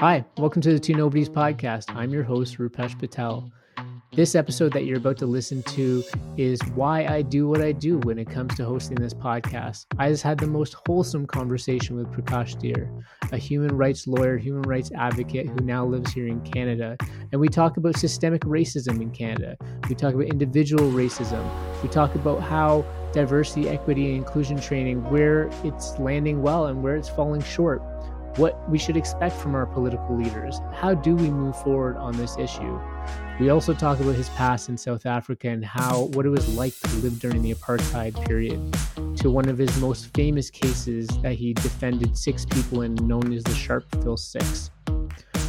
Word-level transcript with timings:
Hi, 0.00 0.24
welcome 0.36 0.62
to 0.62 0.72
the 0.72 0.78
Two 0.78 0.94
Nobodies 0.94 1.28
podcast. 1.28 1.92
I'm 1.92 2.12
your 2.12 2.22
host, 2.22 2.58
Rupesh 2.58 2.96
Patel. 3.00 3.50
This 4.12 4.36
episode 4.36 4.72
that 4.74 4.84
you're 4.84 4.98
about 4.98 5.16
to 5.16 5.26
listen 5.26 5.60
to 5.64 6.04
is 6.36 6.60
why 6.76 7.04
I 7.04 7.22
do 7.22 7.48
what 7.48 7.60
I 7.60 7.72
do 7.72 7.98
when 7.98 8.16
it 8.16 8.30
comes 8.30 8.54
to 8.58 8.64
hosting 8.64 8.94
this 8.94 9.12
podcast. 9.12 9.86
I 9.98 10.08
just 10.10 10.22
had 10.22 10.38
the 10.38 10.46
most 10.46 10.76
wholesome 10.86 11.26
conversation 11.26 11.96
with 11.96 12.06
Prakash 12.12 12.54
Diar, 12.62 13.02
a 13.32 13.38
human 13.38 13.76
rights 13.76 14.06
lawyer, 14.06 14.38
human 14.38 14.62
rights 14.62 14.92
advocate 14.94 15.48
who 15.48 15.56
now 15.64 15.84
lives 15.84 16.12
here 16.12 16.28
in 16.28 16.42
Canada. 16.42 16.96
And 17.32 17.40
we 17.40 17.48
talk 17.48 17.76
about 17.76 17.96
systemic 17.96 18.42
racism 18.42 19.02
in 19.02 19.10
Canada. 19.10 19.56
We 19.88 19.96
talk 19.96 20.14
about 20.14 20.26
individual 20.26 20.92
racism. 20.92 21.44
We 21.82 21.88
talk 21.88 22.14
about 22.14 22.40
how 22.40 22.84
diversity, 23.12 23.68
equity, 23.68 24.10
and 24.10 24.18
inclusion 24.18 24.60
training, 24.60 25.02
where 25.10 25.50
it's 25.64 25.98
landing 25.98 26.40
well 26.40 26.66
and 26.66 26.84
where 26.84 26.94
it's 26.94 27.08
falling 27.08 27.42
short 27.42 27.82
what 28.38 28.70
we 28.70 28.78
should 28.78 28.96
expect 28.96 29.36
from 29.36 29.54
our 29.54 29.66
political 29.66 30.16
leaders. 30.16 30.60
How 30.72 30.94
do 30.94 31.14
we 31.16 31.28
move 31.28 31.60
forward 31.62 31.96
on 31.96 32.16
this 32.16 32.38
issue? 32.38 32.80
We 33.40 33.50
also 33.50 33.74
talk 33.74 33.98
about 34.00 34.14
his 34.14 34.28
past 34.30 34.68
in 34.68 34.78
South 34.78 35.06
Africa 35.06 35.48
and 35.48 35.64
how 35.64 36.04
what 36.12 36.24
it 36.24 36.28
was 36.28 36.56
like 36.56 36.72
to 36.80 36.96
live 36.96 37.18
during 37.18 37.42
the 37.42 37.52
apartheid 37.52 38.24
period, 38.26 38.60
to 39.18 39.30
one 39.30 39.48
of 39.48 39.58
his 39.58 39.76
most 39.80 40.14
famous 40.14 40.50
cases 40.50 41.08
that 41.22 41.34
he 41.34 41.52
defended 41.52 42.16
six 42.16 42.46
people 42.46 42.82
in, 42.82 42.94
known 42.94 43.32
as 43.32 43.42
the 43.42 43.50
Sharpeville 43.50 44.18
Six. 44.18 44.70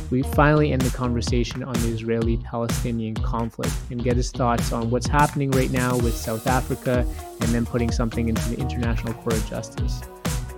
We 0.10 0.24
finally 0.24 0.72
end 0.72 0.82
the 0.82 0.96
conversation 0.98 1.62
on 1.62 1.74
the 1.74 1.90
Israeli 1.90 2.38
Palestinian 2.38 3.14
conflict 3.14 3.74
and 3.92 4.04
get 4.04 4.18
his 4.18 4.32
thoughts 4.32 4.74
on 4.74 4.90
what's 4.90 5.06
happening 5.08 5.52
right 5.52 5.70
now 5.70 5.96
with 5.98 6.16
South 6.16 6.48
Africa 6.48 7.06
and 7.42 7.50
then 7.50 7.68
putting 7.68 7.92
something 7.92 8.28
into 8.28 8.50
the 8.50 8.58
International 8.60 9.14
Court 9.14 9.36
of 9.36 9.48
Justice. 9.48 10.02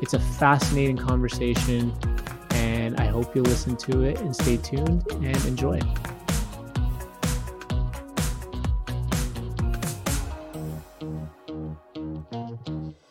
It's 0.02 0.14
a 0.14 0.20
fascinating 0.20 0.98
conversation, 0.98 1.94
I 3.02 3.08
hope 3.08 3.36
you'll 3.36 3.46
listen 3.46 3.76
to 3.78 4.04
it 4.04 4.20
and 4.20 4.36
stay 4.36 4.58
tuned 4.58 5.04
and 5.12 5.46
enjoy 5.46 5.78
it. 5.78 5.84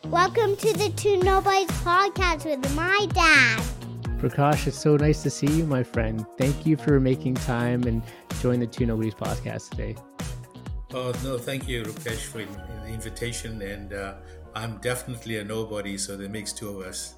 Welcome 0.05 0.55
to 0.55 0.71
the 0.77 0.93
Two 0.95 1.17
Nobodies 1.17 1.67
podcast 1.83 2.45
with 2.45 2.73
my 2.73 3.05
dad. 3.13 3.61
Prakash, 4.17 4.67
it's 4.67 4.77
so 4.77 4.95
nice 4.95 5.23
to 5.23 5.29
see 5.29 5.47
you, 5.47 5.65
my 5.65 5.83
friend. 5.83 6.25
Thank 6.37 6.65
you 6.65 6.77
for 6.77 7.01
making 7.01 7.33
time 7.33 7.83
and 7.83 8.01
joining 8.39 8.61
the 8.61 8.67
Two 8.67 8.85
Nobodies 8.85 9.15
podcast 9.15 9.71
today. 9.71 9.97
Oh, 10.93 11.11
no, 11.21 11.37
thank 11.37 11.67
you, 11.67 11.83
Rupesh, 11.83 12.27
for 12.27 12.37
the 12.37 12.87
invitation. 12.87 13.61
And 13.61 13.91
uh, 13.91 14.13
I'm 14.55 14.77
definitely 14.77 15.39
a 15.39 15.43
nobody, 15.43 15.97
so 15.97 16.15
that 16.15 16.31
makes 16.31 16.53
two 16.53 16.69
of 16.69 16.87
us. 16.87 17.15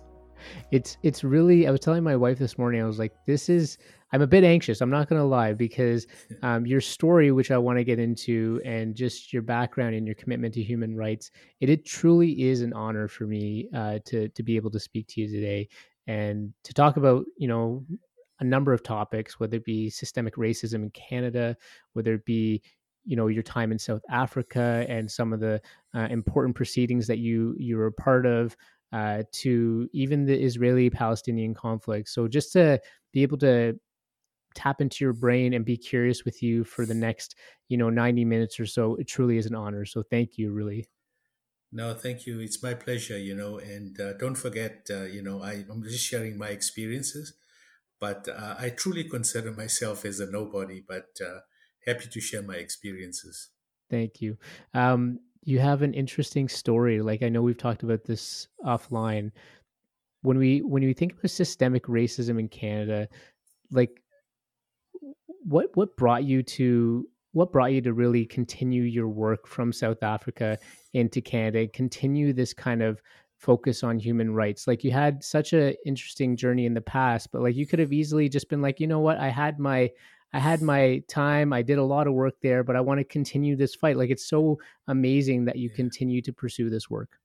It's 0.72 0.97
it's 1.03 1.23
really. 1.23 1.67
I 1.67 1.72
was 1.72 1.80
telling 1.80 2.03
my 2.03 2.16
wife 2.16 2.39
this 2.39 2.58
morning. 2.58 2.81
I 2.81 2.86
was 2.86 2.99
like, 2.99 3.13
"This 3.25 3.49
is." 3.49 3.77
I'm 4.11 4.22
a 4.22 4.27
bit 4.27 4.44
anxious. 4.44 4.80
I'm 4.80 4.91
not 4.91 5.09
going 5.09 5.19
to 5.19 5.25
lie 5.25 5.53
because 5.53 6.05
um, 6.44 6.67
your 6.67 6.81
story, 6.81 7.31
which 7.31 7.50
I 7.50 7.58
want 7.58 7.80
to 7.80 7.83
get 7.83 7.97
into, 7.97 8.61
and 8.63 8.94
just 8.94 9.33
your 9.33 9.41
background 9.41 9.95
and 9.95 10.05
your 10.05 10.13
commitment 10.13 10.53
to 10.53 10.61
human 10.61 10.95
rights, 10.95 11.31
it, 11.61 11.69
it 11.69 11.83
truly 11.83 12.44
is 12.44 12.61
an 12.61 12.73
honor 12.73 13.08
for 13.08 13.25
me 13.25 13.69
uh, 13.75 13.97
to 14.05 14.30
to 14.30 14.44
be 14.44 14.55
able 14.55 14.69
to 14.69 14.80
speak 14.80 15.08
to 15.09 15.22
you 15.22 15.27
today 15.27 15.67
and 16.08 16.53
to 16.63 16.73
talk 16.73 16.97
about 16.97 17.25
you 17.38 17.47
know 17.47 17.83
a 18.39 18.44
number 18.44 18.73
of 18.73 18.83
topics, 18.83 19.39
whether 19.39 19.57
it 19.57 19.66
be 19.66 19.89
systemic 19.89 20.35
racism 20.35 20.75
in 20.75 20.89
Canada, 20.91 21.55
whether 21.94 22.13
it 22.13 22.25
be 22.25 22.61
you 23.05 23.16
know 23.16 23.28
your 23.28 23.44
time 23.44 23.72
in 23.72 23.80
South 23.80 24.02
Africa 24.09 24.85
and 24.88 25.09
some 25.09 25.33
of 25.33 25.39
the 25.39 25.61
uh, 25.95 26.07
important 26.09 26.55
proceedings 26.55 27.07
that 27.07 27.19
you 27.19 27.55
you 27.57 27.78
were 27.78 27.88
a 27.88 27.91
part 27.91 28.25
of, 28.25 28.55
uh, 28.94 29.23
to 29.31 29.89
even 29.91 30.25
the 30.25 30.39
Israeli-Palestinian 30.39 31.55
conflict. 31.55 32.08
So 32.09 32.27
just 32.27 32.53
to 32.53 32.80
be 33.11 33.23
able 33.23 33.39
to 33.39 33.80
tap 34.55 34.80
into 34.80 35.03
your 35.03 35.13
brain 35.13 35.53
and 35.53 35.66
be 35.66 35.75
curious 35.75 36.23
with 36.23 36.44
you 36.44 36.63
for 36.63 36.85
the 36.85 36.94
next 36.94 37.35
you 37.69 37.77
know 37.77 37.89
90 37.89 38.23
minutes 38.23 38.59
or 38.59 38.67
so, 38.67 38.95
it 38.95 39.08
truly 39.08 39.38
is 39.38 39.47
an 39.47 39.55
honor. 39.55 39.83
So 39.83 40.03
thank 40.03 40.38
you, 40.38 40.51
really. 40.51 40.88
No, 41.72 41.95
thank 41.95 42.28
you. 42.28 42.40
It's 42.40 42.62
my 42.62 42.75
pleasure. 42.75 43.17
You 43.17 43.35
know, 43.35 43.57
and 43.57 44.00
uh, 44.00 44.13
don't 44.13 44.35
forget, 44.35 44.88
uh, 44.91 45.06
you 45.06 45.23
know, 45.23 45.41
I, 45.41 45.66
I'm 45.69 45.81
just 45.81 46.06
sharing 46.06 46.38
my 46.38 46.50
experiences, 46.50 47.34
but 48.00 48.28
uh, 48.29 48.56
I 48.59 48.69
truly 48.69 49.06
consider 49.06 49.51
myself 49.51 50.06
as 50.06 50.19
a 50.19 50.29
nobody. 50.29 50.84
But 50.88 51.17
uh, 51.19 51.40
happy 51.88 52.06
to 52.12 52.22
share 52.22 52.44
my 52.44 52.56
experiences. 52.56 53.50
Thank 53.90 54.22
you. 54.22 54.38
Um, 54.75 55.19
you 55.45 55.59
have 55.59 55.81
an 55.81 55.93
interesting 55.93 56.47
story. 56.47 57.01
Like 57.01 57.23
I 57.23 57.29
know 57.29 57.41
we've 57.41 57.57
talked 57.57 57.83
about 57.83 58.03
this 58.03 58.47
offline. 58.65 59.31
When 60.21 60.37
we 60.37 60.61
when 60.61 60.83
we 60.83 60.93
think 60.93 61.13
about 61.13 61.29
systemic 61.29 61.85
racism 61.85 62.39
in 62.39 62.47
Canada, 62.47 63.09
like 63.71 64.01
what 65.43 65.67
what 65.75 65.95
brought 65.97 66.23
you 66.23 66.43
to 66.43 67.07
what 67.33 67.51
brought 67.51 67.73
you 67.73 67.81
to 67.81 67.93
really 67.93 68.25
continue 68.25 68.83
your 68.83 69.09
work 69.09 69.47
from 69.47 69.73
South 69.73 70.01
Africa 70.03 70.57
into 70.93 71.19
Canada, 71.19 71.67
continue 71.67 72.31
this 72.31 72.53
kind 72.53 72.81
of 72.81 73.01
focus 73.37 73.83
on 73.83 73.99
human 73.99 74.33
rights? 74.33 74.67
Like 74.67 74.83
you 74.83 74.91
had 74.91 75.23
such 75.23 75.51
a 75.51 75.75
interesting 75.85 76.37
journey 76.37 76.65
in 76.65 76.73
the 76.73 76.81
past, 76.81 77.31
but 77.31 77.41
like 77.41 77.55
you 77.55 77.65
could 77.65 77.79
have 77.79 77.91
easily 77.91 78.29
just 78.29 78.49
been 78.49 78.61
like, 78.61 78.79
you 78.79 78.87
know 78.87 78.99
what, 78.99 79.17
I 79.17 79.29
had 79.29 79.59
my 79.59 79.91
I 80.33 80.39
had 80.39 80.61
my 80.61 81.03
time. 81.07 81.53
I 81.53 81.61
did 81.61 81.77
a 81.77 81.83
lot 81.83 82.07
of 82.07 82.13
work 82.13 82.35
there, 82.41 82.63
but 82.63 82.75
I 82.75 82.81
want 82.81 82.99
to 82.99 83.03
continue 83.03 83.55
this 83.55 83.75
fight. 83.75 83.97
Like 83.97 84.09
it's 84.09 84.27
so 84.27 84.59
amazing 84.88 85.45
that 85.45 85.57
you 85.57 85.69
yeah. 85.69 85.75
continue 85.75 86.21
to 86.23 86.33
pursue 86.33 86.69
this 86.69 86.89
work. 86.89 87.19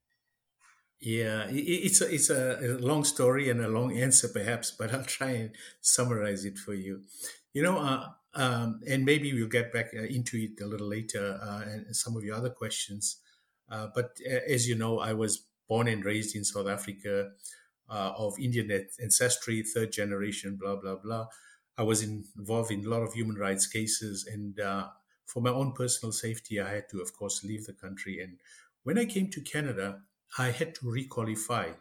Yeah, 1.00 1.46
it's 1.48 2.00
a, 2.00 2.12
it's 2.12 2.28
a 2.28 2.76
long 2.80 3.04
story 3.04 3.50
and 3.50 3.60
a 3.60 3.68
long 3.68 3.96
answer, 3.96 4.28
perhaps, 4.28 4.72
but 4.72 4.92
I'll 4.92 5.04
try 5.04 5.30
and 5.30 5.50
summarize 5.80 6.44
it 6.44 6.58
for 6.58 6.74
you. 6.74 7.02
You 7.52 7.62
know, 7.62 7.78
uh, 7.78 8.08
um, 8.34 8.80
and 8.86 9.04
maybe 9.04 9.32
we'll 9.32 9.48
get 9.48 9.72
back 9.72 9.90
uh, 9.96 10.02
into 10.02 10.36
it 10.36 10.60
a 10.62 10.66
little 10.66 10.88
later 10.88 11.38
uh, 11.40 11.62
and 11.66 11.96
some 11.96 12.16
of 12.16 12.24
your 12.24 12.36
other 12.36 12.50
questions. 12.50 13.18
Uh, 13.70 13.88
but 13.94 14.16
uh, 14.28 14.40
as 14.48 14.68
you 14.68 14.74
know, 14.74 14.98
I 14.98 15.12
was 15.12 15.46
born 15.68 15.88
and 15.88 16.04
raised 16.04 16.34
in 16.34 16.44
South 16.44 16.66
Africa 16.66 17.30
uh, 17.88 18.12
of 18.16 18.38
Indian 18.38 18.86
ancestry, 19.00 19.62
third 19.62 19.92
generation, 19.92 20.58
blah, 20.60 20.76
blah, 20.76 20.96
blah. 20.96 21.26
I 21.78 21.82
was 21.82 22.02
involved 22.02 22.72
in 22.72 22.84
a 22.84 22.88
lot 22.88 23.02
of 23.02 23.14
human 23.14 23.36
rights 23.36 23.66
cases, 23.66 24.26
and 24.30 24.58
uh, 24.58 24.88
for 25.24 25.40
my 25.40 25.50
own 25.50 25.72
personal 25.72 26.12
safety, 26.12 26.60
I 26.60 26.68
had 26.70 26.88
to, 26.90 27.00
of 27.00 27.16
course, 27.16 27.44
leave 27.44 27.66
the 27.66 27.72
country. 27.72 28.20
And 28.20 28.38
when 28.82 28.98
I 28.98 29.04
came 29.04 29.30
to 29.30 29.40
Canada, 29.40 30.00
I 30.36 30.50
had 30.50 30.74
to 30.76 30.86
requalify 30.86 31.74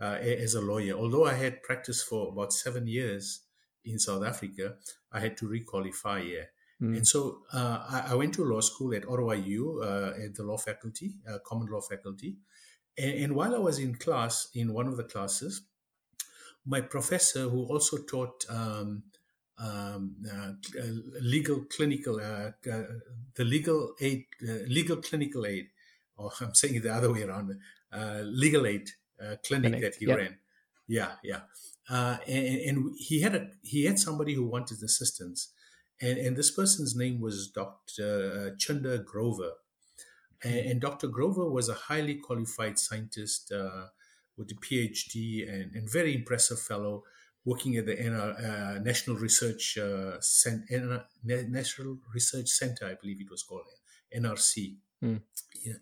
uh, 0.00 0.04
as 0.04 0.54
a 0.54 0.60
lawyer. 0.60 0.94
Although 0.94 1.26
I 1.26 1.34
had 1.34 1.62
practiced 1.62 2.06
for 2.06 2.28
about 2.28 2.52
seven 2.52 2.86
years 2.86 3.40
in 3.84 3.98
South 3.98 4.24
Africa, 4.24 4.76
I 5.10 5.20
had 5.20 5.36
to 5.38 5.48
requalify 5.48 6.22
here. 6.22 6.48
Mm. 6.80 6.98
And 6.98 7.08
so 7.08 7.38
uh, 7.52 7.84
I, 7.88 8.12
I, 8.12 8.14
went 8.14 8.34
to 8.34 8.44
law 8.44 8.60
school 8.60 8.94
at 8.94 9.06
Ottawa 9.06 9.34
U 9.34 9.82
uh, 9.84 10.14
at 10.24 10.34
the 10.34 10.42
law 10.42 10.56
faculty, 10.56 11.14
uh, 11.28 11.38
common 11.46 11.68
law 11.68 11.80
faculty. 11.80 12.38
And, 12.98 13.12
and, 13.24 13.34
while 13.34 13.54
I 13.54 13.58
was 13.58 13.78
in 13.78 13.94
class, 13.94 14.48
in 14.54 14.72
one 14.72 14.88
of 14.88 14.96
the 14.96 15.04
classes, 15.04 15.62
my 16.66 16.80
professor, 16.80 17.48
who 17.48 17.64
also 17.66 17.98
taught 17.98 18.44
um, 18.48 19.04
um, 19.58 20.16
uh, 20.30 20.52
legal 21.20 21.64
clinical 21.64 22.16
uh, 22.16 22.50
uh, 22.70 22.82
the 23.34 23.44
legal 23.44 23.94
aid 24.00 24.24
legal 24.66 24.96
clinical 24.96 25.46
aid 25.46 25.68
or 26.16 26.30
I'm 26.40 26.54
saying 26.54 26.76
it 26.76 26.82
the 26.82 26.94
other 26.94 27.12
way 27.12 27.22
around 27.22 27.58
legal 28.24 28.66
aid 28.66 28.90
clinic, 29.44 29.72
clinic, 29.72 29.80
that 29.82 29.94
he 29.96 30.06
yep. 30.06 30.18
ran 30.18 30.38
yeah 30.88 31.12
yeah 31.22 31.40
and, 31.88 32.20
and, 32.26 32.94
he 32.96 33.20
had 33.20 33.34
a 33.34 33.48
he 33.62 33.84
had 33.84 33.98
somebody 33.98 34.34
who 34.34 34.46
wanted 34.46 34.82
assistance 34.82 35.52
and, 36.00 36.18
and 36.18 36.36
this 36.36 36.50
person's 36.50 36.96
name 36.96 37.20
was 37.20 37.48
Dr. 37.48 38.56
Chander 38.58 39.04
Grover 39.04 39.52
and, 40.42 40.56
and, 40.56 40.80
Dr. 40.80 41.06
Grover 41.06 41.48
was 41.48 41.68
a 41.68 41.74
highly 41.74 42.16
qualified 42.16 42.78
scientist 42.78 43.52
with 44.36 44.50
a 44.50 44.54
PhD 44.54 45.48
and, 45.48 45.74
and 45.74 45.90
very 45.90 46.14
impressive 46.14 46.58
fellow 46.58 47.04
working 47.44 47.76
at 47.76 47.86
the 47.86 47.96
uh, 47.98 48.78
National 48.80 49.16
Research 49.16 49.78
uh, 49.78 50.20
Cent- 50.20 50.70
National 51.24 51.98
Research 52.14 52.48
Center, 52.48 52.86
I 52.86 52.94
believe 53.00 53.20
it 53.20 53.30
was 53.30 53.42
called 53.42 53.66
NRC. 54.16 54.76
Mm. 55.02 55.22
Yeah, 55.64 55.74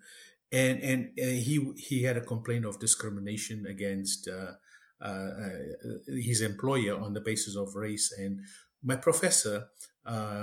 and 0.52 0.82
and 0.82 1.04
uh, 1.18 1.26
he 1.26 1.72
he 1.76 2.02
had 2.02 2.16
a 2.16 2.22
complaint 2.22 2.64
of 2.64 2.80
discrimination 2.80 3.66
against 3.66 4.28
uh, 4.28 4.52
uh, 5.04 5.06
uh, 5.06 5.28
his 6.08 6.40
employer 6.40 6.98
on 6.98 7.12
the 7.14 7.20
basis 7.20 7.56
of 7.56 7.74
race. 7.74 8.12
And 8.16 8.40
my 8.82 8.96
professor, 8.96 9.68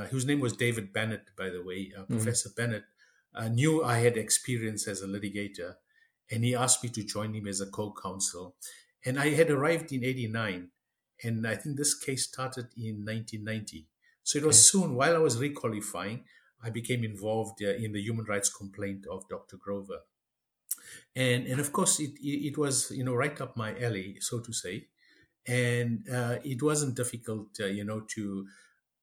whose 0.09 0.25
name 0.25 0.39
was 0.39 0.53
David 0.53 0.93
Bennett, 0.93 1.31
by 1.37 1.49
the 1.49 1.63
way, 1.63 1.91
mm. 1.97 2.07
Professor 2.07 2.49
Bennett, 2.55 2.85
knew 3.51 3.83
I 3.83 3.99
had 3.99 4.17
experience 4.17 4.87
as 4.87 5.01
a 5.01 5.07
litigator, 5.07 5.75
and 6.31 6.43
he 6.43 6.55
asked 6.55 6.83
me 6.83 6.89
to 6.89 7.03
join 7.03 7.33
him 7.33 7.47
as 7.47 7.61
a 7.61 7.67
co-counsel. 7.67 8.55
And 9.05 9.19
I 9.19 9.29
had 9.29 9.49
arrived 9.49 9.91
in 9.91 10.03
'89 10.03 10.69
and 11.23 11.47
I 11.47 11.55
think 11.55 11.77
this 11.77 11.93
case 11.93 12.25
started 12.25 12.67
in 12.77 13.05
1990. 13.05 13.87
So 14.23 14.39
it 14.39 14.45
was 14.45 14.57
okay. 14.57 14.79
soon, 14.79 14.95
while 14.95 15.15
I 15.15 15.19
was 15.19 15.37
requalifying, 15.37 16.21
I 16.63 16.69
became 16.69 17.03
involved 17.03 17.63
uh, 17.63 17.69
in 17.69 17.93
the 17.93 18.01
human 18.01 18.25
rights 18.25 18.49
complaint 18.49 19.05
of 19.09 19.27
Dr. 19.29 19.57
Grover. 19.57 19.99
And, 21.15 21.47
and 21.47 21.59
of 21.59 21.71
course, 21.71 21.99
it, 21.99 22.11
it, 22.21 22.47
it, 22.47 22.57
was, 22.57 22.91
you 22.91 23.03
know, 23.03 23.15
right 23.15 23.39
up 23.41 23.55
my 23.55 23.71
alley, 23.79 24.17
so 24.19 24.39
to 24.39 24.53
say. 24.53 24.87
and 25.47 26.07
uh, 26.09 26.37
it 26.43 26.61
wasn't 26.61 26.95
difficult, 26.95 27.47
uh, 27.59 27.65
you 27.65 27.83
know, 27.83 28.01
to. 28.15 28.45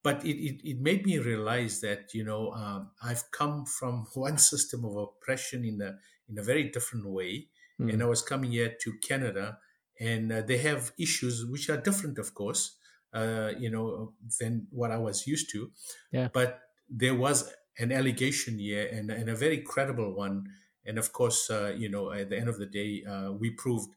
But 0.02 0.24
it, 0.24 0.36
it, 0.36 0.68
it, 0.68 0.80
made 0.80 1.06
me 1.06 1.18
realize 1.18 1.80
that 1.80 2.12
you 2.12 2.24
know 2.24 2.52
um, 2.52 2.90
I've 3.02 3.30
come 3.30 3.64
from 3.64 4.06
one 4.14 4.36
system 4.38 4.84
of 4.84 4.96
oppression 4.96 5.64
in 5.64 5.80
a 5.80 5.96
in 6.28 6.38
a 6.38 6.42
very 6.42 6.64
different 6.64 7.06
way, 7.06 7.48
mm. 7.80 7.92
and 7.92 8.02
I 8.02 8.06
was 8.06 8.22
coming 8.22 8.52
here 8.52 8.74
to 8.82 8.92
Canada, 9.02 9.58
and 10.00 10.32
uh, 10.32 10.42
they 10.42 10.58
have 10.58 10.92
issues 10.98 11.44
which 11.46 11.68
are 11.70 11.76
different, 11.76 12.18
of 12.18 12.34
course, 12.34 12.76
uh, 13.12 13.52
you 13.58 13.70
know, 13.70 14.12
than 14.40 14.66
what 14.70 14.90
I 14.90 14.98
was 14.98 15.26
used 15.26 15.50
to. 15.52 15.70
Yeah. 16.10 16.28
But 16.32 16.60
there 16.88 17.14
was 17.14 17.52
an 17.78 17.92
allegation 17.92 18.58
here, 18.58 18.88
and, 18.92 19.10
and 19.10 19.28
a 19.28 19.34
very 19.34 19.58
credible 19.58 20.14
one. 20.14 20.46
And 20.86 20.98
of 20.98 21.12
course, 21.12 21.50
uh, 21.50 21.74
you 21.76 21.88
know, 21.88 22.12
at 22.12 22.30
the 22.30 22.38
end 22.38 22.48
of 22.48 22.58
the 22.58 22.66
day, 22.66 23.02
uh, 23.08 23.32
we 23.32 23.50
proved 23.50 23.88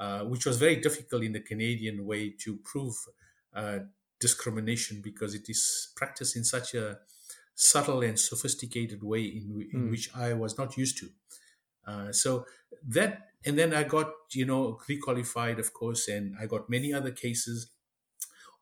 uh, 0.00 0.20
which 0.20 0.46
was 0.46 0.56
very 0.56 0.76
difficult 0.76 1.22
in 1.22 1.32
the 1.32 1.40
Canadian 1.40 2.06
way 2.06 2.30
to 2.30 2.56
prove 2.64 2.94
uh, 3.54 3.80
discrimination 4.18 5.02
because 5.02 5.34
it 5.34 5.50
is 5.50 5.92
practiced 5.94 6.36
in 6.36 6.42
such 6.42 6.72
a 6.72 6.98
subtle 7.54 8.00
and 8.00 8.18
sophisticated 8.18 9.02
way 9.02 9.22
in, 9.24 9.68
in 9.74 9.80
mm. 9.82 9.90
which 9.90 10.08
I 10.16 10.32
was 10.32 10.56
not 10.56 10.78
used 10.78 10.96
to. 10.98 11.10
Uh, 11.86 12.12
so 12.12 12.46
that, 12.88 13.29
and 13.44 13.58
then 13.58 13.72
I 13.72 13.84
got, 13.84 14.10
you 14.32 14.44
know, 14.44 14.78
requalified, 14.88 15.58
of 15.58 15.72
course, 15.72 16.08
and 16.08 16.34
I 16.40 16.46
got 16.46 16.68
many 16.68 16.92
other 16.92 17.10
cases 17.10 17.70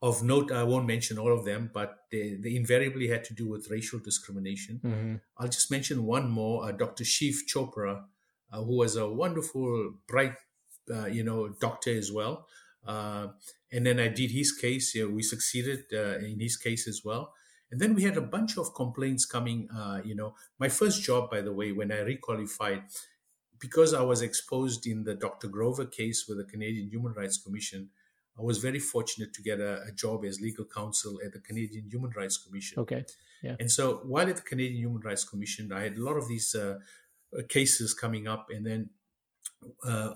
of 0.00 0.22
note. 0.22 0.52
I 0.52 0.62
won't 0.62 0.86
mention 0.86 1.19
all 1.19 1.36
of 1.36 1.44
them, 1.44 1.70
but 1.75 1.96
they, 2.12 2.38
they 2.40 2.54
invariably 2.54 3.08
had 3.08 3.25
to 3.25 3.34
do 3.34 3.48
with 3.48 3.70
racial 3.70 3.98
discrimination. 3.98 4.80
Mm-hmm. 4.84 5.14
I'll 5.36 5.48
just 5.48 5.70
mention 5.70 6.04
one 6.04 6.30
more 6.30 6.69
uh, 6.69 6.72
Dr. 6.72 7.04
Shiv 7.04 7.34
Chopra, 7.52 8.04
uh, 8.52 8.62
who 8.62 8.76
was 8.76 8.94
a 8.94 9.08
wonderful, 9.08 9.94
bright 10.06 10.34
uh, 10.90 11.06
you 11.06 11.25
know, 11.25 11.48
doctor 11.60 11.96
as 11.96 12.12
well. 12.12 12.46
Uh, 12.86 13.28
and 13.72 13.84
then 13.84 13.98
I 13.98 14.08
did 14.08 14.30
his 14.30 14.52
case. 14.52 14.94
Yeah, 14.94 15.06
we 15.06 15.22
succeeded 15.22 15.84
uh, 15.92 16.19
in 16.19 16.38
his 16.40 16.56
case 16.56 16.86
as 16.86 17.02
well. 17.04 17.34
And 17.70 17.80
then 17.80 17.94
we 17.94 18.04
had 18.04 18.16
a 18.16 18.22
bunch 18.22 18.56
of 18.56 18.75
complaints 18.75 19.26
coming. 19.26 19.69
you 20.02 20.14
know, 20.14 20.34
my 20.58 20.70
first 20.70 21.02
job, 21.02 21.30
by 21.30 21.42
the 21.42 21.52
way, 21.52 21.72
when 21.72 21.92
I 21.92 21.96
requalified, 21.96 22.84
because 23.60 23.94
I 23.94 24.02
was 24.02 24.22
exposed 24.22 24.87
in 24.87 25.05
the 25.05 25.14
Dr. 25.14 25.49
Grover 25.49 25.87
case 25.87 26.26
with 26.28 26.38
the 26.38 26.44
Canadian 26.44 26.88
Human 26.88 27.12
Rights 27.12 27.38
Commission, 27.38 27.90
I 28.38 28.43
was 28.43 28.58
very 28.58 28.78
fortunate 28.78 29.34
to 29.34 29.43
get 29.43 29.58
a, 29.60 29.82
a, 29.82 29.93
job 29.93 30.25
as 30.25 30.40
legal 30.40 30.64
counsel 30.64 31.19
at 31.25 31.32
the 31.32 31.40
Canadian 31.40 31.88
Human 31.90 32.12
Rights 32.16 32.38
Commission. 32.38 32.78
Okay. 32.78 33.05
Yeah. 33.43 33.56
And 33.58 33.70
so 33.70 34.00
while 34.05 34.28
at 34.28 34.37
the 34.37 34.43
Canadian 34.43 34.78
Human 34.78 35.02
Rights 35.02 35.25
Commission, 35.25 35.72
I 35.72 35.82
had 35.82 35.96
a 35.96 36.02
lot 36.02 36.16
of 36.16 36.28
these 36.28 36.55
uh, 36.55 36.78
cases 37.49 37.94
coming 37.94 38.28
up, 38.28 38.49
and 38.50 38.64
then 38.64 38.90
uh, 39.84 39.90
uh, 39.90 40.14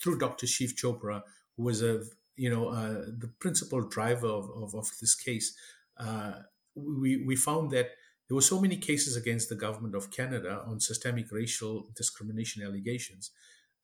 through 0.00 0.18
Dr. 0.18 0.46
Shiv 0.46 0.74
Chopra, 0.74 1.22
who 1.56 1.64
was 1.64 1.82
a 1.82 2.02
you 2.36 2.50
know 2.50 2.68
uh, 2.68 3.04
the 3.18 3.30
principal 3.38 3.82
driver 3.82 4.28
of, 4.28 4.50
of, 4.50 4.74
of 4.74 4.90
this 5.00 5.14
case, 5.14 5.54
uh, 5.98 6.32
we 6.74 7.22
we 7.24 7.36
found 7.36 7.70
that 7.70 7.90
there 8.28 8.34
were 8.34 8.42
so 8.42 8.60
many 8.60 8.76
cases 8.76 9.16
against 9.16 9.48
the 9.48 9.54
government 9.54 9.94
of 9.94 10.10
Canada 10.10 10.62
on 10.66 10.80
systemic 10.80 11.30
racial 11.30 11.88
discrimination 11.94 12.62
allegations 12.62 13.30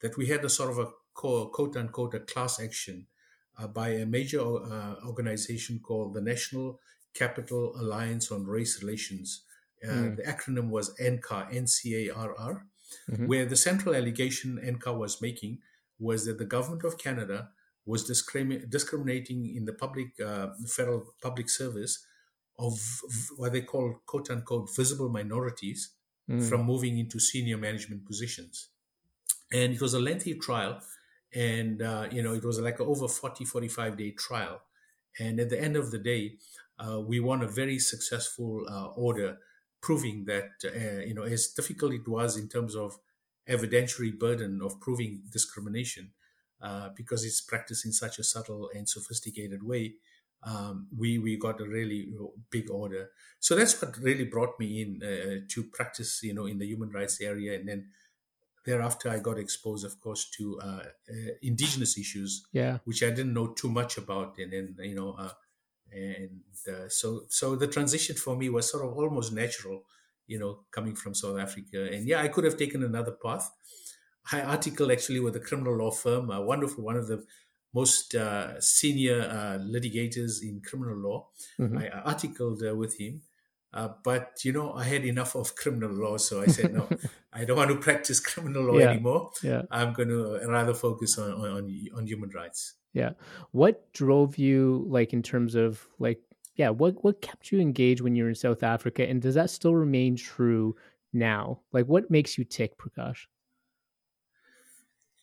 that 0.01 0.17
we 0.17 0.27
had 0.27 0.45
a 0.45 0.49
sort 0.49 0.71
of 0.71 0.79
a 0.79 0.89
quote 1.15 1.77
unquote 1.77 2.15
a 2.15 2.21
class 2.21 2.61
action 2.61 3.07
uh, 3.59 3.67
by 3.67 3.91
a 3.91 4.07
major 4.07 4.41
uh, 4.41 4.95
organization 5.07 5.79
called 5.79 6.15
the 6.15 6.21
National 6.21 6.81
Capital 7.15 7.75
Alliance 7.79 8.33
on 8.33 8.47
Race 8.47 8.83
Relations. 8.83 9.45
Uh, 9.85 9.93
mm. 9.93 10.17
The 10.17 10.23
acronym 10.23 10.71
was 10.71 10.95
NCARR, 10.99 11.55
N-C-A-R-R 11.55 12.67
mm-hmm. 13.11 13.27
where 13.27 13.47
the 13.47 13.57
central 13.57 13.95
allegation 13.95 14.59
NCARR 14.63 14.97
was 14.97 15.21
making 15.21 15.59
was 15.99 16.25
that 16.27 16.39
the 16.39 16.45
government 16.45 16.85
of 16.85 16.99
Canada 16.99 17.51
was 17.85 18.09
discrimi- 18.09 18.69
discriminating 18.69 19.55
in 19.55 19.65
the 19.65 19.73
public 19.73 20.09
uh, 20.21 20.49
federal 20.67 21.05
public 21.23 21.49
service 21.51 22.05
of 22.59 22.79
what 23.37 23.53
they 23.53 23.63
call 23.63 24.01
quote 24.07 24.31
unquote 24.31 24.69
visible 24.75 25.09
minorities 25.09 25.95
mm. 26.31 26.43
from 26.49 26.65
moving 26.65 26.99
into 26.99 27.19
senior 27.19 27.57
management 27.57 28.05
positions. 28.07 28.69
And 29.53 29.75
it 29.75 29.81
was 29.81 29.95
a 29.95 30.01
lengthy 30.01 30.35
trial. 30.35 30.81
And, 31.35 31.83
uh, 31.83 32.09
you 32.11 32.23
know, 32.23 32.35
it 32.35 32.45
was 32.45 32.59
like 32.61 32.81
over 32.81 33.09
40, 33.09 33.45
45 33.45 33.97
day 33.97 34.11
trial. 34.13 34.63
And 35.19 35.41
at 35.41 35.51
the 35.51 35.61
end 35.61 35.77
of 35.77 35.91
the 35.91 35.99
day, 35.99 36.39
uh, 36.79 37.01
we 37.01 37.21
won 37.21 37.43
a 37.43 37.49
very 37.49 37.79
successful 37.79 38.65
uh, 38.69 38.87
order 38.97 39.39
proving 39.83 40.25
that 40.25 40.51
uh, 40.65 41.05
you 41.05 41.13
know 41.13 41.25
as 41.25 41.49
difficult 41.49 41.93
it 41.93 42.09
was 42.09 42.37
in 42.37 42.49
terms 42.49 42.75
of 42.75 42.99
evidentiary 43.49 44.17
burden 44.17 44.61
of 44.63 44.81
proving 44.81 45.21
discrimination 45.31 46.13
uh, 46.63 46.89
because 46.97 47.25
it's 47.25 47.41
practiced 47.41 47.85
in 47.85 47.93
such 47.93 48.19
a 48.19 48.25
subtle 48.25 48.71
and 48.75 48.89
sophisticated 48.89 49.63
way 49.65 49.95
um, 50.45 50.89
we 50.97 51.19
we 51.19 51.37
got 51.37 51.61
a 51.61 51.65
really 51.65 52.13
big 52.51 52.71
order. 52.71 53.11
So 53.41 53.55
that's 53.55 53.81
what 53.81 53.97
really 53.99 54.25
brought 54.25 54.59
me 54.59 54.83
in 54.83 55.03
uh, 55.03 55.41
to 55.49 55.65
practice 55.65 56.21
you 56.23 56.35
know 56.35 56.47
in 56.47 56.59
the 56.59 56.67
human 56.67 56.91
rights 56.91 57.21
area. 57.21 57.59
And 57.59 57.69
then 57.69 57.89
thereafter 58.65 59.09
i 59.11 59.19
got 59.19 59.39
exposed 59.39 59.85
of 59.85 60.01
course 60.01 60.31
to 60.31 60.59
uh, 60.61 60.85
uh, 61.11 61.33
indigenous 61.43 61.99
issues 61.99 62.47
yeah. 62.53 62.79
which 62.85 63.03
i 63.03 63.11
didn't 63.11 63.35
know 63.35 63.49
too 63.49 63.69
much 63.71 63.99
about. 63.99 64.39
And 64.39 64.53
then 64.53 64.77
you 64.81 64.95
know 64.95 65.13
uh, 65.19 65.33
and 65.93 66.41
uh, 66.69 66.89
so 66.89 67.23
so 67.29 67.57
the 67.57 67.67
transition 67.67 68.17
for 68.17 68.37
me 68.37 68.49
was 68.49 68.71
sort 68.71 68.85
of 68.85 68.97
almost 68.97 69.33
natural 69.33 69.85
you 70.27 70.39
know 70.39 70.61
coming 70.71 70.95
from 70.95 71.15
south 71.15 71.39
africa. 71.39 71.89
And 71.93 72.07
yeah 72.07 72.21
i 72.21 72.29
could 72.29 72.45
have 72.45 72.57
taken 72.57 72.83
another 72.83 73.13
path. 73.13 73.51
I 74.33 74.41
articled 74.41 74.93
actually 74.93 75.19
with 75.19 75.35
a 75.35 75.41
criminal 75.41 75.77
law 75.77 75.91
firm 75.91 76.31
a 76.31 76.41
wonderful 76.41 76.85
one 76.85 76.97
of 76.97 77.09
the 77.09 77.25
most 77.75 78.15
uh, 78.15 78.61
senior 78.61 79.23
uh, 79.23 79.59
litigators 79.63 80.43
in 80.43 80.61
criminal 80.61 80.97
law 80.97 81.29
mm-hmm. 81.59 81.79
i 81.79 81.89
articled 81.89 82.63
uh, 82.63 82.75
with 82.75 82.99
him 82.99 83.23
uh, 83.75 83.89
but 84.05 84.41
you 84.45 84.53
know 84.53 84.73
i 84.75 84.85
had 84.85 85.05
enough 85.05 85.35
of 85.35 85.55
criminal 85.57 85.91
law 85.91 86.17
so 86.17 86.43
i 86.43 86.47
said 86.47 86.73
no 86.73 86.89
i 87.33 87.45
don't 87.45 87.57
want 87.57 87.71
to 87.71 87.77
practice 87.77 88.21
criminal 88.21 88.65
law 88.65 88.79
yeah. 88.79 88.91
anymore 88.91 89.31
yeah. 89.43 89.63
i'm 89.71 89.93
going 89.93 90.09
to 90.09 90.39
rather 90.47 90.75
focus 90.75 91.19
on, 91.19 91.33
on, 91.33 91.89
on 91.97 92.07
human 92.07 92.31
rights 92.31 92.75
yeah. 92.93 93.13
What 93.53 93.93
drove 93.93 94.39
you 94.39 94.85
like 94.89 95.13
in 95.13 95.23
terms 95.23 95.55
of 95.55 95.87
like 95.99 96.21
yeah, 96.57 96.69
what 96.69 97.03
what 97.03 97.23
kept 97.23 97.51
you 97.51 97.61
engaged 97.61 98.03
when 98.03 98.15
you 98.15 98.25
were 98.25 98.29
in 98.29 98.35
South 98.35 98.63
Africa 98.63 99.09
and 99.09 99.23
does 99.23 99.35
that 99.35 99.51
still 99.51 99.75
remain 99.75 100.17
true 100.17 100.77
now? 101.13 101.61
Like 101.73 101.87
what 101.87 102.11
makes 102.11 102.37
you 102.37 102.45
tick, 102.45 102.77
Prakash? 102.79 103.27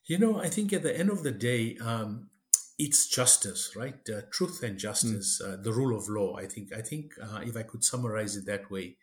You 0.05 0.17
know, 0.17 0.41
I 0.41 0.49
think 0.49 0.73
at 0.73 0.81
the 0.81 0.97
end 0.97 1.11
of 1.11 1.21
the 1.21 1.31
day, 1.31 1.77
um, 1.81 2.29
it's 2.79 3.07
justice, 3.07 3.75
right? 3.75 3.99
Uh, 4.09 4.21
truth 4.31 4.63
and 4.63 4.79
justice, 4.79 5.41
mm. 5.43 5.53
uh, 5.53 5.61
the 5.61 5.73
rule 5.73 5.95
of 5.95 6.07
law. 6.07 6.37
I 6.37 6.45
think. 6.45 6.73
I 6.73 6.81
think 6.81 7.13
uh, 7.21 7.41
if 7.43 7.55
I 7.57 7.63
could 7.63 7.83
summarize 7.83 8.37
it 8.37 8.45
that 8.45 8.71
way, 8.71 8.95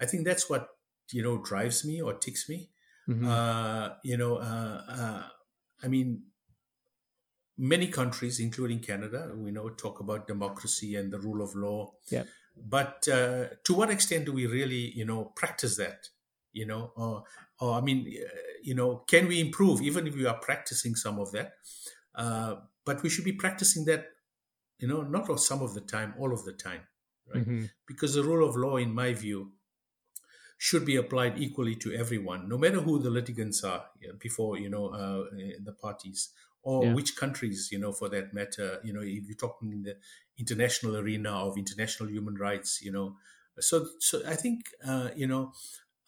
I 0.00 0.06
think 0.06 0.24
that's 0.24 0.48
what 0.48 0.68
you 1.10 1.22
know 1.22 1.38
drives 1.38 1.84
me 1.84 2.00
or 2.00 2.14
ticks 2.14 2.48
me. 2.48 2.70
Mm-hmm. 3.08 3.28
Uh, 3.28 3.90
you 4.04 4.16
know, 4.16 4.36
uh, 4.36 4.82
uh, 4.88 5.22
I 5.82 5.88
mean, 5.88 6.22
many 7.58 7.88
countries, 7.88 8.38
including 8.38 8.78
Canada, 8.78 9.32
we 9.34 9.50
know 9.50 9.68
talk 9.70 10.00
about 10.00 10.28
democracy 10.28 10.94
and 10.94 11.12
the 11.12 11.18
rule 11.18 11.42
of 11.42 11.54
law. 11.56 11.92
Yeah. 12.08 12.24
But 12.56 13.06
uh, 13.12 13.48
to 13.64 13.74
what 13.74 13.90
extent 13.90 14.24
do 14.24 14.32
we 14.32 14.46
really, 14.46 14.92
you 14.96 15.04
know, 15.04 15.32
practice 15.36 15.76
that? 15.76 16.08
You 16.52 16.64
know, 16.64 16.92
or, 16.96 17.24
or 17.60 17.74
I 17.74 17.80
mean, 17.82 18.06
uh, 18.08 18.28
you 18.62 18.74
know, 18.74 19.04
can 19.06 19.28
we 19.28 19.40
improve 19.40 19.82
even 19.82 20.06
if 20.06 20.14
we 20.14 20.24
are 20.26 20.38
practicing 20.38 20.94
some 20.94 21.18
of 21.18 21.32
that? 21.32 21.52
But 22.86 23.02
we 23.02 23.10
should 23.10 23.24
be 23.24 23.32
practicing 23.32 23.84
that, 23.84 24.06
you 24.78 24.88
know, 24.88 25.02
not 25.02 25.38
some 25.40 25.60
of 25.60 25.74
the 25.74 25.82
time, 25.82 26.14
all 26.18 26.32
of 26.32 26.44
the 26.44 26.52
time, 26.52 26.80
right? 27.32 27.42
Mm-hmm. 27.42 27.64
Because 27.86 28.14
the 28.14 28.22
rule 28.22 28.48
of 28.48 28.56
law, 28.56 28.76
in 28.78 28.94
my 28.94 29.12
view, 29.12 29.52
should 30.58 30.86
be 30.86 30.96
applied 30.96 31.38
equally 31.38 31.74
to 31.76 31.92
everyone, 31.92 32.48
no 32.48 32.56
matter 32.56 32.80
who 32.80 32.98
the 32.98 33.10
litigants 33.10 33.62
are 33.62 33.84
before 34.18 34.58
you 34.58 34.70
know 34.70 34.86
uh, 34.88 35.24
the 35.62 35.72
parties 35.72 36.30
or 36.62 36.84
yeah. 36.84 36.94
which 36.94 37.14
countries, 37.14 37.68
you 37.70 37.78
know, 37.78 37.92
for 37.92 38.08
that 38.08 38.34
matter, 38.34 38.80
you 38.82 38.92
know, 38.92 39.00
if 39.00 39.28
you're 39.28 39.36
talking 39.36 39.70
in 39.70 39.84
the 39.84 39.96
international 40.36 40.96
arena 40.96 41.30
of 41.30 41.56
international 41.56 42.08
human 42.08 42.34
rights, 42.34 42.80
you 42.82 42.90
know, 42.90 43.16
so 43.60 43.86
so 44.00 44.20
I 44.26 44.34
think 44.34 44.62
uh, 44.86 45.10
you 45.14 45.26
know 45.26 45.52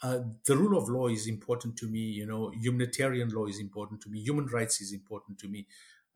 uh, 0.02 0.18
the 0.46 0.56
rule 0.56 0.76
of 0.76 0.88
law 0.88 1.08
is 1.08 1.26
important 1.26 1.76
to 1.78 1.86
me. 1.86 2.00
You 2.00 2.26
know, 2.26 2.50
humanitarian 2.50 3.30
law 3.30 3.46
is 3.46 3.58
important 3.58 4.00
to 4.02 4.10
me. 4.10 4.20
Human 4.20 4.46
rights 4.46 4.80
is 4.80 4.92
important 4.92 5.38
to 5.40 5.48
me. 5.48 5.66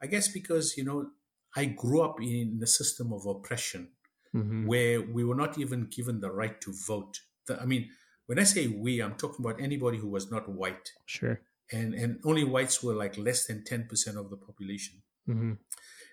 I 0.03 0.07
guess 0.07 0.29
because 0.29 0.77
you 0.77 0.85
know 0.85 1.11
I 1.57 1.67
grew 1.67 2.03
up 2.03 2.21
in 2.21 2.61
a 2.63 2.67
system 2.67 3.13
of 3.13 3.27
oppression 3.27 3.91
mm-hmm. 4.35 4.67
where 4.67 5.01
we 5.01 5.25
were 5.25 5.35
not 5.35 5.59
even 5.59 5.89
given 5.91 6.21
the 6.21 6.33
right 6.33 6.61
to 6.63 6.73
vote. 6.87 7.21
The, 7.47 7.61
I 7.61 7.67
mean, 7.67 7.91
when 8.27 8.39
I 8.39 8.45
say 8.45 8.69
we, 8.69 9.01
I'm 9.01 9.15
talking 9.15 9.45
about 9.45 9.61
anybody 9.61 9.99
who 9.99 10.09
was 10.09 10.31
not 10.31 10.49
white. 10.49 10.93
Sure 11.07 11.41
and 11.73 11.95
and 11.95 12.21
only 12.25 12.45
whites 12.45 12.83
were 12.83 12.95
like 12.95 13.17
less 13.17 13.47
than 13.47 13.63
10% 13.63 14.17
of 14.17 14.31
the 14.31 14.37
population 14.37 15.03
mm-hmm. 15.29 15.53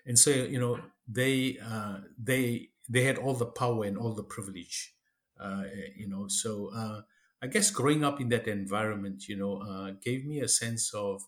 and 0.06 0.18
so 0.18 0.30
you 0.30 0.58
know 0.58 0.80
they 1.06 1.58
uh, 1.64 1.98
they 2.18 2.68
they 2.88 3.04
had 3.04 3.18
all 3.18 3.34
the 3.34 3.46
power 3.46 3.84
and 3.84 3.96
all 3.96 4.14
the 4.14 4.24
privilege 4.24 4.94
uh, 5.38 5.64
you 5.96 6.08
know 6.08 6.26
so 6.28 6.70
uh, 6.74 7.00
i 7.42 7.46
guess 7.46 7.70
growing 7.70 8.04
up 8.04 8.20
in 8.20 8.28
that 8.28 8.48
environment 8.48 9.28
you 9.28 9.36
know 9.36 9.62
uh, 9.62 9.92
gave 10.02 10.24
me 10.24 10.40
a 10.40 10.48
sense 10.48 10.92
of 10.94 11.22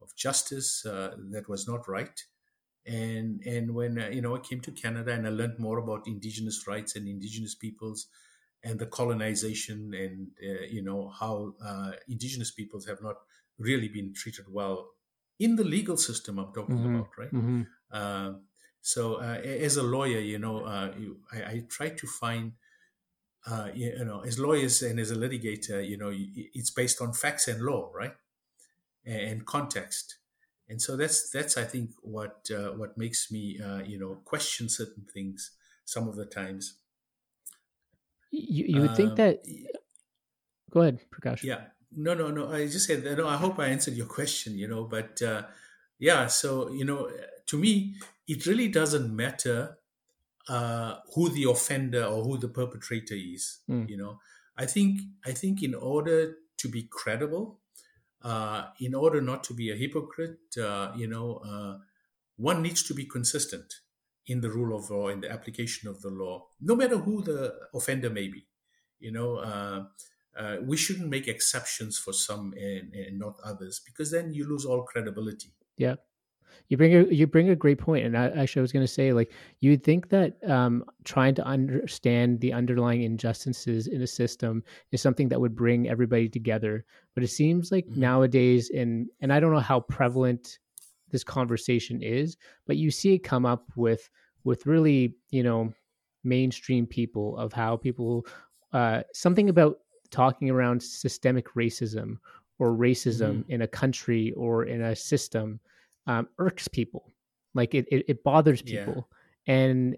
of 0.00 0.14
justice 0.16 0.84
uh, 0.86 1.16
that 1.30 1.48
was 1.48 1.66
not 1.68 1.88
right 1.88 2.24
and 2.86 3.42
and 3.44 3.74
when 3.74 3.98
uh, 3.98 4.08
you 4.08 4.22
know 4.22 4.36
I 4.36 4.40
came 4.40 4.60
to 4.62 4.72
Canada 4.72 5.12
and 5.12 5.26
I 5.26 5.30
learned 5.30 5.58
more 5.58 5.78
about 5.78 6.06
Indigenous 6.06 6.66
rights 6.66 6.96
and 6.96 7.08
Indigenous 7.08 7.54
peoples, 7.54 8.06
and 8.62 8.78
the 8.78 8.86
colonization 8.86 9.94
and 9.94 10.30
uh, 10.42 10.64
you 10.64 10.82
know 10.82 11.08
how 11.10 11.54
uh, 11.62 11.92
Indigenous 12.08 12.50
peoples 12.50 12.86
have 12.86 13.02
not 13.02 13.16
really 13.58 13.88
been 13.88 14.14
treated 14.14 14.46
well 14.50 14.90
in 15.38 15.56
the 15.56 15.64
legal 15.64 15.96
system. 15.96 16.38
I'm 16.38 16.52
talking 16.52 16.84
Mhm. 16.84 16.86
about, 16.86 17.08
right? 17.18 17.32
Mm-hmm. 17.32 17.62
Uh, 17.90 18.34
so 18.80 19.16
uh, 19.16 19.40
as 19.42 19.76
a 19.76 19.82
lawyer, 19.82 20.20
you 20.20 20.38
know, 20.38 20.64
uh, 20.64 20.94
you, 20.98 21.20
I, 21.32 21.42
I 21.44 21.66
try 21.68 21.90
to 21.90 22.06
find. 22.06 22.54
Uh, 23.46 23.70
you, 23.74 23.92
you 23.98 24.04
know, 24.04 24.20
as 24.20 24.38
lawyers 24.38 24.82
and 24.82 24.98
as 25.00 25.10
a 25.10 25.16
litigator, 25.16 25.86
you 25.86 25.96
know, 25.96 26.10
it's 26.14 26.70
based 26.70 27.00
on 27.00 27.12
facts 27.12 27.48
and 27.48 27.62
law, 27.62 27.90
right, 27.94 28.14
and, 29.04 29.46
context, 29.46 30.18
and 30.68 30.80
so 30.82 30.96
that's 30.96 31.30
that's 31.30 31.56
I 31.56 31.64
think 31.64 31.90
what 32.02 32.50
uh, 32.50 32.72
what 32.72 32.98
makes 32.98 33.30
me, 33.30 33.58
uh, 33.60 33.78
you 33.78 33.98
know, 33.98 34.20
question 34.24 34.68
certain 34.68 35.04
things 35.12 35.52
some 35.84 36.08
of 36.08 36.16
the 36.16 36.26
times. 36.26 36.74
You, 38.30 38.64
you 38.68 38.80
would 38.82 38.96
think 38.96 39.10
Um, 39.10 39.16
that. 39.16 39.42
Go 40.70 40.82
ahead, 40.82 41.00
Prakash. 41.10 41.42
Yeah. 41.42 41.64
No, 41.96 42.12
no, 42.12 42.30
no. 42.30 42.52
I 42.52 42.66
just 42.66 42.86
said, 42.86 43.02
no, 43.16 43.26
I 43.26 43.36
hope 43.38 43.58
I 43.58 43.68
answered 43.68 43.94
your 43.94 44.06
question, 44.06 44.58
you 44.58 44.68
know, 44.68 44.84
but 44.84 45.22
uh, 45.22 45.44
yeah, 45.98 46.26
so, 46.26 46.70
you 46.70 46.84
know, 46.84 47.10
to 47.46 47.56
me, 47.58 47.94
it 48.26 48.44
really 48.44 48.68
doesn't 48.68 49.14
matter 49.16 49.78
uh, 50.48 50.96
who 51.14 51.30
the 51.30 51.44
offender 51.44 52.04
or 52.04 52.22
who 52.22 52.36
the 52.36 52.48
perpetrator 52.48 53.14
is, 53.14 53.60
Mm. 53.70 53.88
you 53.88 53.96
know. 53.96 54.20
I 54.58 54.66
think, 54.66 55.00
I 55.24 55.32
think 55.32 55.62
in 55.62 55.74
order 55.74 56.36
to 56.58 56.68
be 56.68 56.82
credible, 56.82 57.57
in 58.80 58.94
order 58.94 59.20
not 59.20 59.44
to 59.44 59.54
be 59.54 59.70
a 59.70 59.76
hypocrite, 59.76 60.56
uh, 60.62 60.92
you 60.96 61.06
know, 61.06 61.36
uh, 61.44 61.78
one 62.36 62.62
needs 62.62 62.82
to 62.84 62.94
be 62.94 63.04
consistent 63.04 63.74
in 64.26 64.40
the 64.40 64.50
rule 64.50 64.76
of 64.76 64.90
law, 64.90 65.08
in 65.08 65.20
the 65.20 65.30
application 65.30 65.88
of 65.88 66.02
the 66.02 66.10
law, 66.10 66.46
no 66.60 66.76
matter 66.76 66.98
who 66.98 67.22
the 67.22 67.54
offender 67.74 68.10
may 68.10 68.28
be. 68.28 68.46
You 69.00 69.12
know, 69.12 69.36
uh, 69.36 69.84
uh, 70.36 70.56
we 70.62 70.76
shouldn't 70.76 71.08
make 71.08 71.28
exceptions 71.28 71.98
for 71.98 72.12
some 72.12 72.52
and, 72.56 72.92
and 72.94 73.18
not 73.18 73.38
others 73.44 73.80
because 73.84 74.10
then 74.10 74.32
you 74.32 74.48
lose 74.48 74.64
all 74.64 74.82
credibility. 74.82 75.52
Yeah. 75.76 75.96
You 76.68 76.76
bring 76.76 76.94
a 76.94 77.04
you 77.04 77.26
bring 77.26 77.48
a 77.50 77.56
great 77.56 77.78
point, 77.78 78.04
and 78.04 78.16
I, 78.16 78.28
actually, 78.30 78.60
I 78.60 78.62
was 78.62 78.72
going 78.72 78.84
to 78.84 78.92
say, 78.92 79.12
like, 79.12 79.32
you 79.60 79.70
would 79.70 79.84
think 79.84 80.08
that 80.10 80.36
um, 80.48 80.84
trying 81.04 81.34
to 81.36 81.44
understand 81.44 82.40
the 82.40 82.52
underlying 82.52 83.02
injustices 83.02 83.86
in 83.86 84.02
a 84.02 84.06
system 84.06 84.62
is 84.92 85.00
something 85.00 85.28
that 85.30 85.40
would 85.40 85.54
bring 85.56 85.88
everybody 85.88 86.28
together, 86.28 86.84
but 87.14 87.22
it 87.24 87.28
seems 87.28 87.72
like 87.72 87.86
Mhm. 87.86 87.96
nowadays, 87.96 88.70
and 88.70 89.08
and 89.20 89.32
I 89.32 89.40
don't 89.40 89.52
know 89.52 89.60
how 89.60 89.80
prevalent 89.80 90.58
this 91.10 91.24
conversation 91.24 92.02
is, 92.02 92.36
but 92.66 92.76
you 92.76 92.90
see 92.90 93.14
it 93.14 93.20
come 93.20 93.46
up 93.46 93.70
with 93.76 94.10
with 94.44 94.66
really, 94.66 95.16
you 95.30 95.42
know, 95.42 95.72
mainstream 96.24 96.86
people 96.86 97.36
of 97.36 97.52
how 97.52 97.76
people 97.76 98.26
uh, 98.72 99.02
something 99.12 99.48
about 99.48 99.78
talking 100.10 100.50
around 100.50 100.82
systemic 100.82 101.48
racism 101.54 102.16
or 102.58 102.72
racism 102.72 103.44
in 103.48 103.62
a 103.62 103.68
country 103.68 104.32
or 104.32 104.64
in 104.64 104.82
a 104.82 104.96
system 104.96 105.60
um, 106.08 106.26
irks 106.38 106.66
people. 106.66 107.12
Like 107.54 107.74
it, 107.74 107.86
it, 107.92 108.04
it 108.08 108.24
bothers 108.24 108.62
Yeah. 108.66 108.84
people. 108.84 109.08
And 109.46 109.96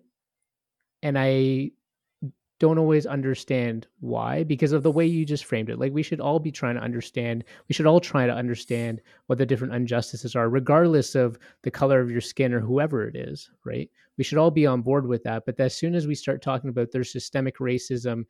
and 1.03 1.19
i 1.19 1.71
don't 2.59 2.77
always 2.79 3.07
understand 3.07 3.87
why 4.01 4.45
because 4.45 4.73
of 4.73 4.83
the 4.83 4.91
way 4.91 5.07
you 5.07 5.25
just 5.25 5.47
framed 5.47 5.71
it. 5.71 5.79
Like 5.79 5.95
we 5.95 6.03
should 6.03 6.21
all 6.21 6.39
be 6.39 6.53
trying 6.53 6.75
to 6.75 6.83
understand 6.83 7.43
we 7.71 7.73
should 7.73 7.87
all 7.87 8.01
try 8.01 8.27
to 8.27 8.35
understand 8.35 9.01
what 9.29 9.39
the 9.39 9.47
different 9.47 9.75
injustices 9.75 10.37
are 10.37 10.51
regardless 10.51 11.15
of 11.15 11.39
the 11.63 11.71
color 11.71 12.03
of 12.03 12.11
your 12.11 12.21
skin 12.21 12.53
or 12.53 12.61
whoever 12.61 13.09
it 13.09 13.17
is 13.17 13.51
right? 13.65 13.89
We 14.19 14.25
should 14.25 14.37
all 14.37 14.51
be 14.51 14.67
on 14.67 14.83
board 14.83 15.07
with 15.07 15.23
that. 15.25 15.45
But 15.47 15.59
as 15.59 15.75
soon 15.75 15.95
as 15.95 16.07
we 16.07 16.15
start 16.15 16.43
talking 16.43 16.69
about 16.69 16.91
there's 16.93 17.11
systemic 17.11 17.57
racism 17.57 18.27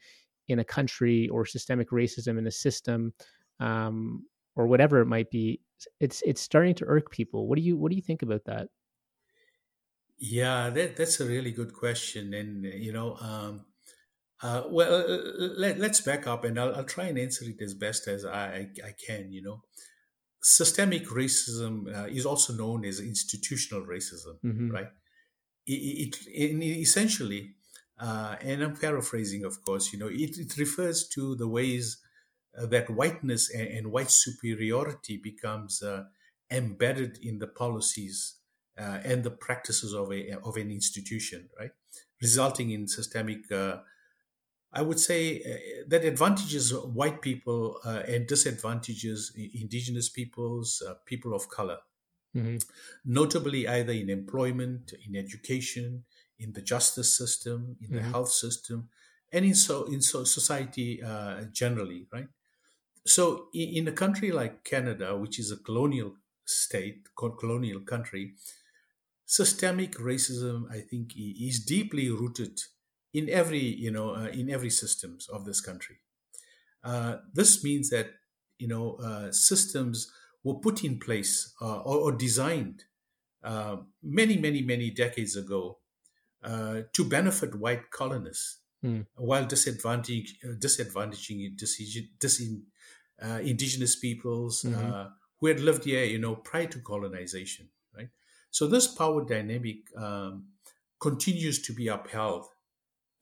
in 0.46 0.60
a 0.60 0.64
country 0.64 1.28
or 1.30 1.44
systemic 1.44 1.90
racism 1.90 2.38
in 2.38 2.46
a 2.46 2.52
system 2.52 3.12
um, 3.58 4.24
or 4.60 4.66
whatever 4.66 5.00
it 5.00 5.06
might 5.06 5.30
be 5.30 5.60
it's 6.00 6.22
it's 6.22 6.40
starting 6.40 6.74
to 6.74 6.84
irk 6.86 7.10
people 7.10 7.48
what 7.48 7.56
do 7.56 7.62
you 7.62 7.76
what 7.76 7.90
do 7.90 7.96
you 7.96 8.02
think 8.02 8.22
about 8.22 8.44
that 8.44 8.68
Yeah, 10.18 10.70
that, 10.70 10.96
that's 10.96 11.20
a 11.20 11.26
really 11.26 11.50
good 11.52 11.72
question. 11.72 12.34
And, 12.34 12.64
uh, 12.66 12.68
you 12.70 12.92
know, 12.92 13.16
um, 13.16 13.66
uh, 14.42 14.64
well, 14.68 14.94
uh, 14.94 15.18
let, 15.58 15.78
let's 15.78 16.00
back 16.00 16.26
up 16.26 16.44
and 16.44 16.58
I'll, 16.60 16.74
I'll 16.76 16.84
try 16.84 17.06
and 17.06 17.18
answer 17.18 17.44
it 17.46 17.62
as 17.62 17.74
best 17.74 18.08
as 18.08 18.24
I, 18.24 18.70
I, 18.84 18.92
can, 19.06 19.32
you 19.32 19.42
know. 19.42 19.64
Systemic 20.42 21.04
racism 21.06 21.94
uh, 21.94 22.06
is 22.08 22.26
also 22.26 22.52
known 22.54 22.84
as 22.84 23.00
institutional 23.00 23.82
racism, 23.86 24.40
Mhm. 24.42 24.70
right? 24.70 24.88
It, 25.66 26.16
it, 26.26 26.28
it 26.28 26.62
essentially, 26.80 27.54
uh, 27.98 28.36
and 28.40 28.62
I'm 28.62 28.76
paraphrasing, 28.76 29.44
of 29.44 29.62
course, 29.62 29.92
you 29.92 29.98
know, 29.98 30.08
it, 30.08 30.38
it 30.38 30.56
refers 30.58 31.08
to 31.10 31.34
the 31.36 31.48
ways 31.48 32.02
uh, 32.04 32.09
that 32.54 32.90
whiteness 32.90 33.50
and, 33.54 33.68
and 33.68 33.92
white 33.92 34.10
superiority 34.10 35.16
becomes 35.16 35.82
uh, 35.82 36.04
embedded 36.50 37.18
in 37.18 37.38
the 37.38 37.46
policies 37.46 38.38
uh, 38.78 39.00
and 39.04 39.24
the 39.24 39.30
practices 39.30 39.92
of 39.94 40.12
a 40.12 40.32
of 40.40 40.56
an 40.56 40.70
institution, 40.70 41.48
right, 41.58 41.72
resulting 42.20 42.70
in 42.70 42.88
systemic. 42.88 43.50
Uh, 43.52 43.82
I 44.72 44.82
would 44.82 45.00
say 45.00 45.42
uh, 45.42 45.84
that 45.88 46.04
advantages 46.04 46.74
white 46.74 47.22
people 47.22 47.80
uh, 47.84 48.02
and 48.08 48.26
disadvantages 48.26 49.32
indigenous 49.36 50.08
peoples, 50.08 50.82
uh, 50.86 50.94
people 51.06 51.34
of 51.34 51.48
color, 51.48 51.78
Mhm. 52.34 52.70
notably 53.04 53.66
either 53.68 53.92
in 53.92 54.10
employment, 54.10 54.92
in 55.06 55.16
education, 55.16 56.04
in 56.38 56.52
the 56.52 56.62
justice 56.62 57.14
system, 57.16 57.76
in 57.80 57.92
the 57.92 58.02
Mhm. 58.02 58.12
health 58.12 58.30
system, 58.30 58.88
and 59.32 59.44
in 59.44 59.54
so 59.54 59.84
in 59.86 60.00
so 60.00 60.24
society 60.24 61.02
uh, 61.02 61.44
generally, 61.52 62.08
right? 62.12 62.28
So, 63.14 63.48
in, 63.52 63.88
a 63.88 63.92
country 63.92 64.30
like 64.40 64.64
Canada, 64.64 65.08
which 65.22 65.38
is 65.42 65.50
a 65.50 65.56
colonial 65.68 66.10
state, 66.44 67.08
co- 67.16 67.36
colonial 67.42 67.80
country, 67.80 68.24
systemic 69.26 69.92
racism, 70.10 70.58
I 70.70 70.80
think, 70.80 71.12
is 71.16 71.64
deeply 71.64 72.10
rooted 72.10 72.56
in 73.12 73.28
every 73.40 73.64
you 73.86 73.90
know 73.96 74.08
uh, 74.20 74.28
in 74.40 74.50
every 74.50 74.70
systems 74.82 75.28
of 75.28 75.44
this 75.44 75.60
country. 75.60 75.98
Uh, 76.82 77.18
this 77.32 77.62
means 77.62 77.90
that 77.90 78.08
you 78.58 78.68
know 78.68 78.96
uh, 78.96 79.32
systems 79.32 80.10
were 80.44 80.58
put 80.60 80.84
in 80.84 80.98
place 80.98 81.54
uh, 81.60 81.80
or, 81.82 81.98
or 81.98 82.12
designed 82.12 82.84
uh, 83.44 83.78
many, 84.02 84.38
many, 84.38 84.62
many 84.62 84.90
decades 84.90 85.36
ago 85.36 85.78
uh, 86.44 86.82
to 86.92 87.04
benefit 87.04 87.54
white 87.56 87.90
colonists, 87.90 88.60
Hmm. 88.82 89.02
while 89.14 89.46
disadvantaging 89.46 90.26
disadvantaging 90.58 91.56
decision, 91.56 92.08
disin, 92.18 92.62
uh, 93.22 93.40
indigenous 93.42 93.96
peoples 93.96 94.64
Mhm. 94.64 94.74
uh, 94.74 95.10
who 95.38 95.46
had 95.46 95.60
lived 95.60 95.84
here, 95.84 96.04
you 96.04 96.18
know, 96.18 96.36
prior 96.36 96.66
to 96.66 96.80
colonization, 96.80 97.70
right? 97.96 98.10
So 98.50 98.66
this 98.66 98.86
power 98.88 99.24
dynamic 99.24 99.94
um, 99.96 100.48
continues 100.98 101.62
to 101.62 101.72
be 101.72 101.88
upheld 101.88 102.46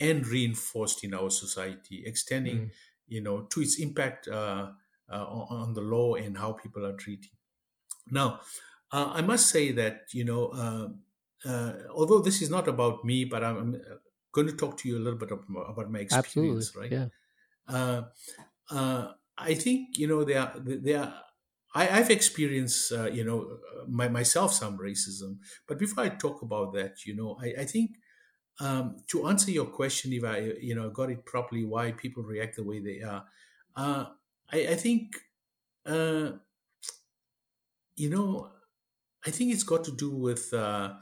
and 0.01 0.27
reinforced 0.27 1.05
in 1.05 1.15
our 1.15 1.31
society, 1.31 2.05
extending, 2.07 2.59
Mm. 2.59 2.71
you 3.07 3.21
know, 3.21 3.43
to 3.43 3.61
its 3.61 3.79
impact 3.79 4.29
uh, 4.29 4.73
uh, 5.11 5.27
on, 5.27 5.75
the 5.75 5.81
law 5.81 6.15
and 6.15 6.37
how 6.39 6.53
people 6.53 6.85
are 6.87 6.97
treated. 6.97 7.31
Now, 8.11 8.41
uh, 8.93 9.11
I 9.15 9.23
must 9.23 9.49
say 9.51 9.73
that 9.73 10.13
you 10.13 10.25
know, 10.25 10.49
uh, 10.49 10.89
uh, 11.45 11.73
although 11.91 12.21
this 12.21 12.43
is 12.43 12.51
not 12.51 12.69
about 12.69 13.05
me, 13.05 13.25
but 13.25 13.45
I'm, 13.45 13.81
going 14.33 14.47
to 14.47 14.55
talk 14.57 14.77
to 14.79 14.89
you 14.89 14.97
a 14.99 15.01
little 15.01 15.19
bit 15.19 15.31
about, 15.33 15.91
my 15.91 16.01
absolutely 16.11 16.69
experience, 16.69 16.77
right? 16.77 16.93
yeah 16.93 17.09
uh, 17.69 18.03
uh, 18.71 19.13
I 19.39 19.55
think 19.55 19.99
you 19.99 20.07
know 20.07 20.25
there 20.25 20.41
are 20.41 20.53
there 20.59 21.01
are, 21.01 21.15
I, 21.75 21.99
I've 21.99 22.11
experienced 22.11 22.93
uh, 22.93 23.07
you 23.11 23.25
know 23.25 23.59
my, 23.89 24.09
myself 24.09 24.53
some 24.53 24.79
racism, 24.79 25.39
but 25.67 25.79
before 25.79 26.05
I 26.05 26.09
talk 26.11 26.43
about 26.43 26.75
that, 26.75 27.07
you 27.07 27.15
know, 27.15 27.39
I, 27.41 27.63
I 27.63 27.65
think 27.65 27.97
um, 28.61 28.97
to 29.09 29.29
answer 29.29 29.51
your 29.51 29.67
question, 29.67 30.13
if 30.13 30.25
I 30.25 30.39
you 30.61 30.75
know 30.75 30.91
got 30.91 31.11
it 31.11 31.25
properly, 31.27 31.65
why 31.65 31.93
people 31.93 32.23
react 32.23 32.57
the 32.57 32.65
way 32.65 32.81
they 32.81 33.03
are, 33.03 33.25
uh, 33.77 34.07
I, 34.53 34.69
I 34.69 34.75
think 34.77 35.17
uh, 35.87 36.33
you 37.97 38.11
know 38.11 38.51
I 39.27 39.31
think 39.31 39.53
it's 39.53 39.63
got 39.65 39.85
to 39.85 39.93
do 39.93 40.11
with 40.15 40.53
uh, 40.55 40.95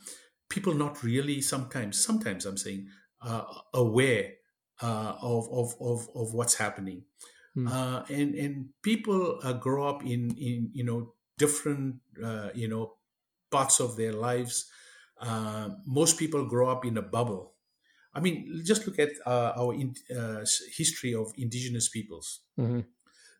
people 0.49 0.75
not 0.75 1.03
really 1.03 1.41
sometimes 1.41 2.03
sometimes 2.03 2.47
I'm 2.47 2.57
saying 2.57 2.89
uh, 3.23 3.45
aware 3.75 4.35
uh, 4.83 5.15
of, 5.23 5.49
of 5.51 5.75
of 5.81 6.09
of 6.15 6.35
what's 6.35 6.57
happening, 6.57 7.05
Hmm. 7.57 7.69
uh, 7.69 8.03
and 8.11 8.35
and 8.35 8.69
people 8.83 9.41
uh, 9.43 9.55
grow 9.55 9.89
up 9.89 10.05
in 10.05 10.37
in 10.37 10.69
you 10.75 10.85
know 10.85 11.15
different 11.39 12.05
uh, 12.23 12.51
you 12.55 12.69
know 12.69 13.01
parts 13.51 13.81
of 13.81 13.97
their 13.97 14.13
lives. 14.13 14.69
Uh, 15.19 15.71
most 15.87 16.19
people 16.19 16.45
grow 16.45 16.69
up 16.69 16.85
in 16.85 16.99
a 16.99 17.03
bubble. 17.03 17.55
I 18.13 18.21
mean, 18.21 18.61
just 18.63 18.87
look 18.87 18.99
at 18.99 19.13
uh, 19.25 19.53
our 19.57 19.73
in, 19.73 19.95
uh, 20.15 20.45
history 20.77 21.15
of 21.15 21.33
indigenous 21.39 21.89
peoples. 21.89 22.41
hmm 22.57 22.81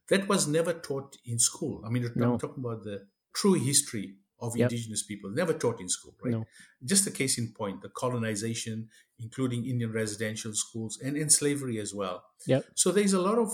That 0.09 0.29
was 0.29 0.47
never 0.47 0.73
taught 0.73 1.17
in 1.25 1.39
school. 1.39 1.83
I 1.85 1.91
mean, 1.91 2.11
No. 2.15 2.33
I'm 2.33 2.39
talking 2.39 2.65
about 2.65 2.85
the 2.85 3.07
true 3.35 3.55
history 3.55 4.17
of 4.39 4.57
Yep. 4.57 4.71
indigenous 4.71 5.03
people, 5.03 5.31
never 5.31 5.53
taught 5.53 5.81
in 5.81 5.89
school, 5.89 6.15
right? 6.23 6.33
No. 6.33 6.47
Just 6.85 7.07
a 7.07 7.11
case 7.11 7.39
in 7.39 7.53
point, 7.53 7.83
the 7.83 7.89
colonization, 7.89 8.89
including 9.19 9.67
Indian 9.67 9.93
residential 9.93 10.53
schools 10.55 10.99
and, 11.05 11.17
and 11.17 11.33
slavery 11.33 11.79
as 11.81 11.93
well. 11.93 12.25
Yep. 12.47 12.65
So 12.75 12.93
there's 12.93 13.15
a 13.15 13.21
lot 13.21 13.39
of 13.39 13.51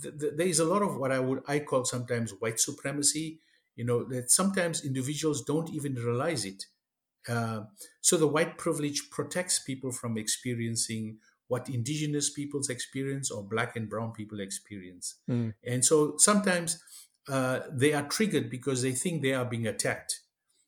th- 0.00 0.18
th- 0.18 0.32
there's 0.36 0.58
a 0.60 0.64
lot 0.64 0.82
of 0.82 0.96
what 0.96 1.12
I 1.12 1.18
would 1.20 1.42
I 1.48 1.60
call 1.60 1.84
sometimes 1.84 2.32
white 2.40 2.60
supremacy. 2.60 3.40
You 3.76 3.84
know 3.84 4.04
that 4.04 4.30
sometimes 4.30 4.84
individuals 4.84 5.42
don't 5.44 5.70
even 5.70 5.94
realize 5.94 6.44
it. 6.44 6.64
Uh, 7.28 7.62
so 8.00 8.16
the 8.16 8.26
white 8.26 8.58
privilege 8.58 9.10
protects 9.10 9.58
people 9.58 9.92
from 9.92 10.16
experiencing 10.18 11.18
what 11.48 11.68
indigenous 11.68 12.30
peoples 12.30 12.70
experience 12.70 13.30
or 13.30 13.42
black 13.42 13.76
and 13.76 13.88
brown 13.88 14.12
people 14.12 14.40
experience. 14.40 15.16
Mm. 15.28 15.54
And 15.64 15.84
so 15.84 16.14
sometimes 16.18 16.82
uh, 17.28 17.60
they 17.70 17.92
are 17.92 18.06
triggered 18.08 18.48
because 18.50 18.82
they 18.82 18.92
think 18.92 19.22
they 19.22 19.34
are 19.34 19.44
being 19.44 19.66
attacked, 19.66 20.20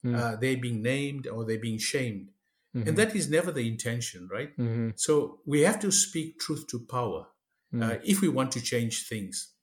Mm. 0.05 0.17
uh, 0.19 0.37
they're 0.37 0.57
being 0.57 0.83
named 0.83 1.27
or 1.29 1.45
they're 1.45 1.61
being 1.61 1.79
shamed. 1.79 2.31
Mhm. 2.75 2.89
And 2.89 2.97
that 2.99 3.15
is 3.15 3.31
never 3.31 3.53
the 3.53 3.69
intention, 3.69 4.29
right? 4.29 4.57
Mhm. 4.57 4.95
So 4.97 5.41
we 5.47 5.61
have 5.61 5.79
to 5.81 5.93
speak 5.93 6.41
truth 6.41 6.67
to 6.69 6.81
power 6.81 7.29
Mm. 7.73 7.83
uh, 7.83 7.99
if 8.05 8.21
we 8.21 8.29
want 8.29 8.53
to 8.53 8.61
change 8.61 9.09
things. 9.09 9.55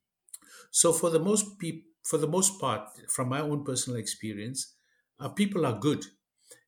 So 0.71 0.93
for 0.93 1.09
the 1.09 1.19
most 1.19 1.59
peop- 1.59 1.85
for 2.03 2.17
the 2.17 2.27
most 2.27 2.59
part, 2.59 2.89
from 3.09 3.29
my 3.29 3.41
own 3.41 3.63
personal 3.63 3.99
experience, 3.99 4.75
uh, 5.19 5.29
people 5.29 5.65
are 5.65 5.77
good, 5.77 6.05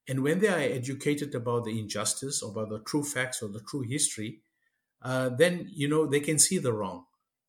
and 0.08 0.24
when 0.24 0.40
they 0.40 0.48
are 0.50 0.60
educated 0.60 1.36
about 1.36 1.66
the 1.66 1.80
injustice, 1.80 2.42
about 2.44 2.70
the 2.70 2.82
true 2.82 3.04
facts 3.04 3.42
or 3.42 3.50
the 3.50 3.62
true 3.62 3.82
history, 3.82 4.44
uh, 5.02 5.30
then 5.30 5.68
you 5.72 5.88
know 5.88 6.06
they 6.08 6.20
can 6.20 6.40
see 6.40 6.58
the 6.58 6.74
wrong, 6.74 7.06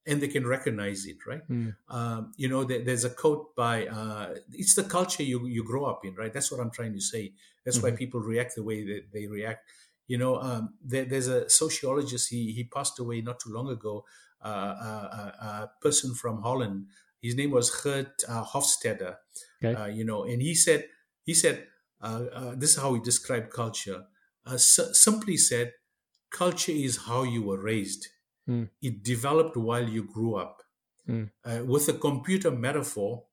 and 0.07 0.21
they 0.23 0.29
can 0.29 0.47
recognize 0.47 1.07
it, 1.07 1.27
right? 1.27 1.43
Mm. 1.49 1.77
Um, 1.89 2.33
you 2.37 2.49
know, 2.49 2.65
there, 2.65 2.83
there's 2.83 3.05
a 3.05 3.11
quote 3.11 3.55
by 3.57 3.87
uh, 3.87 4.37
it's 4.53 4.75
the 4.75 4.85
culture 4.85 5.23
you 5.23 5.47
you 5.47 5.65
grow 5.65 5.85
up 5.85 6.05
in, 6.05 6.15
right? 6.15 6.33
That's 6.33 6.51
what 6.51 6.61
I'm 6.61 6.71
trying 6.71 6.95
to 6.95 7.01
say. 7.01 7.35
That's 7.65 7.83
why 7.83 7.91
Mhm. 7.91 7.99
people 7.99 8.21
react 8.21 8.55
the 8.57 8.63
way 8.65 8.85
that 8.85 9.13
they 9.13 9.27
react. 9.27 9.71
You 10.07 10.19
know, 10.19 10.37
um, 10.41 10.75
there, 10.83 11.05
there's 11.05 11.29
a 11.29 11.49
sociologist. 11.49 12.29
He 12.31 12.53
he 12.53 12.65
passed 12.65 12.99
away 12.99 13.21
not 13.21 13.41
too 13.41 13.51
long 13.53 13.69
ago. 13.69 14.05
Uh, 14.41 14.49
uh, 14.89 15.33
uh, 15.41 15.67
a 15.69 15.71
person 15.81 16.15
from 16.15 16.43
Holland. 16.43 16.89
His 17.21 17.37
name 17.37 17.53
was 17.53 17.71
Geert 17.71 18.25
uh, 18.29 18.45
Hofstede. 18.45 19.17
Okay. 19.63 19.81
Uh, 19.81 19.87
you 19.87 20.05
know, 20.05 20.25
and 20.25 20.43
he 20.43 20.55
said 20.55 20.89
he 21.25 21.35
said 21.35 21.69
uh, 22.01 22.25
uh, 22.33 22.55
this 22.57 22.71
is 22.77 22.83
how 22.83 22.95
he 22.95 23.01
described 23.01 23.51
culture. 23.51 24.07
Uh, 24.45 24.55
s- 24.55 24.99
simply 24.99 25.37
said, 25.37 25.75
culture 26.31 26.73
is 26.73 27.07
how 27.07 27.23
you 27.23 27.43
were 27.43 27.63
raised. 27.63 28.09
Mm. 28.49 28.71
It 28.83 29.03
developed 29.05 29.57
while 29.57 29.89
you 29.89 30.05
grew 30.05 30.35
up. 30.37 30.63
Mm. 31.09 31.31
Uh, 31.45 31.63
with 31.67 31.89
a 31.89 31.95
computer 31.95 32.51
metaphor, 32.51 33.27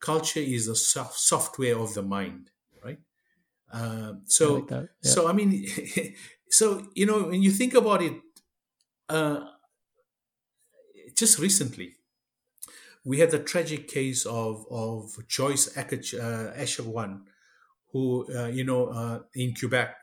culture 0.00 0.40
is 0.40 0.66
the 0.66 0.76
soft 0.76 1.18
software 1.18 1.78
of 1.78 1.94
the 1.94 2.02
mind, 2.02 2.50
right? 3.72 3.80
Uh, 3.80 4.12
I 4.12 4.16
so, 4.26 4.54
like. 4.54 4.70
Yeah. 4.70 4.86
so 5.02 5.28
I 5.28 5.32
mean, 5.32 5.66
so 6.50 6.86
you 6.94 7.06
know, 7.06 7.24
when 7.24 7.42
you 7.42 7.50
think 7.50 7.74
about 7.74 8.02
it, 8.02 8.14
uh, 9.08 9.46
just 11.16 11.38
recently, 11.38 11.94
we 13.04 13.18
had 13.18 13.30
the 13.30 13.38
tragic 13.38 13.88
case 13.88 14.26
of 14.26 14.66
of 14.70 15.16
Joyce 15.28 15.68
Echaquan, 15.76 17.14
uh, 17.14 17.18
who 17.92 18.26
uh, 18.34 18.46
you 18.46 18.64
know 18.64 18.86
uh, 18.86 19.20
in 19.34 19.54
Quebec, 19.54 19.96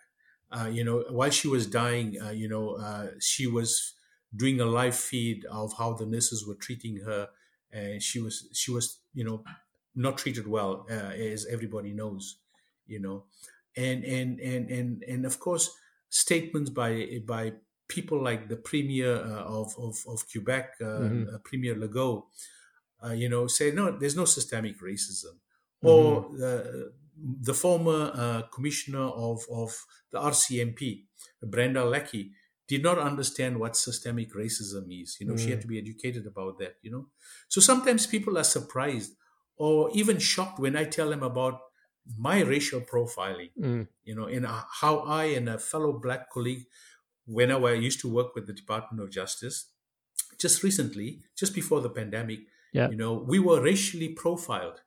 uh, 0.52 0.70
you 0.72 0.84
know, 0.84 1.04
while 1.10 1.30
she 1.30 1.48
was 1.48 1.68
dying, 1.68 2.20
uh, 2.22 2.32
you 2.32 2.48
know, 2.50 2.72
uh, 2.72 3.08
she 3.20 3.46
was 3.48 3.94
doing 4.36 4.60
a 4.60 4.66
live 4.66 4.96
feed 4.96 5.46
of 5.46 5.74
how 5.78 5.94
the 5.94 6.06
nurses 6.06 6.46
were 6.48 6.56
treating 6.56 6.98
her, 7.06 7.30
and 7.72 8.02
she 8.02 8.20
was 8.20 8.48
she 8.54 8.72
was 8.72 9.00
you 9.14 9.24
know 9.24 9.44
not 9.96 10.18
treated 10.18 10.48
well, 10.48 10.86
uh, 10.90 10.94
as 10.94 11.46
everybody 11.48 11.92
knows, 11.94 12.38
you 12.88 13.00
know, 13.00 13.26
and 13.76 14.04
and 14.04 14.40
and 14.40 14.70
and 14.70 15.04
and 15.04 15.26
of 15.26 15.40
course 15.40 15.76
statements 16.10 16.70
by 16.70 17.20
by 17.26 17.54
people 17.88 18.22
like 18.22 18.50
the 18.50 18.58
premier 18.58 19.16
uh, 19.16 19.44
of, 19.44 19.76
of 19.80 19.98
of 20.08 20.26
Quebec, 20.32 20.76
uh, 20.82 20.86
Mhm. 20.96 21.30
uh, 21.34 21.38
Premier 21.44 21.76
Legault, 21.76 22.28
uh, 23.04 23.12
you 23.12 23.30
know, 23.30 23.48
say 23.48 23.72
no, 23.72 23.98
there's 23.98 24.16
no 24.16 24.26
systemic 24.26 24.80
racism, 24.82 25.40
Mm-hmm. 25.84 26.20
or 26.22 26.30
the 26.38 26.94
the 27.42 27.54
former 27.54 28.12
uh, 28.14 28.42
commissioner 28.54 29.02
of 29.04 29.46
of 29.52 29.86
the 30.12 30.20
RCMP, 30.20 31.08
Brenda 31.42 31.82
Lucki, 31.82 32.32
did 32.68 32.84
not 32.84 32.98
understand 32.98 33.60
what 33.60 33.76
systemic 33.76 34.34
racism 34.34 34.86
is. 35.02 35.18
You 35.20 35.28
know, 35.28 35.36
she 35.36 35.52
had 35.52 35.60
Mm. 35.60 35.62
to 35.62 35.68
be 35.68 35.78
educated 35.78 36.26
about 36.28 36.60
that. 36.60 36.78
You 36.82 36.92
know, 36.92 37.10
so 37.48 37.62
sometimes 37.62 38.08
people 38.08 38.38
are 38.38 38.44
surprised 38.44 39.16
or 39.58 39.90
even 39.92 40.20
shocked 40.20 40.60
when 40.60 40.76
I 40.76 40.86
tell 40.86 41.10
them 41.10 41.24
about 41.24 41.62
my 42.18 42.42
racial 42.42 42.82
profiling 42.82 43.52
Mm. 43.58 43.88
you 44.04 44.16
know, 44.16 44.26
and 44.26 44.46
how 44.82 45.00
I 45.00 45.26
and 45.38 45.48
a 45.50 45.60
fellow 45.60 45.94
black 45.94 46.30
colleague, 46.32 46.66
whenever 47.26 47.68
I 47.68 47.74
used 47.74 48.00
to 48.02 48.10
work 48.10 48.34
with 48.36 48.48
the 48.48 48.54
Department 48.54 49.04
of 49.04 49.10
Justice, 49.12 49.68
just 50.38 50.64
recently, 50.64 51.22
just 51.36 51.54
before 51.54 51.82
the 51.82 51.90
pandemic, 51.90 52.40
Yeah. 52.72 52.90
you 52.90 52.96
know, 52.96 53.14
we 53.14 53.40
were 53.40 53.62
racially 53.62 54.10
profiled 54.10 54.82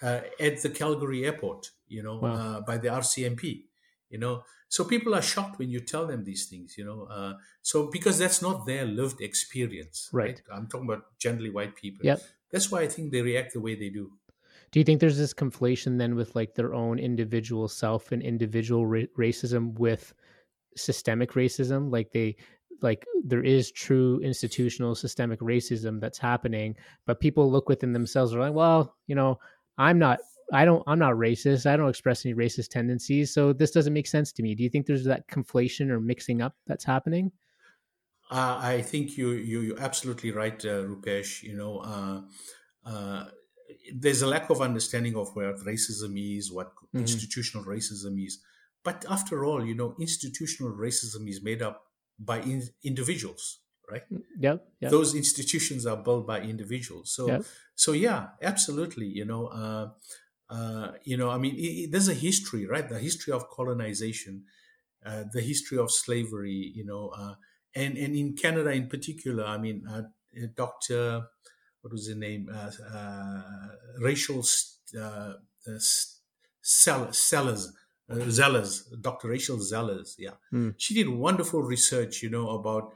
uh, 0.00 0.20
at 0.38 0.62
the 0.62 0.70
Calgary 0.70 1.24
airport, 1.24 1.72
you 1.88 2.02
know, 2.02 2.18
Wow. 2.18 2.34
uh, 2.34 2.60
by 2.60 2.78
the 2.78 2.88
RCMP, 2.88 3.64
you 4.10 4.18
know. 4.18 4.44
So 4.68 4.84
people 4.84 5.12
are 5.14 5.22
shocked 5.22 5.58
when 5.58 5.70
you 5.70 5.80
tell 5.80 6.06
them 6.06 6.22
these 6.24 6.46
things, 6.46 6.76
you 6.78 6.84
know. 6.84 7.04
Uh, 7.04 7.34
so 7.62 7.86
because 7.90 8.16
that's 8.18 8.40
not 8.40 8.64
their 8.66 8.84
lived 8.84 9.20
experience, 9.20 10.08
Right. 10.12 10.40
I'm 10.52 10.66
talking 10.68 10.86
about 10.88 11.18
generally 11.18 11.50
white 11.50 11.74
people. 11.74 12.04
Yep. 12.06 12.20
That's 12.50 12.70
why 12.70 12.82
I 12.82 12.88
think 12.88 13.10
they 13.12 13.22
react 13.22 13.54
the 13.54 13.60
way 13.60 13.74
they 13.74 13.88
do. 13.90 14.12
Do 14.70 14.80
you 14.80 14.84
think 14.84 15.00
there's 15.00 15.18
this 15.18 15.34
conflation 15.34 15.98
then 15.98 16.14
with 16.14 16.34
like 16.34 16.54
their 16.54 16.74
own 16.74 16.98
individual 16.98 17.68
self 17.68 18.12
and 18.12 18.22
individual 18.22 18.86
ra- 18.86 19.02
racism 19.18 19.78
with 19.78 20.12
systemic 20.76 21.32
racism? 21.32 21.90
Like 21.90 22.12
they, 22.12 22.36
like 22.82 23.06
there 23.24 23.42
is 23.42 23.72
true 23.72 24.20
institutional 24.22 24.94
systemic 24.94 25.40
racism 25.40 26.00
that's 26.00 26.18
happening, 26.18 26.76
but 27.06 27.20
people 27.20 27.50
look 27.50 27.68
within 27.68 27.92
themselves 27.92 28.32
and 28.32 28.40
are 28.40 28.46
like, 28.46 28.54
well, 28.54 28.94
you 29.06 29.14
know, 29.14 29.38
I'm 29.78 29.98
not, 29.98 30.20
I 30.52 30.64
don't, 30.64 30.82
I'm 30.86 30.98
not 30.98 31.14
racist. 31.14 31.66
I 31.66 31.76
don't 31.76 31.88
express 31.88 32.24
any 32.24 32.34
racist 32.34 32.68
tendencies. 32.68 33.32
So 33.32 33.52
this 33.52 33.70
doesn't 33.70 33.92
make 33.92 34.06
sense 34.06 34.32
to 34.32 34.42
me. 34.42 34.54
Do 34.54 34.62
you 34.62 34.70
think 34.70 34.86
there's 34.86 35.04
that 35.04 35.28
conflation 35.28 35.90
or 35.90 36.00
mixing 36.00 36.40
up 36.40 36.54
that's 36.66 36.84
happening? 36.84 37.32
Uh, 38.30 38.58
I 38.60 38.82
think 38.82 39.16
you 39.16 39.30
you 39.30 39.60
you're 39.60 39.80
absolutely 39.80 40.32
right, 40.32 40.62
uh, 40.64 40.84
Rupesh. 40.84 41.42
You 41.42 41.56
know, 41.56 41.78
uh, 41.78 42.20
uh, 42.84 43.24
there's 43.92 44.22
a 44.22 44.26
lack 44.26 44.50
of 44.50 44.60
understanding 44.60 45.16
of 45.16 45.34
what 45.36 45.56
racism 45.72 46.12
is, 46.36 46.50
what 46.52 46.72
Mhm. 46.94 47.00
institutional 47.00 47.64
racism 47.64 48.24
is. 48.24 48.38
But 48.82 49.04
after 49.08 49.44
all, 49.44 49.64
you 49.64 49.74
know, 49.74 49.94
institutional 49.98 50.72
racism 50.72 51.28
is 51.28 51.42
made 51.42 51.62
up 51.62 51.76
by 52.18 52.40
in- 52.40 52.70
individuals, 52.82 53.60
right? 53.90 54.04
Yeah, 54.38 54.58
Yep. 54.80 54.90
Those 54.90 55.14
institutions 55.14 55.86
are 55.86 55.96
built 55.96 56.26
by 56.26 56.40
individuals. 56.40 57.10
So, 57.12 57.26
Yep. 57.28 57.44
so 57.74 57.92
yeah, 57.92 58.20
absolutely. 58.42 59.06
You 59.06 59.24
know, 59.24 59.46
uh, 59.48 59.90
uh, 60.48 60.92
you 61.04 61.16
know, 61.16 61.30
I 61.30 61.38
mean, 61.38 61.54
i 61.56 61.68
i- 61.82 61.88
there's 61.90 62.08
a 62.08 62.14
history, 62.14 62.64
right? 62.66 62.88
The 62.88 62.98
history 63.00 63.32
of 63.32 63.50
colonization, 63.50 64.46
uh, 65.04 65.24
the 65.32 65.40
history 65.40 65.78
of 65.78 65.90
slavery. 65.90 66.72
You 66.78 66.84
know, 66.84 67.08
uh, 67.08 67.34
and 67.74 67.98
and 67.98 68.14
in 68.16 68.34
Canada 68.36 68.70
in 68.70 68.88
particular, 68.88 69.44
I 69.44 69.58
mean, 69.58 69.86
uh, 69.86 70.04
Doctor, 70.54 71.26
what 71.82 71.92
was 71.92 72.06
the 72.08 72.14
name? 72.14 72.48
Uh, 72.52 72.70
uh, 72.92 73.42
uh, 74.96 75.32
uh, 75.66 75.78
Sell- 76.60 77.12
Sellers. 77.12 77.72
Uh, 78.10 78.14
Zellars, 78.38 78.84
Dr. 79.02 79.28
Rachel 79.28 79.58
Zellars, 79.58 80.14
yeah, 80.18 80.36
Hmm. 80.50 80.70
she 80.78 80.94
did 80.94 81.08
wonderful 81.10 81.62
research, 81.62 82.22
you 82.22 82.30
know, 82.30 82.48
about 82.58 82.94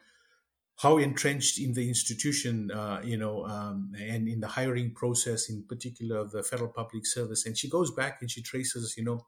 how 0.77 0.97
entrenched 0.97 1.59
in 1.61 1.75
the 1.75 1.87
institution, 1.87 2.71
uh, 2.71 2.99
you 3.05 3.19
know, 3.19 3.45
um, 3.45 3.93
and 3.99 4.27
in 4.27 4.41
the 4.41 4.49
hiring 4.49 4.95
process, 4.95 5.51
in 5.51 5.65
particular 5.65 6.17
of 6.17 6.31
the 6.31 6.43
federal 6.43 6.71
public 6.73 7.05
service. 7.05 7.45
And 7.45 7.59
she 7.59 7.69
goes 7.69 7.91
back 7.91 8.23
and 8.23 8.31
she 8.31 8.41
traces, 8.41 8.95
you 8.97 9.05
know, 9.05 9.27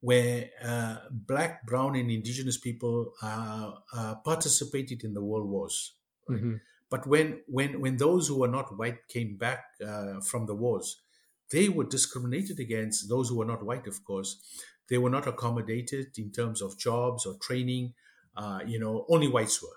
where 0.00 0.48
uh, 0.62 0.96
black, 1.10 1.66
brown, 1.66 1.94
and 1.94 2.10
indigenous 2.10 2.56
people 2.56 3.12
uh, 3.22 3.72
uh, 3.92 4.14
participated 4.24 5.04
in 5.04 5.12
the 5.12 5.22
world 5.22 5.48
wars. 5.50 5.94
Right? 6.28 6.42
Mhm. 6.42 6.60
But 6.90 7.06
when 7.06 7.42
when 7.46 7.80
when 7.80 7.96
those 7.96 8.28
who 8.28 8.38
were 8.40 8.48
not 8.48 8.76
white 8.78 9.08
came 9.08 9.36
back 9.36 9.64
uh, 9.86 10.20
from 10.20 10.46
the 10.46 10.54
wars, 10.54 11.02
they 11.50 11.68
were 11.68 11.84
discriminated 11.84 12.58
against. 12.58 13.08
Those 13.08 13.28
who 13.28 13.36
were 13.38 13.44
not 13.44 13.64
white, 13.64 13.86
of 13.86 14.04
course, 14.04 14.40
they 14.88 14.98
were 14.98 15.10
not 15.10 15.26
accommodated 15.26 16.18
in 16.18 16.30
terms 16.32 16.62
of 16.62 16.78
jobs 16.78 17.26
or 17.26 17.34
training. 17.40 17.94
Uh, 18.36 18.60
you 18.66 18.78
know, 18.78 19.04
only 19.08 19.28
whites 19.28 19.62
were. 19.62 19.76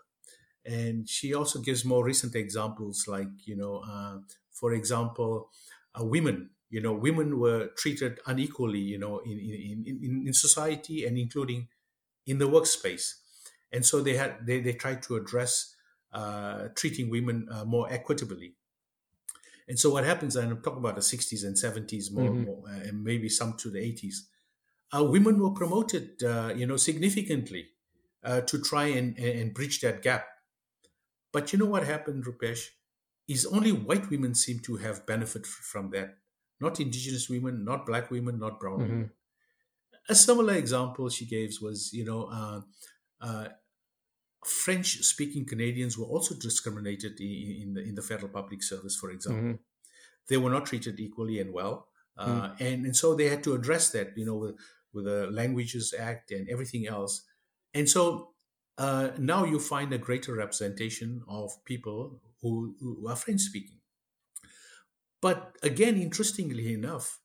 And 0.66 1.10
she 1.10 1.34
also 1.34 1.60
gives 1.60 1.84
more 1.84 2.04
recent 2.06 2.36
examples, 2.36 3.06
like 3.08 3.30
you 3.46 3.56
know, 3.56 3.78
uh, 3.80 4.20
for 4.52 4.74
example, 4.74 5.50
uh, 6.00 6.06
women. 6.06 6.52
You 6.70 6.82
know, 6.82 6.94
women 6.94 7.40
were 7.40 7.70
treated 7.78 8.20
unequally. 8.28 8.80
You 8.80 9.00
know, 9.00 9.20
in 9.20 9.40
in, 9.40 9.86
in 9.88 10.24
in 10.28 10.34
society 10.34 11.06
and 11.06 11.18
including 11.18 11.68
in 12.28 12.38
the 12.40 12.48
workspace. 12.50 13.16
And 13.72 13.86
so 13.86 14.02
they 14.02 14.16
had 14.18 14.46
they 14.46 14.62
they 14.62 14.74
tried 14.74 15.02
to 15.04 15.16
address 15.16 15.76
uh, 16.14 16.70
treating 16.76 17.10
women 17.10 17.48
uh, 17.52 17.66
more 17.66 17.92
equitably. 17.92 18.56
And 19.68 19.80
so 19.80 19.90
what 19.92 20.04
happens, 20.04 20.36
and 20.36 20.52
I'm 20.52 20.62
talking 20.62 20.80
about 20.80 20.96
the 20.96 21.02
60s 21.02 21.44
and 21.44 21.58
70s 21.58 22.12
more, 22.12 22.34
Mhm. 22.34 22.46
more 22.46 22.64
uh, 22.68 22.74
and 22.88 23.04
maybe 23.04 23.30
some 23.30 23.56
to 23.58 23.70
the 23.70 23.80
80s, 23.80 24.28
uh, 24.96 25.04
women 25.04 25.40
were 25.40 25.52
promoted, 25.52 26.22
uh, 26.24 26.54
you 26.56 26.66
know, 26.66 26.78
significantly 26.78 27.70
uh, 28.24 28.42
to 28.42 28.62
try 28.62 28.86
and, 28.88 29.18
and 29.18 29.40
and 29.40 29.54
bridge 29.54 29.80
that 29.82 30.02
gap. 30.02 30.28
But 31.32 31.52
you 31.54 31.60
know 31.60 31.66
what 31.66 31.86
happened, 31.86 32.26
Rupesh? 32.26 32.70
Is 33.28 33.46
only 33.46 33.72
white 33.72 34.10
women 34.10 34.36
seem 34.36 34.60
to 34.62 34.78
have 34.78 35.06
benefit 35.06 35.44
f- 35.44 35.50
from 35.50 35.90
that, 35.92 36.18
not 36.60 36.80
indigenous 36.80 37.30
women, 37.30 37.64
not 37.64 37.86
black 37.86 38.12
women, 38.12 38.40
not 38.40 38.60
brown 38.60 38.80
Mhm. 38.80 38.88
women. 38.88 39.12
A 40.10 40.16
similar 40.16 40.54
example 40.56 41.10
she 41.10 41.26
gave 41.26 41.58
was, 41.62 41.94
you 41.94 42.04
know, 42.06 42.26
uh, 42.26 42.62
uh, 43.22 43.50
French-speaking 44.46 45.46
Canadians 45.46 45.98
were 45.98 46.06
also 46.06 46.34
discriminated 46.36 47.20
in, 47.20 47.58
in 47.62 47.74
the 47.76 47.82
in 47.82 47.96
the 47.96 48.02
federal 48.02 48.32
public 48.32 48.64
service, 48.64 48.96
for 48.96 49.10
example 49.12 49.44
Mhm. 49.54 49.60
they 50.30 50.38
were 50.38 50.50
not 50.50 50.66
treated 50.66 51.00
equally 51.00 51.40
and 51.40 51.52
well. 51.54 51.88
Uh, 52.18 52.54
and, 52.60 52.86
and 52.86 52.96
so 52.96 53.16
they 53.16 53.30
had 53.30 53.44
to 53.44 53.54
address 53.54 53.90
that, 53.92 54.16
you 54.16 54.26
know, 54.26 54.36
with, 54.36 54.56
with 54.94 55.06
the 55.06 55.28
Languages 55.32 55.94
Act 55.98 56.32
and 56.32 56.48
everything 56.50 56.86
else. 56.86 57.24
And 57.74 57.90
so 57.90 58.34
uh, 58.78 59.10
now 59.18 59.44
you 59.46 59.60
find 59.60 59.92
a 59.94 59.98
greater 59.98 60.34
representation 60.36 61.24
of 61.28 61.52
people 61.66 62.22
who, 62.42 62.76
who 62.80 63.08
are 63.08 63.16
French 63.16 63.42
speaking. 63.42 63.80
But 65.22 65.56
again, 65.64 65.96
interestingly 65.98 66.74
enough, 66.74 67.20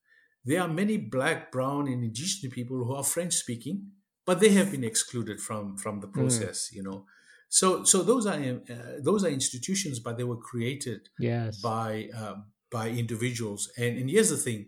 there 0.45 0.63
are 0.63 0.69
many 0.69 0.97
black, 0.97 1.51
brown, 1.51 1.89
and 1.89 2.05
indigenous 2.05 2.55
people 2.55 2.85
who 2.85 2.95
are 2.95 3.05
French 3.05 3.35
speaking, 3.35 3.91
but 4.27 4.41
they 4.41 4.51
have 4.51 4.71
been 4.71 4.85
excluded 4.85 5.41
from, 5.41 5.77
from 5.79 6.01
the 6.01 6.09
process, 6.09 6.71
you 6.73 6.83
know. 6.83 7.07
So, 7.49 7.85
so 7.85 8.03
those 8.03 8.27
are 8.27 8.35
uh, 8.35 8.99
those 9.01 9.25
are 9.25 9.29
institutions, 9.29 10.01
but 10.01 10.17
they 10.19 10.25
were 10.25 10.37
created 10.37 11.09
Yes. 11.19 11.61
by 11.63 12.11
uh, 12.15 12.37
by 12.71 12.91
individuals. 12.91 13.71
And, 13.79 13.97
and 13.99 14.11
here's 14.11 14.31
the 14.31 14.37
thing: 14.37 14.67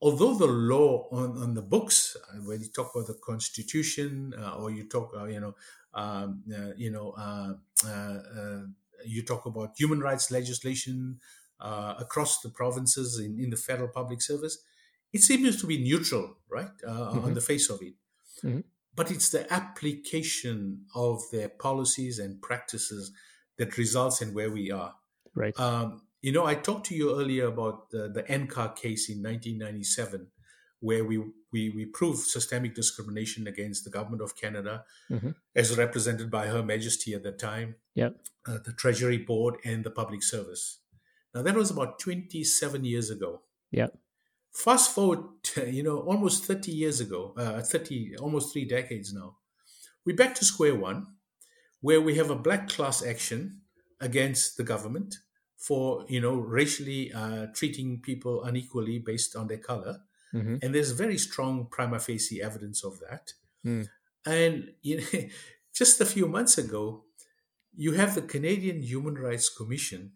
although 0.00 0.34
the 0.34 0.46
law 0.46 1.08
on, 1.10 1.36
on 1.42 1.54
the 1.54 1.62
books, 1.62 2.16
uh, 2.16 2.36
when 2.38 2.60
you 2.60 2.68
talk 2.68 2.94
about 2.94 3.06
the 3.06 3.14
Constitution, 3.24 4.34
uh, 4.38 4.54
or 4.56 4.70
you 4.70 4.88
talk, 4.88 5.12
uh, 5.16 5.24
you 5.26 5.40
know, 5.40 5.54
um, 5.94 6.42
uh, 6.54 6.72
you 6.76 6.90
know, 6.90 7.10
uh, 7.12 7.54
uh, 7.84 7.88
uh, 7.88 8.62
you 9.04 9.22
talk 9.24 9.46
about 9.46 9.72
human 9.78 10.00
rights 10.00 10.30
legislation 10.30 11.20
uh, 11.58 11.94
across 11.98 12.40
the 12.40 12.48
provinces 12.48 13.18
in, 13.18 13.38
in 13.38 13.50
the 13.50 13.56
federal 13.56 13.88
public 13.88 14.22
service, 14.22 14.62
it 15.12 15.20
seems 15.22 15.60
to 15.60 15.66
be 15.66 15.82
neutral, 15.82 16.36
right, 16.48 16.70
uh, 16.86 17.10
on 17.24 17.34
the 17.34 17.40
face 17.40 17.68
of 17.68 17.82
it. 17.82 17.94
Mhm. 18.42 18.64
But 18.94 19.10
it's 19.10 19.30
the 19.30 19.50
application 19.52 20.86
of 20.94 21.22
their 21.32 21.48
policies 21.48 22.18
and 22.18 22.40
practices 22.42 23.12
that 23.58 23.76
results 23.78 24.20
in 24.20 24.34
where 24.34 24.50
we 24.50 24.70
are. 24.70 24.94
Right. 25.34 25.58
Um, 25.58 26.02
you 26.22 26.32
know, 26.32 26.44
I 26.44 26.54
talked 26.54 26.86
to 26.86 26.94
you 26.94 27.18
earlier 27.18 27.46
about 27.46 27.90
the, 27.90 28.08
the 28.08 28.22
NCARR 28.24 28.76
case 28.76 29.08
in 29.08 29.22
1997, 29.22 30.26
where 30.80 31.04
we, 31.04 31.18
we, 31.52 31.70
we 31.70 31.86
proved 31.86 32.20
systemic 32.26 32.74
discrimination 32.74 33.46
against 33.46 33.84
the 33.84 33.90
government 33.90 34.22
of 34.22 34.36
Canada, 34.36 34.84
Mhm. 35.10 35.34
as 35.54 35.76
represented 35.76 36.30
by 36.30 36.48
Her 36.48 36.62
Majesty 36.62 37.14
at 37.14 37.22
the 37.22 37.32
time, 37.32 37.76
Yep. 37.94 38.16
uh, 38.46 38.58
the 38.64 38.72
Treasury 38.72 39.18
Board, 39.18 39.56
and 39.64 39.84
the 39.84 39.90
Public 39.90 40.22
Service. 40.22 40.80
Now, 41.34 41.42
that 41.42 41.54
was 41.54 41.70
about 41.70 41.98
27 42.00 42.84
years 42.84 43.08
ago. 43.10 43.42
Yep. 43.70 43.96
Fast 44.52 44.94
forward, 44.94 45.24
you 45.66 45.82
know, 45.82 45.98
almost 45.98 46.44
30 46.44 46.72
years 46.72 47.00
ago, 47.00 47.34
uh, 47.36 47.62
30, 47.62 48.16
almost 48.18 48.52
three 48.52 48.64
decades 48.64 49.12
now, 49.12 49.36
we're 50.04 50.16
back 50.16 50.34
to 50.36 50.44
square 50.44 50.74
one, 50.74 51.06
where 51.80 52.00
we 52.00 52.16
have 52.16 52.30
a 52.30 52.36
black 52.36 52.68
class 52.68 53.04
action 53.04 53.62
against 54.00 54.56
the 54.56 54.64
government 54.64 55.16
for, 55.56 56.04
you 56.08 56.20
know, 56.20 56.36
racially 56.36 57.12
uh, 57.12 57.46
treating 57.54 58.00
people 58.00 58.42
unequally 58.44 58.98
based 58.98 59.36
on 59.36 59.46
their 59.48 59.58
color. 59.58 60.00
hmm 60.32 60.56
And 60.62 60.74
there's 60.74 60.92
very 60.92 61.18
strong 61.18 61.66
prima 61.70 61.98
facie 61.98 62.42
evidence 62.42 62.84
of 62.84 62.98
that. 63.00 63.34
Mm. 63.64 63.88
And 64.26 64.74
you 64.82 64.98
know, 64.98 65.28
just 65.74 66.00
a 66.00 66.06
few 66.06 66.26
months 66.26 66.58
ago, 66.58 67.04
you 67.74 67.92
have 67.92 68.14
the 68.14 68.22
Canadian 68.22 68.82
Human 68.82 69.14
Rights 69.14 69.48
Commission, 69.48 70.12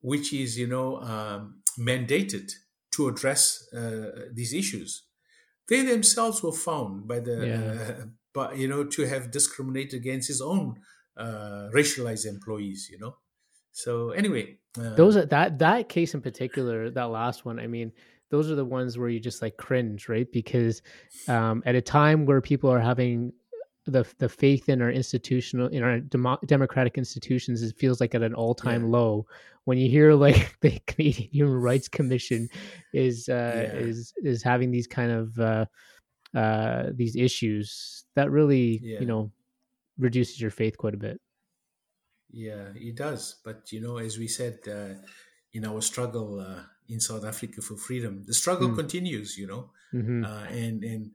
which 0.00 0.32
is, 0.32 0.58
you 0.58 0.66
know, 0.66 1.00
um, 1.00 1.62
mandated 1.78 2.52
to 2.96 3.08
address 3.08 3.66
uh, 3.72 4.28
these 4.32 4.52
issues. 4.52 5.04
They 5.68 5.82
themselves 5.82 6.42
were 6.42 6.52
found 6.52 7.08
by 7.08 7.20
the, 7.20 7.46
Yeah. 7.46 7.94
uh, 8.02 8.06
but 8.32 8.58
you 8.58 8.68
know, 8.68 8.84
to 8.84 9.06
have 9.06 9.30
discriminated 9.30 9.94
against 9.94 10.28
his 10.28 10.40
own 10.40 10.80
uh, 11.16 11.68
racialized 11.72 12.26
employees. 12.26 12.88
You 12.90 12.98
know, 12.98 13.16
so 13.72 14.10
anyway, 14.10 14.58
uh, 14.78 14.94
Those 14.94 15.16
are 15.16 15.26
that 15.26 15.58
that 15.60 15.88
case 15.88 16.14
in 16.14 16.20
particular, 16.20 16.90
that 16.90 17.04
last 17.04 17.44
one. 17.44 17.60
I 17.60 17.66
mean, 17.66 17.92
those 18.30 18.50
are 18.50 18.56
the 18.56 18.64
ones 18.64 18.98
where 18.98 19.08
you 19.08 19.20
just 19.20 19.40
like 19.40 19.56
cringe, 19.56 20.08
right? 20.08 20.30
Because 20.30 20.82
um, 21.28 21.62
at 21.64 21.76
a 21.76 21.80
time 21.80 22.26
where 22.26 22.40
people 22.40 22.70
are 22.70 22.80
having 22.80 23.32
the 23.86 24.04
the 24.18 24.28
faith 24.28 24.68
in 24.68 24.80
our 24.82 24.90
institutional 24.90 25.68
in 25.68 25.82
our 25.82 26.00
demo, 26.00 26.38
democratic 26.46 26.98
institutions, 26.98 27.62
it 27.62 27.76
feels 27.76 28.00
like 28.00 28.14
at 28.14 28.22
an 28.22 28.34
all 28.34 28.54
time 28.54 28.84
Yeah. 28.84 28.88
low. 28.90 29.26
When 29.64 29.78
you 29.78 29.88
hear 29.90 30.14
like 30.14 30.58
the 30.60 30.78
Canadian 30.86 31.30
Human 31.30 31.60
Rights 31.60 31.88
Commission 31.88 32.48
is 32.92 33.28
uh, 33.28 33.66
Yeah. 33.66 33.72
is 33.72 34.12
is 34.18 34.42
having 34.42 34.70
these 34.70 34.86
kind 34.86 35.12
of 35.12 35.38
uh, 35.38 35.66
uh, 36.34 36.90
these 36.94 37.16
issues, 37.16 38.04
that 38.16 38.30
really 38.30 38.82
Yeah. 38.82 39.00
you 39.00 39.06
know 39.06 39.32
reduces 39.98 40.40
your 40.40 40.50
faith 40.50 40.78
quite 40.78 40.94
a 40.94 40.98
bit. 40.98 41.20
Yeah, 42.30 42.72
it 42.74 42.96
does. 42.96 43.36
But 43.44 43.70
you 43.72 43.80
know, 43.80 43.98
as 43.98 44.18
we 44.18 44.28
said 44.28 44.58
uh, 44.68 44.94
in 45.52 45.64
our 45.64 45.80
struggle 45.80 46.40
uh, 46.40 46.62
in 46.88 47.00
South 47.00 47.24
Africa 47.24 47.62
for 47.62 47.76
freedom, 47.76 48.24
the 48.26 48.34
struggle 48.34 48.70
Mm. 48.70 48.76
continues. 48.76 49.38
You 49.38 49.46
know, 49.46 49.70
hmm 49.92 50.22
uh, 50.24 50.46
and 50.50 50.82
and 50.84 51.12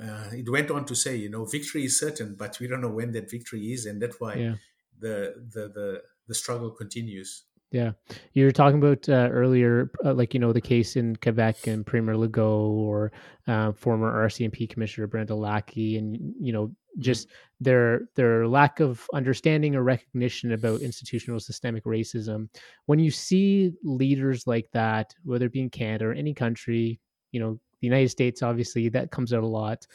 uh, 0.00 0.30
it 0.32 0.48
went 0.50 0.70
on 0.70 0.84
to 0.86 0.94
say, 0.94 1.16
you 1.16 1.28
know, 1.28 1.44
victory 1.44 1.84
is 1.84 1.98
certain, 1.98 2.34
but 2.34 2.58
we 2.60 2.66
don't 2.66 2.80
know 2.80 2.90
when 2.90 3.12
that 3.12 3.30
victory 3.30 3.72
is, 3.72 3.86
and 3.86 4.00
that's 4.00 4.18
why 4.20 4.34
Yeah. 4.34 4.54
the, 4.98 5.34
the 5.52 5.68
the 5.68 6.02
the 6.28 6.34
struggle 6.34 6.70
continues. 6.70 7.44
Yeah, 7.72 7.92
you 8.34 8.44
were 8.44 8.52
talking 8.52 8.78
about 8.78 9.08
uh, 9.08 9.30
earlier, 9.32 9.90
uh, 10.04 10.12
like 10.12 10.34
you 10.34 10.40
know, 10.40 10.52
the 10.52 10.60
case 10.60 10.94
in 10.96 11.16
Quebec 11.16 11.66
and 11.66 11.86
Premier 11.86 12.14
Legault 12.14 12.70
or 12.70 13.12
uh, 13.46 13.72
former 13.72 14.12
RCMP 14.28 14.68
Commissioner 14.68 15.06
Brenda 15.06 15.32
Lucki, 15.32 15.96
and 15.98 16.34
you 16.38 16.52
know, 16.52 16.70
just 16.98 17.28
their 17.60 18.02
their 18.14 18.46
lack 18.46 18.80
of 18.80 19.06
understanding 19.14 19.74
or 19.74 19.82
recognition 19.82 20.52
about 20.52 20.82
institutional 20.82 21.40
systemic 21.40 21.84
racism. 21.84 22.50
When 22.86 22.98
you 22.98 23.10
see 23.10 23.72
leaders 23.82 24.46
like 24.46 24.70
that, 24.72 25.14
whether 25.24 25.46
it 25.46 25.52
be 25.52 25.60
in 25.60 25.70
Canada 25.70 26.06
or 26.08 26.12
any 26.12 26.34
country, 26.34 27.00
you 27.30 27.40
know, 27.40 27.58
the 27.82 27.88
United 27.88 28.10
States, 28.10 28.42
obviously, 28.42 28.88
that 28.90 29.12
comes 29.12 29.34
out 29.34 29.44
a 29.44 29.48
lot. 29.48 29.86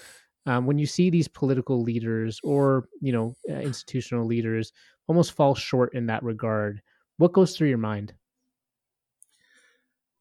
Um, 0.46 0.66
when 0.66 0.80
you 0.80 0.86
see 0.88 1.10
these 1.10 1.28
political 1.28 1.82
leaders 1.84 2.40
or 2.44 2.88
you 3.02 3.12
know 3.12 3.36
uh, 3.50 3.54
institutional 3.56 4.26
leaders 4.26 4.74
almost 5.08 5.34
fall 5.34 5.56
short 5.56 5.94
in 5.94 6.08
that 6.08 6.24
regard 6.24 6.82
what 7.18 7.34
goes 7.34 7.56
through 7.58 7.70
your 7.70 7.78
mind 7.78 8.16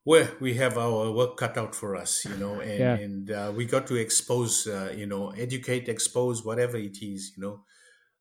Well, 0.05 0.37
we 0.41 0.55
have 0.55 0.79
our 0.79 1.11
work 1.11 1.37
cut 1.37 1.57
out 1.59 1.75
for 1.75 1.97
us, 1.97 2.25
you 2.25 2.37
know, 2.37 2.61
and 2.61 2.95
Yeah. 2.95 2.99
and 3.05 3.31
uh, 3.31 3.53
we 3.55 3.67
got 3.67 3.87
to 3.89 3.97
expose, 3.97 4.67
uh, 4.67 4.95
you 4.97 5.07
know, 5.07 5.31
educate, 5.31 5.89
expose, 5.89 6.45
whatever 6.45 6.77
it 6.77 7.03
is, 7.03 7.33
you 7.37 7.43
know. 7.43 7.65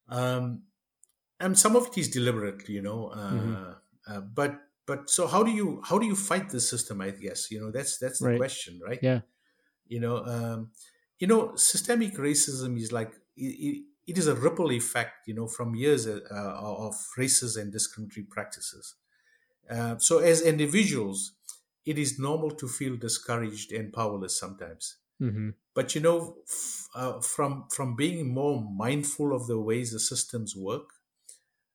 Um, 0.10 0.64
and 1.40 1.58
some 1.60 1.76
of 1.76 1.88
it 1.88 1.98
is 1.98 2.10
deliberate, 2.10 2.70
you 2.70 2.82
know. 2.82 3.08
Uh, 3.10 3.26
Mhm. 3.30 3.66
uh, 4.08 4.22
but 4.22 4.62
but 4.88 5.10
so 5.10 5.28
how 5.28 5.44
do 5.44 5.52
you 5.52 5.82
how 5.86 6.00
do 6.00 6.08
you 6.08 6.16
fight 6.16 6.50
the 6.50 6.62
system? 6.62 7.02
I 7.02 7.12
guess 7.12 7.52
you 7.52 7.60
know 7.62 7.72
that's 7.72 8.00
that's 8.00 8.22
the 8.24 8.30
Right. 8.30 8.42
question, 8.42 8.80
right? 8.86 9.02
Yeah. 9.02 9.22
You 9.88 10.00
know, 10.00 10.26
um, 10.26 10.72
you 11.20 11.28
know, 11.28 11.56
systemic 11.56 12.14
racism 12.16 12.80
is 12.80 12.92
like 12.92 13.14
it, 13.36 13.86
it, 14.08 14.18
is 14.18 14.28
a 14.28 14.36
ripple 14.36 14.72
effect, 14.72 15.28
you 15.28 15.34
know, 15.34 15.48
from 15.48 15.76
years 15.76 16.08
uh, 16.08 16.20
of 16.32 16.94
racist 17.18 17.60
and 17.60 17.72
discriminatory 17.72 18.26
practices. 18.26 18.96
Uh, 19.70 19.98
so 19.98 20.20
as 20.20 20.42
individuals, 20.42 21.34
it 21.86 21.98
is 21.98 22.20
normal 22.20 22.52
to 22.52 22.68
feel 22.68 22.98
discouraged 22.98 23.72
and 23.72 23.94
powerless 23.94 24.38
sometimes. 24.40 24.98
hmm 25.20 25.50
But 25.74 25.96
you 25.96 26.02
know, 26.02 26.38
f- 26.48 26.88
uh, 26.96 27.22
from 27.22 27.68
from 27.70 27.96
being 27.96 28.34
more 28.34 28.62
mindful 28.62 29.36
of 29.36 29.48
the 29.48 29.60
ways 29.60 29.92
the 29.92 30.00
systems 30.00 30.56
work 30.56 30.90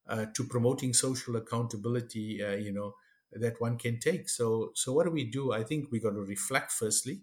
uh, 0.06 0.26
to 0.34 0.44
promoting 0.44 0.92
social 0.92 1.36
accountability, 1.36 2.42
uh, 2.42 2.52
you 2.56 2.72
know, 2.72 2.94
that 3.32 3.60
one 3.60 3.78
can 3.78 3.98
take. 4.00 4.28
So, 4.28 4.72
so 4.74 4.92
what 4.92 5.04
do 5.04 5.10
we 5.12 5.24
do? 5.30 5.52
I 5.52 5.62
think 5.62 5.90
we 5.90 6.00
got 6.00 6.10
to 6.10 6.20
reflect 6.20 6.72
firstly. 6.72 7.22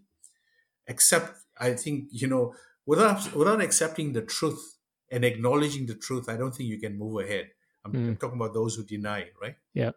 Accept. 0.88 1.36
I 1.60 1.73
think 1.73 2.06
you 2.12 2.28
know, 2.28 2.54
without 2.86 3.34
without 3.36 3.62
accepting 3.62 4.13
the 4.13 4.21
truth 4.21 4.78
and 5.12 5.23
acknowledging 5.26 5.86
the 5.88 5.95
truth, 5.95 6.30
I 6.30 6.38
don't 6.38 6.54
think 6.56 6.69
you 6.69 6.80
can 6.80 6.97
move 6.97 7.23
ahead. 7.26 7.52
I'm, 7.86 7.95
I'm 7.95 8.15
Mm. 8.15 8.19
talking 8.19 8.38
about 8.39 8.54
those 8.54 8.76
who 8.76 8.84
deny, 8.84 9.30
right? 9.41 9.56
Yeah. 9.73 9.91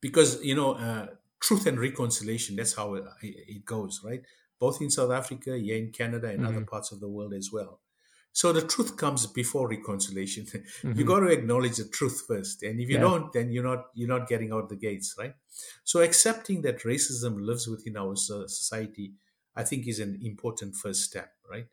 Because 0.00 0.42
you 0.44 0.54
know, 0.54 0.72
uh, 0.74 1.06
truth 1.40 1.66
and 1.66 1.78
reconciliation. 1.78 2.56
That's 2.56 2.74
how 2.74 2.94
it, 2.94 3.04
it 3.22 3.64
goes, 3.64 4.00
right? 4.04 4.22
Both 4.58 4.80
in 4.80 4.90
South 4.90 5.10
Africa, 5.10 5.58
yeah, 5.58 5.76
in 5.76 5.90
Canada, 5.92 6.28
and 6.28 6.46
other 6.46 6.60
Mhm. 6.60 6.66
parts 6.68 6.92
of 6.92 7.00
the 7.00 7.08
world 7.08 7.34
as 7.34 7.50
well. 7.52 7.80
So 8.32 8.52
the 8.52 8.62
truth 8.62 8.96
comes 8.96 9.26
before 9.26 9.68
reconciliation. 9.68 10.44
Mhm. 10.46 10.96
you 10.98 11.04
got 11.04 11.20
to 11.20 11.28
acknowledge 11.28 11.76
the 11.76 11.88
truth 11.88 12.24
first, 12.26 12.62
and 12.62 12.80
if 12.80 12.88
you 12.88 12.96
Yeah. 12.96 13.02
don't, 13.08 13.32
then 13.32 13.50
you're 13.52 13.64
not 13.72 13.90
you're 13.94 14.08
not 14.16 14.28
getting 14.28 14.52
out 14.52 14.68
the 14.68 14.76
gates, 14.76 15.14
right? 15.18 15.34
So 15.84 16.00
accepting 16.00 16.62
that 16.62 16.80
racism 16.80 17.32
lives 17.48 17.66
within 17.68 17.96
our 17.96 18.16
society, 18.16 19.14
I 19.56 19.64
think, 19.64 19.86
is 19.86 20.00
an 20.00 20.20
important 20.22 20.76
first 20.76 21.02
step, 21.04 21.34
right? 21.48 21.68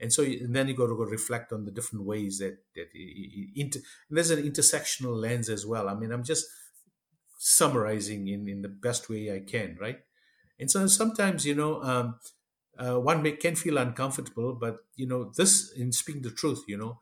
And 0.00 0.12
so 0.12 0.22
and 0.24 0.54
then 0.54 0.68
you 0.68 0.74
got 0.74 0.88
to 0.88 0.96
go 0.96 1.04
reflect 1.04 1.52
on 1.52 1.64
the 1.64 1.70
different 1.70 2.04
ways 2.04 2.38
that 2.38 2.58
that 2.74 2.88
inter, 3.54 3.80
there's 4.10 4.30
an 4.30 4.42
intersectional 4.42 5.14
lens 5.16 5.48
as 5.48 5.64
well. 5.66 5.88
I 5.88 5.94
mean, 5.94 6.12
I'm 6.12 6.24
just 6.24 6.46
summarizing 7.38 8.28
in 8.28 8.48
in 8.48 8.62
the 8.62 8.68
best 8.68 9.08
way 9.08 9.32
I 9.34 9.40
can, 9.40 9.76
right? 9.80 10.00
And 10.58 10.70
so 10.70 10.86
sometimes, 10.86 11.46
you 11.46 11.54
know, 11.54 11.82
um, 11.82 12.20
uh, 12.78 12.98
one 13.00 13.22
may, 13.22 13.32
can 13.32 13.56
feel 13.56 13.78
uncomfortable, 13.78 14.54
but 14.54 14.78
you 14.96 15.06
know, 15.06 15.32
this 15.36 15.72
in 15.72 15.92
speaking 15.92 16.22
the 16.22 16.30
truth, 16.30 16.64
you 16.68 16.76
know, 16.76 17.00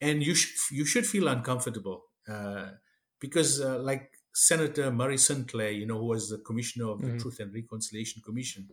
and 0.00 0.22
you 0.24 0.34
should 0.34 0.56
you 0.76 0.84
should 0.84 1.06
feel 1.06 1.28
uncomfortable 1.28 2.06
uh, 2.28 2.72
because, 3.20 3.60
uh, 3.60 3.78
like 3.80 4.12
Senator 4.34 4.90
Murray 4.92 5.18
Sinclair, 5.18 5.70
you 5.70 5.86
know, 5.86 5.98
who 5.98 6.06
was 6.06 6.30
the 6.30 6.38
commissioner 6.38 6.88
of 6.90 7.04
the 7.04 7.12
Mhm. 7.12 7.18
Truth 7.20 7.40
and 7.40 7.54
Reconciliation 7.54 8.22
Commission, 8.22 8.68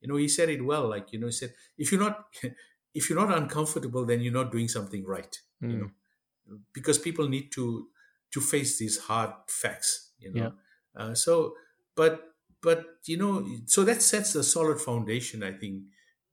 you 0.00 0.08
know, 0.08 0.16
he 0.16 0.28
said 0.28 0.48
it 0.48 0.64
well. 0.64 0.88
Like 0.88 1.12
you 1.12 1.18
know, 1.18 1.26
he 1.26 1.32
said, 1.32 1.54
if 1.76 1.92
you're 1.92 2.00
not 2.00 2.34
if 2.94 3.08
you're 3.10 3.18
not 3.26 3.36
uncomfortable, 3.36 4.04
then 4.06 4.20
you're 4.20 4.32
not 4.32 4.52
doing 4.52 4.68
something 4.68 5.04
right. 5.04 5.36
You 5.66 5.78
Mm. 5.78 5.88
know, 6.46 6.58
because 6.72 6.98
people 6.98 7.28
need 7.28 7.50
to 7.52 7.90
to 8.32 8.40
face 8.40 8.78
these 8.78 8.98
hard 8.98 9.32
facts. 9.48 10.12
You 10.18 10.32
know, 10.32 10.54
uh, 10.96 11.14
so 11.14 11.56
but 11.94 12.34
but 12.60 12.98
you 13.06 13.16
know 13.16 13.46
so 13.66 13.84
that 13.84 14.02
sets 14.02 14.34
a 14.34 14.42
solid 14.42 14.80
foundation 14.80 15.44
i 15.44 15.52
think 15.52 15.84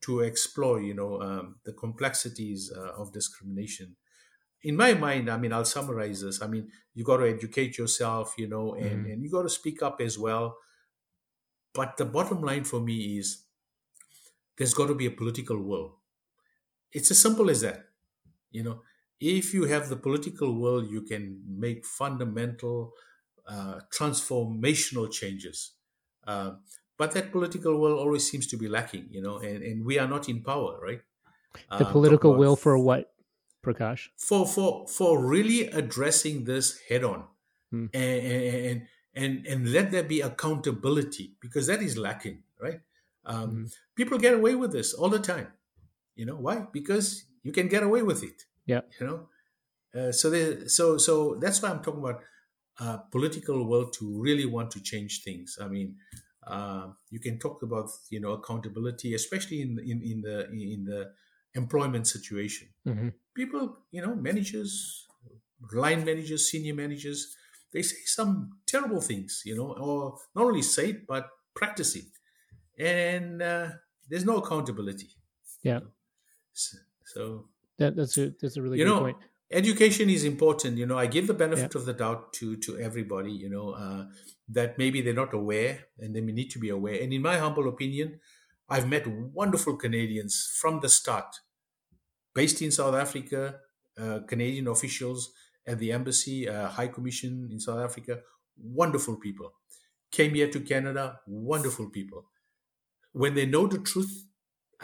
to 0.02 0.22
explore 0.22 0.82
you 0.82 0.94
know 0.94 1.22
um, 1.22 1.60
the 1.66 1.74
complexities 1.74 2.72
uh, 2.76 2.94
of 2.98 3.14
discrimination 3.14 3.96
in 4.64 4.76
my 4.76 4.94
mind 4.94 5.30
i 5.30 5.38
mean 5.38 5.54
i'll 5.54 5.66
summarize 5.66 6.22
this 6.22 6.42
i 6.42 6.48
mean 6.48 6.72
you 6.94 7.04
got 7.06 7.18
to 7.18 7.30
educate 7.30 7.78
yourself 7.78 8.36
you 8.38 8.48
know 8.48 8.76
and, 8.76 9.06
Mhm. 9.06 9.08
and 9.08 9.24
you 9.24 9.32
got 9.32 9.44
to 9.44 9.50
speak 9.50 9.84
up 9.84 10.02
as 10.02 10.20
well 10.20 10.58
but 11.74 11.98
the 11.98 12.06
bottom 12.06 12.42
line 12.42 12.64
for 12.64 12.80
me 12.80 13.18
is 13.18 13.45
there's 14.58 14.74
got 14.74 14.88
to 14.88 14.96
be 14.96 15.06
a 15.06 15.12
political 15.12 15.60
will 15.62 15.98
it's 16.92 17.12
as 17.12 17.22
simple 17.22 17.50
as 17.50 17.62
that 17.62 17.86
you 18.52 18.64
know? 18.64 18.82
If 19.20 19.54
you 19.54 19.66
have 19.66 19.90
the 19.90 19.96
political 19.96 20.54
will 20.60 20.84
you 20.86 21.02
can 21.02 21.42
make 21.48 21.86
fundamental 21.86 22.94
uh, 23.48 23.80
transformational 23.94 25.12
changes. 25.12 25.74
Uh, 26.26 26.52
but 26.98 27.12
that 27.14 27.32
political 27.32 27.80
will 27.80 27.98
always 28.00 28.30
seems 28.30 28.48
to 28.48 28.58
be 28.58 28.68
lacking 28.68 29.08
you 29.10 29.22
know 29.22 29.38
and, 29.38 29.64
and 29.64 29.86
we 29.86 30.00
are 30.00 30.08
not 30.08 30.28
in 30.30 30.42
power 30.44 30.80
right? 30.82 31.02
The 31.80 31.86
Uh, 31.88 31.92
political 31.92 32.32
about- 32.32 32.40
will 32.40 32.56
for 32.56 32.78
what, 32.78 33.14
Prakash? 33.64 34.10
for 34.18 34.46
for 34.46 34.88
for 34.88 35.12
really 35.36 35.62
addressing 35.82 36.44
this 36.46 36.80
head 36.90 37.04
on. 37.04 37.20
Hmm. 37.72 37.88
and, 37.94 38.22
and 38.70 38.88
and 39.22 39.48
and 39.48 39.60
let 39.76 39.90
there 39.92 40.04
be 40.04 40.20
accountability 40.22 41.26
because 41.42 41.66
that 41.72 41.82
is 41.82 41.98
lacking 41.98 42.44
right 42.66 42.82
um, 43.26 43.50
Mhm. 43.50 43.74
people 43.96 44.18
get 44.18 44.34
away 44.34 44.56
with 44.56 44.72
this 44.72 44.94
all 44.94 45.10
the 45.10 45.20
time. 45.20 45.48
You 46.16 46.26
know 46.26 46.38
why? 46.38 46.68
Because 46.72 47.26
you 47.44 47.52
can 47.52 47.68
get 47.68 47.84
away 47.84 48.02
with 48.04 48.24
it. 48.24 48.44
Yeah. 48.66 48.82
you 49.00 49.08
know? 49.08 49.30
Uh, 49.94 50.12
so 50.12 50.30
there, 50.30 50.68
so 50.68 50.98
so 50.98 51.36
that's 51.42 51.62
why 51.62 51.70
i'm 51.70 51.82
talking 51.82 52.04
about 52.06 52.22
uh, 52.80 52.98
political 53.12 53.58
will 53.70 53.90
to 53.98 54.22
really 54.22 54.46
want 54.46 54.70
to 54.72 54.82
change 54.82 55.24
things. 55.24 55.58
I 55.62 55.68
mean 55.68 55.98
uh, 56.48 56.88
you 57.10 57.20
can 57.20 57.40
talk 57.40 57.62
about 57.64 57.90
you 58.10 58.20
know 58.20 58.34
accountability 58.34 59.14
especially 59.14 59.62
in 59.62 59.80
in, 59.92 60.02
in 60.12 60.22
the 60.22 60.38
in 60.52 60.84
the 60.86 61.02
employment 61.54 62.08
situation. 62.08 62.68
Hmm 62.84 63.10
people, 63.36 63.78
you 63.92 64.02
know, 64.02 64.16
managers, 64.16 65.06
line 65.74 66.06
managers, 66.06 66.50
senior 66.50 66.74
managers, 66.74 67.36
they 67.74 67.82
say 67.82 67.98
some 68.06 68.60
terrible 68.66 69.02
things, 69.02 69.42
you 69.46 69.56
know, 69.56 69.74
or 69.74 70.18
not 70.36 70.46
only 70.46 70.62
say 70.62 70.90
it, 70.92 71.06
but 71.08 71.28
practice 71.54 71.96
it. 71.96 72.06
And 72.78 73.42
uh, 73.42 73.70
there's 74.10 74.26
no 74.26 74.38
accountability. 74.38 75.10
Yeah. 75.64 75.80
So, 76.54 76.78
so 77.06 77.50
That, 77.78 77.96
that's 77.96 78.18
a 78.18 78.34
that's 78.40 78.58
a 78.58 78.62
really 78.62 78.80
you 78.80 78.86
good 78.86 78.96
know, 78.96 79.00
point. 79.02 79.18
education 79.52 80.10
is 80.10 80.24
important. 80.24 80.78
You 80.78 80.86
know, 80.86 80.98
I 80.98 81.08
give 81.08 81.28
the 81.28 81.34
benefit 81.34 81.76
of 81.76 81.86
the 81.86 81.94
doubt 81.94 82.34
to 82.34 82.58
to 82.58 82.78
everybody. 82.80 83.32
You 83.32 83.50
know, 83.50 83.72
uh, 83.72 84.06
that 84.50 84.78
maybe 84.78 85.02
they're 85.02 85.14
not 85.26 85.34
aware, 85.34 85.88
and 86.00 86.16
they 86.16 86.22
need 86.22 86.52
to 86.52 86.60
be 86.60 86.70
aware. 86.70 87.02
And 87.02 87.14
in 87.14 87.22
my 87.22 87.38
humble 87.38 87.68
opinion, 87.68 88.20
I've 88.70 88.88
met 88.88 89.08
wonderful 89.08 89.76
Canadians 89.78 90.34
from 90.62 90.80
the 90.82 90.90
start, 90.90 91.40
based 92.34 92.62
in 92.62 92.72
South 92.72 92.96
Africa, 92.96 93.60
uh, 93.98 94.20
Canadian 94.28 94.68
officials 94.68 95.34
at 95.68 95.80
the 95.80 95.92
embassy, 95.92 96.48
uh, 96.48 96.70
High 96.70 96.88
Commission 96.88 97.50
in 97.52 97.60
South 97.60 97.80
Africa, 97.80 98.22
wonderful 98.58 99.18
people. 99.18 99.54
Came 100.12 100.34
here 100.36 100.50
to 100.50 100.60
Canada, 100.62 101.20
wonderful 101.28 101.90
people. 101.90 102.26
When 103.22 103.34
they 103.38 103.46
know 103.46 103.66
the 103.68 103.80
truth, 103.92 104.14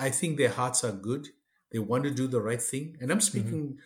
I 0.07 0.09
think 0.19 0.31
their 0.37 0.53
hearts 0.59 0.83
are 0.87 0.95
good. 1.09 1.23
They 1.71 1.79
want 1.91 2.03
to 2.05 2.11
do 2.21 2.27
the 2.27 2.41
right 2.49 2.61
thing. 2.73 2.85
And 2.99 3.11
I'm 3.11 3.21
speaking 3.31 3.79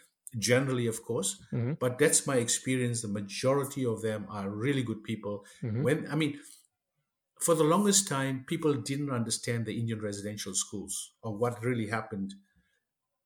generally, 0.49 0.88
of 0.93 0.97
course, 1.10 1.31
Mhm. 1.51 1.73
but 1.84 1.97
that's 2.01 2.21
my 2.31 2.38
experience. 2.45 2.97
The 3.01 3.13
majority 3.21 3.84
of 3.93 3.97
them 4.08 4.21
are 4.38 4.47
really 4.65 4.84
good 4.89 5.01
people. 5.12 5.36
Mhm. 5.63 5.81
When 5.86 5.97
I 6.13 6.15
mean, 6.21 6.34
for 7.45 7.55
the 7.55 7.63
longest 7.73 8.08
time, 8.08 8.43
people 8.45 8.73
didn't 8.91 9.12
understand 9.19 9.65
the 9.65 9.75
Indian 9.81 9.99
residential 10.10 10.53
schools 10.63 10.93
or 11.21 11.31
what 11.41 11.63
really 11.63 11.88
happened. 11.97 12.36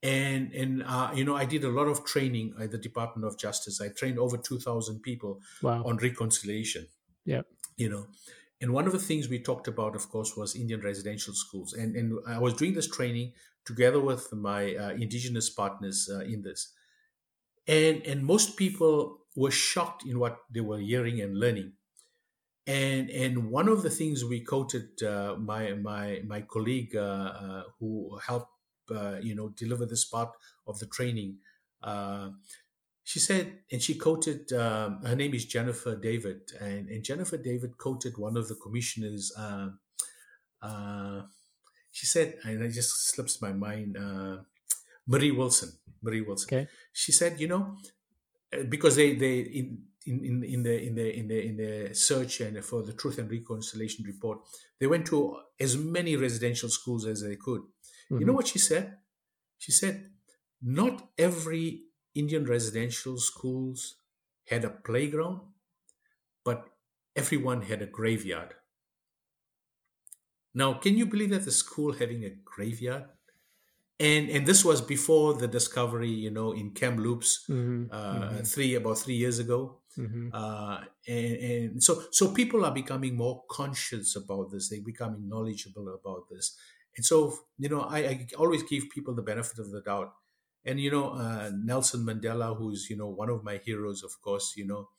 And 0.02 0.54
and 0.54 0.84
uh, 0.84 1.12
you 1.14 1.26
know, 1.26 1.36
I 1.36 1.46
did 1.46 1.64
a 1.64 1.70
lot 1.80 1.88
of 1.94 2.06
training 2.06 2.56
at 2.60 2.72
the 2.72 2.78
Department 2.78 3.26
of 3.30 3.38
Justice. 3.38 3.82
I 3.82 3.90
trained 3.90 4.18
over 4.26 4.38
two 4.38 4.60
thousand 4.60 5.02
people 5.02 5.42
Wow. 5.62 5.84
on 5.84 5.98
reconciliation. 5.98 6.88
Yeah, 7.26 7.44
You 7.78 7.90
know, 7.90 8.08
and 8.62 8.74
one 8.74 8.86
of 8.86 8.92
the 8.92 9.00
things 9.00 9.30
we 9.30 9.40
talked 9.40 9.68
about, 9.68 9.96
of 9.96 10.10
course, 10.10 10.36
was 10.36 10.56
Indian 10.56 10.82
residential 10.82 11.34
schools. 11.34 11.74
And 11.74 11.96
and 11.96 12.20
I 12.28 12.40
was 12.40 12.54
doing 12.54 12.74
this 12.74 12.88
training 12.88 13.34
together 13.66 14.02
with 14.02 14.34
my 14.34 14.76
uh, 14.76 14.90
indigenous 14.92 15.50
partners 15.50 16.10
uh, 16.14 16.20
in 16.22 16.42
this. 16.42 16.74
And 17.68 18.06
and 18.06 18.26
most 18.26 18.58
people 18.58 19.20
were 19.36 19.52
shocked 19.52 20.06
in 20.06 20.20
what 20.20 20.40
they 20.52 20.60
were 20.62 20.80
hearing 20.80 21.22
and 21.22 21.38
learning. 21.38 21.74
And 22.68 23.10
and 23.10 23.50
one 23.50 23.70
of 23.70 23.82
the 23.82 23.90
things 23.90 24.26
we 24.26 24.42
quoted 24.42 25.02
uh, 25.04 25.36
my 25.40 25.74
my 25.74 26.22
my 26.26 26.42
colleague 26.42 26.96
uh, 26.96 27.32
uh, 27.44 27.64
who 27.80 28.20
helped 28.28 28.52
uh, 28.92 29.18
you 29.22 29.36
know 29.36 29.50
deliver 29.50 29.86
this 29.86 30.04
part 30.04 30.32
of 30.68 30.80
the 30.80 30.86
training. 30.86 31.38
She 33.12 33.20
said, 33.30 33.46
and 33.72 33.82
she 33.86 33.96
quoted, 34.06 34.42
um, 34.54 34.90
her 35.04 35.16
name 35.16 35.34
is 35.34 35.46
Jennifer 35.56 35.94
David, 35.96 36.42
and, 36.68 36.84
and 36.94 37.04
Jennifer 37.04 37.38
David 37.38 37.72
quoted 37.84 38.14
one 38.20 38.38
of 38.38 38.46
the 38.50 38.54
commissioners. 38.64 39.24
Uh, 39.44 39.70
uh, 40.62 41.22
she 41.92 42.06
said, 42.06 42.38
and 42.44 42.62
it 42.62 42.70
just 42.80 42.92
slips 43.12 43.42
my 43.42 43.52
mind, 43.52 43.98
uh, 43.98 44.38
Marie 45.08 45.32
Wilson. 45.32 45.72
Marie 46.04 46.22
Wilson. 46.22 46.48
Okay. 46.50 46.68
She 46.94 47.12
said, 47.12 47.40
you 47.42 47.48
know, 47.48 47.64
uh, 48.54 48.64
because 48.70 48.96
they 48.96 49.16
they 49.16 49.40
in 49.40 49.68
in, 50.06 50.44
in, 50.44 50.62
the 50.64 50.76
in 50.88 50.94
the 51.00 51.08
in 51.20 51.28
the 51.28 51.40
in 51.50 51.56
the 51.58 51.96
search 51.96 52.42
and 52.42 52.64
for 52.64 52.84
the 52.84 52.94
Truth 52.94 53.18
and 53.18 53.30
Reconciliation 53.32 54.06
report, 54.06 54.38
they 54.80 54.88
went 54.88 55.08
to 55.08 55.36
as 55.60 55.76
many 55.78 56.16
residential 56.16 56.70
schools 56.70 57.06
as 57.08 57.24
they 57.24 57.38
could. 57.38 57.64
You 58.12 58.26
know 58.26 58.34
Mhm. 58.34 58.40
what 58.40 58.48
she 58.54 58.60
said? 58.60 58.86
She 59.58 59.72
said, 59.72 59.96
not 60.62 60.96
every 61.18 61.89
Indian 62.20 62.46
residential 62.46 63.18
schools 63.20 63.98
had 64.48 64.64
a 64.66 64.70
playground, 64.70 65.42
but 66.44 66.70
everyone 67.16 67.62
had 67.64 67.82
a 67.82 67.88
graveyard. 67.88 68.56
Now, 70.54 70.74
can 70.74 70.98
you 70.98 71.06
believe 71.06 71.30
that 71.30 71.46
the 71.46 71.52
school 71.52 71.94
having 71.94 72.26
a 72.26 72.32
graveyard? 72.32 73.10
And 74.00 74.30
and 74.30 74.48
this 74.48 74.66
was 74.66 74.82
before 74.82 75.36
the 75.36 75.48
discovery, 75.48 76.10
you 76.12 76.32
know, 76.32 76.54
in 76.54 76.72
Kamloops, 76.74 77.48
Mhm. 77.50 77.90
uh, 77.92 78.30
Mhm. 78.30 78.48
three 78.48 78.76
about 78.76 79.00
three 79.00 79.16
years 79.16 79.40
ago. 79.40 79.82
Mhm. 79.98 80.32
Uh, 80.32 80.86
and, 81.08 81.36
and 81.38 81.84
so 81.84 82.04
so 82.12 82.34
people 82.34 82.66
are 82.66 82.74
becoming 82.74 83.16
more 83.18 83.46
conscious 83.50 84.16
about 84.16 84.52
this. 84.52 84.70
They're 84.70 84.82
becoming 84.94 85.30
knowledgeable 85.30 85.90
about 85.94 86.30
this. 86.30 86.58
And 86.98 87.06
so 87.06 87.18
you 87.58 87.70
know, 87.70 87.82
I, 87.82 88.00
I 88.00 88.28
always 88.38 88.64
give 88.64 88.90
people 88.92 89.16
the 89.16 89.24
benefit 89.24 89.60
of 89.60 89.72
the 89.72 89.82
doubt. 89.82 90.14
And 90.66 90.80
you 90.80 90.92
know, 90.92 91.12
uh, 91.12 91.52
Nelson 91.56 92.06
Mandela, 92.06 92.58
who's 92.58 92.90
you 92.90 92.98
know 92.98 93.08
one 93.10 93.30
of 93.30 93.44
my 93.44 93.58
heroes, 93.58 94.04
of 94.04 94.20
course, 94.22 94.54
you 94.58 94.66
know, 94.68 94.90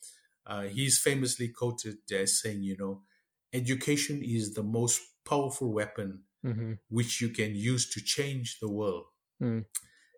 uh, 0.46 0.62
he's 0.62 0.98
famously 1.00 1.48
quoted 1.48 1.98
as 2.12 2.40
saying, 2.40 2.62
you 2.62 2.76
know, 2.76 3.04
education 3.52 4.22
is 4.22 4.54
the 4.54 4.62
most 4.62 5.00
powerful 5.24 5.72
weapon 5.72 6.24
Mhm. 6.42 6.78
which 6.88 7.20
you 7.20 7.30
can 7.30 7.54
use 7.54 7.90
to 7.90 8.00
change 8.02 8.58
the 8.60 8.68
world. 8.70 9.06
Mm. 9.40 9.64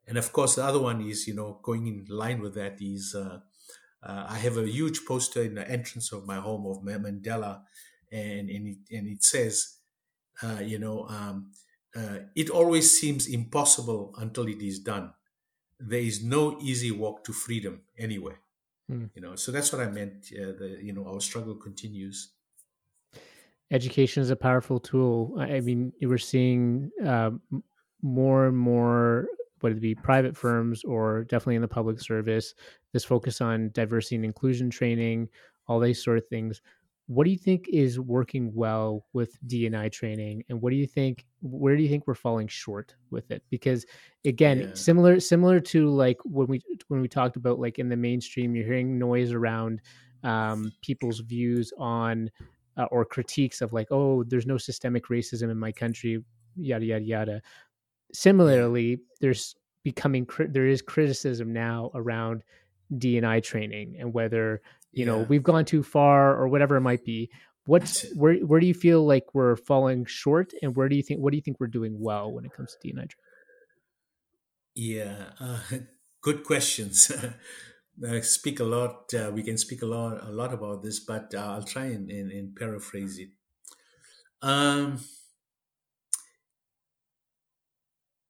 And 0.07 0.19
of 0.19 0.33
course, 0.33 0.57
the 0.57 0.65
other 0.65 0.81
one 0.81 1.01
is, 1.09 1.27
you 1.27 1.35
know, 1.35 1.61
going 1.63 1.87
in 1.87 2.05
line 2.09 2.41
with 2.41 2.55
that 2.55 2.81
is 2.81 3.15
uh, 3.15 3.41
uh, 4.03 4.27
I 4.29 4.39
have 4.39 4.59
a 4.59 4.69
huge 4.69 5.07
poster 5.07 5.43
in 5.43 5.55
the 5.55 5.69
entrance 5.69 6.13
of 6.13 6.27
my 6.27 6.37
home 6.37 6.67
of 6.67 6.83
Mandela, 6.85 7.65
and 8.13 8.51
and 8.51 8.69
it, 8.69 8.79
and 8.97 9.09
it 9.09 9.23
says, 9.25 9.79
uh, 10.43 10.61
you 10.65 10.79
know, 10.79 11.07
um, 11.09 11.53
uh, 11.97 12.21
it 12.37 12.51
always 12.51 12.99
seems 12.99 13.27
impossible 13.29 14.15
until 14.19 14.49
it 14.49 14.63
is 14.63 14.81
done. 14.81 15.15
There 15.83 16.01
is 16.01 16.23
no 16.23 16.59
easy 16.61 16.91
walk 16.91 17.25
to 17.25 17.33
freedom 17.33 17.83
anywhere. 17.99 18.41
Hmm. 18.89 19.07
You 19.15 19.23
know, 19.23 19.37
so 19.37 19.53
that's 19.53 19.73
what 19.73 19.83
I 19.83 19.91
meant. 19.91 20.33
Uh, 20.33 20.53
the 20.59 20.79
you 20.83 20.93
know 20.93 21.07
our 21.07 21.21
struggle 21.21 21.55
continues. 21.55 22.33
Education 23.71 24.23
is 24.23 24.31
a 24.31 24.37
powerful 24.37 24.79
tool. 24.79 25.35
I 25.39 25.61
mean, 25.61 25.93
you 25.99 26.09
were 26.09 26.19
seeing 26.19 26.91
uh, 27.05 27.31
more 28.03 28.47
and 28.47 28.57
more, 28.57 29.29
whether 29.61 29.77
it 29.77 29.81
be 29.81 29.95
private 29.95 30.37
firms 30.37 30.85
or 30.85 31.25
definitely 31.25 31.55
in 31.55 31.63
the 31.63 31.69
public 31.69 31.99
service, 31.99 32.55
this 32.93 33.05
focus 33.05 33.41
on 33.41 33.71
diversity 33.73 34.17
and 34.17 34.27
inclusion 34.27 34.69
training, 34.69 35.29
all 35.69 35.81
these 35.81 36.03
sort 36.03 36.19
of 36.19 36.27
things. 36.27 36.61
What 37.07 37.25
do 37.25 37.31
you 37.31 37.39
think 37.39 37.69
is 37.69 37.99
working 38.01 38.55
well 38.55 39.07
with 39.13 39.37
D&I 39.47 39.89
training, 39.89 40.45
and 40.49 40.63
what 40.63 40.71
do 40.71 40.77
you 40.77 40.87
think? 40.87 41.27
Where 41.41 41.77
do 41.77 41.83
you 41.83 41.89
think 41.89 42.07
we're 42.07 42.15
falling 42.15 42.47
short 42.49 42.95
with 43.11 43.31
it? 43.31 43.43
Because 43.51 43.85
again, 44.25 44.61
Yeah. 44.61 44.75
similar 44.75 45.21
similar 45.21 45.61
to 45.61 45.89
like 45.91 46.19
when 46.25 46.47
we 46.47 46.63
when 46.89 47.01
we 47.01 47.09
talked 47.09 47.37
about 47.37 47.59
like 47.59 47.79
in 47.79 47.89
the 47.89 47.97
mainstream, 47.97 48.55
you're 48.55 48.65
hearing 48.65 48.99
noise 48.99 49.33
around 49.33 49.81
um, 50.23 50.73
people's 50.83 51.21
views 51.21 51.73
on 51.77 52.31
uh, 52.77 52.85
or 52.93 53.05
critiques 53.05 53.61
of 53.61 53.73
like, 53.73 53.89
oh, 53.91 54.23
there's 54.23 54.47
no 54.47 54.57
systemic 54.57 55.07
racism 55.09 55.51
in 55.51 55.59
my 55.59 55.73
country, 55.73 56.25
yada 56.57 56.85
yada 56.87 57.05
yada. 57.05 57.43
Similarly, 58.13 59.01
there's 59.21 59.57
becoming 59.83 60.27
there 60.49 60.67
is 60.69 60.81
criticism 60.83 61.53
now 61.53 61.91
around 61.95 62.45
D 62.99 63.17
and 63.17 63.27
I 63.27 63.41
training 63.41 63.97
and 63.99 64.13
whether 64.15 64.63
you 64.93 65.07
know 65.07 65.19
Yeah. 65.19 65.29
we've 65.29 65.43
gone 65.43 65.65
too 65.65 65.83
far 65.83 66.37
or 66.37 66.49
whatever 66.49 66.77
it 66.77 66.81
might 66.83 67.05
be. 67.05 67.31
What's 67.67 68.05
where 68.15 68.37
where 68.39 68.61
do 68.61 68.67
you 68.67 68.75
feel 68.75 69.05
like 69.07 69.35
we're 69.35 69.57
falling 69.57 70.05
short, 70.07 70.53
and 70.63 70.77
where 70.77 70.89
do 70.89 70.97
you 70.97 71.03
think 71.03 71.21
what 71.21 71.31
do 71.33 71.37
you 71.37 71.43
think 71.43 71.59
we're 71.61 71.69
doing 71.69 72.01
well 72.01 72.33
when 72.33 72.45
it 72.45 72.53
comes 72.53 72.73
to 72.73 72.79
D 72.83 72.91
and 72.91 73.01
I 73.01 73.03
training? 73.05 73.17
Yeah, 74.75 75.33
uh, 75.39 75.63
good 76.21 76.45
questions. 76.45 77.11
uh, 78.07 78.21
speak 78.23 78.61
a 78.61 78.65
lot. 78.65 79.13
Uh, 79.15 79.31
we 79.35 79.43
can 79.43 79.59
speak 79.59 79.83
a 79.83 79.87
lot, 79.87 80.23
a 80.25 80.31
lot 80.33 80.53
about 80.53 80.83
this, 80.83 81.01
but 81.01 81.35
uh, 81.35 81.39
I'll 81.39 81.65
try 81.65 81.87
and, 81.87 82.11
and, 82.11 82.31
and 82.31 82.57
paraphrase 82.57 83.19
it. 83.19 83.31
Um, 84.43 84.99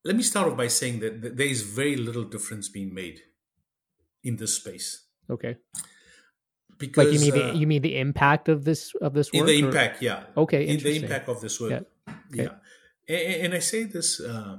let 0.05 0.15
me 0.15 0.23
start 0.23 0.49
off 0.49 0.57
by 0.57 0.67
saying 0.67 0.99
that 0.99 1.35
there 1.37 1.47
is 1.47 1.63
very 1.63 1.95
little 1.97 2.23
difference 2.23 2.69
being 2.69 2.93
made 2.93 3.21
in 4.23 4.37
this 4.37 4.55
space 4.57 5.07
Okay, 5.29 5.57
because 6.77 7.05
like 7.05 7.13
you 7.13 7.19
mean 7.19 7.33
uh, 7.33 7.51
the 7.51 7.57
you 7.57 7.67
mean 7.67 7.81
the 7.81 7.97
impact 7.97 8.49
of 8.49 8.65
this 8.65 8.93
of 9.01 9.13
this 9.13 9.29
in 9.29 9.41
work? 9.41 9.47
the 9.47 9.63
or- 9.63 9.65
impact, 9.67 10.01
yeah. 10.01 10.23
Okay, 10.35 10.67
in 10.67 10.79
the 10.79 10.95
impact 10.95 11.29
of 11.29 11.41
this 11.41 11.59
work. 11.59 11.71
Yeah. 11.71 12.13
Okay. 12.31 12.43
Yeah, 12.43 13.15
and, 13.15 13.45
and 13.45 13.53
I 13.53 13.59
say 13.59 13.83
this 13.83 14.19
uh, 14.19 14.57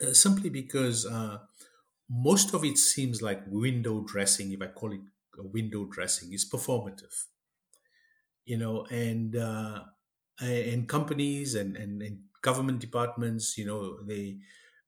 uh, 0.00 0.12
simply 0.12 0.50
because 0.50 1.06
uh, 1.06 1.38
most 2.10 2.54
of 2.54 2.64
it 2.64 2.78
seems 2.78 3.22
like 3.22 3.42
window 3.46 4.04
dressing, 4.06 4.52
if 4.52 4.60
I 4.62 4.66
call 4.68 4.92
it 4.92 5.00
window 5.36 5.84
dressing, 5.84 6.32
is 6.32 6.48
performative. 6.48 7.14
You 8.44 8.58
know, 8.58 8.86
and 8.90 9.36
uh, 9.36 9.80
and 10.40 10.88
companies 10.88 11.54
and, 11.54 11.76
and, 11.76 12.02
and 12.02 12.18
government 12.42 12.80
departments, 12.80 13.56
you 13.56 13.66
know, 13.66 14.02
they. 14.06 14.38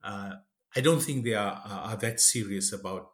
Uh, 0.03 0.35
I 0.75 0.81
don't 0.81 1.01
think 1.01 1.25
they 1.25 1.33
are, 1.33 1.62
are 1.65 1.97
that 1.97 2.21
serious 2.21 2.71
about 2.71 3.12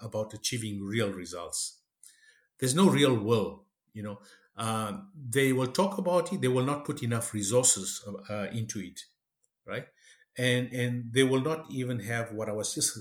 about 0.00 0.34
achieving 0.34 0.84
real 0.84 1.10
results. 1.10 1.80
There's 2.58 2.74
no 2.74 2.88
real 2.88 3.16
will, 3.18 3.66
you 3.92 4.02
know. 4.02 4.20
Um, 4.56 5.12
they 5.14 5.52
will 5.52 5.72
talk 5.72 5.98
about 5.98 6.32
it. 6.32 6.40
They 6.40 6.48
will 6.48 6.64
not 6.64 6.84
put 6.84 7.02
enough 7.02 7.34
resources 7.34 8.02
uh, 8.30 8.48
into 8.52 8.80
it, 8.80 9.00
right? 9.66 9.88
And 10.38 10.72
and 10.72 11.12
they 11.12 11.24
will 11.24 11.42
not 11.42 11.70
even 11.70 12.00
have 12.00 12.32
what 12.32 12.48
I 12.48 12.52
was 12.52 12.74
just 12.74 12.98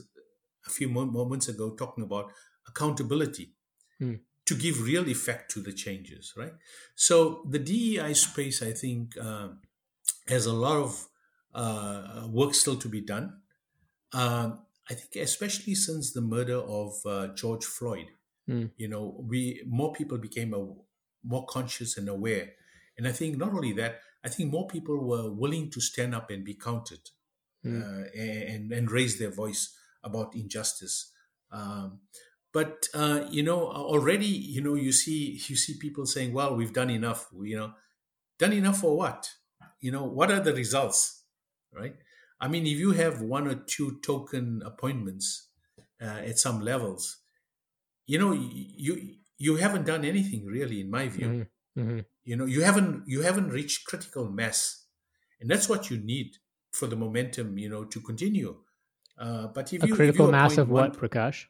a 0.67 0.69
few 0.69 0.89
moments 0.89 1.47
ago 1.49 1.75
talking 1.75 2.03
about 2.03 2.31
accountability 2.67 3.55
Hmm. 3.99 4.15
to 4.45 4.55
give 4.55 4.81
real 4.81 5.07
effect 5.09 5.51
to 5.51 5.61
the 5.61 5.73
changes, 5.73 6.33
right? 6.37 6.53
So 6.95 7.43
the 7.49 7.59
DEI 7.59 8.13
space, 8.13 8.61
I 8.61 8.73
think, 8.73 9.17
um, 9.17 9.61
has 10.27 10.45
a 10.45 10.53
lot 10.53 10.77
of 10.77 11.07
uh, 11.53 12.27
work 12.31 12.55
still 12.55 12.77
to 12.77 12.89
be 12.89 13.01
done. 13.01 13.41
Um, 14.13 14.65
I 14.89 14.95
think, 14.95 15.15
especially 15.17 15.75
since 15.75 16.13
the 16.13 16.21
murder 16.21 16.57
of 16.57 16.93
uh, 17.05 17.29
George 17.35 17.65
Floyd, 17.65 18.11
Hmm. 18.47 18.65
you 18.77 18.87
know, 18.87 19.23
we 19.27 19.63
more 19.67 19.91
people 19.93 20.17
became 20.19 20.53
a, 20.53 20.67
more 21.23 21.45
conscious 21.47 21.97
and 21.97 22.07
aware, 22.07 22.53
and 22.97 23.07
I 23.07 23.11
think 23.11 23.37
not 23.37 23.53
only 23.53 23.73
that, 23.73 24.01
I 24.23 24.29
think 24.29 24.51
more 24.51 24.67
people 24.67 24.97
were 25.07 25.31
willing 25.31 25.71
to 25.71 25.81
stand 25.81 26.13
up 26.13 26.29
and 26.29 26.43
be 26.45 26.53
counted, 26.53 27.09
Hmm. 27.63 27.81
uh, 27.81 28.03
and 28.15 28.71
and 28.71 28.91
raise 28.91 29.17
their 29.17 29.31
voice 29.31 29.75
about 30.03 30.35
injustice. 30.35 31.11
Um, 31.51 32.01
but 32.53 32.87
uh, 32.93 33.25
you 33.31 33.43
know, 33.43 33.67
already, 33.67 34.27
you 34.27 34.61
know, 34.61 34.75
you 34.75 34.91
see 34.91 35.41
you 35.47 35.55
see 35.55 35.77
people 35.79 36.05
saying, 36.05 36.31
"Well, 36.33 36.55
we've 36.55 36.73
done 36.73 36.89
enough." 36.91 37.27
You 37.33 37.57
know, 37.57 37.73
done 38.37 38.53
enough 38.53 38.79
for 38.81 38.95
what? 38.95 39.29
You 39.81 39.91
know, 39.91 40.03
what 40.05 40.31
are 40.31 40.39
the 40.39 40.53
results? 40.53 41.23
Right? 41.73 41.95
I 42.39 42.47
mean, 42.47 42.65
if 42.67 42.77
you 42.77 42.91
have 42.91 43.21
one 43.21 43.47
or 43.47 43.55
two 43.55 43.99
token 44.05 44.61
appointments 44.65 45.47
uh, 46.01 46.21
at 46.29 46.37
some 46.37 46.61
levels, 46.61 47.17
you 48.05 48.17
know, 48.19 48.31
you 48.33 49.15
you 49.37 49.55
haven't 49.57 49.85
done 49.85 50.03
anything 50.05 50.45
really, 50.45 50.79
in 50.81 50.89
my 50.89 51.07
view. 51.07 51.27
Mhm. 51.27 51.47
Mhm. 51.77 52.05
You 52.23 52.35
know, 52.37 52.45
you 52.45 52.61
haven't 52.63 53.03
you 53.07 53.21
haven't 53.21 53.49
reached 53.49 53.85
critical 53.85 54.29
mass, 54.29 54.85
and 55.39 55.49
that's 55.49 55.67
what 55.69 55.89
you 55.89 55.97
need 55.97 56.37
for 56.71 56.87
the 56.87 56.95
momentum, 56.95 57.57
you 57.57 57.69
know, 57.69 57.83
to 57.85 57.99
continue. 58.01 58.51
Uh, 59.17 59.47
but 59.47 59.71
if 59.73 59.83
A 59.83 59.87
you 59.87 59.95
critical 59.95 60.29
mass 60.31 60.57
of 60.57 60.69
what, 60.69 60.91
one- 60.91 61.09
Prakash? 61.09 61.45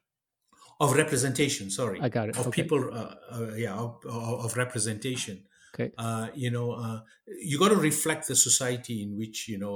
of 0.80 0.94
representation? 0.96 1.70
Sorry, 1.72 2.00
I 2.02 2.10
got 2.10 2.30
it. 2.30 2.38
of 2.38 2.48
Okay. 2.48 2.62
people, 2.64 2.82
uh, 2.94 3.16
uh, 3.32 3.54
yeah, 3.56 3.74
of, 3.76 4.06
of 4.06 4.56
representation. 4.58 5.46
Okay. 5.74 5.92
Uh, 5.98 6.28
you 6.36 6.52
know, 6.52 6.72
uh, 6.72 7.02
you 7.28 7.58
got 7.60 7.70
to 7.70 7.76
reflect 7.76 8.28
the 8.28 8.36
society 8.36 9.02
in 9.04 9.18
which 9.18 9.48
you 9.50 9.58
know 9.58 9.74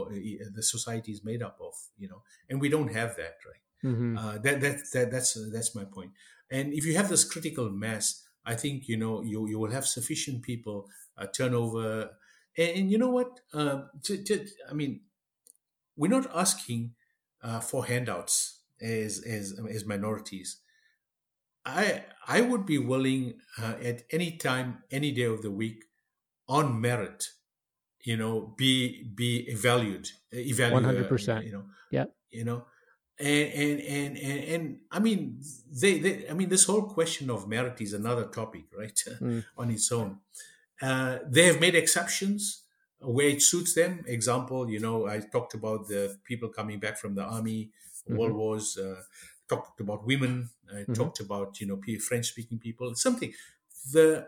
the 0.57 0.63
society 0.63 1.11
is 1.11 1.23
made 1.23 1.41
up 1.43 1.57
of. 1.61 1.73
You 1.97 2.09
know, 2.09 2.23
and 2.49 2.59
we 2.61 2.69
don't 2.69 2.91
have 2.99 3.15
that, 3.21 3.35
right? 3.49 3.63
Mhm. 3.91 4.17
Uh, 4.17 4.37
that, 4.43 4.55
that 4.61 4.77
that 4.93 5.11
that's 5.11 5.31
that's 5.53 5.71
my 5.75 5.85
point. 5.85 6.11
And 6.51 6.73
if 6.73 6.85
you 6.85 6.95
have 6.95 7.09
this 7.09 7.23
critical 7.23 7.69
mass, 7.69 8.27
I 8.45 8.55
think 8.55 8.87
you 8.87 8.97
know 8.97 9.21
you 9.21 9.47
you 9.47 9.59
will 9.59 9.71
have 9.71 9.85
sufficient 9.87 10.41
people 10.43 10.89
uh, 11.17 11.27
turnover. 11.27 12.17
And, 12.57 12.69
and 12.77 12.91
you 12.91 12.97
know 12.97 13.09
what? 13.09 13.41
Uh, 13.53 13.83
to, 14.03 14.23
to, 14.23 14.47
I 14.69 14.73
mean, 14.73 15.01
we're 15.95 16.11
not 16.11 16.29
asking 16.35 16.95
uh, 17.41 17.59
for 17.59 17.85
handouts 17.85 18.61
as 18.81 19.23
as 19.23 19.59
as 19.69 19.85
minorities. 19.85 20.61
I 21.65 22.05
I 22.27 22.41
would 22.41 22.65
be 22.65 22.77
willing 22.77 23.39
uh, 23.57 23.75
at 23.81 24.03
any 24.11 24.37
time, 24.37 24.83
any 24.91 25.11
day 25.11 25.23
of 25.23 25.41
the 25.41 25.51
week, 25.51 25.85
on 26.47 26.79
merit, 26.81 27.29
you 28.01 28.17
know, 28.17 28.41
be 28.57 29.03
be 29.03 29.47
evaluated, 29.49 30.11
evaluated, 30.31 31.11
100%. 31.11 31.45
You 31.45 31.51
know, 31.53 31.65
Yeah. 31.91 32.05
you 32.31 32.45
know, 32.45 32.67
and 33.19 33.51
and 33.53 33.79
and 33.81 34.17
and, 34.17 34.39
and 34.53 34.79
I 34.91 34.99
mean, 34.99 35.41
they, 35.71 35.99
they 35.99 36.29
I 36.29 36.33
mean, 36.33 36.49
this 36.49 36.65
whole 36.65 36.83
question 36.83 37.29
of 37.29 37.47
merit 37.47 37.81
is 37.81 37.93
another 37.93 38.25
topic, 38.25 38.65
right, 38.77 38.97
Mm. 39.21 39.43
on 39.57 39.71
its 39.71 39.91
own. 39.91 40.19
Uh, 40.81 41.19
they 41.27 41.45
have 41.47 41.59
made 41.59 41.75
exceptions 41.75 42.63
where 43.01 43.27
it 43.27 43.41
suits 43.41 43.73
them. 43.73 44.03
Example, 44.07 44.69
you 44.69 44.79
know, 44.79 45.07
I 45.07 45.19
talked 45.19 45.53
about 45.53 45.87
the 45.87 46.17
people 46.23 46.49
coming 46.49 46.79
back 46.79 46.97
from 46.97 47.15
the 47.15 47.23
army, 47.23 47.71
world 48.07 48.31
Mhm. 48.33 48.35
wars. 48.35 48.77
Uh, 48.77 49.01
talked 49.49 49.79
about 49.81 50.05
women. 50.05 50.49
I 50.71 50.83
Mhm. 50.83 50.93
talked 50.95 51.19
about 51.19 51.59
you 51.59 51.67
know 51.67 51.79
French-speaking 52.09 52.59
people. 52.59 52.95
Something 52.95 53.33
the 53.91 54.27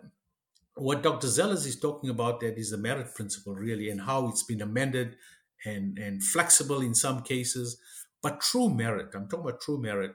what 0.76 1.04
Dr. 1.04 1.28
Zellars 1.28 1.66
is 1.68 1.78
talking 1.80 2.10
about 2.10 2.40
that 2.40 2.58
is 2.58 2.70
the 2.72 2.78
merit 2.78 3.14
principle 3.14 3.56
really, 3.56 3.90
and 3.90 4.02
how 4.02 4.28
it's 4.30 4.44
been 4.44 4.62
amended 4.62 5.18
and 5.66 5.98
and 6.00 6.24
flexible 6.24 6.82
in 6.82 6.94
some 6.96 7.22
cases. 7.24 7.78
But 8.22 8.42
true 8.42 8.70
merit, 8.70 9.10
I'm 9.16 9.28
talking 9.28 9.46
about 9.48 9.62
true 9.62 9.80
merit. 9.80 10.14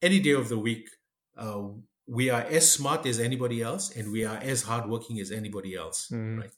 Any 0.00 0.20
day 0.20 0.32
of 0.32 0.48
the 0.48 0.58
week, 0.58 0.88
uh, 1.36 1.62
we 2.06 2.28
are 2.30 2.42
as 2.42 2.70
smart 2.70 3.06
as 3.06 3.18
anybody 3.18 3.62
else, 3.62 3.94
and 3.96 4.12
we 4.12 4.24
are 4.24 4.36
as 4.36 4.62
hardworking 4.62 5.18
as 5.20 5.30
anybody 5.30 5.74
else, 5.74 6.08
Mhm. 6.10 6.40
right? 6.40 6.52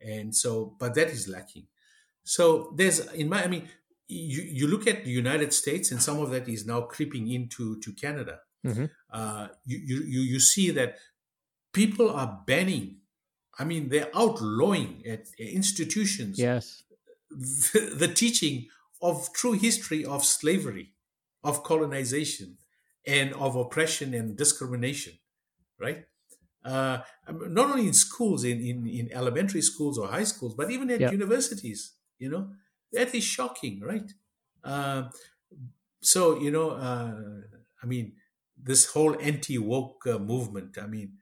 And 0.00 0.34
so, 0.34 0.76
but 0.78 0.94
that 0.94 1.08
is 1.08 1.26
lacking. 1.28 1.66
So 2.24 2.72
there's 2.76 3.00
in 3.12 3.28
my, 3.28 3.42
I 3.44 3.48
mean, 3.48 3.68
you 4.08 4.42
you 4.42 4.66
look 4.68 4.86
at 4.86 5.04
the 5.04 5.10
United 5.10 5.52
States, 5.52 5.90
and 5.92 6.00
some 6.02 6.18
of 6.20 6.30
that 6.30 6.48
is 6.48 6.64
now 6.66 6.82
creeping 6.82 7.30
into 7.30 7.80
to 7.80 7.92
Canada. 7.92 8.40
Mhm. 8.64 8.90
Uh, 9.10 9.48
you, 9.64 9.78
you 9.78 9.98
you 10.14 10.20
you 10.32 10.40
see 10.40 10.70
that 10.70 10.98
people 11.72 12.08
are 12.10 12.42
banning. 12.46 13.00
I 13.58 13.64
mean, 13.64 13.88
they're 13.88 14.10
outlawing 14.14 15.02
at 15.06 15.22
institutions 15.38 16.38
Yes. 16.38 16.82
the, 17.30 17.80
the 18.02 18.08
teaching 18.08 18.68
of 19.00 19.32
true 19.32 19.52
history 19.52 20.04
of 20.04 20.24
slavery, 20.24 20.94
of 21.42 21.62
colonization, 21.62 22.58
and 23.06 23.32
of 23.34 23.56
oppression 23.56 24.14
and 24.14 24.36
discrimination, 24.36 25.14
right? 25.78 26.06
Uh, 26.64 27.00
not 27.28 27.70
only 27.70 27.86
in 27.88 27.94
schools, 27.94 28.44
in, 28.44 28.60
in, 28.60 28.86
in 28.86 29.12
elementary 29.12 29.62
schools 29.62 29.98
or 29.98 30.08
high 30.08 30.24
schools, 30.24 30.54
but 30.54 30.70
even 30.70 30.90
at 30.90 31.00
Yeah. 31.00 31.10
universities, 31.10 31.94
you 32.18 32.28
know, 32.30 32.54
that 32.92 33.14
is 33.14 33.24
shocking, 33.24 33.80
right? 33.80 34.12
Uh, 34.64 35.10
so 36.02 36.38
you 36.40 36.50
know, 36.50 36.70
uh, 36.70 37.40
I 37.82 37.86
mean, 37.86 38.16
this 38.56 38.86
whole 38.92 39.18
anti 39.20 39.58
woke 39.58 40.06
uh, 40.06 40.18
movement. 40.18 40.78
I 40.78 40.86
mean, 40.86 41.18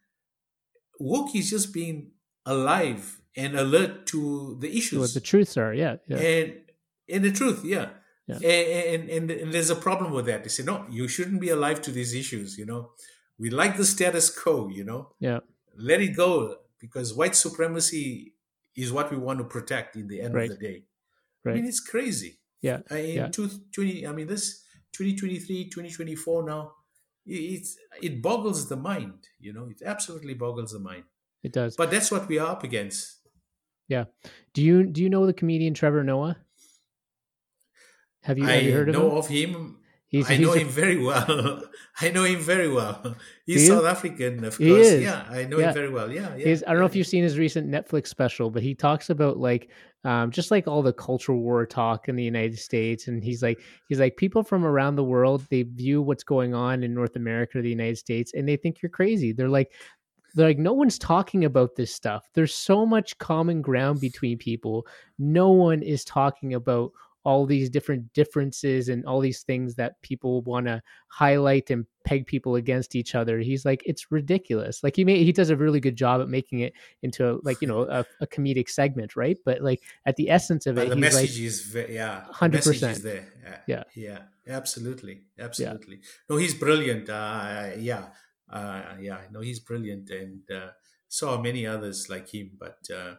woke 0.98 1.34
is 1.34 1.50
just 1.50 1.72
being 1.72 2.12
alive 2.46 3.20
and 3.36 3.56
alert 3.56 4.06
to 4.06 4.56
the 4.60 4.76
issues. 4.76 4.98
What 5.00 5.14
the 5.14 5.20
truths 5.20 5.56
are, 5.56 5.72
yeah, 5.74 5.96
yeah. 6.08 6.16
And 6.18 6.67
and 7.08 7.24
the 7.24 7.32
truth, 7.32 7.64
yeah. 7.64 7.90
Yeah. 8.26 8.36
And, 8.36 9.08
and, 9.08 9.30
and 9.30 9.52
there's 9.54 9.70
a 9.70 9.76
problem 9.76 10.12
with 10.12 10.26
that. 10.26 10.42
They 10.44 10.50
say, 10.50 10.62
no, 10.62 10.84
you 10.90 11.08
shouldn't 11.08 11.40
be 11.40 11.48
alive 11.48 11.80
to 11.82 11.90
these 11.90 12.14
issues. 12.14 12.58
You 12.58 12.66
know, 12.66 12.90
we 13.38 13.48
like 13.48 13.78
the 13.78 13.86
status 13.86 14.28
quo. 14.28 14.68
You 14.68 14.84
know, 14.84 15.12
yeah. 15.18 15.38
Let 15.76 16.00
it 16.02 16.14
go 16.16 16.56
because 16.78 17.14
white 17.14 17.34
supremacy 17.34 18.34
is 18.76 18.92
what 18.92 19.10
we 19.10 19.16
want 19.16 19.38
to 19.38 19.44
protect 19.44 19.96
in 19.96 20.08
the 20.08 20.20
end 20.20 20.34
Right. 20.34 20.50
of 20.50 20.58
the 20.58 20.66
day. 20.66 20.84
Right. 21.44 21.52
I 21.52 21.54
mean, 21.56 21.66
it's 21.66 21.80
crazy. 21.80 22.38
Yeah, 22.60 22.80
I, 22.90 22.98
in 22.98 23.16
yeah. 23.16 23.28
two, 23.28 23.48
20, 23.72 24.06
I 24.06 24.12
mean, 24.12 24.26
this 24.26 24.64
2023, 24.92 25.70
2024 25.70 26.42
now, 26.44 26.72
it, 27.24 27.34
it's, 27.34 27.76
it 28.02 28.20
boggles 28.20 28.68
the 28.68 28.76
mind. 28.76 29.28
You 29.38 29.52
know, 29.52 29.68
it 29.70 29.80
absolutely 29.86 30.34
boggles 30.34 30.72
the 30.72 30.80
mind. 30.80 31.04
It 31.44 31.52
does. 31.52 31.76
But 31.76 31.90
that's 31.92 32.10
what 32.10 32.26
we 32.28 32.38
are 32.40 32.48
up 32.48 32.64
against. 32.64 33.18
Yeah. 33.86 34.04
Do 34.54 34.62
you 34.62 34.84
do 34.84 35.00
you 35.02 35.08
know 35.08 35.24
the 35.24 35.32
comedian 35.32 35.72
Trevor 35.72 36.02
Noah? 36.04 36.36
Have 38.28 38.38
you, 38.38 38.44
have 38.44 38.54
I 38.54 38.58
you 38.60 38.72
heard 38.72 38.88
of 38.90 38.94
know 38.94 39.10
of 39.18 39.26
him. 39.28 39.78
He's, 40.10 40.26
I 40.30 40.34
he's 40.34 40.46
know 40.46 40.54
a- 40.54 40.58
him 40.58 40.68
very 40.68 40.96
well. 41.02 41.62
I 42.00 42.10
know 42.10 42.24
him 42.24 42.40
very 42.40 42.68
well. 42.72 43.14
He's 43.44 43.66
South 43.68 43.84
African, 43.84 44.42
of 44.44 44.56
He 44.56 44.68
course. 44.70 44.86
is. 44.86 45.02
Yeah, 45.02 45.26
I 45.28 45.44
know 45.44 45.58
Yeah. 45.58 45.68
him 45.68 45.74
very 45.74 45.90
well. 45.90 46.10
Yeah, 46.10 46.34
yeah. 46.36 46.46
His, 46.46 46.64
I 46.66 46.70
don't 46.70 46.80
know 46.80 46.86
if 46.86 46.96
you've 46.96 47.06
seen 47.06 47.22
his 47.24 47.36
recent 47.38 47.68
Netflix 47.70 48.06
special, 48.06 48.50
but 48.50 48.62
he 48.62 48.74
talks 48.74 49.10
about 49.10 49.36
like 49.36 49.68
um, 50.04 50.30
just 50.30 50.50
like 50.50 50.66
all 50.66 50.80
the 50.82 50.92
cultural 50.94 51.40
war 51.40 51.66
talk 51.66 52.08
in 52.08 52.16
the 52.16 52.22
United 52.24 52.58
States, 52.58 53.08
and 53.08 53.22
he's 53.22 53.42
like 53.42 53.58
he's 53.88 54.00
like 54.00 54.16
people 54.16 54.42
from 54.42 54.64
around 54.64 54.96
the 54.96 55.04
world 55.04 55.44
they 55.50 55.62
view 55.64 56.00
what's 56.00 56.24
going 56.24 56.54
on 56.54 56.82
in 56.84 56.94
North 56.94 57.16
America 57.16 57.58
or 57.58 57.62
the 57.62 57.68
United 57.68 57.98
States, 57.98 58.32
and 58.34 58.48
they 58.48 58.56
think 58.56 58.80
you're 58.80 58.88
crazy. 58.90 59.32
They're 59.32 59.48
like 59.58 59.72
they're 60.34 60.46
like 60.48 60.58
no 60.58 60.72
one's 60.72 60.98
talking 60.98 61.44
about 61.44 61.74
this 61.76 61.92
stuff. 61.94 62.28
There's 62.34 62.54
so 62.54 62.86
much 62.86 63.18
common 63.18 63.60
ground 63.60 64.00
between 64.00 64.38
people. 64.38 64.86
No 65.18 65.50
one 65.50 65.82
is 65.82 66.02
talking 66.04 66.54
about 66.54 66.92
all 67.24 67.46
these 67.46 67.68
different 67.68 68.12
differences 68.12 68.88
and 68.88 69.04
all 69.04 69.20
these 69.20 69.42
things 69.42 69.74
that 69.74 70.00
people 70.02 70.40
want 70.42 70.66
to 70.66 70.80
highlight 71.08 71.70
and 71.70 71.84
peg 72.04 72.26
people 72.26 72.54
against 72.54 72.94
each 72.94 73.14
other. 73.14 73.38
He's 73.38 73.64
like, 73.64 73.82
it's 73.84 74.10
ridiculous. 74.10 74.82
Like 74.82 74.96
he 74.96 75.04
may, 75.04 75.22
he 75.24 75.32
does 75.32 75.50
a 75.50 75.56
really 75.56 75.80
good 75.80 75.96
job 75.96 76.20
at 76.20 76.28
making 76.28 76.60
it 76.60 76.72
into 77.02 77.30
a, 77.30 77.38
like 77.42 77.60
you 77.60 77.68
know 77.68 77.82
a, 77.82 78.04
a 78.20 78.26
comedic 78.26 78.68
segment, 78.68 79.16
right? 79.16 79.36
But 79.44 79.60
like 79.62 79.82
at 80.06 80.16
the 80.16 80.30
essence 80.30 80.66
of 80.66 80.76
But 80.76 80.86
it, 80.86 80.90
the 80.90 80.94
he's 80.96 81.00
message 81.02 81.38
like, 81.38 81.46
is 81.46 81.60
very, 81.62 81.94
yeah, 81.94 82.24
100%. 82.32 83.02
there. 83.02 83.26
Yeah. 83.66 83.84
yeah, 83.94 84.18
absolutely, 84.48 85.22
absolutely. 85.38 86.00
No, 86.30 86.36
he's 86.36 86.54
brilliant. 86.54 87.10
Uh, 87.10 87.70
yeah, 87.78 88.06
uh, 88.50 88.82
yeah. 89.00 89.18
No, 89.30 89.40
he's 89.40 89.60
brilliant, 89.60 90.08
and 90.10 90.40
uh, 90.50 90.68
so 91.08 91.38
many 91.38 91.66
others 91.66 92.08
like 92.08 92.32
him. 92.32 92.52
But 92.58 92.78
uh, 92.94 93.14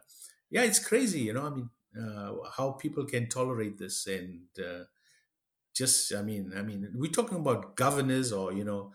yeah, 0.49 0.63
it's 0.63 0.79
crazy. 0.79 1.21
You 1.21 1.33
know, 1.33 1.45
I 1.45 1.49
mean, 1.49 1.69
how 2.57 2.71
people 2.71 3.05
can 3.05 3.27
tolerate 3.27 3.77
this 3.77 4.07
and 4.07 4.41
uh, 4.59 4.83
just, 5.73 6.13
I 6.13 6.21
mean, 6.21 6.53
I 6.55 6.61
mean, 6.61 6.91
we're 6.95 7.11
talking 7.11 7.37
about 7.39 7.75
governors 7.75 8.31
or 8.31 8.53
you 8.53 8.63
know, 8.63 8.93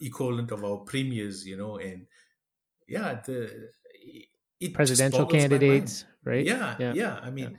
equivalent 0.00 0.50
of 0.50 0.64
our 0.64 0.78
premiers. 0.78 1.46
You 1.46 1.56
know, 1.56 1.76
and 1.78 2.06
yeah, 2.88 3.20
the 3.24 3.70
it 4.60 4.74
presidential 4.74 5.26
boggles 5.26 5.48
my 5.48 5.58
mind. 5.60 5.60
candidates, 5.60 6.04
right? 6.24 6.44
Yeah, 6.44 6.76
Yeah. 6.78 6.94
yeah, 6.94 7.14
I 7.22 7.30
mean, 7.30 7.58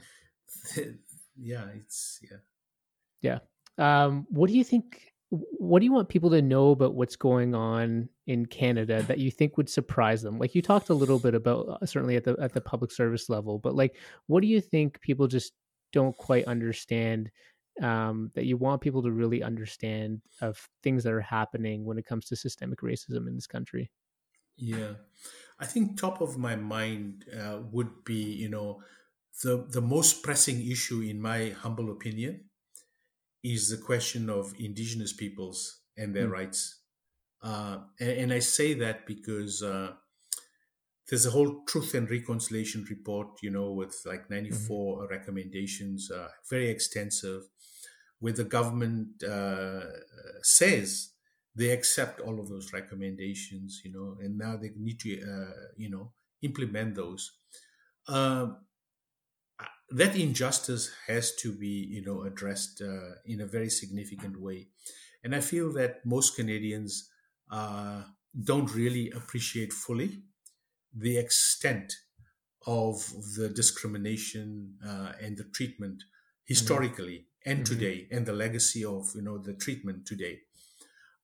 yeah, 1.38 1.68
it's 1.76 2.20
yeah. 2.24 2.38
yeah. 3.22 3.40
Um, 3.78 4.26
what 4.30 4.50
do 4.50 4.58
you 4.58 4.64
think? 4.64 5.14
What 5.58 5.80
do 5.80 5.86
you 5.86 5.94
want 5.94 6.10
people 6.10 6.30
to 6.32 6.42
know 6.42 6.72
about 6.72 6.96
what's 6.96 7.16
going 7.16 7.56
on 7.56 8.10
in 8.28 8.46
Canada 8.46 9.04
that 9.04 9.20
you 9.20 9.32
think 9.32 9.58
would 9.58 9.70
surprise 9.70 10.22
them? 10.22 10.40
Like 10.40 10.56
you 10.56 10.62
talked 10.62 10.90
a 10.90 10.94
little 10.94 11.20
bit 11.20 11.36
about 11.36 11.80
uh, 11.82 11.86
certainly 11.86 12.16
at 12.16 12.24
the 12.24 12.36
at 12.40 12.54
the 12.54 12.62
public 12.62 12.92
service 12.92 13.30
level, 13.30 13.60
but 13.60 13.76
like, 13.76 13.96
what 14.28 14.42
do 14.42 14.48
you 14.48 14.62
think 14.62 15.02
people 15.02 15.28
just 15.28 15.54
don't 15.92 16.16
quite 16.16 16.46
understand? 16.46 17.32
Um, 17.82 18.32
that 18.36 18.46
you 18.46 18.56
want 18.56 18.80
people 18.80 19.04
to 19.04 19.12
really 19.12 19.44
understand 19.44 20.22
of 20.40 20.70
things 20.82 21.04
that 21.04 21.12
are 21.12 21.20
happening 21.20 21.84
when 21.84 21.98
it 21.98 22.06
comes 22.06 22.24
to 22.28 22.38
systemic 22.38 22.80
racism 22.80 23.28
in 23.28 23.36
this 23.36 23.48
country. 23.48 23.92
Yeah, 24.56 24.94
I 25.60 25.66
think 25.66 26.00
top 26.00 26.22
of 26.22 26.38
my 26.38 26.56
mind 26.56 27.26
uh, 27.38 27.60
would 27.72 28.06
be 28.06 28.16
you 28.16 28.48
know 28.48 28.82
the 29.44 29.66
the 29.70 29.82
most 29.82 30.24
pressing 30.24 30.66
issue 30.66 31.02
in 31.02 31.22
my 31.22 31.50
humble 31.50 31.92
opinion 31.92 32.46
is 33.54 33.70
the 33.70 33.78
question 33.78 34.30
of 34.30 34.54
indigenous 34.60 35.14
peoples 35.14 35.82
and 35.98 36.16
their 36.16 36.28
Mm. 36.28 36.34
rights, 36.40 36.62
uh, 37.42 37.78
and, 38.00 38.12
and 38.22 38.34
I 38.34 38.40
say 38.40 38.74
that 38.76 39.06
because 39.08 39.64
uh, 39.64 39.94
there's 41.10 41.26
a 41.26 41.32
whole 41.32 41.64
truth 41.66 41.94
and 41.94 42.10
reconciliation 42.10 42.86
report, 42.90 43.28
you 43.44 43.52
know, 43.52 43.72
with 43.72 43.96
like 44.06 44.30
94 44.30 45.08
recommendations, 45.08 46.10
uh, 46.10 46.30
very 46.50 46.70
extensive, 46.70 47.44
where 48.20 48.34
the 48.34 48.44
government 48.44 49.24
uh, 49.24 49.82
says 50.42 51.12
they 51.56 51.70
accept 51.70 52.20
all 52.20 52.40
of 52.40 52.50
those 52.50 52.74
recommendations, 52.74 53.82
you 53.86 53.92
know, 53.92 54.18
and 54.20 54.38
now 54.38 54.58
they 54.58 54.72
need 54.78 55.00
to, 55.02 55.22
uh, 55.22 55.68
you 55.78 55.90
know, 55.90 56.12
implement 56.42 56.96
those. 56.96 57.32
Um, 58.08 58.66
that 59.90 60.16
injustice 60.16 60.92
has 61.08 61.36
to 61.38 61.56
be, 61.56 61.68
you 61.68 62.04
know, 62.04 62.24
addressed 62.24 62.82
uh, 62.82 63.16
in 63.26 63.42
a 63.42 63.46
very 63.46 63.70
significant 63.70 64.40
way, 64.42 64.70
and 65.24 65.36
I 65.36 65.42
feel 65.42 65.72
that 65.74 66.06
most 66.06 66.36
Canadians 66.36 67.10
uh, 67.52 68.06
don't 68.44 68.74
really 68.74 69.12
appreciate 69.12 69.74
fully 69.74 70.24
the 70.94 71.18
extent 71.18 71.94
of 72.68 72.98
the 73.38 73.50
discrimination 73.50 74.78
uh, 74.86 75.14
and 75.22 75.38
the 75.38 75.46
treatment 75.46 76.04
historically 76.46 77.28
and 77.46 77.66
Mhm. 77.66 77.66
today, 77.66 78.08
and 78.12 78.26
the 78.26 78.34
legacy 78.34 78.84
of 78.86 79.12
you 79.16 79.22
know 79.22 79.38
the 79.38 79.54
treatment 79.54 80.08
today. 80.08 80.42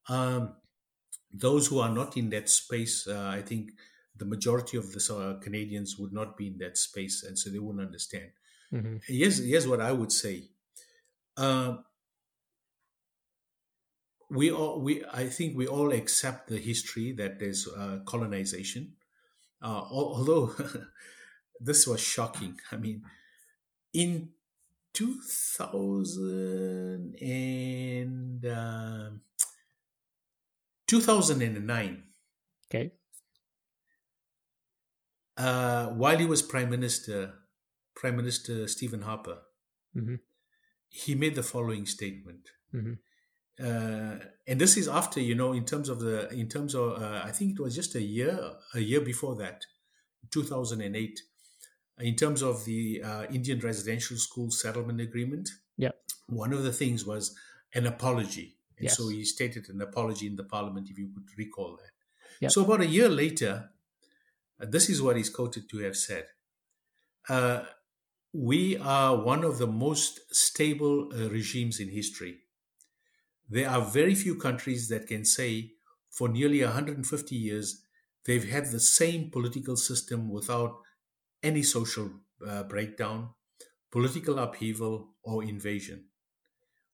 Um, 0.07 0.55
those 1.32 1.68
who 1.68 1.80
are 1.80 1.93
not 1.93 2.18
in 2.18 2.30
that 2.32 2.49
space, 2.49 3.07
uh, 3.07 3.30
I 3.30 3.41
think 3.41 3.72
the 4.16 4.26
majority 4.26 4.78
of 4.78 4.91
the 4.93 5.16
uh, 5.16 5.39
Canadians 5.41 5.97
would 5.97 6.14
not 6.14 6.38
be 6.38 6.47
in 6.47 6.57
that 6.59 6.78
space, 6.78 7.24
and 7.24 7.38
so 7.39 7.49
they 7.49 7.59
wouldn't 7.59 7.86
understand. 7.86 8.32
Mm-hmm. 8.74 8.97
Here's 9.07 9.38
here's 9.39 9.67
what 9.67 9.82
I 9.82 9.91
would 9.91 10.11
say. 10.11 10.49
Uh, 11.38 11.78
we 14.30 14.51
all 14.51 14.82
we 14.82 15.03
I 15.05 15.28
think 15.28 15.57
we 15.57 15.67
all 15.67 15.91
accept 15.91 16.47
the 16.47 16.57
history 16.57 17.11
that 17.13 17.39
there's 17.39 17.67
uh, 17.67 17.99
colonization. 18.05 18.93
Uh, 19.61 19.84
although 19.91 20.53
this 21.59 21.88
was 21.88 21.99
shocking. 22.01 22.59
I 22.72 22.78
mean, 22.78 23.03
in 23.93 24.30
2000 24.93 27.15
and 27.22 28.45
um 28.45 29.22
2009, 30.88 32.03
Okay. 32.65 32.93
uh, 35.38 35.88
while 35.89 36.17
he 36.17 36.26
was 36.26 36.41
prime 36.41 36.69
minister, 36.69 37.34
Prime 37.96 38.16
Minister 38.16 38.68
Stephen 38.68 39.02
Harper, 39.02 39.42
Mhm. 39.96 40.20
he 40.89 41.16
made 41.16 41.36
the 41.36 41.44
following 41.44 41.86
statement. 41.86 42.52
Mhm. 42.74 43.00
Uh, 43.60 44.20
and 44.48 44.60
this 44.60 44.78
is 44.78 44.88
after 44.88 45.20
you 45.20 45.36
know 45.36 45.54
in 45.54 45.66
terms 45.66 45.89
of 45.89 46.00
the 46.00 46.30
in 46.34 46.48
terms 46.50 46.74
of 46.74 47.00
uh, 47.02 47.22
i 47.26 47.32
think 47.32 47.52
it 47.52 47.60
was 47.62 47.76
just 47.76 47.94
a 47.96 48.02
year 48.02 48.56
a 48.74 48.80
year 48.80 49.02
before 49.02 49.36
that 49.36 49.66
2008 50.32 51.20
in 52.00 52.16
terms 52.16 52.42
of 52.42 52.66
the 52.66 53.04
uh, 53.04 53.26
indian 53.30 53.60
residential 53.60 54.18
school 54.18 54.50
settlement 54.50 55.00
agreement 55.02 55.50
Yeah. 55.78 55.92
one 56.28 56.54
of 56.54 56.64
the 56.64 56.72
things 56.74 57.06
was 57.06 57.38
an 57.76 57.86
apology 57.86 58.58
and 58.78 58.89
so 58.89 59.10
he 59.10 59.24
stated 59.26 59.70
an 59.70 59.82
apology 59.82 60.26
in 60.28 60.38
the 60.38 60.44
parliament 60.46 60.89
if 60.89 60.98
you 60.98 61.10
could 61.14 61.28
recall 61.38 61.78
that 61.78 61.92
Yep. 62.39 62.52
so 62.52 62.64
about 62.64 62.82
a 62.82 62.88
year 62.88 63.10
later 63.10 63.70
uh, 64.60 64.66
this 64.66 64.89
is 64.89 65.02
what 65.02 65.18
he's 65.18 65.30
quoted 65.30 65.70
to 65.70 65.78
have 65.80 65.98
said 65.98 66.26
uh, 67.30 67.66
we 68.34 68.77
are 68.77 69.15
one 69.23 69.43
of 69.43 69.57
the 69.57 69.67
most 69.67 70.19
stable 70.36 71.09
uh, 71.13 71.29
regimes 71.29 71.79
in 71.79 71.89
history 71.89 72.41
there 73.49 73.69
are 73.69 73.82
very 73.86 74.15
few 74.15 74.36
countries 74.36 74.88
that 74.89 75.07
can 75.07 75.25
say 75.25 75.73
for 76.09 76.27
nearly 76.29 76.63
150 76.63 77.36
years 77.36 77.86
they've 78.25 78.49
had 78.49 78.65
the 78.67 78.79
same 78.79 79.29
political 79.29 79.75
system 79.75 80.29
without 80.29 80.82
any 81.43 81.63
social 81.63 82.21
uh, 82.45 82.63
breakdown, 82.63 83.34
political 83.91 84.39
upheaval, 84.39 85.15
or 85.23 85.43
invasion. 85.43 86.09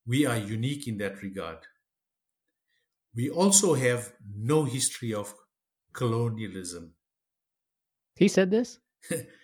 We 0.06 0.26
are 0.26 0.38
unique 0.38 0.88
in 0.88 0.98
that 0.98 1.22
regard. 1.22 1.66
We 3.14 3.28
also 3.28 3.74
have 3.74 4.16
no 4.24 4.64
history 4.64 5.12
of 5.12 5.34
colonialism. 5.92 6.96
He 8.16 8.28
said 8.28 8.50
this. 8.50 8.80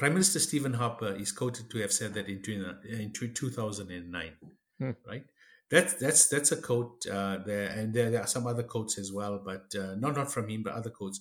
Prime 0.00 0.14
Minister 0.14 0.38
Stephen 0.38 0.72
Harper 0.72 1.14
is 1.14 1.30
quoted 1.30 1.68
to 1.70 1.78
have 1.82 1.92
said 1.92 2.14
that 2.14 2.26
in, 2.26 2.38
20- 2.38 2.86
in 2.86 3.12
2009. 3.12 4.32
Hmm. 4.78 4.90
right? 5.06 5.24
That's 5.70 5.92
that's 5.94 6.26
that's 6.28 6.52
a 6.52 6.56
quote 6.56 7.04
uh, 7.06 7.36
there, 7.44 7.68
and 7.68 7.92
there, 7.92 8.10
there 8.10 8.22
are 8.22 8.26
some 8.26 8.46
other 8.46 8.62
quotes 8.62 8.98
as 8.98 9.12
well, 9.12 9.38
but 9.44 9.66
uh, 9.78 9.94
not 9.96 10.16
not 10.16 10.32
from 10.32 10.48
him, 10.48 10.62
but 10.62 10.72
other 10.72 10.88
quotes. 10.88 11.20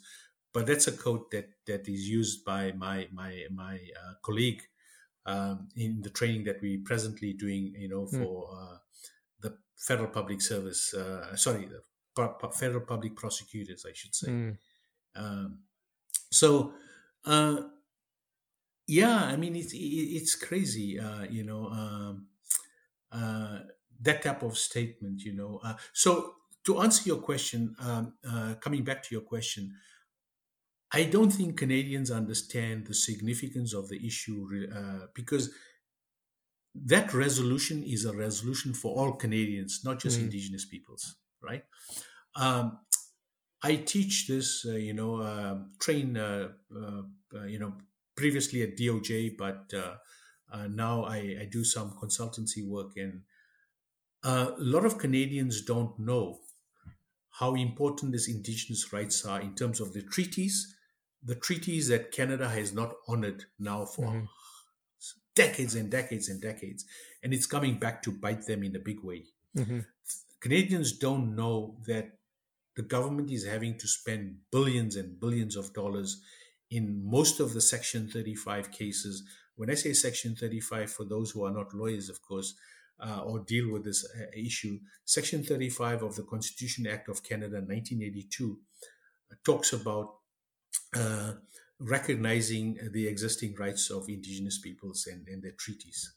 But 0.54 0.66
that's 0.66 0.88
a 0.88 0.94
quote 0.94 1.30
that 1.32 1.50
that 1.68 1.90
is 1.90 2.08
used 2.08 2.46
by 2.46 2.72
my 2.72 3.10
my 3.12 3.44
my 3.52 3.76
uh, 3.76 4.14
colleague 4.24 4.62
um, 5.26 5.68
in 5.76 6.00
the 6.02 6.10
training 6.10 6.46
that 6.46 6.62
we 6.62 6.78
presently 6.78 7.34
doing, 7.34 7.74
you 7.78 7.90
know, 7.90 8.06
Hmm. 8.06 8.24
for 8.24 8.58
uh, 8.60 8.78
the 9.42 9.58
federal 9.78 10.08
public 10.08 10.42
service. 10.42 10.94
Uh, 10.94 11.36
sorry, 11.36 11.68
the 11.68 11.82
pu- 12.16 12.52
federal 12.54 12.86
public 12.86 13.18
prosecutors, 13.18 13.86
I 13.86 13.94
should 13.94 14.16
say. 14.16 14.28
Mm. 14.32 14.58
Um, 15.16 15.60
so, 16.32 16.74
uh, 17.26 17.58
yeah, 18.90 19.26
I 19.26 19.36
mean, 19.36 19.56
it's 19.56 19.74
it's 19.74 20.36
crazy, 20.36 21.00
uh, 21.00 21.24
you 21.30 21.44
know, 21.44 21.68
um, 21.68 22.28
uh, 23.12 23.60
that 24.02 24.24
type 24.24 24.44
of 24.44 24.58
statement, 24.58 25.22
you 25.24 25.34
know. 25.34 25.60
Uh, 25.64 25.76
so, 25.94 26.34
to 26.66 26.82
answer 26.82 27.04
your 27.06 27.22
question, 27.22 27.76
um, 27.80 28.14
uh, 28.28 28.56
coming 28.62 28.84
back 28.84 29.04
to 29.04 29.16
your 29.16 29.22
question, 29.22 29.76
I 30.92 31.04
don't 31.04 31.30
think 31.32 31.58
Canadians 31.58 32.10
understand 32.10 32.88
the 32.88 32.96
significance 32.96 33.74
of 33.74 33.90
the 33.90 34.06
issue 34.06 34.48
uh, 34.76 35.08
because 35.14 35.54
that 36.76 37.14
resolution 37.14 37.84
is 37.84 38.06
a 38.06 38.16
resolution 38.16 38.74
for 38.74 38.96
all 38.98 39.14
Canadians, 39.14 39.82
not 39.84 40.00
just 40.00 40.20
Mm. 40.20 40.24
Indigenous 40.26 40.66
peoples, 40.66 41.16
right? 41.42 41.64
Um, 42.36 42.80
I 43.64 43.76
teach 43.78 44.28
this, 44.28 44.66
uh, 44.66 44.76
you 44.76 44.94
know, 44.94 45.18
uh, 45.22 45.60
train, 45.80 46.18
uh, 46.18 46.50
uh, 46.76 47.04
uh, 47.36 47.44
you 47.46 47.60
know, 47.60 47.74
previously 48.20 48.62
at 48.64 48.78
DOJ, 48.78 49.38
but 49.38 49.74
uh, 49.74 49.96
uh, 50.52 50.68
now 50.68 51.04
I, 51.04 51.20
I 51.42 51.46
do 51.50 51.64
some 51.64 51.92
consultancy 52.04 52.68
work, 52.68 52.98
and 52.98 53.24
uh, 54.24 54.52
a 54.58 54.62
lot 54.76 54.86
of 54.86 54.98
Canadians 54.98 55.62
don't 55.62 55.98
know 56.00 56.42
how 57.40 57.56
important 57.56 58.12
these 58.12 58.28
Indigenous 58.28 58.92
rights 58.94 59.26
are 59.26 59.42
in 59.42 59.56
terms 59.56 59.80
of 59.80 59.94
the 59.94 60.02
treaties, 60.02 60.76
the 61.24 61.36
treaties 61.36 61.88
that 61.88 62.12
Canada 62.12 62.50
has 62.50 62.74
not 62.74 62.96
honored 63.08 63.46
now 63.60 63.86
for 63.86 64.08
Mhm. 64.14 64.28
decades 65.36 65.76
and 65.76 65.90
decades 65.90 66.28
and 66.30 66.42
decades, 66.42 66.86
and 67.24 67.34
it's 67.34 67.46
coming 67.46 67.80
back 67.80 68.04
to 68.04 68.12
bite 68.12 68.46
them 68.46 68.64
in 68.64 68.76
a 68.76 68.80
big 68.80 69.00
way. 69.04 69.26
Mhm. 69.56 69.86
Canadians 70.40 70.98
don't 70.98 71.36
know 71.36 71.78
that 71.88 72.20
the 72.76 72.82
government 72.82 73.32
is 73.32 73.46
having 73.46 73.78
to 73.78 73.88
spend 73.88 74.42
billions 74.52 74.96
and 74.96 75.20
billions 75.20 75.56
of 75.56 75.74
dollars 75.74 76.22
in 76.72 77.04
most 77.04 77.40
of 77.40 77.54
the 77.54 77.62
Section 77.62 78.08
35 78.08 78.72
cases. 78.72 79.24
When 79.56 79.70
I 79.70 79.74
say 79.74 79.94
Section 79.94 80.36
35, 80.36 80.92
for 80.92 81.04
those 81.04 81.32
who 81.32 81.46
are 81.46 81.52
not 81.52 81.74
lawyers, 81.74 82.10
of 82.10 82.22
course, 82.22 82.54
uh, 83.00 83.22
or 83.24 83.40
deal 83.40 83.72
with 83.72 83.84
this 83.84 84.06
uh, 84.06 84.26
issue, 84.36 84.80
Section 85.06 85.44
35 85.44 86.04
of 86.04 86.16
the 86.16 86.24
Constitution 86.24 86.88
Act 86.88 87.10
of 87.10 87.24
Canada, 87.24 87.56
1982, 87.56 88.58
uh, 89.32 89.36
talks 89.44 89.74
about 89.74 90.16
uh, 90.96 91.34
recognizing 91.80 92.78
the 92.92 93.08
existing 93.08 93.56
rights 93.56 93.90
of 93.90 94.10
Indigenous 94.10 94.60
peoples 94.60 95.08
and, 95.08 95.28
and 95.28 95.42
their 95.42 95.54
treaties. 95.58 96.14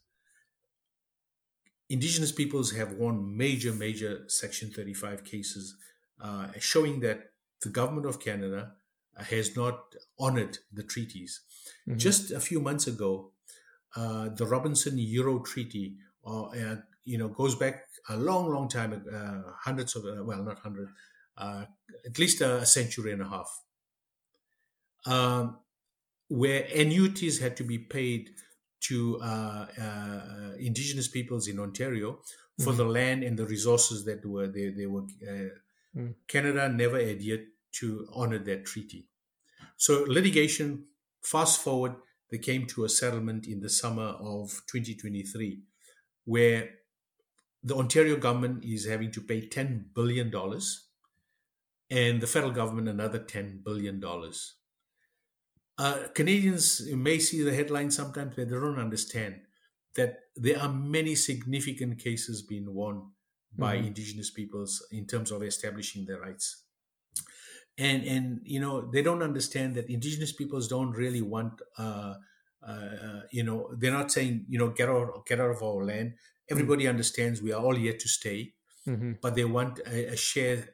Indigenous 1.89 2.31
peoples 2.31 2.71
have 2.71 2.93
won 2.93 3.37
major, 3.37 3.73
major 3.73 4.23
Section 4.27 4.71
35 4.71 5.23
cases 5.23 5.75
uh, 6.21 6.47
showing 6.59 6.99
that 7.01 7.31
the 7.61 7.69
government 7.69 8.05
of 8.05 8.19
Canada 8.19 8.73
has 9.15 9.55
not 9.55 9.95
honored 10.19 10.59
the 10.71 10.83
treaties. 10.83 11.41
Mhm. 11.87 11.97
Just 11.97 12.31
a 12.31 12.39
few 12.39 12.59
months 12.59 12.87
ago, 12.87 13.31
uh, 13.95 14.29
the 14.29 14.45
Robinson-Huron 14.45 15.43
Treaty, 15.43 15.97
uh, 16.25 16.43
uh, 16.43 16.81
you 17.05 17.17
know, 17.17 17.27
goes 17.29 17.55
back 17.55 17.89
a 18.09 18.17
long, 18.17 18.49
long 18.49 18.67
time, 18.69 18.93
uh, 19.11 19.51
hundreds 19.65 19.95
of, 19.95 20.05
uh, 20.05 20.23
well, 20.23 20.43
not 20.43 20.59
hundred, 20.59 20.89
uh, 21.37 21.65
at 22.05 22.17
least 22.19 22.41
a, 22.41 22.65
century 22.65 23.11
and 23.11 23.21
a 23.21 23.27
half, 23.29 23.61
um, 25.05 25.59
where 26.29 26.63
annuities 26.75 27.39
had 27.39 27.57
to 27.57 27.63
be 27.63 27.77
paid 27.77 28.31
to 28.81 29.19
uh, 29.21 29.67
uh, 29.79 30.55
Indigenous 30.59 31.07
peoples 31.07 31.47
in 31.47 31.59
Ontario 31.59 32.21
for 32.59 32.73
Mhm. 32.73 32.77
the 32.77 32.85
land 32.85 33.23
and 33.23 33.37
the 33.39 33.45
resources 33.45 34.05
that 34.05 34.25
were 34.25 34.47
there. 34.47 34.71
they 34.71 34.85
were. 34.87 35.03
Uh, 35.27 35.49
Mm. 35.95 36.15
Canada 36.27 36.67
never 36.69 36.97
adhered 36.97 37.45
to 37.73 38.07
honor 38.13 38.39
that 38.39 38.65
treaty. 38.65 39.09
So 39.77 40.03
litigation. 40.07 40.87
Fast 41.23 41.61
forward, 41.61 41.95
they 42.31 42.37
came 42.37 42.67
to 42.67 42.85
a 42.85 42.89
settlement 42.89 43.47
in 43.47 43.61
the 43.61 43.69
summer 43.69 44.03
of 44.19 44.61
2023, 44.67 45.63
where 46.25 46.79
the 47.63 47.75
Ontario 47.75 48.17
government 48.17 48.65
is 48.65 48.85
having 48.87 49.11
to 49.11 49.21
pay 49.21 49.47
10 49.47 49.91
billion 49.93 50.31
dollars, 50.31 50.89
and 51.89 52.19
the 52.21 52.27
federal 52.27 52.51
government 52.51 52.89
another 52.89 53.23
10 53.23 53.61
billion 53.63 53.99
dollars. 54.01 54.55
Uh, 55.77 56.07
Canadians 56.13 56.87
may 56.93 57.17
see 57.19 57.41
the 57.41 57.53
headlines 57.53 57.95
sometimes, 57.95 58.35
but 58.35 58.47
they 58.47 58.55
don't 58.55 58.79
understand 58.79 59.41
that 59.95 60.19
there 60.35 60.59
are 60.59 60.71
many 60.71 61.15
significant 61.15 61.99
cases 61.99 62.41
being 62.41 62.73
won 62.73 63.13
by 63.57 63.75
Mhm. 63.75 63.87
Indigenous 63.87 64.29
peoples 64.31 64.85
in 64.91 65.05
terms 65.07 65.31
of 65.31 65.43
establishing 65.43 66.05
their 66.05 66.19
rights. 66.19 66.65
And 67.77 68.03
and 68.05 68.39
you 68.43 68.59
know 68.59 68.89
they 68.91 69.01
don't 69.01 69.23
understand 69.23 69.75
that 69.75 69.89
Indigenous 69.89 70.31
peoples 70.31 70.67
don't 70.67 70.91
really 70.91 71.21
want 71.23 71.59
uh, 71.77 72.13
uh, 72.67 73.21
you 73.31 73.43
know 73.43 73.73
they're 73.79 73.91
not 73.91 74.11
saying 74.11 74.45
you 74.47 74.59
know 74.59 74.69
get 74.69 74.89
out 74.89 75.25
get 75.25 75.39
out 75.39 75.49
of 75.49 75.63
our 75.63 75.83
land. 75.83 76.13
Everybody 76.49 76.87
understands 76.87 77.41
we 77.41 77.51
are 77.51 77.61
all 77.63 77.75
here 77.75 77.93
to 77.97 78.07
stay, 78.07 78.53
Mhm. 78.87 79.19
but 79.21 79.33
they 79.35 79.45
want 79.45 79.79
a, 79.87 80.13
a 80.13 80.15
shared 80.15 80.69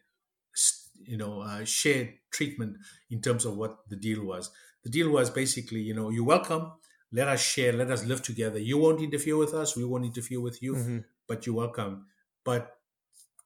you 1.04 1.18
know 1.18 1.42
uh, 1.42 1.64
shared 1.64 2.10
treatment 2.32 2.78
in 3.10 3.22
terms 3.22 3.46
of 3.46 3.56
what 3.58 3.88
the 3.90 3.96
deal 3.96 4.24
was. 4.26 4.52
The 4.84 4.90
deal 4.90 5.10
was 5.10 5.30
basically 5.30 5.80
you 5.82 5.94
know 5.94 6.10
you're 6.10 6.26
welcome, 6.26 6.74
let 7.12 7.28
us 7.28 7.42
share, 7.42 7.74
let 7.74 7.90
us 7.92 8.06
live 8.06 8.22
together. 8.22 8.60
You 8.60 8.78
won't 8.78 9.02
interfere 9.02 9.38
with 9.38 9.54
us, 9.54 9.76
we 9.78 9.86
won't 9.86 10.06
interfere 10.06 10.42
with 10.42 10.62
you 10.62 10.74
Mhm. 10.76 11.06
but 11.28 11.46
you're 11.46 11.56
welcome. 11.56 12.08
But 12.44 12.76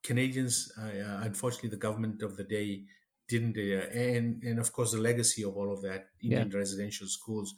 Canadians, 0.04 0.72
uh, 0.78 0.82
uh, 1.08 1.20
unfortunately, 1.24 1.70
the 1.70 1.78
government 1.88 2.22
of 2.24 2.36
the 2.38 2.44
day 2.44 2.86
didn't, 3.28 3.58
uh, 3.58 3.88
and 3.98 4.44
and 4.44 4.60
of 4.60 4.72
course 4.74 4.92
the 4.92 5.00
legacy 5.00 5.44
of 5.44 5.56
all 5.56 5.72
of 5.72 5.82
that, 5.82 6.10
Indian 6.22 6.50
residential 6.50 7.08
schools, 7.08 7.56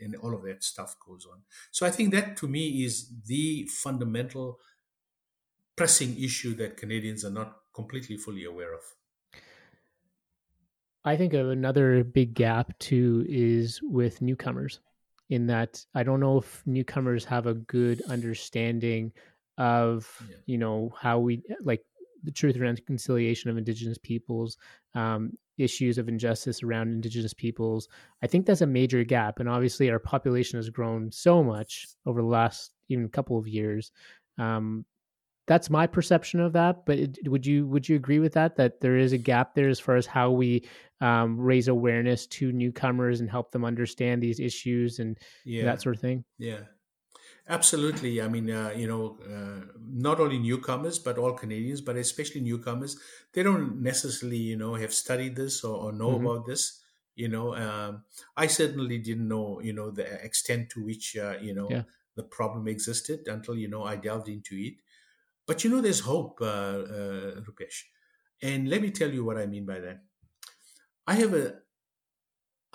and 0.00 0.16
all 0.16 0.34
of 0.34 0.42
that 0.44 0.64
stuff 0.64 0.96
goes 1.06 1.26
on. 1.30 1.42
So 1.70 1.86
I 1.86 1.90
think 1.90 2.12
that 2.12 2.36
to 2.38 2.48
me 2.48 2.84
is 2.84 3.10
the 3.26 3.66
fundamental 3.70 4.58
pressing 5.76 6.22
issue 6.22 6.54
that 6.56 6.76
Canadians 6.76 7.24
are 7.24 7.30
not 7.30 7.56
completely 7.74 8.16
fully 8.16 8.44
aware 8.44 8.72
of. 8.74 8.82
I 11.04 11.16
think 11.16 11.34
of 11.34 11.48
another 11.50 12.04
big 12.04 12.34
gap 12.34 12.78
too 12.78 13.26
is 13.28 13.80
with 13.82 14.22
newcomers, 14.22 14.80
in 15.30 15.46
that 15.48 15.84
I 15.94 16.02
don't 16.04 16.20
know 16.20 16.38
if 16.38 16.62
newcomers 16.66 17.24
have 17.24 17.46
a 17.46 17.54
good 17.54 18.02
understanding 18.08 19.12
of 19.58 20.08
Yeah. 20.30 20.36
you 20.46 20.58
know 20.58 20.94
how 20.98 21.18
we 21.18 21.42
like 21.62 21.84
the 22.22 22.30
truth 22.30 22.54
and 22.54 22.62
reconciliation 22.64 23.50
of 23.50 23.56
Indigenous 23.58 23.98
peoples, 23.98 24.56
um, 24.94 25.32
issues 25.58 25.98
of 25.98 26.08
injustice 26.08 26.62
around 26.62 26.92
Indigenous 26.92 27.34
peoples. 27.34 27.88
I 28.22 28.26
think 28.26 28.46
that's 28.46 28.60
a 28.60 28.66
major 28.66 29.04
gap, 29.04 29.40
and 29.40 29.48
obviously 29.48 29.90
our 29.90 29.98
population 29.98 30.58
has 30.58 30.70
grown 30.70 31.10
so 31.12 31.42
much 31.42 31.86
over 32.06 32.20
the 32.20 32.28
last 32.28 32.72
even 32.88 33.08
couple 33.08 33.38
of 33.38 33.46
years. 33.48 33.92
Um, 34.38 34.84
that's 35.46 35.70
my 35.70 35.86
perception 35.86 36.40
of 36.40 36.52
that. 36.52 36.86
But 36.86 36.98
it, 36.98 37.18
would 37.28 37.46
you 37.46 37.66
would 37.66 37.88
you 37.88 37.96
agree 37.96 38.20
with 38.20 38.32
that? 38.34 38.56
That 38.56 38.80
there 38.80 38.96
is 38.96 39.12
a 39.12 39.18
gap 39.18 39.54
there 39.54 39.68
as 39.68 39.80
far 39.80 39.96
as 39.96 40.06
how 40.06 40.30
we 40.30 40.64
um, 41.00 41.38
raise 41.40 41.68
awareness 41.68 42.26
to 42.28 42.52
newcomers 42.52 43.20
and 43.20 43.28
help 43.30 43.50
them 43.50 43.64
understand 43.64 44.22
these 44.22 44.40
issues 44.40 44.98
and 44.98 45.18
Yeah, 45.44 45.64
that 45.64 45.82
sort 45.82 45.96
of 45.96 46.00
thing. 46.00 46.24
Yeah, 46.38 46.60
absolutely. 47.48 48.20
I 48.22 48.28
mean, 48.28 48.50
uh, 48.50 48.70
you 48.70 48.86
know, 48.86 49.18
uh, 49.20 49.72
not 49.78 50.20
only 50.20 50.38
newcomers, 50.38 50.98
but 50.98 51.18
all 51.18 51.32
Canadians, 51.34 51.80
but 51.80 51.96
especially 51.96 52.40
newcomers, 52.40 52.98
they 53.32 53.42
don't 53.42 53.80
necessarily, 53.82 54.38
you 54.38 54.56
know, 54.56 54.74
have 54.74 54.92
studied 54.92 55.36
this 55.36 55.64
or, 55.64 55.76
or 55.76 55.92
know 55.92 56.14
Mhm. 56.14 56.26
about 56.26 56.46
this. 56.46 56.80
You 57.14 57.28
know, 57.28 57.54
um, 57.54 58.04
I 58.36 58.46
certainly 58.46 58.98
didn't 58.98 59.28
know, 59.28 59.60
you 59.60 59.72
know, 59.72 59.90
the 59.90 60.04
extent 60.24 60.70
to 60.70 60.84
which, 60.84 61.16
uh, 61.16 61.38
you 61.40 61.54
know, 61.54 61.78
Yeah. 61.78 61.84
the 62.14 62.22
problem 62.22 62.68
existed 62.68 63.28
until, 63.28 63.54
you 63.56 63.68
know, 63.68 63.84
I 63.84 63.96
delved 63.96 64.28
into 64.28 64.54
it. 64.56 64.74
But, 65.46 65.64
you 65.64 65.70
know, 65.70 65.80
there's 65.82 66.00
hope, 66.00 66.40
uh, 66.40 66.44
uh, 66.44 67.42
Rupesh. 67.42 67.84
And 68.42 68.68
let 68.68 68.82
me 68.82 68.90
tell 68.90 69.10
you 69.12 69.24
what 69.24 69.38
I 69.38 69.46
mean 69.46 69.66
by 69.66 69.80
that. 69.80 70.04
I 71.06 71.14
have 71.14 71.34
a 71.34 71.62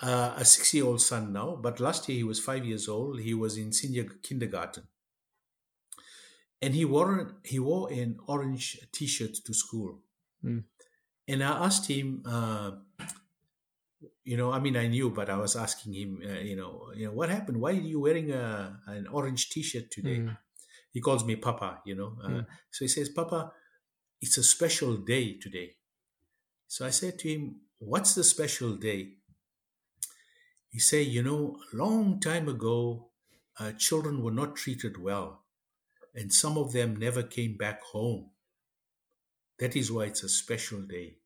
uh, 0.00 0.34
a 0.36 0.44
six 0.44 0.74
year 0.74 0.84
old 0.84 1.00
son 1.00 1.32
now, 1.32 1.56
but 1.60 1.80
last 1.80 2.08
year 2.08 2.18
he 2.18 2.24
was 2.24 2.40
five 2.40 2.64
years 2.64 2.88
old. 2.88 3.20
He 3.20 3.34
was 3.34 3.56
in 3.56 3.72
senior 3.72 4.04
kindergarten. 4.22 4.84
And 6.60 6.74
he 6.74 6.84
wore, 6.84 7.36
he 7.44 7.58
wore 7.58 7.90
an 7.92 8.18
orange 8.26 8.78
t 8.92 9.06
shirt 9.06 9.34
to 9.44 9.54
school. 9.54 10.00
Mm. 10.44 10.64
And 11.28 11.44
I 11.44 11.64
asked 11.66 11.86
him, 11.88 12.22
uh, 12.26 12.72
you 14.24 14.36
know, 14.36 14.52
I 14.52 14.58
mean, 14.60 14.76
I 14.76 14.86
knew, 14.86 15.10
but 15.10 15.30
I 15.30 15.36
was 15.36 15.56
asking 15.56 15.94
him, 15.94 16.22
uh, 16.24 16.40
you 16.40 16.56
know, 16.56 16.90
you 16.94 17.06
know, 17.06 17.12
what 17.12 17.28
happened? 17.28 17.60
Why 17.60 17.70
are 17.70 17.74
you 17.74 18.00
wearing 18.00 18.30
a, 18.30 18.78
an 18.86 19.06
orange 19.08 19.50
t 19.50 19.62
shirt 19.62 19.90
today? 19.90 20.18
Mm. 20.18 20.36
he 20.90 21.00
calls 21.00 21.24
me 21.24 21.36
Papa, 21.36 21.80
you 21.84 21.94
know. 21.94 22.16
Uh, 22.22 22.28
Mm. 22.28 22.46
So 22.70 22.84
he 22.84 22.88
says, 22.88 23.08
Papa, 23.08 23.52
it's 24.20 24.38
a 24.38 24.42
special 24.42 24.96
day 24.96 25.38
today. 25.38 25.76
So 26.66 26.86
I 26.86 26.90
said 26.90 27.18
to 27.20 27.28
him, 27.28 27.60
What's 27.78 28.14
the 28.14 28.24
special 28.24 28.74
day? 28.76 29.18
He 30.70 30.78
said, 30.78 31.06
You 31.06 31.22
know, 31.22 31.58
a 31.72 31.76
long 31.76 32.20
time 32.20 32.48
ago, 32.48 33.10
uh, 33.58 33.72
children 33.72 34.22
were 34.22 34.30
not 34.30 34.56
treated 34.56 34.98
well, 35.00 35.44
and 36.14 36.32
some 36.32 36.56
of 36.58 36.72
them 36.72 36.96
never 36.96 37.22
came 37.22 37.56
back 37.56 37.82
home. 37.82 38.30
That 39.58 39.74
is 39.76 39.90
why 39.90 40.04
it's 40.04 40.22
a 40.22 40.28
special 40.28 40.82
day. 40.82 41.18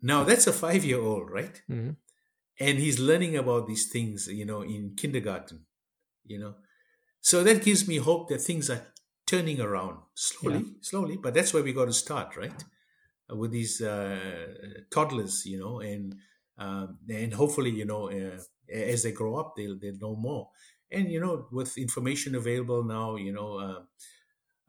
Now, 0.00 0.24
that's 0.24 0.46
a 0.46 0.52
five 0.52 0.84
year 0.84 1.00
old, 1.00 1.30
right? 1.30 1.62
Mhm. 1.70 1.96
And 2.58 2.78
he's 2.78 2.98
learning 2.98 3.36
about 3.36 3.66
these 3.66 3.88
things, 3.88 4.28
you 4.28 4.44
know, 4.44 4.62
in 4.62 4.94
kindergarten, 4.96 5.66
you 6.24 6.38
know. 6.38 6.56
So 7.20 7.44
that 7.44 7.62
gives 7.64 7.86
me 7.88 7.96
hope 7.96 8.28
that 8.28 8.40
things 8.42 8.68
are 8.68 8.92
turning 9.26 9.60
around 9.60 10.02
slowly, 10.14 10.74
slowly. 10.80 11.16
But 11.16 11.34
that's 11.34 11.54
where 11.54 11.62
we 11.62 11.72
got 11.72 11.86
to 11.86 11.92
start, 11.92 12.36
right? 12.36 12.64
With 13.28 13.52
these 13.52 13.80
uh, 13.80 14.84
toddlers, 14.90 15.46
you 15.46 15.58
know, 15.58 15.80
and 15.80 16.16
um, 16.62 16.98
and 17.08 17.32
hopefully, 17.34 17.70
you 17.80 17.86
know, 17.90 18.02
uh, 18.10 18.38
as 18.72 19.02
they 19.02 19.12
grow 19.20 19.34
up, 19.40 19.48
they'll 19.56 19.78
they'll 19.80 19.98
know 20.04 20.16
more. 20.16 20.44
And 20.96 21.10
you 21.14 21.20
know, 21.24 21.34
with 21.58 21.76
information 21.86 22.34
available 22.42 22.82
now, 22.84 23.16
you 23.16 23.32
know, 23.32 23.50
uh, 23.66 23.80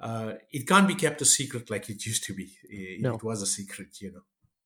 uh, 0.09 0.33
it 0.51 0.67
can't 0.67 0.87
be 0.87 0.95
kept 0.95 1.21
a 1.21 1.25
secret 1.25 1.69
like 1.69 1.89
it 1.93 2.05
used 2.05 2.23
to 2.27 2.33
be. 2.33 2.47
It, 2.69 3.01
No. 3.01 3.15
it 3.15 3.23
was 3.23 3.41
a 3.41 3.45
secret, 3.57 4.01
you 4.01 4.11
know. 4.13 4.23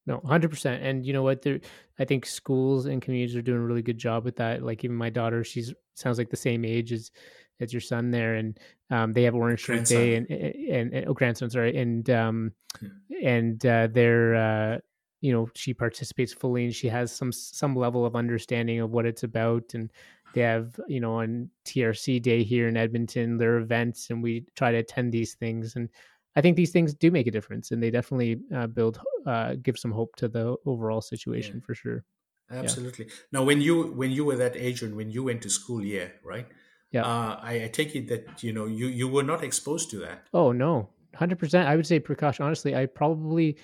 No, 0.10 0.22
hundred 0.26 0.52
percent. 0.52 0.84
And 0.88 1.06
you 1.06 1.14
know 1.14 1.24
what? 1.24 1.42
There, 1.42 1.60
I 2.00 2.06
think 2.06 2.26
schools 2.26 2.86
and 2.86 3.02
communities 3.02 3.36
are 3.36 3.42
doing 3.42 3.60
a 3.60 3.66
really 3.70 3.82
good 3.82 3.98
job 3.98 4.24
with 4.24 4.38
that. 4.38 4.64
Like 4.64 4.84
even 4.86 4.96
my 4.96 5.10
daughter, 5.10 5.44
she's 5.44 5.74
sounds 5.96 6.18
like 6.18 6.30
the 6.30 6.38
same 6.50 6.64
age 6.64 6.94
as 6.94 7.12
as 7.60 7.74
your 7.74 7.82
son 7.82 8.12
there, 8.12 8.36
and 8.36 8.58
um, 8.90 9.14
they 9.14 9.24
have 9.24 9.36
Orange 9.36 9.60
Shirt. 9.60 9.86
Day 9.86 10.16
and, 10.16 10.26
and 10.32 10.94
and 10.94 11.08
oh 11.10 11.14
grandson, 11.14 11.50
sorry, 11.50 11.76
and 11.76 12.10
um, 12.10 12.54
Yeah. 12.82 13.30
and 13.36 13.66
uh, 13.66 13.88
they're 13.92 14.36
uh, 14.36 14.78
you 15.22 15.32
know 15.32 15.50
she 15.56 15.74
participates 15.74 16.34
fully 16.34 16.66
and 16.66 16.76
she 16.76 16.88
has 16.88 17.12
some 17.12 17.32
some 17.32 17.76
level 17.76 18.06
of 18.06 18.16
understanding 18.16 18.80
of 18.80 18.92
what 18.92 19.06
it's 19.06 19.24
about 19.24 19.74
and 19.74 19.92
they 20.34 20.42
have 20.42 20.80
you 20.88 21.00
know 21.00 21.16
on 21.16 21.50
TRC 21.66 22.22
Day 22.22 22.44
here 22.44 22.68
in 22.68 22.78
Edmonton 22.78 23.38
their 23.38 23.58
events 23.58 24.10
and 24.10 24.22
we 24.22 24.46
try 24.56 24.72
to 24.72 24.78
attend 24.78 25.12
these 25.12 25.36
things 25.36 25.76
and 25.76 25.90
I 26.36 26.42
think 26.42 26.56
these 26.56 26.72
things 26.72 26.94
do 26.94 27.10
make 27.10 27.26
a 27.26 27.32
difference 27.32 27.72
and 27.72 27.82
they 27.82 27.90
definitely 27.90 28.40
uh, 28.56 28.68
build 28.68 29.00
uh, 29.26 29.56
give 29.62 29.80
some 29.80 29.92
hope 29.92 30.16
to 30.18 30.28
the 30.28 30.56
overall 30.66 31.02
situation 31.02 31.62
for 31.62 31.74
sure. 31.74 32.04
Absolutely. 32.50 33.08
Now, 33.32 33.44
when 33.44 33.60
you 33.60 33.88
when 33.94 34.12
you 34.12 34.24
were 34.24 34.38
that 34.38 34.56
age 34.56 34.82
and 34.82 34.96
when 34.96 35.10
you 35.10 35.24
went 35.24 35.42
to 35.42 35.50
school, 35.50 35.84
yeah, 35.84 36.08
right. 36.24 36.48
Yeah. 36.92 37.04
Uh, 37.06 37.40
I, 37.42 37.64
I 37.66 37.68
take 37.68 37.96
it 37.96 38.08
that 38.08 38.44
you 38.44 38.54
know 38.54 38.66
you 38.66 38.88
you 38.88 39.08
were 39.08 39.24
not 39.24 39.44
exposed 39.44 39.90
to 39.92 39.98
that. 40.00 40.28
Oh 40.34 40.52
no, 40.52 40.90
hundred 41.16 41.40
percent. 41.40 41.68
I 41.68 41.76
would 41.76 41.88
say 41.88 42.00
Prakash. 42.00 42.40
Honestly, 42.40 42.76
I 42.76 42.86
probably 42.86 43.58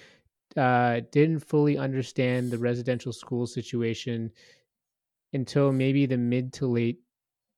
uh, 0.58 1.02
didn't 1.12 1.40
fully 1.40 1.78
understand 1.78 2.52
the 2.52 2.58
residential 2.60 3.14
school 3.14 3.48
situation 3.48 4.32
until 5.34 5.72
maybe 5.72 6.06
the 6.06 6.18
mid 6.18 6.54
to 6.54 6.68
late 6.68 7.00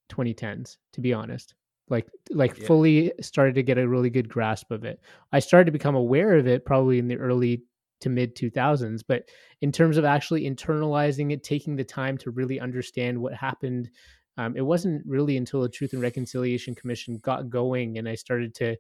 2010s. 0.10 0.78
To 0.94 1.02
be 1.02 1.14
honest, 1.14 1.56
like 1.90 2.08
like 2.32 2.56
Yeah. 2.56 2.68
fully 2.68 3.12
started 3.22 3.56
to 3.56 3.64
get 3.64 3.78
a 3.78 3.88
really 3.88 4.10
good 4.10 4.30
grasp 4.30 4.72
of 4.72 4.84
it. 4.86 5.02
I 5.32 5.40
started 5.40 5.66
to 5.66 5.72
become 5.72 5.96
aware 5.96 6.36
of 6.38 6.48
it 6.48 6.66
probably 6.66 7.00
in 7.00 7.08
the 7.08 7.18
early 7.18 7.64
to 8.02 8.10
mid 8.10 8.36
2000s, 8.36 9.04
but 9.04 9.30
in 9.62 9.72
terms 9.72 9.98
of 9.98 10.06
actually 10.06 10.44
internalizing 10.50 11.32
it, 11.32 11.44
taking 11.44 11.76
the 11.76 11.84
time 11.84 12.18
to 12.20 12.32
really 12.32 12.60
understand 12.60 13.20
what 13.22 13.34
happened. 13.34 13.90
Um, 14.38 14.58
it 14.58 14.62
wasn't 14.64 15.06
really 15.08 15.38
until 15.38 15.62
the 15.62 15.70
Truth 15.70 15.94
and 15.94 16.02
Reconciliation 16.02 16.76
Commission 16.76 17.20
got 17.20 17.50
going 17.50 17.98
and 17.98 18.10
I 18.10 18.16
started 18.16 18.54
to, 18.56 18.76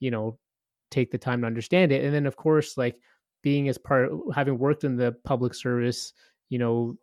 you 0.00 0.10
know, 0.10 0.38
take 0.90 1.10
the 1.10 1.18
time 1.18 1.40
to 1.40 1.46
understand 1.46 1.92
it. 1.92 2.04
And 2.04 2.14
then, 2.14 2.26
of 2.26 2.36
course, 2.36 2.76
like 2.76 3.00
being 3.42 3.68
as 3.68 3.78
part, 3.78 4.10
having 4.34 4.58
worked 4.58 4.84
in 4.84 4.96
the 4.96 5.12
public 5.24 5.54
service, 5.54 6.12
you 6.48 6.58
know, 6.58 6.96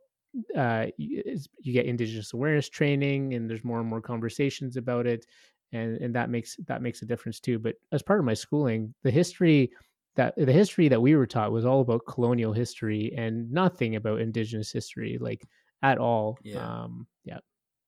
uh, 0.57 0.87
you, 0.97 1.23
you 1.59 1.73
get 1.73 1.85
Indigenous 1.85 2.33
awareness 2.33 2.67
training, 2.67 3.33
and 3.33 3.49
there's 3.49 3.63
more 3.63 3.79
and 3.79 3.87
more 3.89 4.01
conversations 4.01 4.75
about 4.75 5.07
it, 5.07 5.25
and 5.71 5.97
and 5.97 6.13
that 6.15 6.29
makes 6.29 6.57
that 6.67 6.81
makes 6.81 7.01
a 7.01 7.05
difference 7.05 7.39
too. 7.39 7.57
But 7.57 7.75
as 7.91 8.01
part 8.01 8.19
of 8.19 8.25
my 8.25 8.33
schooling, 8.33 8.93
the 9.03 9.11
history 9.11 9.71
that 10.15 10.33
the 10.35 10.51
history 10.51 10.87
that 10.89 11.01
we 11.01 11.15
were 11.15 11.25
taught 11.25 11.51
was 11.51 11.65
all 11.65 11.81
about 11.81 12.05
colonial 12.07 12.53
history 12.53 13.13
and 13.17 13.49
nothing 13.51 13.95
about 13.95 14.19
Indigenous 14.19 14.71
history, 14.71 15.17
like 15.19 15.45
at 15.83 15.97
all. 15.97 16.37
Yeah. 16.43 16.83
Um, 16.83 17.07
yeah 17.23 17.39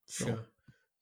Sure. 0.08 0.38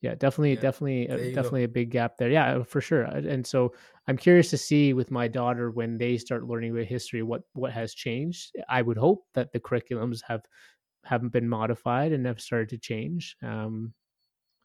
Yeah 0.03 0.15
definitely 0.15 0.55
Yeah, 0.55 0.61
definitely 0.61 1.09
uh, 1.09 1.17
there 1.17 1.33
go. 1.33 1.33
definitely 1.33 1.65
a 1.65 1.69
big 1.69 1.91
gap 1.91 2.17
there 2.19 2.31
yeah 2.31 2.63
for 2.63 2.81
sure 2.81 3.07
Uh, 3.07 3.23
and 3.27 3.47
so 3.47 3.75
i'm 4.07 4.17
curious 4.17 4.51
to 4.51 4.59
see 4.59 4.93
with 4.93 5.11
my 5.11 5.29
daughter 5.29 5.71
when 5.71 5.99
they 5.99 6.19
start 6.19 6.45
learning 6.47 6.73
about 6.73 6.85
history 6.87 7.23
what 7.23 7.43
what 7.55 7.73
has 7.73 7.95
changed 7.95 8.55
i 8.69 8.83
would 8.83 8.97
hope 8.99 9.25
that 9.35 9.53
the 9.53 9.61
curriculums 9.61 10.23
have 10.27 10.43
haven't 11.05 11.31
been 11.31 11.49
modified 11.49 12.13
and 12.13 12.27
have 12.27 12.41
started 12.41 12.69
to 12.71 12.79
change 12.79 13.37
um 13.43 13.95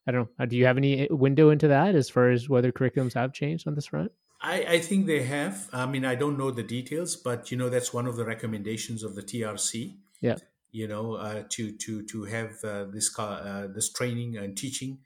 i 0.08 0.12
don't 0.12 0.30
know 0.30 0.44
Uh, 0.44 0.48
do 0.48 0.58
you 0.58 0.66
have 0.66 0.78
any 0.78 1.10
uh, 1.10 1.16
window 1.16 1.50
into 1.50 1.68
that 1.70 1.96
as 1.96 2.10
far 2.10 2.30
as 2.32 2.50
whether 2.50 2.72
curriculums 2.72 3.14
have 3.14 3.34
changed 3.34 3.68
on 3.68 3.76
this 3.76 3.88
front 3.88 4.12
I, 4.42 4.64
I 4.66 4.80
think 4.80 5.06
they 5.06 5.24
have. 5.24 5.70
I 5.72 5.86
mean, 5.86 6.04
I 6.04 6.16
don't 6.16 6.38
know 6.38 6.52
the 6.52 6.64
details, 6.64 7.16
but 7.16 7.52
you 7.52 7.58
know 7.58 7.70
that's 7.70 7.94
one 7.94 8.08
of 8.08 8.16
the 8.16 8.26
recommendations 8.26 9.04
of 9.04 9.16
the 9.16 9.22
TRC. 9.22 10.00
Yeah. 10.22 10.38
You 10.72 10.88
know, 10.88 11.14
uh, 11.16 11.44
to 11.50 11.78
to 11.78 12.04
to 12.08 12.24
have 12.24 12.64
uh, 12.64 12.86
this 12.86 13.18
uh, 13.20 13.68
this 13.74 13.92
training 13.92 14.38
and 14.38 14.58
teaching 14.58 15.00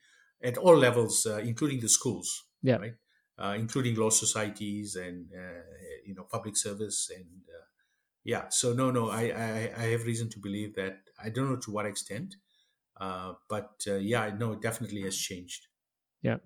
at 0.46 0.58
all 0.58 0.78
levels, 0.78 1.26
uh, 1.26 1.38
including 1.38 1.80
the 1.80 1.90
schools. 1.90 2.46
Yeah. 2.62 2.78
Right. 2.78 2.94
Uh, 3.38 3.56
including 3.58 3.96
law 3.96 4.10
societies 4.10 4.96
and 4.96 5.28
uh, 5.34 5.62
you 6.06 6.16
know 6.16 6.24
public 6.32 6.56
service 6.56 7.12
and 7.14 7.26
uh, 7.50 7.66
yeah. 8.24 8.46
So 8.50 8.74
no, 8.74 8.92
no, 8.92 9.10
I, 9.10 9.24
I 9.24 9.72
I 9.78 9.86
have 9.92 10.06
reason 10.06 10.30
to 10.30 10.40
believe 10.40 10.76
that. 10.76 11.00
I 11.22 11.30
don't 11.30 11.50
know 11.50 11.58
to 11.58 11.72
what 11.72 11.86
extent, 11.86 12.36
uh, 13.00 13.34
but 13.50 13.84
uh, 13.88 13.96
yeah, 13.96 14.32
no, 14.38 14.54
it 14.54 14.62
definitely 14.62 15.02
has 15.02 15.18
changed. 15.18 15.68
Yeah, 16.22 16.38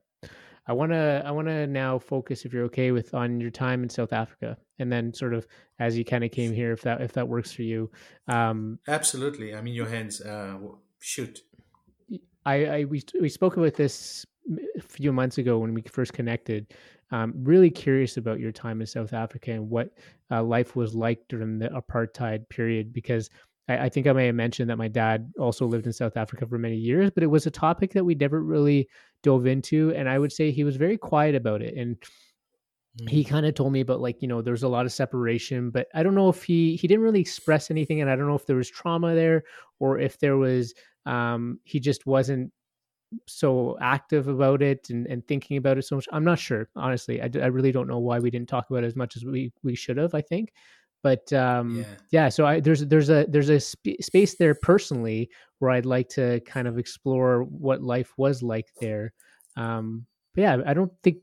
I 0.70 0.74
want 0.74 0.92
to 0.92 1.24
i 1.26 1.32
want 1.32 1.48
to 1.48 1.66
now 1.66 1.98
focus 1.98 2.46
if 2.46 2.54
you're 2.54 2.66
okay 2.66 2.92
with 2.92 3.14
on 3.14 3.42
your 3.42 3.50
time 3.50 3.82
in 3.82 3.90
south 3.90 4.14
africa 4.14 4.56
and 4.78 4.92
then 4.92 5.14
sort 5.14 5.34
of 5.34 5.48
as 5.80 5.98
you 5.98 6.06
kind 6.06 6.24
of 6.24 6.30
came 6.32 6.54
here 6.54 6.72
if 6.72 6.82
that 6.84 7.02
if 7.02 7.14
that 7.14 7.28
works 7.28 7.52
for 7.52 7.64
you 7.64 7.90
um 8.28 8.78
Absolutely. 8.88 9.56
I'm 9.56 9.66
in 9.68 9.74
your 9.74 9.90
hands. 9.90 10.22
Uh, 10.22 10.58
shoot. 11.00 11.42
I, 12.50 12.56
I 12.78 12.84
we 12.86 13.04
we 13.22 13.30
spoke 13.30 13.58
about 13.58 13.76
this 13.76 14.26
a 14.78 14.82
few 14.82 15.14
months 15.14 15.38
ago 15.38 15.60
when 15.60 15.74
we 15.74 15.82
first 15.84 16.14
connected. 16.14 16.74
Um, 17.12 17.34
really 17.36 17.72
curious 17.72 18.18
about 18.18 18.40
your 18.40 18.52
time 18.52 18.82
in 18.82 18.88
South 18.88 19.14
Africa 19.14 19.52
and 19.52 19.70
what 19.70 19.90
uh, 20.32 20.44
life 20.44 20.76
was 20.76 20.94
like 20.94 21.20
during 21.28 21.60
the 21.60 21.70
apartheid 21.70 22.48
period, 22.50 22.94
because 22.94 23.30
I, 23.68 23.86
I 23.86 23.90
think 23.90 24.06
I 24.08 24.14
may 24.14 24.28
have 24.28 24.36
mentioned 24.36 24.70
that 24.70 24.78
my 24.78 24.88
dad 24.88 25.32
also 25.40 25.66
lived 25.66 25.88
in 25.88 25.94
South 25.94 26.18
Africa 26.18 26.46
for 26.48 26.60
many 26.60 26.78
years, 26.78 27.10
but 27.10 27.24
it 27.24 27.28
was 27.28 27.48
a 27.48 27.52
topic 27.52 27.94
that 27.94 28.06
we 28.06 28.16
never 28.16 28.44
really 28.44 28.88
dove 29.24 29.48
into, 29.48 29.94
and 29.96 30.08
I 30.08 30.20
would 30.20 30.32
say 30.32 30.52
he 30.52 30.64
was 30.64 30.76
very 30.76 30.98
quiet 30.98 31.36
about 31.36 31.62
it 31.62 31.76
and 31.76 31.98
he 33.08 33.24
kind 33.24 33.46
of 33.46 33.54
told 33.54 33.72
me 33.72 33.80
about 33.82 34.02
like 34.02 34.22
you 34.22 34.28
know 34.28 34.42
there's 34.42 34.64
a 34.64 34.68
lot 34.68 34.86
of 34.86 34.92
separation 34.92 35.70
but 35.70 35.88
i 35.94 36.04
don't 36.04 36.16
know 36.16 36.28
if 36.30 36.44
he 36.44 36.76
he 36.76 36.88
didn't 36.88 37.04
really 37.04 37.22
express 37.22 37.72
anything 37.72 38.02
and 38.02 38.10
i 38.10 38.16
don't 38.16 38.28
know 38.28 38.36
if 38.36 38.46
there 38.46 38.56
was 38.58 38.70
trauma 38.70 39.16
there 39.16 39.44
or 39.80 40.00
if 40.00 40.20
there 40.20 40.38
was 40.38 40.74
um 41.06 41.60
he 41.64 41.80
just 41.80 42.06
wasn't 42.06 42.52
so 43.26 43.78
active 43.82 44.28
about 44.28 44.62
it 44.62 44.90
and, 44.90 45.08
and 45.08 45.28
thinking 45.28 45.58
about 45.58 45.78
it 45.78 45.84
so 45.84 45.96
much. 45.96 46.08
I'm 46.12 46.24
not 46.24 46.38
sure 46.38 46.70
honestly. 46.76 47.22
I, 47.22 47.28
d- 47.28 47.42
I 47.42 47.48
really 47.48 47.72
don't 47.72 47.88
know 47.88 47.98
why 48.00 48.20
we 48.20 48.30
didn't 48.30 48.50
talk 48.50 48.70
about 48.70 48.84
it 48.84 48.88
as 48.88 48.96
much 48.96 49.16
as 49.16 49.26
we 49.26 49.52
we 49.64 49.76
should 49.76 49.98
have 49.98 50.14
i 50.14 50.22
think. 50.22 50.54
But 51.02 51.32
um 51.34 51.78
Yeah. 51.80 51.96
yeah 52.12 52.30
so 52.30 52.46
i 52.46 52.60
there's 52.60 52.86
there's 52.86 53.10
a 53.10 53.26
there's 53.30 53.50
a 53.50 53.60
sp- 53.62 53.98
space 54.02 54.36
there 54.36 54.54
personally 54.54 55.30
where 55.60 55.72
i'd 55.72 55.86
like 55.86 56.10
to 56.10 56.40
kind 56.42 56.68
of 56.68 56.78
explore 56.78 57.44
what 57.44 57.82
life 57.82 58.14
was 58.18 58.44
like 58.44 58.68
there. 58.80 59.14
Um 59.56 60.06
but 60.36 60.42
yeah 60.42 60.58
i 60.66 60.74
don't 60.74 60.92
think 61.02 61.18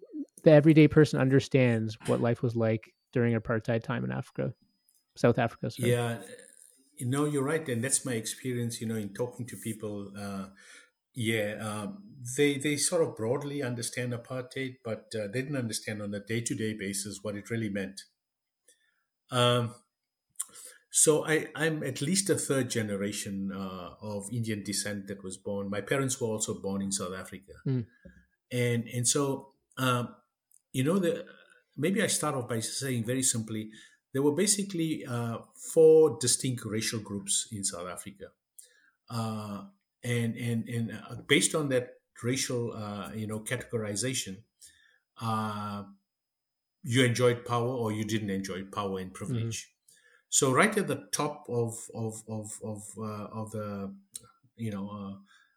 the 0.46 0.52
everyday 0.52 0.88
person 0.88 1.20
understands 1.20 1.98
what 2.06 2.20
life 2.20 2.40
was 2.46 2.54
like 2.56 2.94
during 3.12 3.34
apartheid 3.34 3.82
time 3.82 4.04
in 4.04 4.12
africa 4.12 4.54
south 5.16 5.38
africa 5.38 5.70
sorry. 5.70 5.90
Yeah, 5.90 6.18
you 6.98 7.06
know, 7.06 7.24
you're 7.26 7.42
right, 7.42 7.66
and 7.68 7.82
that's 7.84 8.04
my 8.04 8.12
experience. 8.14 8.80
You 8.80 8.86
know, 8.88 8.96
in 8.96 9.10
talking 9.12 9.46
to 9.46 9.56
people, 9.56 10.12
uh, 10.18 10.46
yeah, 11.14 11.54
um, 11.60 12.02
they 12.36 12.58
they 12.58 12.76
sort 12.76 13.02
of 13.02 13.16
broadly 13.16 13.62
understand 13.62 14.12
apartheid, 14.12 14.76
but 14.84 15.12
uh, 15.14 15.26
they 15.32 15.42
didn't 15.42 15.56
understand 15.56 16.00
on 16.02 16.14
a 16.14 16.20
day 16.20 16.40
to 16.40 16.54
day 16.54 16.72
basis 16.74 17.18
what 17.22 17.36
it 17.36 17.50
really 17.50 17.68
meant. 17.68 18.02
Um, 19.30 19.74
so 20.90 21.26
I, 21.26 21.48
I'm 21.54 21.82
at 21.82 22.00
least 22.00 22.30
a 22.30 22.36
third 22.36 22.70
generation 22.70 23.52
uh, 23.52 23.90
of 24.00 24.28
Indian 24.32 24.62
descent 24.62 25.08
that 25.08 25.22
was 25.22 25.36
born. 25.36 25.68
My 25.68 25.82
parents 25.82 26.18
were 26.20 26.28
also 26.28 26.54
born 26.60 26.80
in 26.82 26.92
South 26.92 27.14
Africa, 27.14 27.52
Mm. 27.66 27.84
and 28.50 28.88
and 28.88 29.06
so 29.06 29.52
um, 29.76 30.14
you 30.76 30.84
know 30.84 30.98
the 30.98 31.24
maybe 31.76 32.02
I 32.02 32.06
start 32.06 32.34
off 32.34 32.48
by 32.48 32.60
saying 32.60 33.04
very 33.04 33.22
simply 33.22 33.70
there 34.12 34.22
were 34.22 34.36
basically 34.44 35.04
uh, 35.06 35.38
four 35.72 36.18
distinct 36.20 36.64
racial 36.64 37.00
groups 37.00 37.48
in 37.52 37.64
South 37.64 37.88
Africa, 37.88 38.26
uh, 39.10 39.62
and 40.04 40.36
and 40.36 40.68
and 40.68 40.92
uh, 40.92 41.16
based 41.26 41.54
on 41.54 41.68
that 41.70 41.86
racial 42.22 42.72
uh, 42.72 43.10
you 43.14 43.26
know 43.26 43.40
categorization, 43.40 44.34
uh, 45.20 45.82
you 46.82 47.04
enjoyed 47.04 47.44
power 47.44 47.72
or 47.82 47.92
you 47.92 48.04
didn't 48.04 48.30
enjoy 48.30 48.62
power 48.64 48.98
and 48.98 49.12
privilege. 49.14 49.72
So 50.28 50.52
right 50.52 50.76
at 50.76 50.88
the 50.88 51.08
top 51.12 51.46
of 51.48 51.72
of 51.94 52.22
of 52.28 52.46
of 52.62 52.82
uh, 52.98 53.26
of 53.40 53.50
the 53.52 53.94
you 54.56 54.70
know 54.70 54.86
uh, 54.90 55.14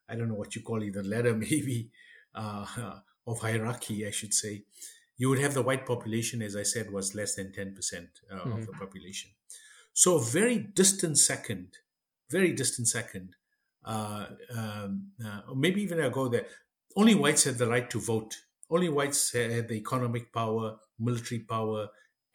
I 0.07 0.15
don't 0.15 0.30
know 0.30 0.39
what 0.41 0.55
you 0.55 0.61
call 0.61 0.82
it 0.82 0.93
the 0.93 1.03
ladder 1.03 1.36
maybe 1.47 1.91
uh, 2.34 2.65
of 3.28 3.39
hierarchy 3.39 4.07
I 4.07 4.11
should 4.11 4.34
say 4.34 4.63
you 5.20 5.30
would 5.30 5.39
have 5.45 5.53
the 5.53 5.61
white 5.70 5.86
population 5.93 6.41
as 6.41 6.55
I 6.55 6.63
said 6.74 6.86
was 6.97 7.13
less 7.20 7.36
than 7.38 7.53
ten 7.53 7.70
percent 7.78 8.09
uh, 8.34 8.55
of 8.55 8.65
the 8.67 8.74
population. 8.84 9.32
So 9.93 10.09
a 10.17 10.24
very 10.39 10.57
distant 10.82 11.17
second, 11.32 11.67
very 12.38 12.51
distant 12.61 12.88
second, 12.88 13.36
uh, 13.93 14.28
um, 14.59 15.11
uh, 15.26 15.41
maybe 15.65 15.82
even 15.88 15.99
I 16.01 16.09
go 16.09 16.28
there. 16.30 16.47
Only 17.01 17.15
whites 17.15 17.43
had 17.45 17.57
the 17.63 17.67
right 17.76 17.89
to 17.95 17.99
vote. 18.13 18.34
Only 18.70 18.89
whites 18.89 19.22
had 19.34 19.67
the 19.70 19.76
economic 19.86 20.26
power, 20.34 20.65
military 21.09 21.41
power, 21.55 21.89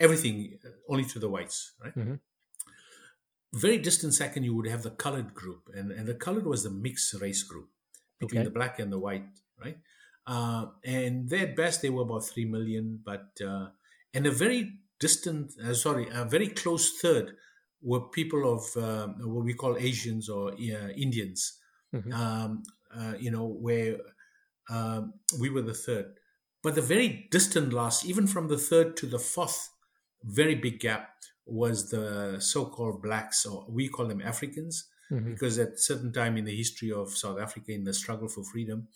everything. 0.06 0.36
uh, 0.66 0.70
Only 0.92 1.04
to 1.14 1.18
the 1.24 1.30
whites, 1.36 1.58
right? 1.84 1.96
Mhm. 1.96 2.20
Very 3.54 3.78
distant 3.78 4.14
second, 4.14 4.42
you 4.44 4.54
would 4.54 4.66
have 4.66 4.82
the 4.82 4.90
colored 4.90 5.32
group, 5.32 5.68
and 5.72 5.92
and 5.92 6.06
the 6.08 6.14
colored 6.26 6.44
was 6.52 6.62
the 6.64 6.70
mixed 6.70 7.14
race 7.14 7.42
group 7.44 7.70
between 8.18 8.42
Okay. 8.42 8.44
the 8.44 8.50
black 8.50 8.78
and 8.80 8.92
the 8.92 8.98
white, 8.98 9.28
right? 9.64 9.78
Uh, 10.26 10.66
and 10.84 11.30
at 11.32 11.54
best 11.56 11.82
they 11.82 11.90
were 11.90 12.02
about 12.02 12.24
three 12.24 12.44
million, 12.46 13.00
but 13.04 13.28
uh, 13.46 13.68
and 14.14 14.26
a 14.26 14.30
very 14.30 14.78
distant, 14.98 15.52
uh, 15.62 15.74
sorry, 15.74 16.08
a 16.12 16.24
very 16.24 16.48
close 16.48 16.98
third 17.00 17.36
were 17.82 18.00
people 18.08 18.50
of 18.50 18.76
um, 18.82 19.16
what 19.34 19.44
we 19.44 19.52
call 19.52 19.76
Asians 19.76 20.28
or 20.28 20.52
uh, 20.52 20.88
Indians. 20.96 21.58
Mhm. 21.94 22.12
Um, 22.12 22.62
uh, 22.94 23.14
you 23.18 23.30
know, 23.30 23.46
where 23.46 23.98
um, 24.70 25.14
we 25.40 25.50
were 25.50 25.62
the 25.62 25.74
third, 25.74 26.14
but 26.62 26.74
the 26.74 26.80
very 26.82 27.28
distant 27.30 27.72
last, 27.72 28.04
even 28.06 28.26
from 28.26 28.48
the 28.48 28.56
third 28.56 28.96
to 28.96 29.06
the 29.06 29.18
fourth, 29.18 29.68
very 30.22 30.54
big 30.54 30.80
gap 30.80 31.10
was 31.44 31.90
the 31.90 32.40
so-called 32.40 33.02
blacks, 33.02 33.44
or 33.44 33.66
we 33.68 33.88
call 33.88 34.06
them 34.06 34.22
Africans 34.22 34.88
Mhm. 35.10 35.32
because 35.32 35.58
at 35.58 35.78
certain 35.78 36.12
time 36.12 36.38
in 36.38 36.44
the 36.46 36.56
history 36.56 36.90
of 36.90 37.10
South 37.14 37.38
Africa 37.38 37.72
in 37.72 37.84
the 37.84 37.92
struggle 37.92 38.28
for 38.28 38.42
freedom, 38.44 38.88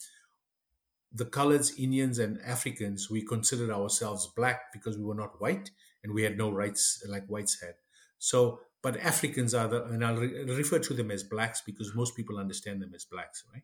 the 1.13 1.25
coloreds, 1.25 1.79
Indians, 1.79 2.19
and 2.19 2.41
Africans, 2.43 3.11
we 3.11 3.23
considered 3.23 3.71
ourselves 3.71 4.27
black 4.37 4.73
because 4.73 4.99
we 4.99 5.05
were 5.05 5.15
not 5.15 5.41
white 5.41 5.71
and 6.03 6.13
we 6.13 6.23
had 6.23 6.37
no 6.37 6.51
rights 6.51 7.03
like 7.09 7.27
whites 7.27 7.61
had. 7.61 7.75
So, 8.19 8.61
but 8.83 8.97
Africans 8.99 9.55
are 9.55 9.69
the, 9.69 9.85
and 9.85 10.05
I'll 10.05 10.17
re- 10.17 10.45
refer 10.45 10.79
to 10.81 10.95
them 10.95 11.11
as 11.11 11.23
blacks 11.25 11.61
because 11.61 11.95
most 11.95 12.15
people 12.17 12.39
understand 12.39 12.83
them 12.83 12.93
as 12.95 13.05
blacks, 13.05 13.45
right? 13.53 13.63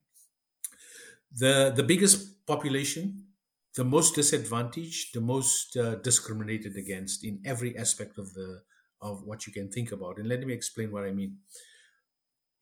The 1.33 1.73
the 1.75 1.83
biggest 1.83 2.47
population, 2.47 3.29
the 3.75 3.85
most 3.85 4.15
disadvantaged, 4.15 5.15
the 5.15 5.21
most 5.21 5.77
uh, 5.77 5.97
discriminated 5.97 6.77
against 6.77 7.25
in 7.25 7.43
every 7.45 7.77
aspect 7.77 8.19
of 8.19 8.35
the 8.35 8.63
of 9.01 9.25
what 9.25 9.47
you 9.47 9.53
can 9.53 9.71
think 9.71 9.93
about. 9.93 10.19
And 10.19 10.29
let 10.29 10.41
me 10.47 10.55
explain 10.55 10.93
what 10.93 11.05
I 11.05 11.11
mean 11.11 11.39